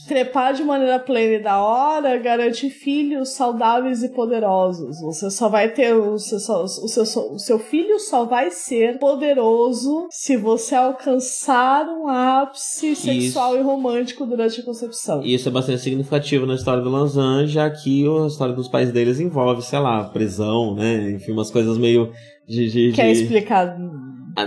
Trepar 0.08 0.54
de 0.54 0.64
maneira 0.64 0.98
plena 0.98 1.34
e 1.34 1.42
da 1.42 1.60
hora 1.60 2.16
garante 2.16 2.70
filhos 2.70 3.30
saudáveis 3.30 4.02
e 4.02 4.08
poderosos. 4.08 5.00
Você 5.02 5.30
só 5.30 5.48
vai 5.48 5.68
ter. 5.68 5.94
O 5.94 6.18
seu, 6.18 6.38
o 6.38 6.68
seu, 6.88 7.32
o 7.32 7.38
seu 7.38 7.58
filho 7.58 7.98
só 8.00 8.24
vai 8.24 8.50
ser 8.50 8.98
poderoso 8.98 10.06
se 10.10 10.36
você 10.36 10.74
alcançar 10.74 11.86
um 11.86 12.08
ápice 12.08 12.96
sexual 12.96 13.56
e 13.56 13.60
romântico 13.60 14.24
durante 14.24 14.60
a 14.60 14.64
concepção. 14.64 15.22
E 15.22 15.34
isso 15.34 15.48
é 15.48 15.52
bastante 15.52 15.82
significativo 15.82 16.46
na 16.46 16.54
história 16.54 16.82
do 16.82 16.88
Lanzan, 16.88 17.46
já 17.46 17.68
que 17.68 18.06
a 18.06 18.26
história 18.26 18.54
dos 18.54 18.68
pais 18.68 18.90
deles 18.90 19.20
envolve, 19.20 19.62
sei 19.62 19.78
lá, 19.78 20.04
prisão, 20.04 20.74
né? 20.74 21.10
Enfim, 21.10 21.32
umas 21.32 21.50
coisas 21.50 21.76
meio 21.76 22.10
de. 22.46 22.70
de, 22.70 22.92
Quer 22.92 23.12
de- 23.12 23.22
explicar? 23.22 23.76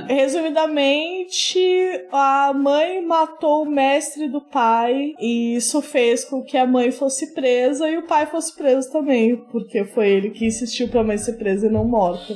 Resumidamente, 0.10 1.60
a 2.12 2.52
mãe 2.54 3.02
matou 3.06 3.64
o 3.64 3.70
mestre 3.70 4.28
do 4.28 4.42
pai 4.42 5.14
e 5.18 5.56
isso 5.56 5.82
fez 5.82 6.26
com 6.26 6.44
que 6.44 6.58
a 6.58 6.68
mãe 6.68 6.92
fosse 6.92 7.34
presa 7.34 7.90
e 7.90 7.98
o 7.98 8.06
pai 8.06 8.26
fosse 8.26 8.54
preso 8.56 8.92
também, 8.92 9.38
porque 9.50 9.86
foi 9.86 10.10
ele 10.10 10.30
que 10.32 10.46
insistiu 10.46 10.90
pra 10.90 11.04
mãe 11.06 11.18
ser 11.18 11.34
presa 11.38 11.68
e 11.68 11.70
não 11.70 11.86
morta. 11.86 12.34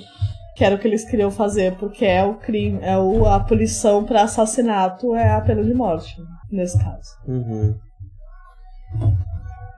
Que 0.55 0.63
era 0.63 0.75
o 0.75 0.79
que 0.79 0.88
eles 0.88 1.03
queriam 1.03 1.29
fazer, 1.31 1.75
porque 1.77 2.05
é 2.05 2.23
o 2.23 2.35
crime, 2.35 2.79
é 2.81 2.97
o, 2.97 3.25
a 3.25 3.39
punição 3.41 4.03
pra 4.05 4.23
assassinato 4.23 5.13
é 5.15 5.29
a 5.31 5.41
pena 5.41 5.63
de 5.63 5.73
morte, 5.73 6.15
nesse 6.51 6.77
caso. 6.81 7.09
Uhum. 7.27 7.75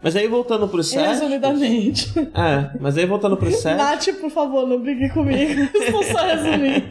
Mas 0.03 0.15
aí 0.17 0.27
voltando 0.27 0.67
pro 0.67 0.84
set. 0.84 1.07
Resumidamente. 1.07 2.11
É, 2.19 2.77
mas 2.80 2.97
aí 2.97 3.05
voltando 3.05 3.38
pro 3.38 3.49
set. 3.51 3.77
Nath, 3.77 4.09
por 4.19 4.30
favor, 4.30 4.67
não 4.67 4.80
brigue 4.81 5.07
comigo. 5.13 5.61
Estou 5.73 6.03
só 6.03 6.17
resumindo. 6.25 6.84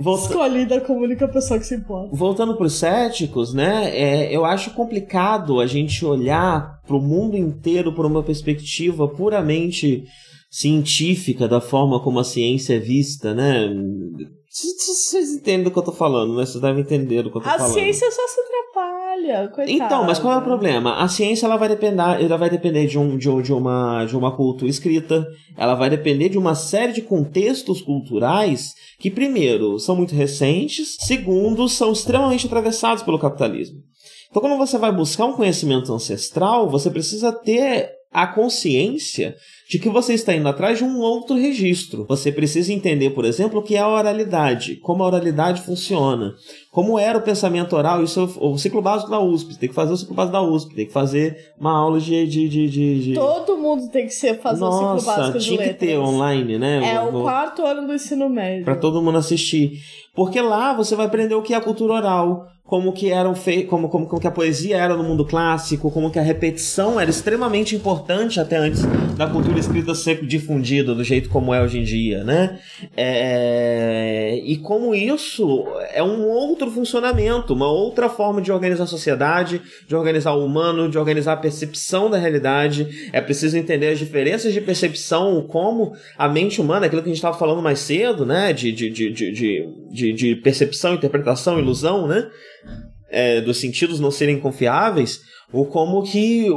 volta- 0.00 0.22
Escolhida 0.28 0.80
como 0.80 1.00
a 1.00 1.04
única 1.04 1.28
pessoa 1.28 1.58
que 1.60 1.66
se 1.66 1.74
importa. 1.74 2.16
Voltando 2.16 2.56
para 2.56 2.66
os 2.66 2.74
céticos, 2.74 3.52
né? 3.54 3.90
é, 3.96 4.34
eu 4.34 4.44
acho 4.44 4.70
complicado 4.70 5.60
a 5.60 5.66
gente 5.66 6.04
olhar 6.04 6.80
para 6.86 6.96
o 6.96 7.02
mundo 7.02 7.36
inteiro 7.36 7.92
por 7.94 8.06
uma 8.06 8.22
perspectiva 8.22 9.08
puramente 9.08 10.04
científica 10.50 11.46
da 11.48 11.60
forma 11.60 12.02
como 12.02 12.18
a 12.20 12.24
ciência 12.24 12.74
é 12.76 12.78
vista, 12.78 13.34
né? 13.34 13.68
Vocês 14.48 15.32
entendem 15.34 15.64
do 15.64 15.70
que 15.70 15.78
eu 15.78 15.82
tô 15.82 15.92
falando, 15.92 16.34
né? 16.36 16.46
Vocês 16.46 16.62
devem 16.62 16.80
entender 16.82 17.22
do 17.22 17.30
que 17.30 17.36
eu 17.36 17.42
tô 17.42 17.48
A 17.48 17.58
falando. 17.58 17.74
ciência 17.74 18.10
só 18.10 18.22
se 18.26 18.40
atrapalha, 18.40 18.95
coitada. 19.48 19.70
Então, 19.70 20.04
mas 20.04 20.18
qual 20.18 20.34
é 20.34 20.38
o 20.38 20.42
problema? 20.42 20.96
A 21.02 21.08
ciência 21.08 21.46
ela 21.46 21.56
vai 21.56 21.68
depender, 21.68 22.02
ela 22.02 22.36
vai 22.36 22.50
depender 22.50 22.86
de, 22.86 22.98
um, 22.98 23.16
de, 23.16 23.42
de 23.42 23.52
uma, 23.52 24.04
de 24.04 24.16
uma 24.16 24.34
cultura 24.34 24.70
escrita, 24.70 25.26
ela 25.56 25.74
vai 25.74 25.90
depender 25.90 26.28
de 26.28 26.38
uma 26.38 26.54
série 26.54 26.92
de 26.92 27.02
contextos 27.02 27.80
culturais 27.80 28.74
que, 28.98 29.10
primeiro, 29.10 29.78
são 29.78 29.96
muito 29.96 30.14
recentes, 30.14 30.96
segundo, 31.00 31.68
são 31.68 31.92
extremamente 31.92 32.46
atravessados 32.46 33.02
pelo 33.02 33.18
capitalismo. 33.18 33.78
Então, 34.30 34.42
quando 34.42 34.58
você 34.58 34.76
vai 34.76 34.92
buscar 34.92 35.26
um 35.26 35.32
conhecimento 35.32 35.92
ancestral, 35.92 36.68
você 36.68 36.90
precisa 36.90 37.32
ter 37.32 37.90
a 38.12 38.26
consciência 38.26 39.36
de 39.68 39.78
que 39.78 39.88
você 39.88 40.14
está 40.14 40.34
indo 40.34 40.48
atrás 40.48 40.78
de 40.78 40.84
um 40.84 41.00
outro 41.00 41.36
registro. 41.36 42.06
Você 42.08 42.30
precisa 42.30 42.72
entender, 42.72 43.10
por 43.10 43.24
exemplo, 43.24 43.60
o 43.60 43.62
que 43.62 43.76
é 43.76 43.80
a 43.80 43.88
oralidade, 43.88 44.76
como 44.76 45.02
a 45.02 45.06
oralidade 45.06 45.62
funciona, 45.62 46.34
como 46.76 46.98
era 46.98 47.16
o 47.16 47.22
pensamento 47.22 47.74
oral, 47.74 48.04
isso 48.04 48.20
é 48.20 48.44
o 48.44 48.52
o 48.52 48.58
ciclo 48.58 48.82
básico 48.82 49.10
da 49.10 49.18
USP, 49.18 49.56
tem 49.58 49.66
que 49.66 49.74
fazer 49.74 49.94
o 49.94 49.96
ciclo 49.96 50.14
básico 50.14 50.32
da 50.34 50.42
USP, 50.42 50.74
tem 50.74 50.84
que 50.86 50.92
fazer 50.92 51.54
uma 51.58 51.74
aula 51.74 51.98
de... 51.98 52.26
de, 52.26 52.48
de, 52.50 52.68
de, 52.68 53.00
de- 53.02 53.14
Todo 53.14 53.56
mundo 53.56 53.88
tem 53.88 54.04
que 54.04 54.12
ser 54.12 54.38
fazer 54.42 54.62
o 54.62 54.70
ciclo 54.72 54.86
Nossa, 54.92 55.06
básico 55.16 55.38
de 55.38 55.44
tinha 55.46 55.68
que 55.68 55.72
ter 55.72 55.98
online, 55.98 56.58
né? 56.58 56.96
É 56.96 57.00
o 57.00 57.10
vou- 57.12 57.22
quarto 57.22 57.64
ano 57.64 57.86
do 57.86 57.94
ensino 57.94 58.28
médio. 58.28 58.66
Pra 58.66 58.76
todo 58.76 59.00
mundo 59.00 59.16
assistir. 59.16 59.80
Porque 60.14 60.38
lá 60.38 60.74
você 60.74 60.94
vai 60.94 61.06
aprender 61.06 61.34
o 61.34 61.40
que 61.40 61.54
é 61.54 61.56
a 61.56 61.62
cultura 61.62 61.94
oral, 61.94 62.46
como 62.64 62.92
que 62.92 63.10
eram 63.12 63.34
fei 63.34 63.62
como, 63.64 63.88
como, 63.88 64.06
como 64.08 64.20
que 64.20 64.26
a 64.26 64.30
poesia 64.30 64.76
era 64.76 64.96
no 64.96 65.04
mundo 65.04 65.24
clássico, 65.24 65.88
como 65.90 66.10
que 66.10 66.18
a 66.18 66.22
repetição 66.22 66.98
era 66.98 67.08
extremamente 67.08 67.76
importante 67.76 68.40
até 68.40 68.56
antes 68.56 68.82
da 69.16 69.26
cultura 69.28 69.58
escrita 69.58 69.94
ser 69.94 70.26
difundida 70.26 70.92
do 70.94 71.04
jeito 71.04 71.28
como 71.30 71.54
é 71.54 71.62
hoje 71.62 71.78
em 71.78 71.84
dia, 71.84 72.24
né? 72.24 72.58
É, 72.96 74.40
E 74.44 74.56
como 74.56 74.94
isso 74.94 75.64
é 75.92 76.02
um 76.02 76.26
outro 76.28 76.65
funcionamento, 76.70 77.54
uma 77.54 77.70
outra 77.70 78.08
forma 78.08 78.40
de 78.40 78.52
organizar 78.52 78.84
a 78.84 78.86
sociedade, 78.86 79.60
de 79.86 79.94
organizar 79.94 80.32
o 80.32 80.44
humano, 80.44 80.88
de 80.88 80.98
organizar 80.98 81.32
a 81.32 81.36
percepção 81.36 82.08
da 82.10 82.18
realidade. 82.18 83.10
É 83.12 83.20
preciso 83.20 83.56
entender 83.56 83.88
as 83.88 83.98
diferenças 83.98 84.52
de 84.52 84.60
percepção, 84.60 85.46
como 85.48 85.92
a 86.16 86.28
mente 86.28 86.60
humana, 86.60 86.86
aquilo 86.86 87.02
que 87.02 87.08
a 87.08 87.12
gente 87.12 87.18
estava 87.18 87.38
falando 87.38 87.62
mais 87.62 87.78
cedo, 87.80 88.24
né? 88.24 88.52
De, 88.52 88.72
de, 88.72 88.90
de, 88.90 89.10
de, 89.10 89.68
de, 89.90 90.12
de- 90.12 90.36
percepção, 90.36 90.94
interpretação, 90.94 91.58
ilusão, 91.58 92.06
né? 92.06 92.28
É, 93.08 93.40
dos 93.40 93.58
sentidos 93.58 94.00
não 94.00 94.10
serem 94.10 94.38
confiáveis, 94.38 95.20
ou 95.52 95.64
como 95.64 96.02
que 96.02 96.48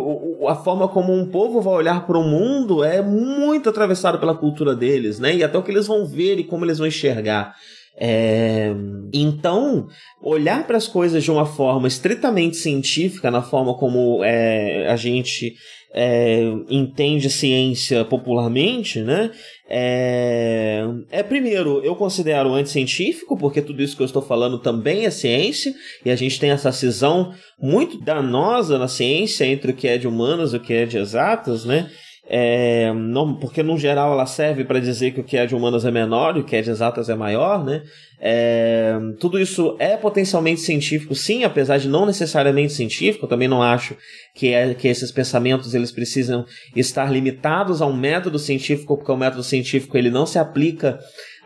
a 0.48 0.56
forma 0.56 0.88
como 0.88 1.14
um 1.14 1.28
povo 1.30 1.62
vai 1.62 1.76
olhar 1.76 2.08
para 2.08 2.18
o 2.18 2.24
mundo 2.24 2.84
é 2.84 3.02
muito 3.02 3.70
atravessado 3.70 4.20
pela 4.20 4.36
cultura 4.36 4.76
deles, 4.76 5.20
né? 5.20 5.36
E 5.36 5.44
até 5.44 5.58
o 5.58 5.64
que 5.64 5.72
eles 5.72 5.86
vão 5.86 6.06
ver 6.06 6.40
e 6.40 6.44
como 6.44 6.66
eles 6.66 6.80
vão 6.80 6.88
enxergar. 6.88 7.56
É, 7.98 8.74
Então, 9.14 9.88
olhar 10.22 10.66
para 10.66 10.78
as 10.78 10.88
coisas 10.88 11.24
de 11.24 11.32
uma 11.32 11.46
forma 11.46 11.88
estritamente 11.88 12.58
científica, 12.58 13.32
na 13.32 13.42
forma 13.42 13.74
como 13.74 14.24
é, 14.24 14.88
a 14.88 14.96
gente 14.96 15.56
é, 15.94 16.44
entende 16.70 17.30
ciência 17.30 18.06
popularmente, 18.06 19.02
né? 19.02 19.32
É, 19.68 20.84
é, 21.10 21.24
primeiro, 21.24 21.82
eu 21.84 21.96
considero 21.96 22.54
anticientífico, 22.54 23.38
porque 23.38 23.62
tudo 23.62 23.82
isso 23.82 23.96
que 23.96 24.04
eu 24.04 24.06
estou 24.06 24.22
falando 24.22 24.60
também 24.60 25.06
é 25.06 25.10
ciência, 25.10 25.74
e 26.06 26.12
a 26.12 26.16
gente 26.16 26.40
tem 26.40 26.52
essa 26.52 26.72
cisão 26.72 27.34
muito 27.60 28.00
danosa 28.00 28.78
na 28.78 28.88
ciência 28.88 29.46
entre 29.46 29.72
o 29.72 29.76
que 29.76 29.88
é 29.88 29.98
de 29.98 30.08
humanas 30.08 30.54
e 30.54 30.58
o 30.58 30.60
que 30.60 30.74
é 30.74 30.86
de 30.86 30.98
exatas, 30.98 31.66
né? 31.66 31.90
É, 32.32 32.94
não, 32.94 33.34
porque 33.34 33.64
no 33.64 33.76
geral 33.76 34.14
ela 34.14 34.28
serve 34.28 34.64
para 34.64 34.80
dizer 34.80 35.12
que 35.12 35.20
o 35.20 35.24
que 35.24 35.36
é 35.36 35.48
de 35.48 35.56
humanas 35.56 35.84
é 35.84 35.90
menor 35.90 36.38
e 36.38 36.42
o 36.42 36.44
que 36.44 36.56
é 36.56 36.62
de 36.62 36.70
exatas 36.70 37.10
é 37.10 37.16
maior, 37.16 37.66
né? 37.66 37.82
É, 38.22 38.94
tudo 39.20 39.40
isso 39.40 39.76
é 39.80 39.98
potencialmente 39.98 40.62
científico, 40.62 41.16
sim, 41.16 41.44
apesar 41.44 41.80
de 41.80 41.88
não 41.88 42.06
necessariamente 42.06 42.74
científico. 42.74 43.26
Eu 43.26 43.30
também 43.30 43.48
não 43.48 43.64
acho 43.64 43.98
que, 44.36 44.54
é, 44.54 44.76
que 44.76 44.88
esses 44.88 45.12
pensamentos 45.12 45.74
eles 45.74 45.92
precisam 45.92 46.46
estar 46.76 47.12
limitados 47.12 47.82
a 47.82 47.88
um 47.88 47.96
método 47.96 48.38
científico, 48.38 48.96
porque 48.96 49.12
o 49.12 49.18
método 49.18 49.42
científico 49.42 49.98
ele 49.98 50.12
não 50.12 50.28
se 50.28 50.38
aplica 50.38 51.00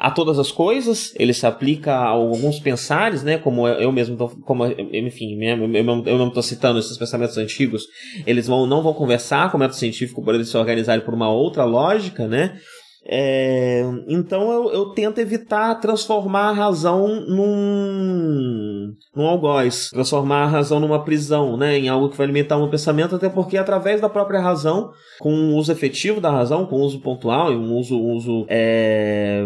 a 0.03 0.11
todas 0.11 0.37
as 0.37 0.51
coisas, 0.51 1.13
ele 1.17 1.33
se 1.33 1.47
aplica 1.47 1.93
a 1.93 2.07
alguns 2.07 2.59
pensares, 2.59 3.23
né? 3.23 3.37
Como 3.37 3.65
eu 3.65 3.89
mesmo, 3.89 4.17
tô, 4.17 4.27
como 4.27 4.65
enfim, 4.65 5.37
né, 5.37 5.53
eu, 5.53 5.73
eu, 5.73 6.03
eu 6.07 6.17
não 6.17 6.27
estou 6.27 6.43
citando 6.43 6.77
esses 6.77 6.97
pensamentos 6.97 7.37
antigos, 7.37 7.87
eles 8.27 8.45
vão, 8.45 8.65
não 8.67 8.83
vão 8.83 8.93
conversar 8.93 9.49
com 9.49 9.55
o 9.55 9.59
método 9.61 9.77
científico 9.77 10.21
por 10.21 10.35
eles 10.35 10.49
se 10.49 10.57
organizarem 10.57 11.05
por 11.05 11.13
uma 11.13 11.31
outra 11.31 11.63
lógica, 11.63 12.27
né? 12.27 12.59
É, 13.05 13.83
então 14.07 14.49
eu, 14.51 14.71
eu 14.71 14.85
tento 14.91 15.19
evitar 15.19 15.75
transformar 15.75 16.49
a 16.49 16.53
razão 16.53 17.25
num, 17.27 18.95
num 19.13 19.27
algoz, 19.27 19.89
transformar 19.89 20.43
a 20.43 20.47
razão 20.47 20.79
numa 20.79 21.03
prisão, 21.03 21.57
né, 21.57 21.77
em 21.77 21.89
algo 21.89 22.09
que 22.09 22.17
vai 22.17 22.27
limitar 22.27 22.57
meu 22.57 22.69
pensamento, 22.69 23.15
até 23.15 23.27
porque 23.27 23.57
através 23.57 23.99
da 23.99 24.07
própria 24.07 24.39
razão, 24.39 24.91
com 25.19 25.33
o 25.33 25.55
uso 25.55 25.71
efetivo 25.71 26.21
da 26.21 26.31
razão, 26.31 26.65
com 26.65 26.77
o 26.77 26.81
uso 26.81 27.01
pontual 27.01 27.51
e 27.51 27.57
um 27.57 27.73
uso, 27.75 27.99
um 27.99 28.13
uso 28.13 28.45
é, 28.47 29.43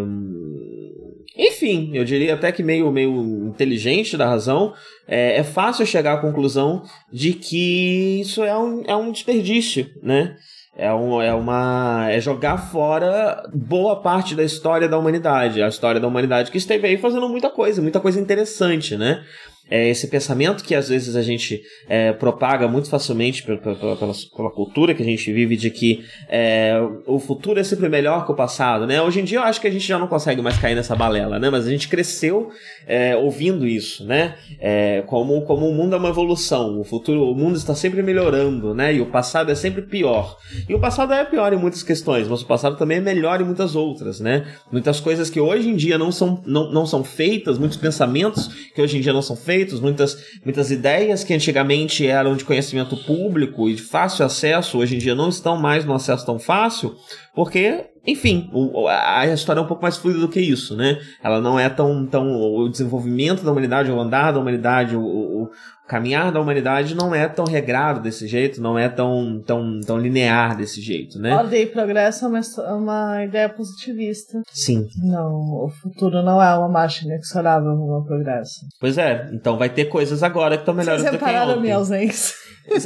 enfim, 1.38 1.90
eu 1.94 2.04
diria 2.04 2.34
até 2.34 2.50
que 2.50 2.64
meio, 2.64 2.90
meio 2.90 3.46
inteligente 3.46 4.16
da 4.16 4.28
razão, 4.28 4.74
é, 5.06 5.36
é 5.36 5.44
fácil 5.44 5.86
chegar 5.86 6.14
à 6.14 6.20
conclusão 6.20 6.82
de 7.12 7.32
que 7.32 8.20
isso 8.20 8.42
é 8.42 8.58
um, 8.58 8.82
é 8.84 8.96
um 8.96 9.12
desperdício, 9.12 9.88
né? 10.02 10.36
É, 10.78 10.94
um, 10.94 11.20
é 11.20 11.34
uma. 11.34 12.06
É 12.08 12.20
jogar 12.20 12.56
fora 12.56 13.42
boa 13.52 13.96
parte 14.00 14.36
da 14.36 14.44
história 14.44 14.88
da 14.88 14.96
humanidade. 14.96 15.60
A 15.60 15.66
história 15.66 16.00
da 16.00 16.06
humanidade 16.06 16.52
que 16.52 16.58
esteve 16.58 16.86
aí 16.86 16.96
fazendo 16.96 17.28
muita 17.28 17.50
coisa, 17.50 17.82
muita 17.82 17.98
coisa 17.98 18.20
interessante, 18.20 18.96
né? 18.96 19.24
É 19.70 19.88
esse 19.88 20.08
pensamento 20.08 20.64
que 20.64 20.74
às 20.74 20.88
vezes 20.88 21.14
a 21.16 21.22
gente 21.22 21.62
é, 21.88 22.12
propaga 22.12 22.66
muito 22.66 22.88
facilmente 22.88 23.42
pela, 23.42 23.58
pela, 23.58 23.96
pela, 23.96 24.12
pela 24.36 24.50
cultura 24.50 24.94
que 24.94 25.02
a 25.02 25.06
gente 25.06 25.32
vive 25.32 25.56
de 25.56 25.70
que 25.70 26.04
é, 26.28 26.80
o 27.06 27.18
futuro 27.18 27.60
é 27.60 27.64
sempre 27.64 27.88
melhor 27.88 28.24
que 28.24 28.32
o 28.32 28.34
passado, 28.34 28.86
né? 28.86 29.00
Hoje 29.02 29.20
em 29.20 29.24
dia 29.24 29.38
eu 29.38 29.42
acho 29.42 29.60
que 29.60 29.66
a 29.66 29.70
gente 29.70 29.86
já 29.86 29.98
não 29.98 30.06
consegue 30.06 30.40
mais 30.40 30.56
cair 30.58 30.74
nessa 30.74 30.96
balela, 30.96 31.38
né? 31.38 31.50
Mas 31.50 31.66
a 31.66 31.70
gente 31.70 31.88
cresceu 31.88 32.50
é, 32.86 33.16
ouvindo 33.16 33.66
isso, 33.66 34.04
né? 34.04 34.36
É, 34.60 35.02
como, 35.06 35.42
como 35.42 35.68
o 35.68 35.74
mundo 35.74 35.94
é 35.94 35.98
uma 35.98 36.08
evolução, 36.08 36.80
o 36.80 36.84
futuro, 36.84 37.30
o 37.30 37.34
mundo 37.34 37.56
está 37.56 37.74
sempre 37.74 38.02
melhorando, 38.02 38.74
né? 38.74 38.94
E 38.94 39.00
o 39.00 39.06
passado 39.06 39.50
é 39.50 39.54
sempre 39.54 39.82
pior. 39.82 40.36
E 40.68 40.74
o 40.74 40.80
passado 40.80 41.12
é 41.12 41.24
pior 41.24 41.52
em 41.52 41.56
muitas 41.56 41.82
questões, 41.82 42.28
mas 42.28 42.42
o 42.42 42.46
passado 42.46 42.76
também 42.76 42.98
é 42.98 43.00
melhor 43.00 43.40
em 43.40 43.44
muitas 43.44 43.76
outras, 43.76 44.20
né? 44.20 44.46
Muitas 44.72 45.00
coisas 45.00 45.28
que 45.28 45.40
hoje 45.40 45.68
em 45.68 45.76
dia 45.76 45.98
não 45.98 46.10
são, 46.10 46.42
não, 46.46 46.70
não 46.70 46.86
são 46.86 47.04
feitas, 47.04 47.58
muitos 47.58 47.76
pensamentos 47.76 48.48
que 48.74 48.80
hoje 48.80 48.96
em 48.96 49.00
dia 49.00 49.12
não 49.12 49.22
são 49.22 49.36
feitos, 49.36 49.57
muitas, 49.80 50.16
muitas 50.44 50.70
ideias 50.70 51.24
que 51.24 51.34
antigamente 51.34 52.06
eram 52.06 52.36
de 52.36 52.44
conhecimento 52.44 52.96
público 53.04 53.68
e 53.68 53.74
de 53.74 53.82
fácil 53.82 54.24
acesso, 54.24 54.78
hoje 54.78 54.96
em 54.96 54.98
dia 54.98 55.14
não 55.14 55.28
estão 55.28 55.56
mais 55.56 55.84
no 55.84 55.94
acesso 55.94 56.24
tão 56.24 56.38
fácil, 56.38 56.96
porque, 57.34 57.86
enfim, 58.10 58.48
o- 58.52 58.86
a 58.88 59.20
a 59.20 59.26
história 59.26 59.60
é 59.60 59.62
um 59.62 59.66
pouco 59.66 59.82
mais 59.82 59.96
fluida 59.96 60.18
do 60.20 60.28
que 60.28 60.40
isso, 60.40 60.76
né? 60.76 60.98
Ela 61.22 61.40
não 61.40 61.58
é 61.58 61.68
tão, 61.68 62.06
tão. 62.06 62.40
O 62.40 62.68
desenvolvimento 62.68 63.42
da 63.44 63.50
humanidade, 63.52 63.90
o 63.90 64.00
andar 64.00 64.32
da 64.32 64.38
humanidade, 64.40 64.96
o, 64.96 65.02
o- 65.02 65.50
caminhar 65.88 66.30
da 66.30 66.38
humanidade 66.38 66.94
não 66.94 67.14
é 67.14 67.26
tão 67.26 67.46
regrado 67.46 68.00
desse 68.00 68.26
jeito, 68.28 68.60
não 68.60 68.78
é 68.78 68.90
tão, 68.90 69.42
tão, 69.46 69.80
tão 69.80 69.96
linear 69.98 70.54
desse 70.54 70.82
jeito, 70.82 71.18
né? 71.18 71.34
Ordem 71.34 71.62
e 71.62 71.66
progresso 71.66 72.26
é 72.26 72.28
uma, 72.28 72.40
é 72.40 72.72
uma 72.74 73.24
ideia 73.24 73.48
positivista. 73.48 74.42
Sim. 74.52 74.86
Não, 75.02 75.32
o 75.64 75.70
futuro 75.82 76.22
não 76.22 76.42
é 76.42 76.54
uma 76.58 76.68
marcha 76.68 77.06
inexorável 77.06 77.70
no 77.74 78.04
progresso. 78.06 78.66
Pois 78.78 78.98
é, 78.98 79.30
então 79.32 79.56
vai 79.56 79.70
ter 79.70 79.86
coisas 79.86 80.22
agora 80.22 80.56
que 80.56 80.62
estão 80.62 80.74
melhores 80.74 81.00
Vocês 81.00 81.12
do 81.14 81.18
que 81.18 81.24
ontem. 81.24 81.60
minha 81.62 81.76
ausência? 81.76 82.34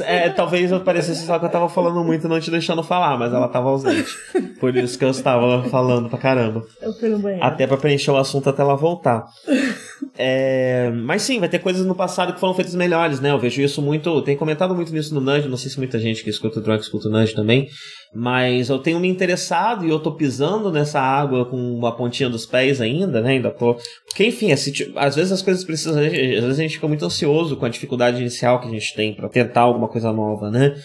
É, 0.01 0.29
talvez 0.29 0.71
eu 0.71 0.79
parecesse 0.79 1.25
só 1.25 1.37
que 1.37 1.45
eu 1.45 1.49
tava 1.49 1.67
falando 1.67 2.03
muito 2.03 2.25
e 2.25 2.29
não 2.29 2.39
te 2.39 2.49
deixando 2.49 2.81
falar, 2.83 3.17
mas 3.17 3.33
ela 3.33 3.47
tava 3.47 3.69
ausente. 3.69 4.09
Por 4.59 4.75
isso 4.75 4.97
que 4.97 5.03
eu 5.03 5.09
estava 5.09 5.63
falando 5.69 6.09
pra 6.09 6.17
caramba. 6.17 6.63
Eu 6.81 6.93
fui 6.93 7.09
no 7.09 7.19
banheiro. 7.19 7.43
Até 7.43 7.67
pra 7.67 7.77
preencher 7.77 8.11
o 8.11 8.17
assunto 8.17 8.49
até 8.49 8.61
ela 8.61 8.75
voltar. 8.75 9.25
É, 10.17 10.91
mas 11.03 11.21
sim, 11.23 11.39
vai 11.39 11.49
ter 11.49 11.59
coisas 11.59 11.85
no 11.85 11.95
passado 11.95 12.33
que 12.33 12.39
foram 12.39 12.53
feitas 12.53 12.75
melhores, 12.75 13.19
né? 13.19 13.31
Eu 13.31 13.39
vejo 13.39 13.61
isso 13.61 13.81
muito. 13.81 14.21
Tenho 14.21 14.37
comentado 14.37 14.75
muito 14.75 14.93
nisso 14.93 15.13
no 15.13 15.21
Nudge, 15.21 15.47
não 15.47 15.57
sei 15.57 15.69
se 15.71 15.77
muita 15.77 15.99
gente 15.99 16.23
que 16.23 16.29
escuta 16.29 16.59
o 16.59 16.63
Drunk 16.63 16.81
escuta 16.83 17.07
o 17.07 17.11
Nudge 17.11 17.33
também. 17.33 17.67
Mas 18.15 18.69
eu 18.69 18.77
tenho 18.77 18.99
me 18.99 19.07
interessado 19.07 19.85
e 19.85 19.89
eu 19.89 19.99
tô 19.99 20.11
pisando 20.11 20.71
nessa 20.71 20.99
água 21.01 21.45
com 21.45 21.83
a 21.85 21.91
pontinha 21.91 22.29
dos 22.29 22.45
pés 22.45 22.79
ainda, 22.79 23.21
né? 23.21 23.31
Ainda 23.31 23.49
tô. 23.49 23.75
Porque, 24.07 24.25
enfim, 24.27 24.53
tipo- 24.55 24.97
às 24.99 25.15
vezes 25.15 25.31
as 25.31 25.41
coisas 25.41 25.63
precisam. 25.63 25.99
Às 26.03 26.11
vezes 26.11 26.59
a 26.59 26.61
gente 26.61 26.75
fica 26.75 26.87
muito 26.87 27.03
ansioso 27.05 27.57
com 27.57 27.65
a 27.65 27.69
dificuldade 27.69 28.19
inicial 28.21 28.59
que 28.61 28.67
a 28.67 28.71
gente 28.71 28.93
tem 28.95 29.15
pra 29.15 29.29
tentar 29.29 29.61
alguma 29.61 29.87
coisa 29.87 30.11
nova, 30.13 30.51
né? 30.51 30.75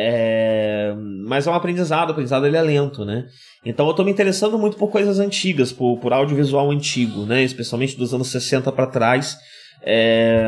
É, 0.00 0.94
mas 1.26 1.48
é 1.48 1.50
um 1.50 1.54
aprendizado, 1.54 2.10
o 2.10 2.12
aprendizado 2.12 2.46
ele 2.46 2.56
é 2.56 2.62
lento, 2.62 3.04
né? 3.04 3.26
Então 3.66 3.88
eu 3.88 3.94
tô 3.94 4.04
me 4.04 4.12
interessando 4.12 4.56
muito 4.56 4.76
por 4.76 4.92
coisas 4.92 5.18
antigas, 5.18 5.72
por, 5.72 5.98
por 5.98 6.12
audiovisual 6.12 6.70
antigo, 6.70 7.26
né? 7.26 7.42
Especialmente 7.42 7.96
dos 7.96 8.14
anos 8.14 8.28
60 8.28 8.70
para 8.70 8.86
trás. 8.86 9.36
É, 9.82 10.44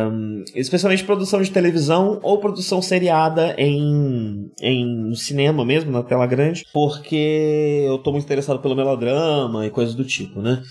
especialmente 0.55 1.03
produção 1.03 1.43
de 1.43 1.51
televisão 1.51 2.21
ou 2.23 2.39
produção 2.39 2.81
seriada 2.81 3.55
em, 3.59 4.51
em 4.61 5.15
cinema 5.15 5.65
mesmo, 5.65 5.91
na 5.91 6.03
tela 6.05 6.27
grande, 6.27 6.65
porque 6.73 7.85
eu 7.87 7.99
tô 7.99 8.13
muito 8.13 8.25
interessado 8.25 8.61
pelo 8.61 8.77
melodrama 8.77 9.67
e 9.67 9.71
coisas 9.71 9.97
do 9.97 10.05
tipo, 10.05 10.41
né? 10.41 10.63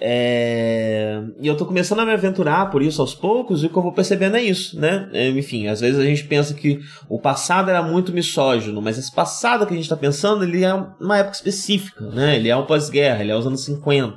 É... 0.00 1.22
E 1.40 1.46
eu 1.46 1.56
tô 1.56 1.64
começando 1.64 2.00
a 2.00 2.06
me 2.06 2.12
aventurar 2.12 2.70
por 2.70 2.82
isso 2.82 3.00
aos 3.00 3.14
poucos, 3.14 3.62
e 3.62 3.66
o 3.66 3.70
que 3.70 3.76
eu 3.76 3.82
vou 3.82 3.92
percebendo 3.92 4.36
é 4.36 4.42
isso, 4.42 4.78
né? 4.78 5.08
É, 5.12 5.28
enfim, 5.28 5.68
às 5.68 5.80
vezes 5.80 5.98
a 6.00 6.04
gente 6.04 6.24
pensa 6.24 6.52
que 6.54 6.80
o 7.08 7.20
passado 7.20 7.70
era 7.70 7.82
muito 7.82 8.12
misógino, 8.12 8.82
mas 8.82 8.98
esse 8.98 9.12
passado 9.12 9.66
que 9.66 9.72
a 9.72 9.76
gente 9.76 9.88
tá 9.88 9.96
pensando, 9.96 10.44
ele 10.44 10.64
é 10.64 10.74
uma 10.74 11.18
época 11.18 11.36
específica, 11.36 12.04
né? 12.10 12.36
Ele 12.36 12.48
é 12.48 12.56
o 12.56 12.66
pós-guerra, 12.66 13.22
ele 13.22 13.32
é 13.32 13.36
os 13.36 13.46
anos 13.46 13.64
50. 13.64 14.16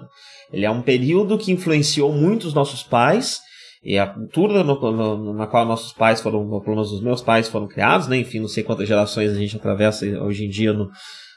Ele 0.52 0.66
é 0.66 0.72
um 0.72 0.82
período 0.82 1.38
que 1.38 1.52
influenciou 1.52 2.12
muito 2.12 2.48
os 2.48 2.54
nossos 2.54 2.82
pais, 2.82 3.40
e 3.84 3.98
a 3.98 4.08
cultura 4.08 4.64
no, 4.64 4.76
no, 4.92 5.34
na 5.34 5.46
qual 5.46 5.66
nossos 5.66 5.94
pais 5.94 6.20
foram, 6.20 6.46
pelo 6.62 6.76
menos 6.76 6.92
os 6.92 7.02
meus 7.02 7.22
pais 7.22 7.48
foram 7.48 7.68
criados, 7.68 8.08
né? 8.08 8.18
Enfim, 8.18 8.40
não 8.40 8.48
sei 8.48 8.64
quantas 8.64 8.88
gerações 8.88 9.32
a 9.32 9.36
gente 9.36 9.56
atravessa 9.56 10.06
hoje 10.06 10.46
em 10.46 10.50
dia 10.50 10.74
no, 10.74 10.90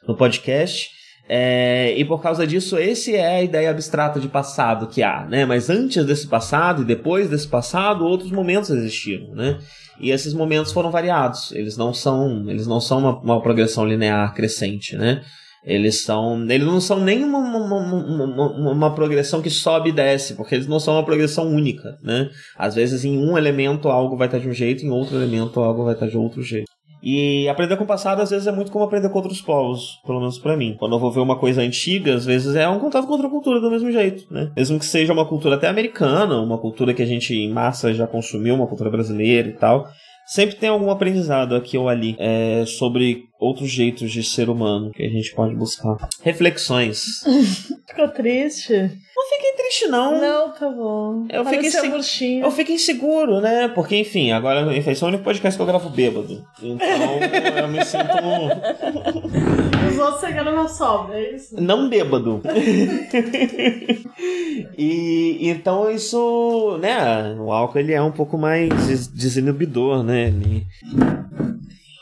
no 0.09 0.17
podcast. 0.17 0.89
É, 1.33 1.95
e 1.97 2.05
por 2.05 2.21
causa 2.21 2.45
disso, 2.45 2.77
esse 2.77 3.15
é 3.15 3.37
a 3.37 3.43
ideia 3.45 3.71
abstrata 3.71 4.19
de 4.19 4.27
passado 4.27 4.89
que 4.89 5.01
há, 5.01 5.25
né? 5.27 5.47
Mas 5.47 5.71
antes 5.71 6.05
desse 6.05 6.27
passado 6.27 6.83
e 6.83 6.85
depois 6.85 7.31
desse 7.31 7.47
passado, 7.47 8.05
outros 8.05 8.33
momentos 8.33 8.69
existiram, 8.71 9.33
né? 9.33 9.57
E 10.01 10.11
esses 10.11 10.35
momentos 10.35 10.73
foram 10.73 10.91
variados. 10.91 11.53
Eles 11.53 11.77
não 11.77 11.95
são, 11.95 12.51
eles 12.51 12.67
não 12.67 12.81
são 12.81 12.99
uma, 12.99 13.21
uma 13.21 13.41
progressão 13.41 13.87
linear 13.87 14.35
crescente, 14.35 14.97
né? 14.97 15.23
Eles 15.65 16.03
são. 16.03 16.43
Eles 16.51 16.67
não 16.67 16.81
são 16.81 16.99
nem 16.99 17.23
uma, 17.23 17.39
uma, 17.39 17.77
uma, 17.77 18.73
uma, 18.73 18.95
progressão 18.97 19.41
que 19.41 19.51
sobe 19.51 19.91
e 19.91 19.93
desce, 19.93 20.35
porque 20.35 20.57
eles 20.57 20.67
não 20.67 20.81
são 20.81 20.95
uma 20.95 21.05
progressão 21.05 21.47
única, 21.47 21.97
né? 22.03 22.29
Às 22.59 22.75
vezes 22.75 23.05
em 23.05 23.17
um 23.17 23.39
elemento 23.39 23.89
algo 23.89 24.17
vai 24.17 24.27
estar 24.27 24.41
de 24.41 24.49
um 24.49 24.53
jeito, 24.53 24.85
em 24.85 24.91
outro 24.91 25.15
elemento 25.17 25.61
algo 25.61 25.85
vai 25.85 25.95
estar 25.95 26.09
de 26.09 26.17
outro 26.17 26.43
jeito. 26.43 26.67
E 27.03 27.49
aprender 27.49 27.77
com 27.77 27.85
o 27.85 27.87
passado, 27.87 28.21
às 28.21 28.31
vezes, 28.31 28.47
é 28.47 28.53
muito 28.53 28.71
como 28.71 28.85
aprender 28.85 29.09
com 29.09 29.19
outros 29.19 29.41
povos, 29.41 30.01
pelo 30.07 30.21
menos 30.21 30.39
para 30.39 30.57
mim. 30.57 30.77
Quando 30.79 30.95
eu 30.95 30.99
vou 30.99 31.11
ver 31.11 31.21
uma 31.21 31.37
coisa 31.37 31.63
antiga, 31.63 32.15
às 32.15 32.27
vezes 32.27 32.55
é 32.55 32.69
um 32.69 32.79
contato 32.79 33.07
com 33.07 33.13
outra 33.13 33.29
cultura 33.29 33.61
do 33.61 33.71
mesmo 33.71 33.91
jeito, 33.91 34.33
né? 34.33 34.51
Mesmo 34.57 34.79
que 34.79 34.85
seja 34.85 35.13
uma 35.13 35.25
cultura 35.25 35.55
até 35.55 35.69
americana, 35.69 36.41
uma 36.41 36.59
cultura 36.59 36.93
que 36.93 37.03
a 37.03 37.07
gente 37.07 37.35
em 37.35 37.51
massa 37.51 37.95
já 37.95 38.07
consumiu, 38.07 38.55
uma 38.55 38.67
cultura 38.67 38.91
brasileira 38.91 39.49
e 39.49 39.53
tal. 39.53 39.89
Sempre 40.31 40.55
tem 40.55 40.69
algum 40.69 40.89
aprendizado 40.93 41.57
aqui 41.57 41.77
ou 41.77 41.89
ali 41.89 42.15
é, 42.17 42.65
sobre 42.65 43.25
outros 43.41 43.69
jeitos 43.69 44.13
de 44.13 44.23
ser 44.23 44.49
humano 44.49 44.93
que 44.93 45.03
a 45.03 45.09
gente 45.09 45.35
pode 45.35 45.57
buscar. 45.57 45.97
Reflexões. 46.23 47.25
Ficou 47.85 48.07
triste? 48.11 48.73
Não 48.73 49.29
fiquei 49.29 49.53
triste, 49.57 49.89
não. 49.89 50.21
Não, 50.21 50.53
tá 50.53 50.69
bom. 50.69 51.27
Eu 51.29 51.45
fiquei, 51.45 51.69
inseg... 51.69 52.41
eu 52.41 52.51
fiquei 52.53 52.77
inseguro, 52.77 53.41
né? 53.41 53.67
Porque, 53.75 53.97
enfim, 53.97 54.31
agora 54.31 54.73
esse 54.77 55.03
é 55.03 55.05
o 55.05 55.09
único 55.09 55.25
podcast 55.25 55.59
que 55.59 55.63
eu 55.63 55.67
gravo 55.67 55.91
bêbado. 55.91 56.47
Então 56.63 57.59
eu 57.59 57.69
me 57.69 57.85
sinto. 57.85 58.07
Os 60.01 60.07
outros 60.07 60.21
você 60.21 60.33
grava 60.33 60.67
sobra, 60.67 61.21
é 61.21 61.35
isso? 61.35 61.61
Não 61.61 61.91
bêbado. 61.91 62.41
e 64.79 65.39
então 65.49 65.91
isso, 65.91 66.79
né? 66.81 67.35
O 67.39 67.53
álcool 67.53 67.79
ele 67.79 67.93
é 67.93 68.01
um 68.01 68.11
pouco 68.11 68.39
mais 68.39 69.09
desinibidor, 69.09 70.03
né? 70.03 70.29
Ele, 70.29 70.67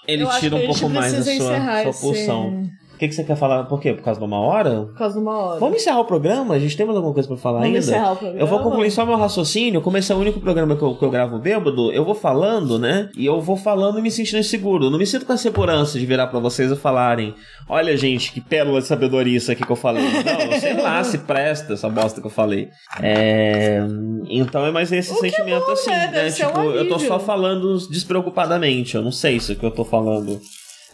ele 0.06 0.26
tira 0.38 0.54
um 0.54 0.66
pouco 0.66 0.88
mais 0.88 1.12
a 1.12 1.24
sua, 1.24 1.92
sua 1.92 2.00
pulsão. 2.00 2.62
Esse... 2.62 2.87
O 2.98 3.00
que, 3.00 3.06
que 3.06 3.14
você 3.14 3.22
quer 3.22 3.36
falar? 3.36 3.62
Por 3.66 3.80
quê? 3.80 3.92
Por 3.92 4.02
causa 4.02 4.18
de 4.18 4.26
uma 4.26 4.40
hora? 4.40 4.86
Por 4.86 4.94
causa 4.98 5.14
de 5.14 5.20
uma 5.20 5.38
hora. 5.38 5.60
Vamos 5.60 5.76
encerrar 5.76 6.00
o 6.00 6.04
programa? 6.04 6.56
A 6.56 6.58
gente 6.58 6.76
tem 6.76 6.84
mais 6.84 6.96
alguma 6.96 7.14
coisa 7.14 7.28
pra 7.28 7.36
falar 7.36 7.60
Vamos 7.60 7.66
ainda? 7.68 7.78
encerrar 7.78 8.12
o 8.14 8.16
programa. 8.16 8.40
Eu 8.40 8.46
vou 8.48 8.58
concluir 8.58 8.90
só 8.90 9.06
meu 9.06 9.16
raciocínio. 9.16 9.80
Como 9.80 9.96
esse 9.96 10.10
é 10.10 10.16
o 10.16 10.18
único 10.18 10.40
programa 10.40 10.74
que 10.74 10.82
eu, 10.82 10.96
que 10.96 11.04
eu 11.04 11.08
gravo 11.08 11.38
bêbado, 11.38 11.92
eu 11.92 12.04
vou 12.04 12.16
falando, 12.16 12.76
né? 12.76 13.08
E 13.16 13.24
eu 13.24 13.40
vou 13.40 13.56
falando 13.56 14.00
e 14.00 14.02
me 14.02 14.10
sentindo 14.10 14.40
inseguro. 14.40 14.90
Não 14.90 14.98
me 14.98 15.06
sinto 15.06 15.24
com 15.24 15.32
a 15.32 15.36
segurança 15.36 15.96
de 15.96 16.04
virar 16.04 16.26
pra 16.26 16.40
vocês 16.40 16.72
e 16.72 16.74
falarem: 16.76 17.36
Olha, 17.68 17.96
gente, 17.96 18.32
que 18.32 18.40
pérola 18.40 18.80
de 18.80 18.88
sabedoria 18.88 19.36
isso 19.36 19.52
aqui 19.52 19.64
que 19.64 19.70
eu 19.70 19.76
falei. 19.76 20.02
Não, 20.02 20.58
sei 20.58 20.74
lá 20.74 21.04
se 21.04 21.18
presta 21.18 21.74
essa 21.74 21.88
bosta 21.88 22.20
que 22.20 22.26
eu 22.26 22.32
falei. 22.32 22.68
É... 23.00 23.78
Então 24.28 24.66
é 24.66 24.72
mais 24.72 24.90
esse 24.90 25.12
O 25.12 25.18
é 25.24 25.30
sentimento 25.30 25.66
bom, 25.66 25.72
assim, 25.72 25.90
né? 25.90 26.10
né? 26.12 26.30
Ser 26.30 26.46
um 26.46 26.48
Tipo, 26.48 26.62
eu 26.62 26.88
tô 26.88 26.98
só 26.98 27.20
falando 27.20 27.78
despreocupadamente. 27.88 28.96
Eu 28.96 29.02
não 29.02 29.12
sei 29.12 29.38
se 29.38 29.52
o 29.52 29.56
que 29.56 29.64
eu 29.64 29.70
tô 29.70 29.84
falando 29.84 30.40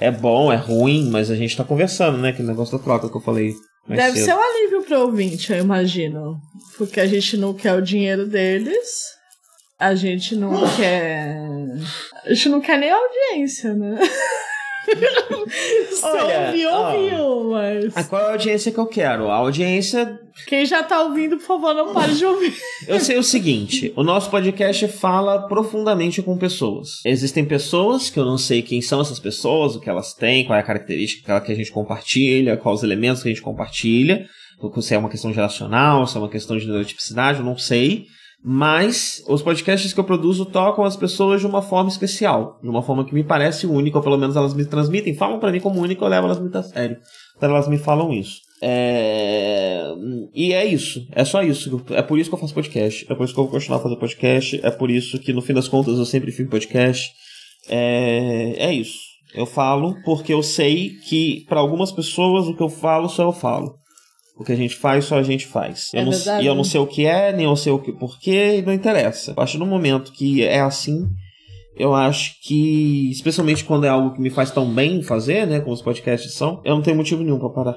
é 0.00 0.10
bom, 0.10 0.52
é 0.52 0.56
ruim, 0.56 1.08
mas 1.10 1.30
a 1.30 1.36
gente 1.36 1.56
tá 1.56 1.64
conversando, 1.64 2.18
né? 2.18 2.30
Aquele 2.30 2.48
negócio 2.48 2.76
da 2.76 2.82
troca 2.82 3.08
que 3.08 3.16
eu 3.16 3.20
falei 3.20 3.54
Deve 3.86 4.18
cedo. 4.18 4.24
ser 4.24 4.34
um 4.34 4.40
alívio 4.40 4.82
pro 4.82 5.00
ouvinte, 5.00 5.52
eu 5.52 5.58
imagino. 5.58 6.40
Porque 6.78 7.00
a 7.00 7.06
gente 7.06 7.36
não 7.36 7.52
quer 7.52 7.74
o 7.74 7.82
dinheiro 7.82 8.26
deles. 8.26 9.14
A 9.78 9.94
gente 9.94 10.34
não 10.34 10.52
quer. 10.76 11.36
A 12.24 12.32
gente 12.32 12.48
não 12.48 12.60
quer 12.60 12.78
nem 12.78 12.90
audiência, 12.90 13.74
né? 13.74 13.98
Olha, 16.02 16.46
ouviu, 16.46 16.70
ouviu, 16.70 17.50
mas. 17.50 17.96
Ah, 17.96 18.04
qual 18.04 18.22
é 18.22 18.24
a 18.26 18.32
audiência 18.32 18.72
que 18.72 18.78
eu 18.78 18.86
quero? 18.86 19.28
A 19.28 19.36
audiência. 19.36 20.18
Quem 20.46 20.66
já 20.66 20.82
tá 20.82 21.02
ouvindo, 21.02 21.36
por 21.36 21.46
favor, 21.46 21.74
não 21.74 21.92
pare 21.92 22.14
de 22.14 22.24
ouvir. 22.24 22.54
Eu 22.88 22.98
sei 23.00 23.16
o 23.16 23.22
seguinte: 23.22 23.92
o 23.96 24.02
nosso 24.02 24.30
podcast 24.30 24.88
fala 24.88 25.46
profundamente 25.48 26.20
com 26.22 26.36
pessoas. 26.36 27.00
Existem 27.04 27.44
pessoas 27.44 28.10
que 28.10 28.18
eu 28.18 28.24
não 28.24 28.36
sei 28.36 28.60
quem 28.60 28.82
são 28.82 29.00
essas 29.00 29.20
pessoas, 29.20 29.76
o 29.76 29.80
que 29.80 29.88
elas 29.88 30.12
têm, 30.12 30.44
qual 30.44 30.56
é 30.56 30.60
a 30.60 30.64
característica 30.64 31.40
que 31.40 31.52
a 31.52 31.54
gente 31.54 31.70
compartilha, 31.70 32.56
quais 32.56 32.78
os 32.78 32.84
elementos 32.84 33.22
que 33.22 33.28
a 33.28 33.32
gente 33.32 33.42
compartilha. 33.42 34.26
Se 34.80 34.94
é 34.94 34.98
uma 34.98 35.10
questão 35.10 35.32
geracional, 35.32 36.06
se 36.06 36.16
é 36.16 36.20
uma 36.20 36.28
questão 36.28 36.56
de 36.56 36.66
neurotipicidade, 36.66 37.38
eu 37.38 37.44
não 37.44 37.56
sei. 37.58 38.06
Mas 38.46 39.24
os 39.26 39.40
podcasts 39.40 39.94
que 39.94 39.98
eu 39.98 40.04
produzo 40.04 40.44
tocam 40.44 40.84
as 40.84 40.94
pessoas 40.94 41.40
de 41.40 41.46
uma 41.46 41.62
forma 41.62 41.88
especial, 41.88 42.58
de 42.62 42.68
uma 42.68 42.82
forma 42.82 43.02
que 43.02 43.14
me 43.14 43.24
parece 43.24 43.66
única, 43.66 43.96
ou 43.96 44.04
pelo 44.04 44.18
menos 44.18 44.36
elas 44.36 44.52
me 44.52 44.66
transmitem, 44.66 45.14
falam 45.14 45.38
pra 45.38 45.50
mim 45.50 45.60
como 45.60 45.80
única, 45.80 46.04
eu 46.04 46.08
levo 46.08 46.26
elas 46.26 46.38
muito 46.38 46.58
a 46.58 46.62
sério. 46.62 46.98
Então 47.34 47.48
elas 47.48 47.66
me 47.66 47.78
falam 47.78 48.12
isso. 48.12 48.42
É... 48.60 49.82
E 50.34 50.52
é 50.52 50.62
isso, 50.66 51.06
é 51.12 51.24
só 51.24 51.42
isso. 51.42 51.82
É 51.92 52.02
por 52.02 52.18
isso 52.18 52.28
que 52.28 52.34
eu 52.34 52.38
faço 52.38 52.52
podcast, 52.52 53.06
é 53.10 53.14
por 53.14 53.24
isso 53.24 53.32
que 53.32 53.40
eu 53.40 53.44
vou 53.44 53.52
continuar 53.52 53.78
fazer 53.78 53.96
podcast, 53.96 54.60
é 54.62 54.70
por 54.70 54.90
isso 54.90 55.18
que 55.18 55.32
no 55.32 55.40
fim 55.40 55.54
das 55.54 55.66
contas 55.66 55.96
eu 55.96 56.04
sempre 56.04 56.30
fico 56.30 56.50
podcast. 56.50 57.10
É, 57.66 58.56
é 58.58 58.72
isso. 58.74 58.98
Eu 59.34 59.46
falo 59.46 59.96
porque 60.04 60.34
eu 60.34 60.42
sei 60.42 60.90
que 61.08 61.46
para 61.48 61.60
algumas 61.60 61.90
pessoas 61.90 62.46
o 62.46 62.54
que 62.54 62.62
eu 62.62 62.68
falo 62.68 63.08
só 63.08 63.22
eu 63.22 63.32
falo. 63.32 63.74
O 64.36 64.44
que 64.44 64.52
a 64.52 64.56
gente 64.56 64.74
faz, 64.74 65.04
só 65.04 65.16
a 65.18 65.22
gente 65.22 65.46
faz. 65.46 65.90
Eu 65.94 66.00
É 66.00 66.04
não, 66.04 66.10
verdade, 66.12 66.44
e 66.44 66.46
eu 66.46 66.54
não 66.54 66.62
né? 66.62 66.68
sei 66.68 66.80
o 66.80 66.86
que 66.86 67.06
é, 67.06 67.32
nem 67.32 67.46
eu 67.46 67.54
sei 67.56 67.72
o 67.72 67.78
que 67.78 67.92
porquê, 67.92 68.56
e 68.58 68.62
não 68.62 68.72
interessa. 68.72 69.32
Eu 69.36 69.42
acho 69.42 69.52
que 69.52 69.58
no 69.58 69.66
momento 69.66 70.12
que 70.12 70.42
é 70.42 70.60
assim, 70.60 71.06
eu 71.76 71.94
acho 71.94 72.34
que, 72.42 73.10
especialmente 73.10 73.64
quando 73.64 73.84
é 73.84 73.88
algo 73.88 74.12
que 74.12 74.20
me 74.20 74.30
faz 74.30 74.50
tão 74.50 74.68
bem 74.72 75.02
fazer, 75.02 75.46
né, 75.46 75.60
como 75.60 75.72
os 75.72 75.82
podcasts 75.82 76.32
são, 76.34 76.60
eu 76.64 76.74
não 76.74 76.82
tenho 76.82 76.96
motivo 76.96 77.22
nenhum 77.22 77.38
pra 77.38 77.48
parar. 77.50 77.76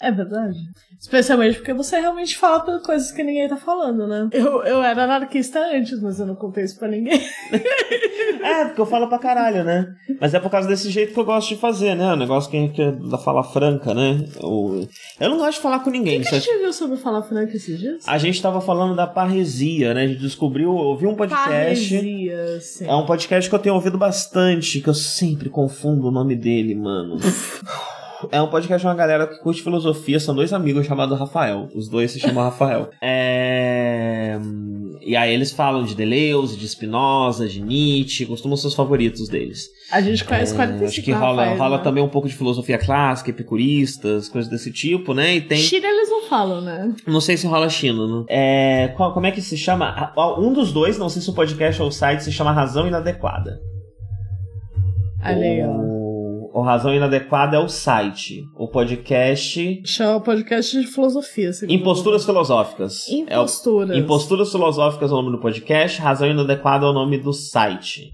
É 0.00 0.12
verdade. 0.12 0.58
Especialmente 1.00 1.56
porque 1.56 1.72
você 1.72 1.98
realmente 1.98 2.36
fala 2.36 2.80
coisas 2.80 3.10
que 3.12 3.22
ninguém 3.22 3.48
tá 3.48 3.56
falando, 3.56 4.06
né? 4.06 4.28
Eu, 4.32 4.62
eu 4.62 4.82
era 4.82 5.04
anarquista 5.04 5.58
antes, 5.58 6.00
mas 6.02 6.20
eu 6.20 6.26
não 6.26 6.34
contei 6.34 6.64
isso 6.64 6.78
pra 6.78 6.88
ninguém. 6.88 7.20
É, 8.42 8.64
porque 8.66 8.80
eu 8.80 8.86
falo 8.86 9.08
pra 9.08 9.18
caralho, 9.18 9.64
né? 9.64 9.88
Mas 10.20 10.32
é 10.32 10.38
por 10.38 10.50
causa 10.50 10.68
desse 10.68 10.88
jeito 10.88 11.12
que 11.12 11.18
eu 11.18 11.24
gosto 11.24 11.48
de 11.48 11.56
fazer, 11.56 11.96
né? 11.96 12.12
O 12.12 12.16
negócio 12.16 12.48
que, 12.50 12.68
que 12.68 12.80
é 12.82 12.92
da 12.92 13.18
fala 13.18 13.42
franca, 13.42 13.92
né? 13.92 14.24
Eu, 14.40 14.88
eu 15.18 15.30
não 15.30 15.38
gosto 15.38 15.54
de 15.56 15.60
falar 15.62 15.80
com 15.80 15.90
ninguém. 15.90 16.18
O 16.18 16.22
que 16.22 16.28
a 16.28 16.30
Você- 16.30 16.40
gente 16.40 16.58
viu 16.60 16.72
sobre 16.72 16.96
falar 16.96 17.22
franco 17.22 17.56
esses 17.56 17.78
dias? 17.78 18.04
A 18.06 18.18
gente 18.18 18.40
tava 18.40 18.60
falando 18.60 18.94
da 18.94 19.06
parresia, 19.06 19.94
né? 19.94 20.02
A 20.04 20.06
gente 20.06 20.20
descobriu, 20.20 20.70
ouviu 20.70 21.10
um 21.10 21.16
podcast. 21.16 21.44
Parresia, 21.48 22.60
sim. 22.60 22.86
É 22.86 22.94
um 22.94 23.04
podcast 23.06 23.48
que 23.50 23.54
eu 23.56 23.60
tenho 23.60 23.74
ouvido 23.74 23.98
bastante, 23.98 24.80
que 24.80 24.88
eu 24.88 24.94
sempre 24.94 25.48
confundo 25.48 26.06
o 26.06 26.12
nome 26.12 26.36
dele, 26.36 26.74
mano. 26.76 27.16
É 28.32 28.40
um 28.42 28.48
podcast 28.48 28.80
de 28.82 28.86
uma 28.86 28.94
galera 28.94 29.26
que 29.26 29.38
curte 29.40 29.62
filosofia, 29.62 30.18
são 30.20 30.34
dois 30.34 30.52
amigos 30.52 30.86
chamados 30.86 31.18
Rafael. 31.18 31.68
Os 31.74 31.88
dois 31.88 32.10
se 32.10 32.20
chamam 32.20 32.44
Rafael. 32.44 32.90
É... 33.02 34.38
E 35.02 35.14
aí 35.14 35.32
eles 35.32 35.52
falam 35.52 35.84
de 35.84 35.94
Deleuze, 35.94 36.56
de 36.56 36.68
Spinoza, 36.68 37.46
de 37.48 37.62
Nietzsche, 37.62 38.26
costumam 38.26 38.56
ser 38.56 38.66
os 38.66 38.74
favoritos 38.74 39.28
deles. 39.28 39.66
A 39.92 40.00
gente 40.00 40.24
conhece 40.24 40.52
É, 40.52 40.56
45 40.56 40.86
acho 40.88 41.02
que 41.02 41.12
rola, 41.12 41.42
Rafael, 41.44 41.58
rola 41.58 41.76
né? 41.78 41.84
também 41.84 42.02
um 42.02 42.08
pouco 42.08 42.26
de 42.28 42.34
filosofia 42.34 42.76
clássica, 42.76 43.30
epicuristas, 43.30 44.28
coisas 44.28 44.50
desse 44.50 44.72
tipo, 44.72 45.14
né? 45.14 45.36
E 45.36 45.40
tem. 45.40 45.58
China 45.58 45.86
eles 45.86 46.10
não 46.10 46.22
falam, 46.24 46.60
né? 46.60 46.92
Não 47.06 47.20
sei 47.20 47.36
se 47.36 47.46
rola 47.46 47.68
China, 47.68 48.06
né? 48.06 48.24
É, 48.28 48.88
qual- 48.96 49.12
como 49.14 49.26
é 49.26 49.30
que 49.30 49.40
se 49.40 49.56
chama? 49.56 50.12
Ah, 50.16 50.40
Um 50.40 50.52
dos 50.52 50.72
dois, 50.72 50.98
não 50.98 51.08
sei 51.08 51.22
se 51.22 51.30
o 51.30 51.34
podcast 51.34 51.80
ou 51.80 51.88
o 51.88 51.92
site, 51.92 52.24
se 52.24 52.32
chama 52.32 52.50
Razão 52.52 52.86
Inadequada. 52.88 53.60
Olha 55.24 55.36
aí, 55.36 55.62
ó. 55.64 56.05
O 56.58 56.62
Razão 56.62 56.94
Inadequada 56.94 57.56
é 57.56 57.60
o 57.60 57.68
site. 57.68 58.42
O 58.56 58.66
podcast. 58.66 59.82
Chama 59.84 60.20
podcast 60.20 60.80
de 60.80 60.86
filosofia. 60.86 61.50
Imposturas 61.68 62.24
Filosóficas. 62.24 63.06
o- 63.08 63.12
É 63.28 63.38
o- 63.38 63.42
Imposturas. 63.42 63.96
Imposturas 63.98 64.50
Filosóficas 64.50 65.10
é 65.10 65.14
o 65.14 65.16
nome 65.18 65.32
do 65.36 65.38
podcast, 65.42 66.00
Razão 66.00 66.28
Inadequada 66.30 66.86
é 66.86 66.88
o 66.88 66.92
nome 66.94 67.18
do 67.18 67.32
site. 67.32 68.10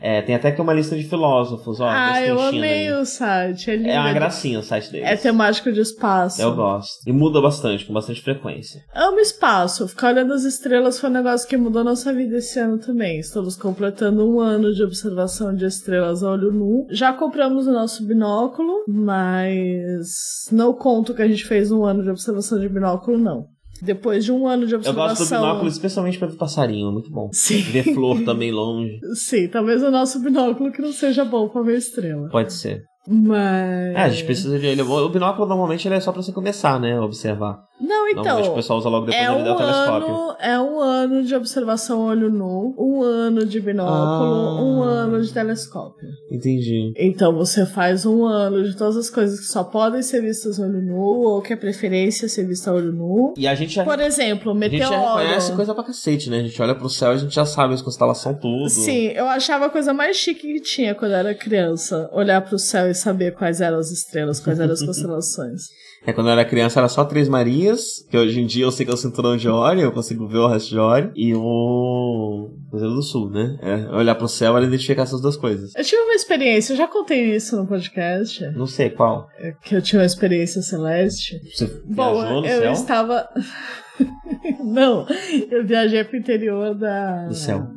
É, 0.00 0.22
tem 0.22 0.34
até 0.34 0.48
aqui 0.48 0.60
uma 0.60 0.72
lista 0.72 0.96
de 0.96 1.04
filósofos, 1.04 1.80
ó. 1.80 1.88
Ah, 1.88 2.24
eu 2.24 2.36
China 2.36 2.48
amei 2.48 2.88
aí. 2.88 2.92
o 2.92 3.04
site. 3.04 3.70
É, 3.70 3.76
lindo. 3.76 3.88
É 3.88 4.00
uma 4.00 4.12
gracinha 4.12 4.58
o 4.58 4.62
site 4.62 4.90
deles. 4.90 5.08
É 5.08 5.16
temático 5.16 5.70
de 5.70 5.80
espaço. 5.80 6.40
Eu 6.40 6.54
gosto. 6.54 7.06
E 7.06 7.12
muda 7.12 7.40
bastante, 7.40 7.84
com 7.84 7.92
bastante 7.92 8.22
frequência. 8.22 8.82
Amo 8.94 9.18
espaço. 9.20 9.86
Ficar 9.86 10.08
olhando 10.08 10.32
as 10.32 10.44
estrelas 10.44 10.98
foi 10.98 11.10
um 11.10 11.12
negócio 11.12 11.48
que 11.48 11.56
mudou 11.56 11.84
nossa 11.84 12.12
vida 12.12 12.36
esse 12.38 12.58
ano 12.58 12.78
também. 12.78 13.18
Estamos 13.18 13.56
completando 13.56 14.26
um 14.26 14.40
ano 14.40 14.72
de 14.72 14.82
observação 14.82 15.54
de 15.54 15.66
estrelas 15.66 16.22
a 16.22 16.30
olho 16.30 16.52
nu. 16.52 16.86
Já 16.90 17.12
compramos 17.12 17.66
o 17.66 17.72
nosso 17.72 18.06
binóculo, 18.06 18.84
mas 18.88 20.48
não 20.50 20.72
conto 20.72 21.14
que 21.14 21.22
a 21.22 21.28
gente 21.28 21.44
fez 21.44 21.70
um 21.70 21.84
ano 21.84 22.02
de 22.02 22.10
observação 22.10 22.58
de 22.58 22.68
binóculo, 22.68 23.18
não. 23.18 23.46
Depois 23.82 24.24
de 24.24 24.32
um 24.32 24.46
ano 24.46 24.66
de 24.66 24.72
Eu 24.74 24.78
observação. 24.78 25.08
gosto 25.16 25.24
do 25.34 25.36
binóculo 25.40 25.68
especialmente 25.68 26.18
pra 26.18 26.28
ver 26.28 26.36
passarinho, 26.36 26.88
é 26.88 26.92
muito 26.92 27.10
bom. 27.10 27.30
Sim. 27.32 27.60
Ver 27.62 27.84
flor 27.94 28.22
também 28.24 28.50
longe. 28.52 28.98
Sim, 29.14 29.48
talvez 29.48 29.82
o 29.82 29.90
nosso 29.90 30.20
binóculo 30.20 30.70
que 30.72 30.82
não 30.82 30.92
seja 30.92 31.24
bom 31.24 31.48
pra 31.48 31.62
ver 31.62 31.78
estrela. 31.78 32.28
Pode 32.30 32.52
ser. 32.52 32.82
Mas. 33.10 33.94
É, 33.96 34.02
a 34.02 34.08
gente 34.08 34.24
precisa 34.24 34.58
de 34.58 34.66
ele. 34.66 34.82
O 34.82 35.08
binóculo 35.08 35.46
normalmente 35.48 35.86
ele 35.88 35.96
é 35.96 36.00
só 36.00 36.12
pra 36.12 36.22
você 36.22 36.32
começar, 36.32 36.78
né? 36.80 36.96
a 36.96 37.02
Observar. 37.02 37.64
Não, 37.80 38.06
Normalmente 38.12 38.40
o 38.40 38.42
então. 38.42 38.54
pessoal 38.54 38.78
usa 38.78 38.88
logo 38.88 39.06
depois 39.06 39.24
É 39.24 39.30
um, 39.30 39.56
telescópio. 39.56 40.14
ano, 40.14 40.36
é 40.38 40.60
um 40.60 40.80
ano 40.80 41.24
de 41.24 41.34
observação 41.34 42.00
olho 42.06 42.30
nu, 42.30 42.74
um 42.78 43.02
ano 43.02 43.46
de 43.46 43.58
binóculo, 43.58 44.34
Ah. 44.34 44.62
um 44.62 44.82
ano 44.82 45.22
de 45.22 45.32
telescópio. 45.32 46.06
Entendi. 46.30 46.92
Então 46.96 47.34
você 47.34 47.64
faz 47.64 48.04
um 48.04 48.24
ano 48.26 48.62
de 48.64 48.76
todas 48.76 48.96
as 48.96 49.08
coisas 49.08 49.40
que 49.40 49.46
só 49.46 49.64
podem 49.64 50.02
ser 50.02 50.20
vistas 50.20 50.58
olho 50.58 50.80
nu, 50.82 50.98
ou 51.00 51.40
que 51.40 51.52
é 51.52 51.56
preferência 51.56 52.28
ser 52.28 52.46
vista 52.46 52.70
olho 52.72 52.92
nu. 52.92 53.32
E 53.38 53.48
a 53.48 53.54
gente 53.54 53.72
já, 53.74 53.84
Por 53.84 53.98
exemplo, 53.98 54.50
a 54.52 54.54
gente 54.54 54.78
já 54.78 54.90
meteoro. 54.90 55.16
reconhece 55.18 55.52
coisa 55.52 55.74
pra 55.74 55.84
cacete, 55.84 56.28
né? 56.30 56.40
A 56.40 56.42
gente 56.42 56.60
olha 56.60 56.74
pro 56.74 56.88
céu 56.90 57.12
e 57.12 57.14
a 57.14 57.18
gente 57.18 57.34
já 57.34 57.46
sabe 57.46 57.72
as 57.74 57.80
constelações 57.82 58.36
tudo. 58.38 58.68
Sim, 58.68 59.06
eu 59.08 59.26
achava 59.26 59.66
a 59.66 59.70
coisa 59.70 59.94
mais 59.94 60.16
chique 60.16 60.42
que 60.52 60.60
tinha 60.60 60.94
quando 60.94 61.12
eu 61.12 61.18
era 61.18 61.34
criança. 61.34 62.10
Olhar 62.12 62.40
pro 62.42 62.58
céu 62.58 62.90
e 62.90 62.94
saber 63.00 63.34
quais 63.34 63.60
eram 63.60 63.78
as 63.78 63.90
estrelas, 63.90 64.38
quais 64.40 64.60
eram 64.60 64.72
as 64.72 64.82
constelações. 64.82 65.62
É, 66.06 66.14
quando 66.14 66.28
eu 66.28 66.32
era 66.32 66.46
criança 66.46 66.80
era 66.80 66.88
só 66.88 67.04
Três 67.04 67.28
Marias, 67.28 68.02
que 68.10 68.16
hoje 68.16 68.40
em 68.40 68.46
dia 68.46 68.64
eu 68.64 68.72
sei 68.72 68.86
que 68.86 68.90
é 68.90 68.94
o 68.94 68.96
cinturão 68.96 69.36
de 69.36 69.46
Órion, 69.50 69.82
eu 69.82 69.92
consigo 69.92 70.26
ver 70.26 70.38
o 70.38 70.48
resto 70.48 70.70
de 70.70 70.78
Órion, 70.78 71.10
e 71.14 71.34
o 71.34 72.54
Cruzeiro 72.70 72.94
do 72.94 73.02
Sul, 73.02 73.28
né? 73.28 73.58
É, 73.60 73.94
olhar 73.94 74.14
pro 74.14 74.26
céu 74.26 74.58
e 74.58 74.64
identificar 74.64 75.02
essas 75.02 75.20
duas 75.20 75.36
coisas. 75.36 75.74
Eu 75.76 75.84
tive 75.84 76.00
uma 76.00 76.14
experiência, 76.14 76.72
eu 76.72 76.78
já 76.78 76.88
contei 76.88 77.36
isso 77.36 77.54
no 77.54 77.66
podcast, 77.66 78.42
Não 78.56 78.66
sei 78.66 78.88
qual. 78.88 79.28
é 79.38 79.52
que 79.62 79.76
eu 79.76 79.82
tinha 79.82 80.00
uma 80.00 80.06
experiência 80.06 80.62
celeste. 80.62 81.38
Você 81.54 81.66
Bom, 81.84 82.14
viajou 82.14 82.40
no 82.40 82.46
eu 82.46 82.60
céu? 82.62 82.72
estava. 82.72 83.28
Não, 84.64 85.06
eu 85.50 85.66
viajei 85.66 86.02
pro 86.04 86.16
interior 86.16 86.74
da. 86.74 87.26
Do 87.26 87.34
céu. 87.34 87.68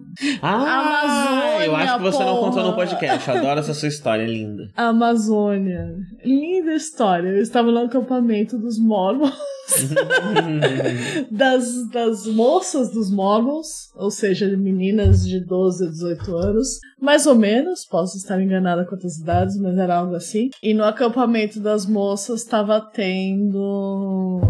Ah, 0.41 0.79
Amazônia, 0.79 1.65
eu 1.65 1.75
acho 1.75 1.97
que 1.97 2.03
você 2.03 2.23
não 2.23 2.37
contou 2.37 2.63
no 2.63 2.73
porra. 2.73 2.87
podcast. 2.87 3.29
Eu 3.29 3.37
adoro 3.37 3.59
essa 3.59 3.73
sua 3.73 3.87
história, 3.87 4.23
é 4.23 4.27
linda. 4.27 4.69
Amazônia. 4.75 5.95
Linda 6.23 6.73
história. 6.73 7.29
Eu 7.29 7.41
estava 7.41 7.71
no 7.71 7.79
acampamento 7.79 8.57
dos 8.57 8.77
Mormons. 8.79 9.33
das, 11.31 11.89
das 11.89 12.27
moças 12.27 12.91
dos 12.91 13.09
Mormons, 13.09 13.91
ou 13.95 14.11
seja, 14.11 14.45
meninas 14.57 15.25
de 15.25 15.39
12 15.39 15.85
a 15.85 15.89
18 15.89 16.35
anos, 16.35 16.67
mais 17.01 17.25
ou 17.25 17.35
menos, 17.35 17.85
posso 17.85 18.17
estar 18.17 18.41
enganada 18.41 18.85
com 18.85 18.95
as 18.95 19.17
idades, 19.17 19.57
mas 19.57 19.77
era 19.77 19.95
algo 19.95 20.15
assim. 20.15 20.49
E 20.61 20.73
no 20.73 20.83
acampamento 20.83 21.59
das 21.59 21.85
moças 21.85 22.41
estava 22.41 22.79
tendo. 22.81 24.41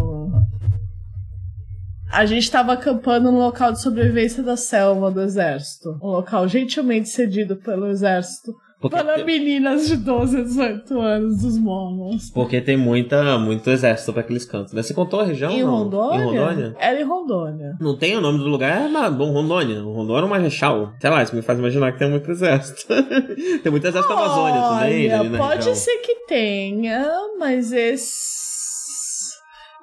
A 2.13 2.25
gente 2.27 2.43
estava 2.43 2.73
acampando 2.73 3.31
no 3.31 3.39
local 3.39 3.71
de 3.71 3.81
sobrevivência 3.81 4.43
da 4.43 4.55
selva 4.55 5.09
do 5.09 5.19
exército. 5.21 5.97
Um 6.01 6.09
local 6.09 6.47
gentilmente 6.47 7.09
cedido 7.09 7.55
pelo 7.55 7.87
exército 7.87 8.53
Porque, 8.79 8.95
para 8.95 9.23
meninas 9.25 9.87
de 9.87 9.95
12 9.97 10.37
a 10.37 10.41
18 10.43 10.99
anos 11.01 11.41
dos 11.41 11.57
Mormons. 11.57 12.29
porque 12.31 12.61
tem 12.61 12.77
muita, 12.77 13.39
muito 13.39 13.67
exército 13.67 14.13
pra 14.13 14.21
aqueles 14.21 14.45
cantos, 14.45 14.73
né? 14.73 14.83
Você 14.83 14.93
contou 14.93 15.21
a 15.21 15.23
região? 15.23 15.51
Em? 15.51 15.63
Rondônia? 15.63 16.19
Em 16.19 16.25
Rondônia? 16.25 16.75
Era 16.79 17.01
em 17.01 17.03
Rondônia. 17.03 17.71
Não 17.81 17.97
tem 17.97 18.15
o 18.15 18.21
nome 18.21 18.37
do 18.37 18.45
lugar, 18.45 18.85
é 18.85 18.87
na- 18.87 19.09
bom, 19.09 19.31
Rondônia. 19.31 19.81
Rondônia 19.81 20.21
é 20.21 20.25
uma 20.25 20.37
Marechal. 20.37 20.93
Sei 21.01 21.09
lá, 21.09 21.23
isso 21.23 21.35
me 21.35 21.41
faz 21.41 21.57
imaginar 21.57 21.93
que 21.93 21.99
tem 21.99 22.11
muito 22.11 22.29
exército. 22.29 22.85
tem 23.63 23.71
muito 23.71 23.87
exército 23.87 24.13
na 24.13 24.21
Amazônia 24.21 24.61
também, 24.61 25.11
Olha, 25.13 25.29
na 25.29 25.37
pode 25.39 25.75
ser 25.75 25.97
que 25.97 26.27
tenha, 26.27 27.07
mas 27.39 27.71
esse. 27.71 28.52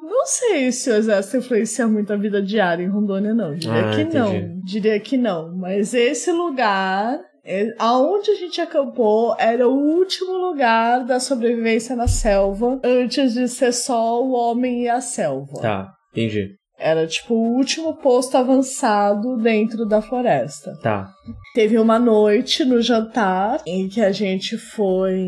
Não 0.02 0.24
sei 0.26 0.70
se 0.72 0.90
o 0.90 0.94
exército 0.94 1.36
influencia 1.38 1.86
muito 1.86 2.12
a 2.12 2.16
vida 2.16 2.42
diária 2.42 2.82
em 2.82 2.88
Rondônia, 2.88 3.32
não. 3.34 3.54
Diria 3.54 3.90
Ah, 3.90 3.94
que 3.94 4.00
entendi. 4.02 4.18
não. 4.46 4.60
Diria 4.64 5.00
que 5.00 5.16
não. 5.16 5.56
Mas 5.56 5.94
esse 5.94 6.30
lugar, 6.32 7.18
é- 7.44 7.74
aonde 7.78 8.30
a 8.30 8.34
gente 8.34 8.60
acampou, 8.60 9.34
era 9.38 9.68
o 9.68 9.72
último 9.96 10.32
lugar 10.32 11.04
da 11.04 11.18
sobrevivência 11.20 11.94
na 11.96 12.06
selva, 12.08 12.80
antes 12.84 13.34
de 13.34 13.46
ser 13.48 13.72
só 13.72 14.22
o 14.22 14.32
homem 14.32 14.82
e 14.84 14.88
a 14.88 15.00
selva. 15.00 15.60
Tá, 15.60 15.88
entendi. 16.12 16.48
Era 16.78 17.06
tipo 17.06 17.34
o 17.34 17.56
último 17.56 17.94
posto 17.96 18.38
avançado 18.38 19.36
dentro 19.36 19.84
da 19.86 20.00
floresta. 20.00 20.72
Tá. 20.82 21.10
Teve 21.54 21.78
uma 21.78 21.98
noite 21.98 22.64
no 22.64 22.80
jantar 22.80 23.60
em 23.66 23.86
que 23.86 24.00
a 24.00 24.10
gente 24.10 24.56
foi. 24.56 25.22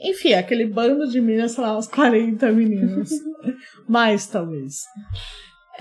Enfim, 0.00 0.32
aquele 0.32 0.66
bando 0.66 1.08
de 1.08 1.20
meninas, 1.20 1.52
sei 1.52 1.62
lá, 1.62 1.72
umas 1.74 1.86
40 1.86 2.50
meninas. 2.52 3.10
Mais, 3.88 4.26
talvez. 4.26 4.84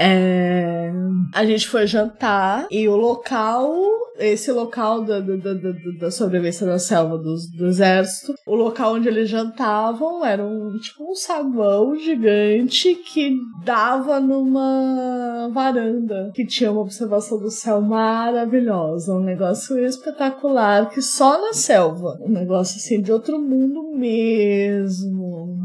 É, 0.01 0.91
A 1.35 1.45
gente 1.45 1.67
foi 1.67 1.85
jantar 1.85 2.65
e 2.71 2.87
o 2.87 2.95
local, 2.95 3.69
esse 4.17 4.49
local 4.51 5.03
da, 5.03 5.19
da, 5.19 5.35
da, 5.35 5.53
da- 5.99 6.09
sobrevivência 6.11 6.65
da 6.65 6.79
selva 6.79 7.17
do, 7.17 7.35
do 7.57 7.67
exército, 7.67 8.33
o 8.47 8.55
local 8.55 8.93
onde 8.95 9.09
eles 9.09 9.29
jantavam 9.29 10.25
era 10.25 10.41
um 10.43 10.77
tipo 10.79 11.03
um 11.11 11.13
saguão 11.13 11.95
gigante 11.97 12.95
que 12.95 13.35
dava 13.65 14.19
numa 14.21 15.49
varanda 15.53 16.31
que 16.33 16.45
tinha 16.45 16.71
uma 16.71 16.81
observação 16.81 17.37
do 17.37 17.51
céu 17.51 17.81
maravilhosa, 17.81 19.13
um 19.13 19.19
negócio 19.23 19.77
espetacular 19.85 20.89
que 20.89 21.01
só 21.01 21.39
na 21.41 21.53
selva, 21.53 22.17
um 22.21 22.29
negócio 22.29 22.77
assim 22.77 23.01
de 23.01 23.11
outro 23.11 23.37
mundo 23.37 23.91
mesmo. 23.97 25.57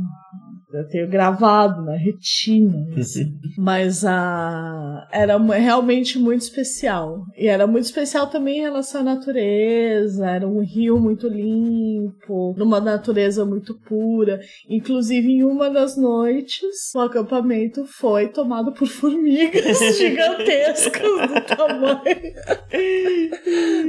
Eu 0.79 0.89
tenho 0.89 1.09
gravado 1.09 1.83
na 1.83 1.97
retina. 1.97 2.87
assim. 2.99 3.33
Mas 3.57 4.05
a 4.05 5.09
era 5.13 5.39
mu- 5.39 5.53
realmente 5.53 6.19
muito 6.19 6.43
especial. 6.43 7.23
E 7.37 7.47
era 7.47 7.67
muito 7.67 7.85
especial 7.85 8.27
também 8.29 8.59
em 8.59 8.63
relação 8.63 9.01
à 9.03 9.05
natureza. 9.05 10.27
Era 10.29 10.47
um 10.49 10.61
rio 10.61 10.99
muito 10.99 11.29
limpo, 11.29 12.55
numa 12.57 12.81
natureza 12.81 13.45
muito 13.45 13.75
pura. 13.75 14.41
Inclusive, 14.69 15.29
em 15.31 15.45
uma 15.45 15.71
das 15.71 15.97
noites, 15.97 16.93
o 16.95 17.01
acampamento 17.01 17.85
foi 17.87 18.29
tomado 18.29 18.73
por 18.73 18.87
formigas 18.89 19.79
gigantescas 19.97 21.03
do 21.03 21.41
tamanho 21.57 22.35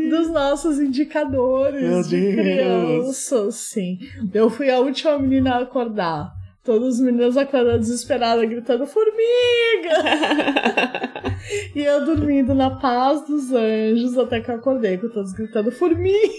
dos 0.10 0.30
nossos 0.32 0.80
indicadores 0.80 1.82
Meu 1.82 2.02
de 2.03 2.10
Deus. 2.22 2.36
criança. 2.36 3.52
Sim. 3.52 3.98
Eu 4.34 4.49
fui 4.49 4.70
a 4.70 4.80
última 4.80 5.18
menina 5.18 5.56
a 5.56 5.60
acordar. 5.62 6.35
Todas 6.66 6.96
as 6.96 7.00
meninas 7.00 7.38
acordaram 7.38 7.78
desesperadas, 7.78 8.50
gritando 8.50 8.88
formiga! 8.88 9.22
e 11.76 11.80
eu 11.80 12.04
dormindo 12.04 12.56
na 12.56 12.72
paz 12.72 13.24
dos 13.28 13.54
anjos 13.54 14.18
até 14.18 14.42
que 14.42 14.50
eu 14.50 14.56
acordei, 14.56 14.98
com 14.98 15.08
todos 15.10 15.32
gritando 15.32 15.72
formiga! 15.72 16.34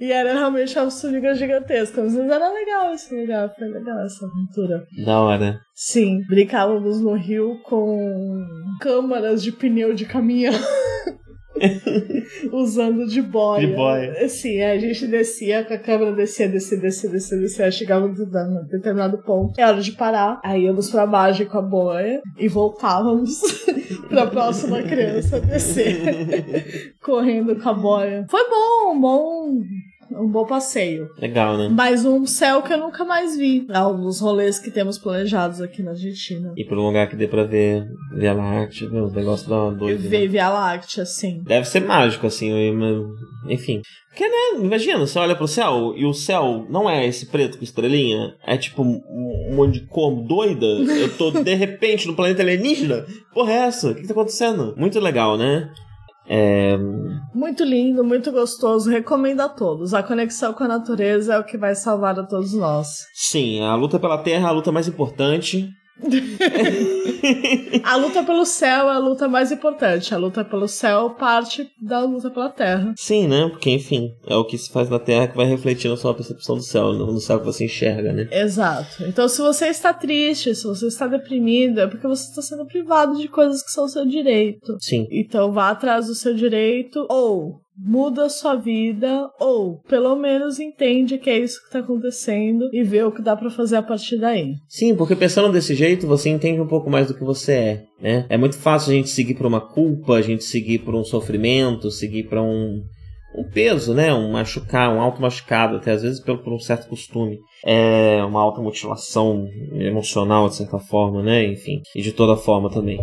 e 0.00 0.12
era 0.12 0.34
realmente 0.34 0.78
uma 0.78 0.88
formiga 0.88 1.34
gigantesca. 1.34 2.00
Mas 2.00 2.16
era 2.16 2.48
legal 2.52 2.94
esse 2.94 3.12
lugar, 3.12 3.52
foi 3.58 3.66
legal 3.66 3.98
essa 4.04 4.24
aventura. 4.24 4.86
Da 5.04 5.20
hora. 5.20 5.60
Sim, 5.74 6.22
brincávamos 6.28 7.00
no 7.00 7.14
rio 7.14 7.60
com 7.64 8.46
câmaras 8.80 9.42
de 9.42 9.50
pneu 9.50 9.94
de 9.94 10.04
caminhão. 10.04 10.54
Usando 12.52 13.06
de 13.06 13.22
boia. 13.22 13.66
De 13.66 13.74
boia. 13.74 14.28
Sim, 14.28 14.62
a 14.62 14.78
gente 14.78 15.06
descia, 15.06 15.64
com 15.64 15.74
a 15.74 15.78
câmera 15.78 16.12
descia, 16.12 16.48
descia, 16.48 16.78
descia, 16.78 17.10
descia, 17.10 17.38
descia, 17.38 17.70
chegava 17.70 18.06
em 18.06 18.14
determinado 18.68 19.18
ponto. 19.18 19.58
Era 19.58 19.72
hora 19.72 19.82
de 19.82 19.92
parar. 19.92 20.40
Aí 20.44 20.64
íamos 20.64 20.90
pra 20.90 21.06
baixo 21.06 21.46
com 21.46 21.58
a 21.58 21.62
boia 21.62 22.20
e 22.38 22.48
voltávamos 22.48 23.40
pra 24.08 24.26
próxima 24.26 24.82
criança 24.82 25.40
descer. 25.40 26.94
correndo 27.02 27.56
com 27.56 27.68
a 27.68 27.74
boia. 27.74 28.26
Foi 28.28 28.44
bom, 28.48 29.00
bom. 29.00 29.62
Um 30.10 30.26
bom 30.28 30.44
passeio. 30.46 31.08
Legal, 31.18 31.56
né? 31.56 31.68
Mas 31.70 32.04
um 32.04 32.24
céu 32.26 32.62
que 32.62 32.72
eu 32.72 32.78
nunca 32.78 33.04
mais 33.04 33.36
vi. 33.36 33.66
É 33.70 33.80
um 33.80 34.00
dos 34.00 34.20
rolês 34.20 34.58
que 34.58 34.70
temos 34.70 34.98
planejados 34.98 35.60
aqui 35.60 35.82
na 35.82 35.90
Argentina. 35.90 36.52
Ir 36.56 36.64
pra 36.64 36.78
um 36.78 36.86
lugar 36.86 37.08
que 37.08 37.16
dê 37.16 37.26
pra 37.28 37.44
ver 37.44 37.84
Via 38.14 38.32
Láctea, 38.32 38.88
ver 38.88 39.02
os 39.02 39.12
negócios 39.12 39.48
da 39.48 39.70
doida. 39.70 40.02
né? 40.02 40.08
Ver 40.08 40.28
Via 40.28 40.48
Láctea, 40.48 41.04
sim. 41.04 41.42
Deve 41.44 41.66
ser 41.66 41.80
mágico, 41.80 42.26
assim, 42.26 42.50
enfim. 43.48 43.82
Porque, 44.08 44.26
né, 44.28 44.64
imagina, 44.64 44.98
você 44.98 45.18
olha 45.18 45.36
pro 45.36 45.46
céu 45.46 45.92
e 45.96 46.04
o 46.04 46.12
céu 46.12 46.66
não 46.68 46.88
é 46.90 47.06
esse 47.06 47.26
preto 47.26 47.56
com 47.58 47.62
estrelinha, 47.64 48.34
é 48.44 48.56
tipo 48.56 48.82
um, 48.82 49.00
um 49.50 49.54
monte 49.54 49.80
de 49.80 49.86
cor 49.86 50.10
doida. 50.26 50.66
Eu 50.66 51.16
tô, 51.16 51.30
de 51.30 51.54
repente, 51.54 52.06
no 52.08 52.16
planeta 52.16 52.42
alienígena. 52.42 53.04
Porra, 53.32 53.52
é 53.52 53.56
essa? 53.66 53.90
O 53.90 53.94
que, 53.94 54.00
que 54.00 54.06
tá 54.08 54.12
acontecendo? 54.14 54.74
Muito 54.76 54.98
legal, 54.98 55.36
né? 55.38 55.70
É, 56.28 56.76
Muito 57.34 57.64
lindo, 57.64 58.04
muito 58.04 58.30
gostoso. 58.30 58.90
Recomendo 58.90 59.40
a 59.40 59.48
todos. 59.48 59.94
A 59.94 60.02
conexão 60.02 60.52
com 60.52 60.64
a 60.64 60.68
natureza 60.68 61.34
é 61.34 61.38
o 61.38 61.44
que 61.44 61.56
vai 61.56 61.74
salvar 61.74 62.18
a 62.18 62.26
todos 62.26 62.52
nós. 62.52 63.06
sim, 63.14 63.60
a 63.62 63.74
luta 63.74 63.98
pela 63.98 64.18
Terra 64.18 64.48
é 64.48 64.50
a 64.50 64.52
luta 64.52 64.70
mais 64.70 64.86
importante. 64.86 65.70
A 67.82 67.96
luta 67.96 68.22
pelo 68.22 68.44
céu 68.44 68.88
é 68.88 68.92
a 68.92 68.98
luta 68.98 69.28
mais 69.28 69.50
importante. 69.50 70.14
A 70.14 70.18
luta 70.18 70.44
pelo 70.44 70.68
céu 70.68 71.10
parte 71.10 71.68
da 71.80 72.00
luta 72.00 72.30
pela 72.30 72.48
terra. 72.48 72.94
Sim, 72.96 73.26
né? 73.26 73.48
Porque, 73.48 73.70
enfim, 73.70 74.14
é 74.26 74.34
o 74.36 74.44
que 74.44 74.56
se 74.56 74.70
faz 74.70 74.88
na 74.88 74.98
Terra 74.98 75.28
que 75.28 75.36
vai 75.36 75.46
refletir 75.46 75.90
na 75.90 75.96
sua 75.96 76.14
percepção 76.14 76.56
do 76.56 76.62
céu, 76.62 76.92
no 76.92 77.20
céu 77.20 77.40
que 77.40 77.46
você 77.46 77.64
enxerga, 77.64 78.12
né? 78.12 78.28
Exato. 78.30 79.04
Então, 79.04 79.28
se 79.28 79.40
você 79.40 79.66
está 79.66 79.92
triste, 79.92 80.54
se 80.54 80.64
você 80.64 80.86
está 80.86 81.06
deprimido, 81.06 81.80
é 81.80 81.86
porque 81.86 82.06
você 82.06 82.28
está 82.28 82.42
sendo 82.42 82.66
privado 82.66 83.16
de 83.16 83.28
coisas 83.28 83.62
que 83.62 83.70
são 83.70 83.88
seu 83.88 84.06
direito. 84.06 84.76
Sim. 84.80 85.06
Então, 85.10 85.52
vá 85.52 85.70
atrás 85.70 86.06
do 86.06 86.14
seu 86.14 86.34
direito 86.34 87.06
ou 87.08 87.60
muda 87.78 88.24
a 88.24 88.28
sua 88.28 88.56
vida 88.56 89.30
ou 89.38 89.80
pelo 89.88 90.16
menos 90.16 90.58
entende 90.58 91.18
que 91.18 91.30
é 91.30 91.38
isso 91.38 91.60
que 91.60 91.66
está 91.66 91.78
acontecendo 91.78 92.68
e 92.72 92.82
vê 92.82 93.02
o 93.04 93.12
que 93.12 93.22
dá 93.22 93.36
para 93.36 93.50
fazer 93.50 93.76
a 93.76 93.82
partir 93.82 94.18
daí. 94.18 94.54
Sim, 94.68 94.96
porque 94.96 95.14
pensando 95.14 95.52
desse 95.52 95.74
jeito, 95.74 96.06
você 96.06 96.28
entende 96.28 96.60
um 96.60 96.66
pouco 96.66 96.90
mais 96.90 97.06
do 97.06 97.14
que 97.14 97.22
você 97.22 97.52
é, 97.52 97.84
né? 98.00 98.26
É 98.28 98.36
muito 98.36 98.58
fácil 98.58 98.92
a 98.92 98.94
gente 98.94 99.08
seguir 99.08 99.34
por 99.34 99.46
uma 99.46 99.60
culpa, 99.60 100.14
a 100.14 100.22
gente 100.22 100.44
seguir 100.44 100.80
por 100.80 100.94
um 100.94 101.04
sofrimento, 101.04 101.90
seguir 101.90 102.24
para 102.24 102.42
um 102.42 102.82
um 103.34 103.44
peso, 103.44 103.94
né? 103.94 104.12
Um 104.12 104.32
machucar, 104.32 104.90
um 104.90 105.00
auto 105.00 105.20
machucado, 105.20 105.76
até 105.76 105.92
às 105.92 106.02
vezes 106.02 106.20
pelo, 106.20 106.38
por 106.38 106.52
um 106.52 106.58
certo 106.58 106.88
costume. 106.88 107.38
É 107.64 108.22
uma 108.24 108.40
automutilação 108.40 109.46
emocional, 109.72 110.48
de 110.48 110.56
certa 110.56 110.78
forma, 110.78 111.22
né? 111.22 111.44
Enfim, 111.44 111.82
e 111.94 112.02
de 112.02 112.12
toda 112.12 112.36
forma 112.36 112.70
também. 112.70 112.98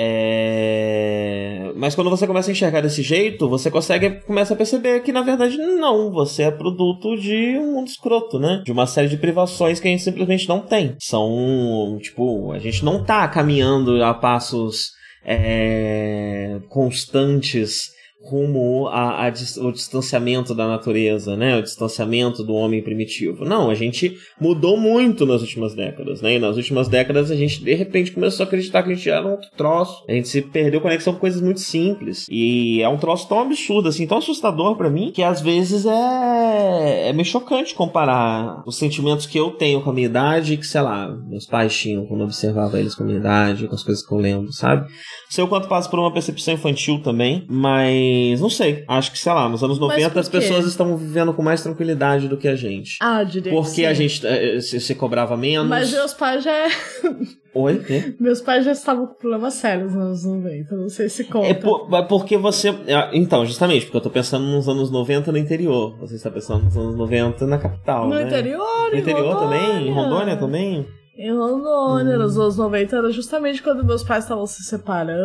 É... 0.00 1.72
Mas 1.74 1.94
quando 1.96 2.10
você 2.10 2.26
começa 2.26 2.50
a 2.50 2.52
enxergar 2.52 2.80
desse 2.80 3.02
jeito, 3.02 3.48
você 3.48 3.70
consegue 3.70 4.10
começa 4.20 4.54
a 4.54 4.56
perceber 4.56 5.00
que 5.00 5.12
na 5.12 5.22
verdade 5.22 5.56
não, 5.56 6.10
você 6.12 6.44
é 6.44 6.50
produto 6.50 7.16
de 7.16 7.58
um 7.58 7.74
mundo 7.74 7.88
escroto, 7.88 8.38
né? 8.38 8.62
De 8.64 8.70
uma 8.70 8.86
série 8.86 9.08
de 9.08 9.16
privações 9.16 9.80
que 9.80 9.88
a 9.88 9.90
gente 9.90 10.02
simplesmente 10.02 10.48
não 10.48 10.60
tem. 10.60 10.94
São, 11.00 11.98
tipo, 12.00 12.52
a 12.52 12.58
gente 12.58 12.84
não 12.84 13.02
tá 13.02 13.26
caminhando 13.28 14.02
a 14.02 14.14
passos 14.14 14.92
é... 15.24 16.60
constantes 16.68 17.97
rumo 18.20 18.88
ao 18.88 19.30
distanciamento 19.72 20.54
da 20.54 20.66
natureza, 20.66 21.36
né? 21.36 21.56
O 21.56 21.62
distanciamento 21.62 22.42
do 22.42 22.54
homem 22.54 22.82
primitivo. 22.82 23.44
Não, 23.44 23.70
a 23.70 23.74
gente 23.74 24.16
mudou 24.40 24.76
muito 24.76 25.24
nas 25.24 25.40
últimas 25.40 25.74
décadas, 25.74 26.20
né? 26.20 26.34
E 26.34 26.38
nas 26.38 26.56
últimas 26.56 26.88
décadas 26.88 27.30
a 27.30 27.36
gente 27.36 27.62
de 27.62 27.74
repente 27.74 28.12
começou 28.12 28.44
a 28.44 28.46
acreditar 28.46 28.82
que 28.82 28.90
a 28.90 28.94
gente 28.94 29.08
era 29.08 29.26
um 29.26 29.32
outro 29.32 29.48
troço. 29.56 30.04
A 30.08 30.12
gente 30.12 30.28
se 30.28 30.42
perdeu 30.42 30.80
conexão 30.80 31.14
com 31.14 31.20
coisas 31.20 31.40
muito 31.40 31.60
simples. 31.60 32.26
E 32.28 32.82
é 32.82 32.88
um 32.88 32.98
troço 32.98 33.28
tão 33.28 33.40
absurdo, 33.40 33.88
assim, 33.88 34.06
tão 34.06 34.18
assustador 34.18 34.76
para 34.76 34.90
mim, 34.90 35.12
que 35.12 35.22
às 35.22 35.40
vezes 35.40 35.86
é, 35.86 37.08
é 37.08 37.12
meio 37.12 37.24
chocante 37.24 37.74
comparar 37.74 38.62
os 38.66 38.76
sentimentos 38.76 39.26
que 39.26 39.38
eu 39.38 39.52
tenho 39.52 39.80
com 39.80 39.90
a 39.90 39.92
minha 39.92 40.06
idade 40.06 40.56
que, 40.56 40.66
sei 40.66 40.80
lá, 40.80 41.08
meus 41.28 41.46
pais 41.46 41.76
tinham 41.76 42.06
quando 42.06 42.20
eu 42.20 42.26
observava 42.26 42.78
eles 42.80 42.94
com 42.94 43.04
a 43.04 43.06
minha 43.06 43.18
idade, 43.18 43.68
com 43.68 43.74
as 43.74 43.82
coisas 43.82 44.04
que 44.04 44.12
eu 44.12 44.18
lembro, 44.18 44.52
sabe? 44.52 44.88
Sei 45.30 45.42
o 45.44 45.48
quanto 45.48 45.68
passa 45.68 45.88
por 45.88 45.98
uma 45.98 46.12
percepção 46.12 46.54
infantil 46.54 47.00
também, 47.02 47.46
mas 47.48 48.07
não 48.40 48.50
sei. 48.50 48.84
Acho 48.88 49.12
que, 49.12 49.18
sei 49.18 49.32
lá, 49.32 49.48
nos 49.48 49.62
anos 49.62 49.78
90 49.78 50.18
as 50.20 50.28
pessoas 50.28 50.66
estavam 50.66 50.96
vivendo 50.96 51.32
com 51.32 51.42
mais 51.42 51.62
tranquilidade 51.62 52.28
do 52.28 52.36
que 52.36 52.48
a 52.48 52.54
gente. 52.56 52.96
Ah, 53.00 53.22
diria 53.24 53.52
Porque 53.52 53.74
que 53.76 53.86
a 53.86 53.94
gente 53.94 54.26
eh, 54.26 54.60
se, 54.60 54.80
se 54.80 54.94
cobrava 54.94 55.36
menos. 55.36 55.68
Mas 55.68 55.92
meus 55.92 56.12
pais 56.14 56.44
já. 56.44 56.52
é- 56.52 56.68
Oi? 57.54 57.78
Quê? 57.78 58.14
meus 58.20 58.40
pais 58.40 58.64
já 58.64 58.72
estavam 58.72 59.06
com 59.06 59.14
problemas 59.14 59.54
sérios 59.54 59.92
nos 59.94 60.24
anos 60.24 60.24
90. 60.24 60.76
Não 60.76 60.88
sei 60.88 61.08
se 61.08 61.24
conta. 61.24 61.46
É, 61.48 61.54
por- 61.54 61.88
porque 62.06 62.36
você. 62.36 62.68
é, 62.86 63.10
Então, 63.14 63.44
justamente, 63.46 63.86
porque 63.86 63.96
eu 63.96 64.00
tô 64.02 64.10
pensando 64.10 64.44
nos 64.44 64.68
anos 64.68 64.90
90 64.90 65.32
no 65.32 65.38
interior. 65.38 65.96
Você 65.98 66.14
está 66.16 66.30
pensando 66.30 66.64
nos 66.64 66.76
anos 66.76 66.94
90 66.96 67.46
na 67.46 67.58
capital. 67.58 68.06
no 68.08 68.14
né? 68.14 68.22
interior, 68.24 68.90
No 68.92 68.98
interior 68.98 69.34
Rondônia. 69.34 69.58
também? 69.60 69.88
Em 69.88 69.92
Rondônia 69.92 70.36
também? 70.36 70.86
Em 71.20 71.32
Rondônia, 71.32 72.14
Hum. 72.14 72.18
nos 72.20 72.38
anos 72.38 72.56
90, 72.56 72.96
era 72.96 73.10
justamente 73.10 73.60
quando 73.60 73.84
meus 73.84 74.04
pais 74.04 74.22
estavam 74.22 74.46
se 74.46 74.62
separando. 74.62 75.18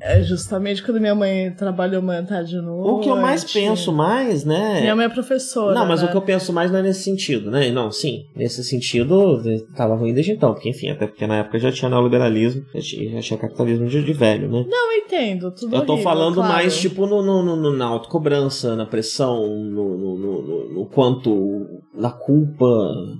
É 0.00 0.22
justamente 0.22 0.84
quando 0.84 1.00
minha 1.00 1.16
mãe 1.16 1.50
trabalhou 1.50 2.00
manhã 2.00 2.24
tarde 2.24 2.50
de 2.50 2.60
noite. 2.62 2.88
O 2.90 3.00
que 3.00 3.08
eu 3.08 3.16
mais 3.16 3.42
penso 3.52 3.92
mais, 3.92 4.44
né? 4.44 4.82
Minha 4.82 4.94
mãe 4.94 5.06
é 5.06 5.08
professora. 5.08 5.74
Não, 5.74 5.84
mas 5.84 6.00
né? 6.00 6.06
o 6.06 6.10
que 6.12 6.16
eu 6.16 6.22
penso 6.22 6.52
mais 6.52 6.70
não 6.70 6.78
é 6.78 6.82
nesse 6.82 7.02
sentido, 7.02 7.50
né? 7.50 7.72
Não, 7.72 7.90
sim, 7.90 8.26
nesse 8.36 8.62
sentido 8.62 9.42
tava 9.74 9.96
ruim 9.96 10.14
desde 10.14 10.30
então, 10.30 10.52
porque 10.54 10.70
enfim, 10.70 10.90
até 10.90 11.08
porque 11.08 11.26
na 11.26 11.38
época 11.38 11.58
já 11.58 11.72
tinha 11.72 11.88
neoliberalismo, 11.88 12.62
já 12.72 12.80
tinha, 13.20 13.38
capitalismo 13.38 13.88
de, 13.88 14.12
velho, 14.12 14.48
né? 14.48 14.64
Não, 14.68 14.92
eu 14.92 14.98
entendo. 15.04 15.50
Tudo 15.50 15.74
Eu 15.74 15.84
tô 15.84 15.94
horrível, 15.94 16.10
falando 16.10 16.34
claro. 16.36 16.52
mais, 16.52 16.78
tipo, 16.78 17.04
no, 17.06 17.20
no, 17.20 17.42
no- 17.42 17.56
no- 17.56 17.76
na 17.76 17.86
autocobrança, 17.86 18.76
na 18.76 18.86
pressão, 18.86 19.44
no, 19.48 19.96
no, 19.98 20.16
no, 20.18 20.42
no- 20.42 20.74
no 20.74 20.86
quanto. 20.86 21.66
Na 21.96 22.10
culpa, 22.10 22.66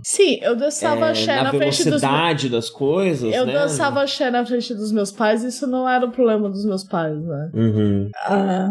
Sim, 0.04 0.38
eu 0.42 0.54
dançava 0.54 1.06
é, 1.06 1.10
axé 1.10 1.36
na 1.36 1.44
na 1.44 1.50
frente 1.50 1.78
dos 1.78 1.86
meus 1.86 2.02
velocidade 2.02 2.48
das 2.48 2.70
coisas, 2.70 3.34
Eu 3.34 3.46
né? 3.46 3.52
dançava 3.52 4.02
axé 4.02 4.30
na 4.30 4.44
frente 4.44 4.74
dos 4.74 4.92
meus 4.92 5.10
pais, 5.10 5.42
isso 5.42 5.66
não 5.66 5.88
era 5.88 6.04
o 6.04 6.10
problema 6.10 6.48
dos 6.48 6.64
meus 6.64 6.84
pais, 6.84 7.18
né? 7.18 7.50
Uhum. 7.54 8.10
A, 8.24 8.68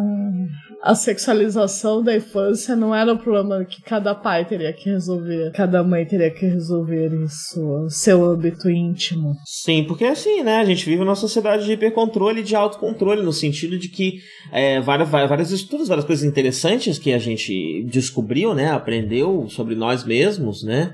a 0.86 0.94
sexualização 0.94 2.04
da 2.04 2.16
infância 2.16 2.76
não 2.76 2.94
era 2.94 3.12
o 3.12 3.18
problema 3.18 3.66
que 3.66 3.82
cada 3.82 4.14
pai 4.14 4.46
teria 4.46 4.72
que 4.72 4.88
resolver, 4.88 5.52
cada 5.52 5.84
mãe 5.84 6.06
teria 6.06 6.30
que 6.30 6.46
resolver 6.46 7.12
em 7.12 7.28
sua, 7.28 7.90
seu 7.90 8.24
âmbito 8.24 8.70
íntimo. 8.70 9.34
Sim, 9.46 9.84
porque 9.86 10.06
assim, 10.06 10.44
né? 10.44 10.58
A 10.58 10.66
gente 10.66 10.86
vive 10.86 11.04
numa 11.04 11.16
sociedade 11.16 11.66
de 11.66 11.72
hipercontrole 11.72 12.42
e 12.42 12.44
de 12.44 12.56
autocontrole, 12.56 13.24
no 13.24 13.34
sentido 13.34 13.80
de 13.80 13.90
que 13.90 14.20
é, 14.52 14.80
várias 14.80 15.10
vários 15.10 15.52
estudos, 15.52 15.88
várias 15.88 16.06
coisas 16.06 16.24
interessantes 16.24 17.00
que 17.00 17.12
a 17.12 17.18
gente 17.18 17.84
descobriu, 17.90 18.54
né? 18.54 18.70
Aprendeu 18.70 19.48
sobre 19.50 19.74
nós 19.74 20.04
mesmos, 20.04 20.64
né? 20.64 20.94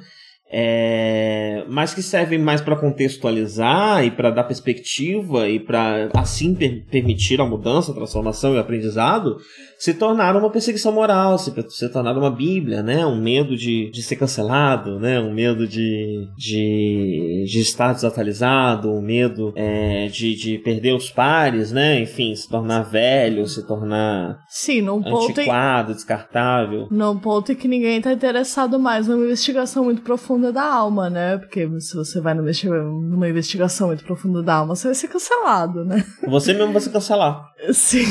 É, 0.54 1.64
mas 1.70 1.94
que 1.94 2.02
servem 2.02 2.38
mais 2.38 2.60
para 2.60 2.76
contextualizar 2.76 4.04
e 4.04 4.12
para 4.12 4.30
dar 4.30 4.44
perspectiva 4.44 5.48
e 5.48 5.62
para 5.62 6.10
assim 6.14 6.54
per- 6.54 6.84
permitir 6.92 7.40
a 7.40 7.46
mudança, 7.46 7.92
a 7.92 7.96
transformação 7.96 8.54
e 8.54 8.58
o 8.58 8.60
aprendizado, 8.60 9.38
se 9.82 9.96
tornaram 9.96 10.40
uma 10.40 10.52
perseguição 10.52 10.92
moral, 10.92 11.40
se, 11.40 11.52
se 11.70 11.90
tornaram 11.90 12.20
uma 12.20 12.30
bíblia, 12.30 12.84
né? 12.84 13.04
Um 13.04 13.20
medo 13.20 13.58
de, 13.58 13.90
de 13.90 14.04
ser 14.04 14.16
cancelado, 14.16 15.00
né? 15.00 15.20
Um 15.20 15.34
medo 15.34 15.68
de, 15.68 16.28
de, 16.38 17.46
de 17.50 17.60
estar 17.62 17.92
desatualizado, 17.92 18.92
um 18.92 19.02
medo 19.02 19.52
é, 19.56 20.06
de, 20.06 20.36
de 20.36 20.60
perder 20.60 20.94
os 20.94 21.10
pares, 21.10 21.72
né? 21.72 22.00
Enfim, 22.00 22.36
se 22.36 22.48
tornar 22.48 22.84
velho, 22.84 23.48
se 23.48 23.66
tornar 23.66 24.38
Sim, 24.48 24.82
num 24.82 25.02
ponto, 25.02 25.30
em, 25.30 25.32
antiquado, 25.32 25.96
descartável. 25.96 26.88
num 26.92 27.18
ponto 27.18 27.52
em 27.52 27.56
que 27.56 27.68
ninguém 27.68 28.00
tá 28.00 28.14
interessado 28.14 28.80
mais 28.80 29.08
numa 29.08 29.24
investigação 29.24 29.86
muito 29.86 30.04
profunda 30.04 30.54
da 30.54 30.64
alma, 30.64 31.10
né? 31.10 31.40
Porque 31.40 31.68
se 31.80 31.96
você 31.96 32.22
vai 32.22 32.36
numa 32.36 33.28
investigação 33.28 33.88
muito 33.88 34.04
profunda 34.04 34.44
da 34.44 34.58
alma, 34.58 34.76
você 34.76 34.90
vai 34.90 34.96
ser 34.96 35.08
cancelado, 35.08 35.84
né? 35.84 36.06
Você 36.28 36.54
mesmo 36.54 36.72
vai 36.72 36.82
se 36.84 36.92
cancelar. 36.92 37.50
Sim. 37.74 38.06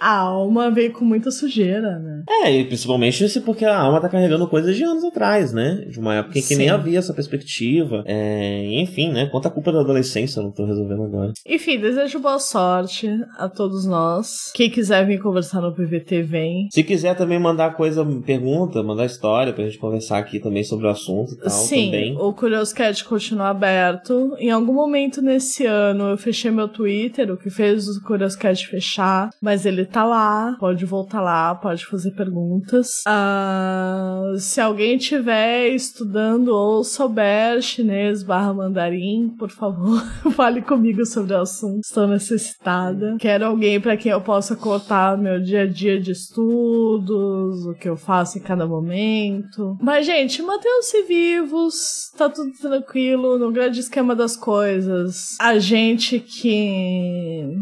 A 0.00 0.16
alma 0.18 0.63
veio 0.70 0.92
com 0.92 1.04
muita 1.04 1.30
sujeira, 1.30 1.98
né? 1.98 2.22
É, 2.28 2.52
e 2.52 2.64
principalmente 2.64 3.28
se 3.28 3.40
porque 3.40 3.64
a 3.64 3.78
alma 3.78 4.00
tá 4.00 4.08
carregando 4.08 4.48
coisas 4.48 4.76
de 4.76 4.84
anos 4.84 5.04
atrás, 5.04 5.52
né? 5.52 5.84
De 5.88 5.98
uma 5.98 6.14
época 6.16 6.38
em 6.38 6.42
que 6.42 6.56
nem 6.56 6.68
Sim. 6.68 6.72
havia 6.74 6.98
essa 6.98 7.14
perspectiva. 7.14 8.02
É, 8.06 8.80
enfim, 8.80 9.10
né? 9.12 9.26
Quanta 9.26 9.50
culpa 9.50 9.72
da 9.72 9.80
adolescência 9.80 10.40
eu 10.40 10.44
não 10.44 10.50
tô 10.52 10.64
resolvendo 10.64 11.04
agora. 11.04 11.32
Enfim, 11.46 11.78
desejo 11.78 12.18
boa 12.18 12.38
sorte 12.38 13.08
a 13.36 13.48
todos 13.48 13.84
nós. 13.86 14.52
Quem 14.54 14.70
quiser 14.70 15.06
vir 15.06 15.20
conversar 15.20 15.60
no 15.60 15.72
PVT, 15.72 16.22
vem. 16.22 16.68
Se 16.70 16.82
quiser 16.82 17.16
também 17.16 17.38
mandar 17.38 17.74
coisa, 17.74 18.04
pergunta, 18.24 18.82
mandar 18.82 19.06
história 19.06 19.52
pra 19.52 19.64
gente 19.64 19.78
conversar 19.78 20.18
aqui 20.18 20.38
também 20.38 20.64
sobre 20.64 20.86
o 20.86 20.90
assunto 20.90 21.34
e 21.34 21.36
tal, 21.38 21.50
Sim, 21.50 21.86
também. 21.86 22.16
o 22.18 22.32
Curioscat 22.32 23.04
continua 23.04 23.48
aberto. 23.48 24.34
Em 24.38 24.50
algum 24.50 24.72
momento 24.72 25.20
nesse 25.22 25.66
ano 25.66 26.10
eu 26.10 26.16
fechei 26.16 26.50
meu 26.50 26.68
Twitter, 26.68 27.30
o 27.30 27.36
que 27.36 27.50
fez 27.50 27.88
o 27.88 28.02
Curioscat 28.02 28.66
fechar, 28.66 29.30
mas 29.40 29.66
ele 29.66 29.84
tá 29.84 30.04
lá, 30.04 30.53
pode 30.58 30.84
voltar 30.84 31.20
lá, 31.20 31.54
pode 31.54 31.86
fazer 31.86 32.12
perguntas. 32.12 33.02
Ah, 33.06 34.22
se 34.38 34.60
alguém 34.60 34.98
tiver 34.98 35.68
estudando 35.68 36.48
ou 36.48 36.84
souber 36.84 37.60
chinês 37.62 38.22
barra 38.22 38.54
mandarim, 38.54 39.34
por 39.38 39.50
favor, 39.50 40.02
fale 40.34 40.62
comigo 40.62 41.04
sobre 41.04 41.34
o 41.34 41.40
assunto. 41.40 41.80
Estou 41.80 42.06
necessitada. 42.06 43.16
Quero 43.18 43.46
alguém 43.46 43.80
para 43.80 43.96
quem 43.96 44.12
eu 44.12 44.20
possa 44.20 44.56
contar 44.56 45.16
meu 45.18 45.40
dia 45.40 45.62
a 45.62 45.66
dia 45.66 46.00
de 46.00 46.12
estudos, 46.12 47.66
o 47.66 47.74
que 47.74 47.88
eu 47.88 47.96
faço 47.96 48.38
em 48.38 48.42
cada 48.42 48.66
momento. 48.66 49.76
Mas, 49.80 50.06
gente, 50.06 50.42
mantenham-se 50.42 51.02
vivos, 51.02 52.10
tá 52.16 52.28
tudo 52.28 52.52
tranquilo, 52.52 53.38
no 53.38 53.50
grande 53.50 53.80
esquema 53.80 54.14
das 54.14 54.36
coisas. 54.36 55.36
A 55.40 55.58
gente 55.58 56.20
que. 56.20 57.56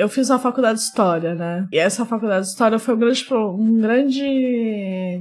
Eu 0.00 0.08
fiz 0.08 0.30
uma 0.30 0.38
faculdade 0.38 0.78
de 0.78 0.84
história, 0.86 1.34
né? 1.34 1.68
E 1.70 1.78
essa 1.78 2.06
faculdade 2.06 2.46
de 2.46 2.52
história 2.52 2.78
foi 2.78 2.94
um 2.94 2.98
grande, 2.98 3.26
um 3.34 3.78
grande 3.78 4.24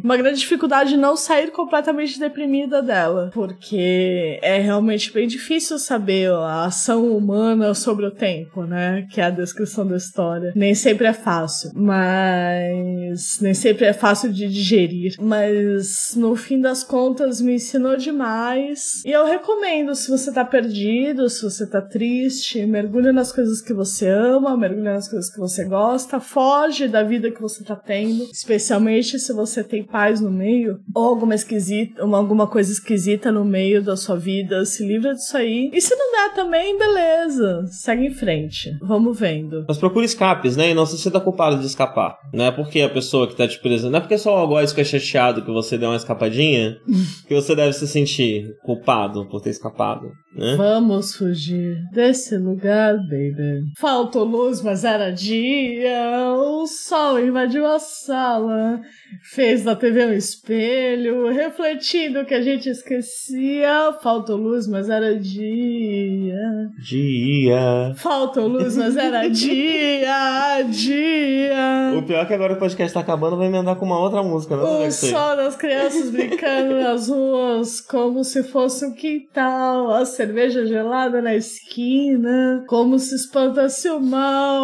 Uma 0.04 0.18
grande 0.18 0.40
dificuldade 0.40 0.92
de 0.92 0.98
não 0.98 1.16
sair 1.16 1.52
completamente 1.52 2.20
deprimida 2.20 2.82
dela, 2.82 3.30
porque 3.34 4.40
é 4.42 4.58
realmente 4.60 5.12
bem 5.12 5.28
difícil 5.28 5.78
saber 5.78 6.32
a 6.32 6.66
ação 6.66 7.16
humana 7.16 7.74
sobre 7.74 8.06
o 8.06 8.12
tempo, 8.12 8.64
né? 8.64 9.08
Que 9.12 9.22
é 9.22 9.26
a 9.26 9.30
descrição 9.30 9.86
da 9.86 9.98
história. 9.98 10.52
Nem 10.56 10.74
sempre 10.74 11.08
é 11.08 11.14
fácil, 11.14 11.72
mas 11.76 13.40
nem 13.42 13.54
sempre 13.54 13.86
é 13.86 13.94
fácil 13.94 14.32
de 14.32 14.48
digerir. 14.48 15.16
Mas 15.20 16.14
no 16.16 16.36
fim 16.36 16.60
das 16.60 16.84
contas 16.84 17.42
me 17.42 17.56
ensinou 17.56 17.96
demais. 17.98 19.04
E 19.06 19.12
eu 19.12 19.26
recomendo, 19.26 19.96
se 19.96 20.10
você 20.10 20.32
tá 20.32 20.44
perdido, 20.46 21.30
se 21.30 21.44
você 21.44 21.68
tá 21.68 21.82
triste, 21.82 22.66
mergulha 22.66 23.12
nas 23.12 23.32
coisas 23.32 23.62
que 23.62 23.74
você 23.74 24.08
ama, 24.08 24.58
mergulha 24.58 24.94
nas 24.94 25.08
coisas 25.08 25.32
que 25.32 25.40
você 25.40 25.66
gosta, 25.66 26.20
foge 26.20 26.88
da 26.88 27.04
vida 27.04 27.32
que 27.32 27.42
você 27.42 27.64
tá 27.64 27.76
tendo, 27.76 28.24
especialmente 28.32 29.20
se 29.20 29.34
você 29.34 29.64
tem 29.64 29.84
paz 29.92 30.22
no 30.22 30.32
meio, 30.32 30.80
ou 30.96 31.06
alguma 31.06 31.36
esquisita, 31.36 32.02
alguma 32.04 32.48
coisa 32.48 32.72
esquisita 32.72 33.32
no 33.32 33.44
meio 33.44 33.84
da 33.84 33.96
sua 33.96 34.16
vida, 34.16 34.64
se 34.66 34.86
livra 34.86 35.14
disso 35.14 35.36
aí. 35.36 35.70
E 35.74 35.82
se 35.82 35.96
não 35.96 36.12
der 36.12 36.34
também, 36.34 36.78
beleza, 36.78 37.66
segue 37.68 38.08
em 38.08 38.14
frente. 38.14 38.72
Vamos 38.82 39.20
vendo. 39.20 39.66
Mas 39.68 39.78
procura 39.78 40.06
escapes, 40.06 40.56
né? 40.56 40.72
E 40.72 40.74
não 40.74 40.86
se 40.86 40.98
sinta 40.98 41.20
culpado 41.20 41.60
de 41.60 41.66
escapar. 41.66 42.18
Não 42.34 42.46
é 42.46 42.52
porque 42.52 42.82
a 42.82 42.90
pessoa 42.90 43.28
que 43.28 43.36
tá 43.36 43.48
te 43.48 43.60
presa. 43.60 43.90
Não 43.90 43.98
é 43.98 44.02
porque 44.02 44.18
só 44.18 44.36
o 44.36 44.38
algoz 44.38 44.72
fica 44.72 44.84
chateado 44.84 45.44
que 45.44 45.52
você 45.52 45.78
deu 45.78 45.90
uma 45.90 45.96
escapadinha 45.96 46.78
que 47.28 47.36
você 47.36 47.56
deve 47.56 47.74
se 47.74 47.88
sentir 47.88 48.56
culpado 48.64 49.28
por 49.30 49.42
ter 49.42 49.50
escapado, 49.50 50.08
né? 50.36 50.56
Vamos 50.56 51.16
fugir 51.16 51.78
desse 51.92 52.38
lugar, 52.38 52.96
baby. 52.98 53.64
Faltou 53.78 54.24
luz, 54.24 54.62
mas 54.62 54.84
era 54.84 55.12
dia. 55.12 56.34
O 56.38 56.66
sol 56.68 57.20
invadiu 57.20 57.66
a 57.66 57.80
sala. 57.80 58.80
Fez 59.24 59.64
da 59.64 59.76
TV 59.76 60.06
um 60.06 60.14
espelho, 60.14 61.30
refletindo 61.30 62.26
que 62.26 62.34
a 62.34 62.42
gente 62.42 62.70
esquecia. 62.70 63.94
Faltou 64.02 64.38
luz, 64.38 64.68
mas 64.68 64.90
era 64.90 65.18
dia. 65.20 66.70
Dia. 66.78 67.94
Faltou 67.96 68.48
luz, 68.48 68.78
mas 68.78 68.96
era 68.96 69.28
dia, 69.28 70.62
dia. 70.70 71.94
O 71.98 72.04
pior 72.04 72.24
é 72.24 72.26
que 72.26 72.34
agora 72.34 72.54
o 72.54 72.60
podcast 72.60 72.94
tá 72.94 73.00
acabando, 73.00 73.38
vai 73.38 73.48
emendar 73.48 73.76
com 73.76 73.86
uma 73.86 74.00
outra 74.00 74.22
música, 74.22 74.56
né? 74.56 74.64
O 74.64 74.92
sol 74.92 75.36
das 75.36 75.56
crianças 75.56 76.10
brincando 76.12 76.76
nas 76.76 77.10
ruas 77.10 77.82
como 77.82 78.24
se 78.24 78.44
fosse 78.44 78.86
um 78.86 78.94
quintal, 78.94 79.92
a 79.92 80.06
cerveja 80.06 80.66
gelada 80.66 81.22
na 81.22 81.36
esquina, 81.36 82.64
como 82.68 83.00
se 83.00 83.16
espantasse 83.16 83.90
o 83.90 84.00
mal. 84.00 84.60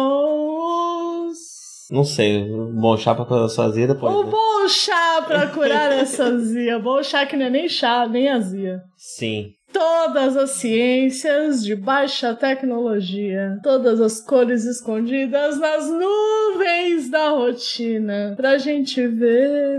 Não 1.90 2.04
sei, 2.04 2.42
um 2.42 2.72
bom 2.80 2.96
chá 2.96 3.14
pra 3.14 3.24
curar 3.24 3.48
sua 3.48 3.66
azia 3.66 3.86
depois. 3.86 4.14
O 4.14 4.24
né? 4.24 4.30
bom 4.30 4.68
chá 4.68 5.22
pra 5.26 5.46
curar 5.46 5.92
essa 5.92 6.24
azia. 6.34 6.78
Bom 6.78 7.02
chá 7.02 7.24
que 7.26 7.36
não 7.36 7.46
é 7.46 7.50
nem 7.50 7.68
chá, 7.68 8.06
nem 8.08 8.28
azia. 8.28 8.82
Sim. 8.96 9.52
Todas 9.72 10.36
as 10.36 10.50
ciências 10.50 11.62
de 11.62 11.76
baixa 11.76 12.34
tecnologia, 12.34 13.58
todas 13.62 14.00
as 14.00 14.20
cores 14.20 14.64
escondidas 14.64 15.58
nas 15.58 15.90
nuvens 15.90 17.10
da 17.10 17.28
rotina, 17.30 18.34
pra 18.36 18.56
gente 18.58 19.06
ver. 19.06 19.78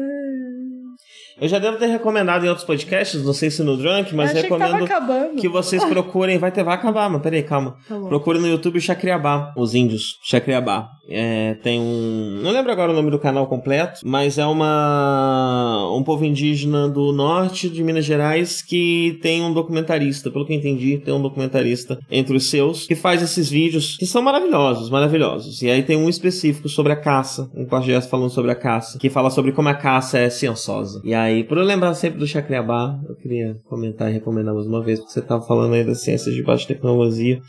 Eu 1.39 1.47
já 1.47 1.59
devo 1.59 1.77
ter 1.77 1.85
recomendado 1.87 2.45
em 2.45 2.49
outros 2.49 2.65
podcasts, 2.65 3.23
não 3.23 3.33
sei 3.33 3.51
se 3.51 3.61
no 3.63 3.77
Drunk, 3.77 4.13
mas 4.15 4.31
que 4.31 4.41
recomendo 4.41 4.83
acabando. 4.83 5.39
que 5.39 5.47
vocês 5.47 5.83
procurem. 5.85 6.39
Vai 6.39 6.51
ter, 6.51 6.63
vai 6.63 6.73
acabar, 6.75 7.07
mas 7.09 7.21
peraí, 7.21 7.43
calma. 7.43 7.75
Tá. 7.87 7.95
Procure 8.07 8.39
no 8.39 8.47
YouTube 8.47 8.81
Chacriabá, 8.81 9.53
os 9.55 9.75
índios, 9.75 10.17
Chacriabá. 10.23 10.89
É, 11.09 11.55
tem 11.63 11.79
um. 11.79 12.39
Não 12.41 12.51
lembro 12.51 12.71
agora 12.71 12.91
o 12.91 12.95
nome 12.95 13.09
do 13.09 13.19
canal 13.19 13.47
completo, 13.47 14.01
mas 14.03 14.37
é 14.37 14.45
uma. 14.45 15.89
um 15.95 16.03
povo 16.03 16.25
indígena 16.25 16.89
do 16.89 17.13
norte 17.13 17.69
de 17.69 17.83
Minas 17.83 18.05
Gerais 18.05 18.61
que 18.61 19.17
tem 19.21 19.41
um 19.41 19.53
documentarista, 19.53 20.29
pelo 20.29 20.45
que 20.45 20.53
eu 20.53 20.57
entendi, 20.57 20.97
tem 20.97 21.13
um 21.13 21.21
documentarista 21.21 21.97
entre 22.11 22.35
os 22.35 22.49
seus, 22.49 22.85
que 22.85 22.95
faz 22.95 23.21
esses 23.21 23.49
vídeos 23.49 23.97
que 23.97 24.05
são 24.05 24.21
maravilhosos, 24.21 24.89
maravilhosos. 24.89 25.61
E 25.61 25.69
aí 25.69 25.83
tem 25.83 25.95
um 25.95 26.09
específico 26.09 26.67
sobre 26.67 26.91
a 26.91 26.95
caça, 26.95 27.49
um 27.55 27.65
podcast 27.65 28.09
falando 28.09 28.29
sobre 28.29 28.51
a 28.51 28.55
caça, 28.55 28.99
que 28.99 29.09
fala 29.09 29.29
sobre 29.29 29.51
como 29.51 29.69
a 29.69 29.73
caça 29.73 30.17
é 30.17 30.29
ciençosa. 30.29 31.01
E 31.03 31.13
aí, 31.13 31.43
por 31.43 31.57
eu 31.57 31.63
lembrar 31.63 31.93
sempre 31.93 32.19
do 32.19 32.27
Chacriabá, 32.27 32.99
eu 33.07 33.15
queria 33.15 33.57
comentar 33.65 34.09
e 34.09 34.13
recomendar 34.13 34.53
mais 34.53 34.67
uma 34.67 34.83
vez, 34.83 34.99
porque 34.99 35.13
você 35.13 35.21
tava 35.21 35.45
falando 35.45 35.73
aí 35.73 35.83
das 35.83 36.03
ciências 36.03 36.35
de 36.35 36.43
baixa 36.43 36.67
tecnologia. 36.67 37.41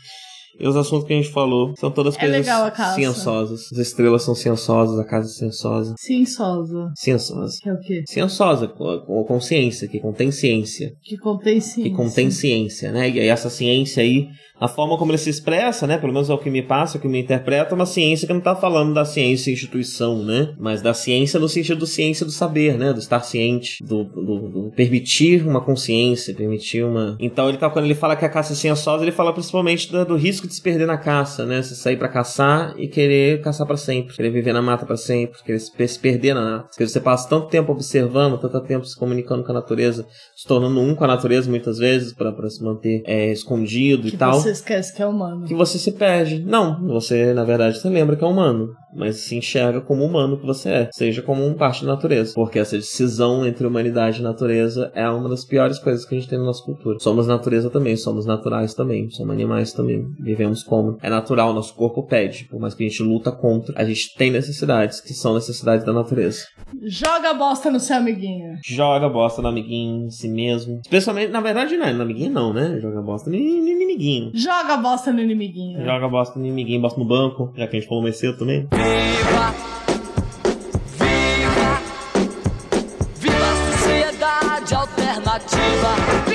E 0.59 0.67
os 0.67 0.75
assuntos 0.75 1.07
que 1.07 1.13
a 1.13 1.15
gente 1.15 1.29
falou 1.29 1.73
são 1.77 1.89
todas 1.89 2.15
É 2.17 2.19
coisas 2.19 2.45
ciençosas. 2.95 3.71
As 3.71 3.77
estrelas 3.77 4.23
são 4.23 4.35
ciençosas, 4.35 4.99
a 4.99 5.05
casa 5.05 5.29
é 5.29 5.31
ciençosa. 5.31 5.95
Ciençosa. 5.97 6.91
Ciençosa. 6.95 7.57
Que 7.61 7.69
é 7.69 7.73
o 7.73 7.79
quê? 7.79 8.03
Ciençosa, 8.05 8.67
com, 8.67 8.99
com 9.23 9.39
com 9.39 9.39
ciência, 9.39 9.87
que 9.87 9.99
contém 9.99 10.31
ciência. 10.31 10.91
Que 11.01 11.17
contém 11.17 11.61
ciência. 11.61 11.83
Que 11.83 11.95
contém 11.95 12.29
ciência, 12.29 12.91
né? 12.91 13.09
E 13.09 13.19
aí 13.19 13.27
essa 13.27 13.49
ciência 13.49 14.03
aí, 14.03 14.27
a 14.59 14.67
forma 14.67 14.97
como 14.97 15.11
ele 15.11 15.17
se 15.17 15.29
expressa, 15.29 15.87
né? 15.87 15.97
Pelo 15.97 16.11
menos 16.13 16.29
é 16.29 16.33
o 16.33 16.37
que 16.37 16.49
me 16.49 16.61
passa, 16.61 16.97
é 16.97 16.99
o 16.99 17.01
que 17.01 17.07
me 17.07 17.19
interpreta, 17.21 17.73
é 17.73 17.75
uma 17.75 17.85
ciência 17.85 18.27
que 18.27 18.33
não 18.33 18.41
tá 18.41 18.55
falando 18.55 18.93
da 18.93 19.05
ciência 19.05 19.51
instituição, 19.51 20.23
né? 20.23 20.53
Mas 20.59 20.81
da 20.81 20.93
ciência 20.93 21.39
no 21.39 21.47
sentido 21.47 21.79
do 21.79 21.87
ciência 21.87 22.25
do 22.25 22.31
saber, 22.31 22.77
né? 22.77 22.91
Do 22.93 22.99
estar 22.99 23.21
ciente, 23.21 23.83
do, 23.83 24.03
do- 24.03 24.49
do 24.49 24.71
permitir 24.75 25.45
uma 25.47 25.61
consciência, 25.61 26.33
permitir 26.33 26.83
uma... 26.83 27.15
Então 27.19 27.47
ele 27.49 27.57
tá, 27.57 27.69
quando 27.69 27.85
ele 27.85 27.95
fala 27.95 28.15
que 28.15 28.25
a 28.25 28.29
caça 28.29 28.53
é 28.53 28.55
ciençosa, 28.55 29.03
ele 29.03 29.11
fala 29.11 29.33
principalmente 29.33 29.91
do, 29.91 30.05
do 30.05 30.15
risco 30.15 30.47
de 30.47 30.53
se 30.53 30.61
perder 30.61 30.85
na 30.87 30.97
caça, 30.97 31.45
né? 31.45 31.61
Você 31.61 31.75
sair 31.75 31.97
pra 31.97 32.07
caçar 32.09 32.73
e 32.77 32.87
querer 32.87 33.41
caçar 33.41 33.65
pra 33.65 33.77
sempre, 33.77 34.15
querer 34.15 34.29
viver 34.29 34.53
na 34.53 34.61
mata 34.61 34.85
pra 34.85 34.97
sempre, 34.97 35.41
querer 35.43 35.59
se, 35.59 35.71
se 35.87 35.99
perder 35.99 36.33
na 36.33 36.41
mata. 36.41 36.67
Porque 36.69 36.87
você 36.87 36.99
passa 36.99 37.29
tanto 37.29 37.47
tempo 37.47 37.71
observando, 37.71 38.37
tanto 38.37 38.59
tempo 38.61 38.85
se 38.85 38.97
comunicando 38.97 39.43
com 39.43 39.51
a 39.51 39.55
natureza, 39.55 40.05
se 40.35 40.47
tornando 40.47 40.79
um 40.79 40.95
com 40.95 41.03
a 41.03 41.07
natureza 41.07 41.49
muitas 41.49 41.77
vezes, 41.77 42.13
pra 42.13 42.31
pra 42.31 42.49
se 42.49 42.63
manter 42.63 43.01
é, 43.05 43.31
escondido 43.31 44.07
e 44.07 44.11
tal 44.17 44.33
você 44.49 44.51
esquece 44.51 44.93
que 44.93 45.01
é 45.01 45.05
humano. 45.05 45.45
que 45.45 45.53
você 45.53 45.77
se 45.77 45.91
perde. 45.91 46.43
Não, 46.43 46.85
você, 46.87 47.33
na 47.33 47.43
verdade, 47.43 47.79
você 47.79 47.89
lembra 47.89 48.15
que 48.15 48.23
é 48.23 48.27
humano, 48.27 48.73
mas 48.93 49.17
se 49.17 49.35
enxerga 49.35 49.81
como 49.81 50.03
humano 50.03 50.39
que 50.39 50.45
você 50.45 50.69
é, 50.69 50.89
seja 50.91 51.21
como 51.21 51.45
um 51.45 51.53
parte 51.53 51.85
da 51.85 51.91
natureza. 51.91 52.33
Porque 52.33 52.59
essa 52.59 52.75
decisão 52.75 53.45
entre 53.45 53.65
humanidade 53.65 54.19
e 54.19 54.23
natureza 54.23 54.91
é 54.95 55.07
uma 55.09 55.29
das 55.29 55.45
piores 55.45 55.79
coisas 55.79 56.05
que 56.05 56.15
a 56.15 56.19
gente 56.19 56.29
tem 56.29 56.39
na 56.39 56.45
nossa 56.45 56.63
cultura. 56.63 56.99
Somos 56.99 57.27
natureza 57.27 57.69
também, 57.69 57.95
somos 57.95 58.25
naturais 58.25 58.73
também, 58.73 59.09
somos 59.09 59.33
animais 59.33 59.73
também, 59.73 60.07
vivemos 60.19 60.63
como. 60.63 60.97
É 61.01 61.09
natural, 61.09 61.53
nosso 61.53 61.75
corpo 61.75 62.03
pede, 62.03 62.45
por 62.45 62.59
mais 62.59 62.73
que 62.73 62.83
a 62.83 62.87
gente 62.87 63.03
luta 63.03 63.31
contra, 63.31 63.79
a 63.79 63.85
gente 63.85 64.15
tem 64.15 64.31
necessidades 64.31 65.01
que 65.01 65.13
são 65.13 65.35
necessidades 65.35 65.85
da 65.85 65.93
natureza. 65.93 66.45
Joga 66.83 67.33
bosta 67.33 67.69
no 67.69 67.79
seu 67.79 67.97
amiguinho. 67.97 68.55
Joga 68.63 69.09
bosta 69.09 69.41
no 69.41 69.47
amiguinho, 69.47 70.05
em 70.05 70.09
si 70.09 70.27
mesmo. 70.27 70.79
Especialmente, 70.81 71.31
na 71.31 71.41
verdade, 71.41 71.75
não 71.77 71.85
é 71.85 71.93
no 71.93 72.01
amiguinho 72.01 72.31
não, 72.31 72.53
né? 72.53 72.79
Joga 72.81 73.01
bosta 73.01 73.29
no 73.29 73.35
inimiguinho. 73.99 74.31
Joga 74.33 74.77
bosta 74.77 75.11
no 75.11 75.19
inimiguinho. 75.21 75.83
Joga 75.83 76.07
bosta 76.07 76.39
no 76.39 76.45
inimiguinho, 76.45 76.81
bosta 76.81 76.99
no 76.99 77.05
banco, 77.05 77.51
já 77.55 77.67
que 77.67 77.75
a 77.75 77.79
gente 77.79 77.89
falou 77.89 78.03
mais 78.03 78.17
cedo 78.17 78.37
também. 78.37 78.67
Viva! 78.71 79.53
Viva! 80.97 81.81
Viva 83.19 83.45
a 83.45 83.71
sociedade 83.73 84.73
alternativa! 84.73 86.28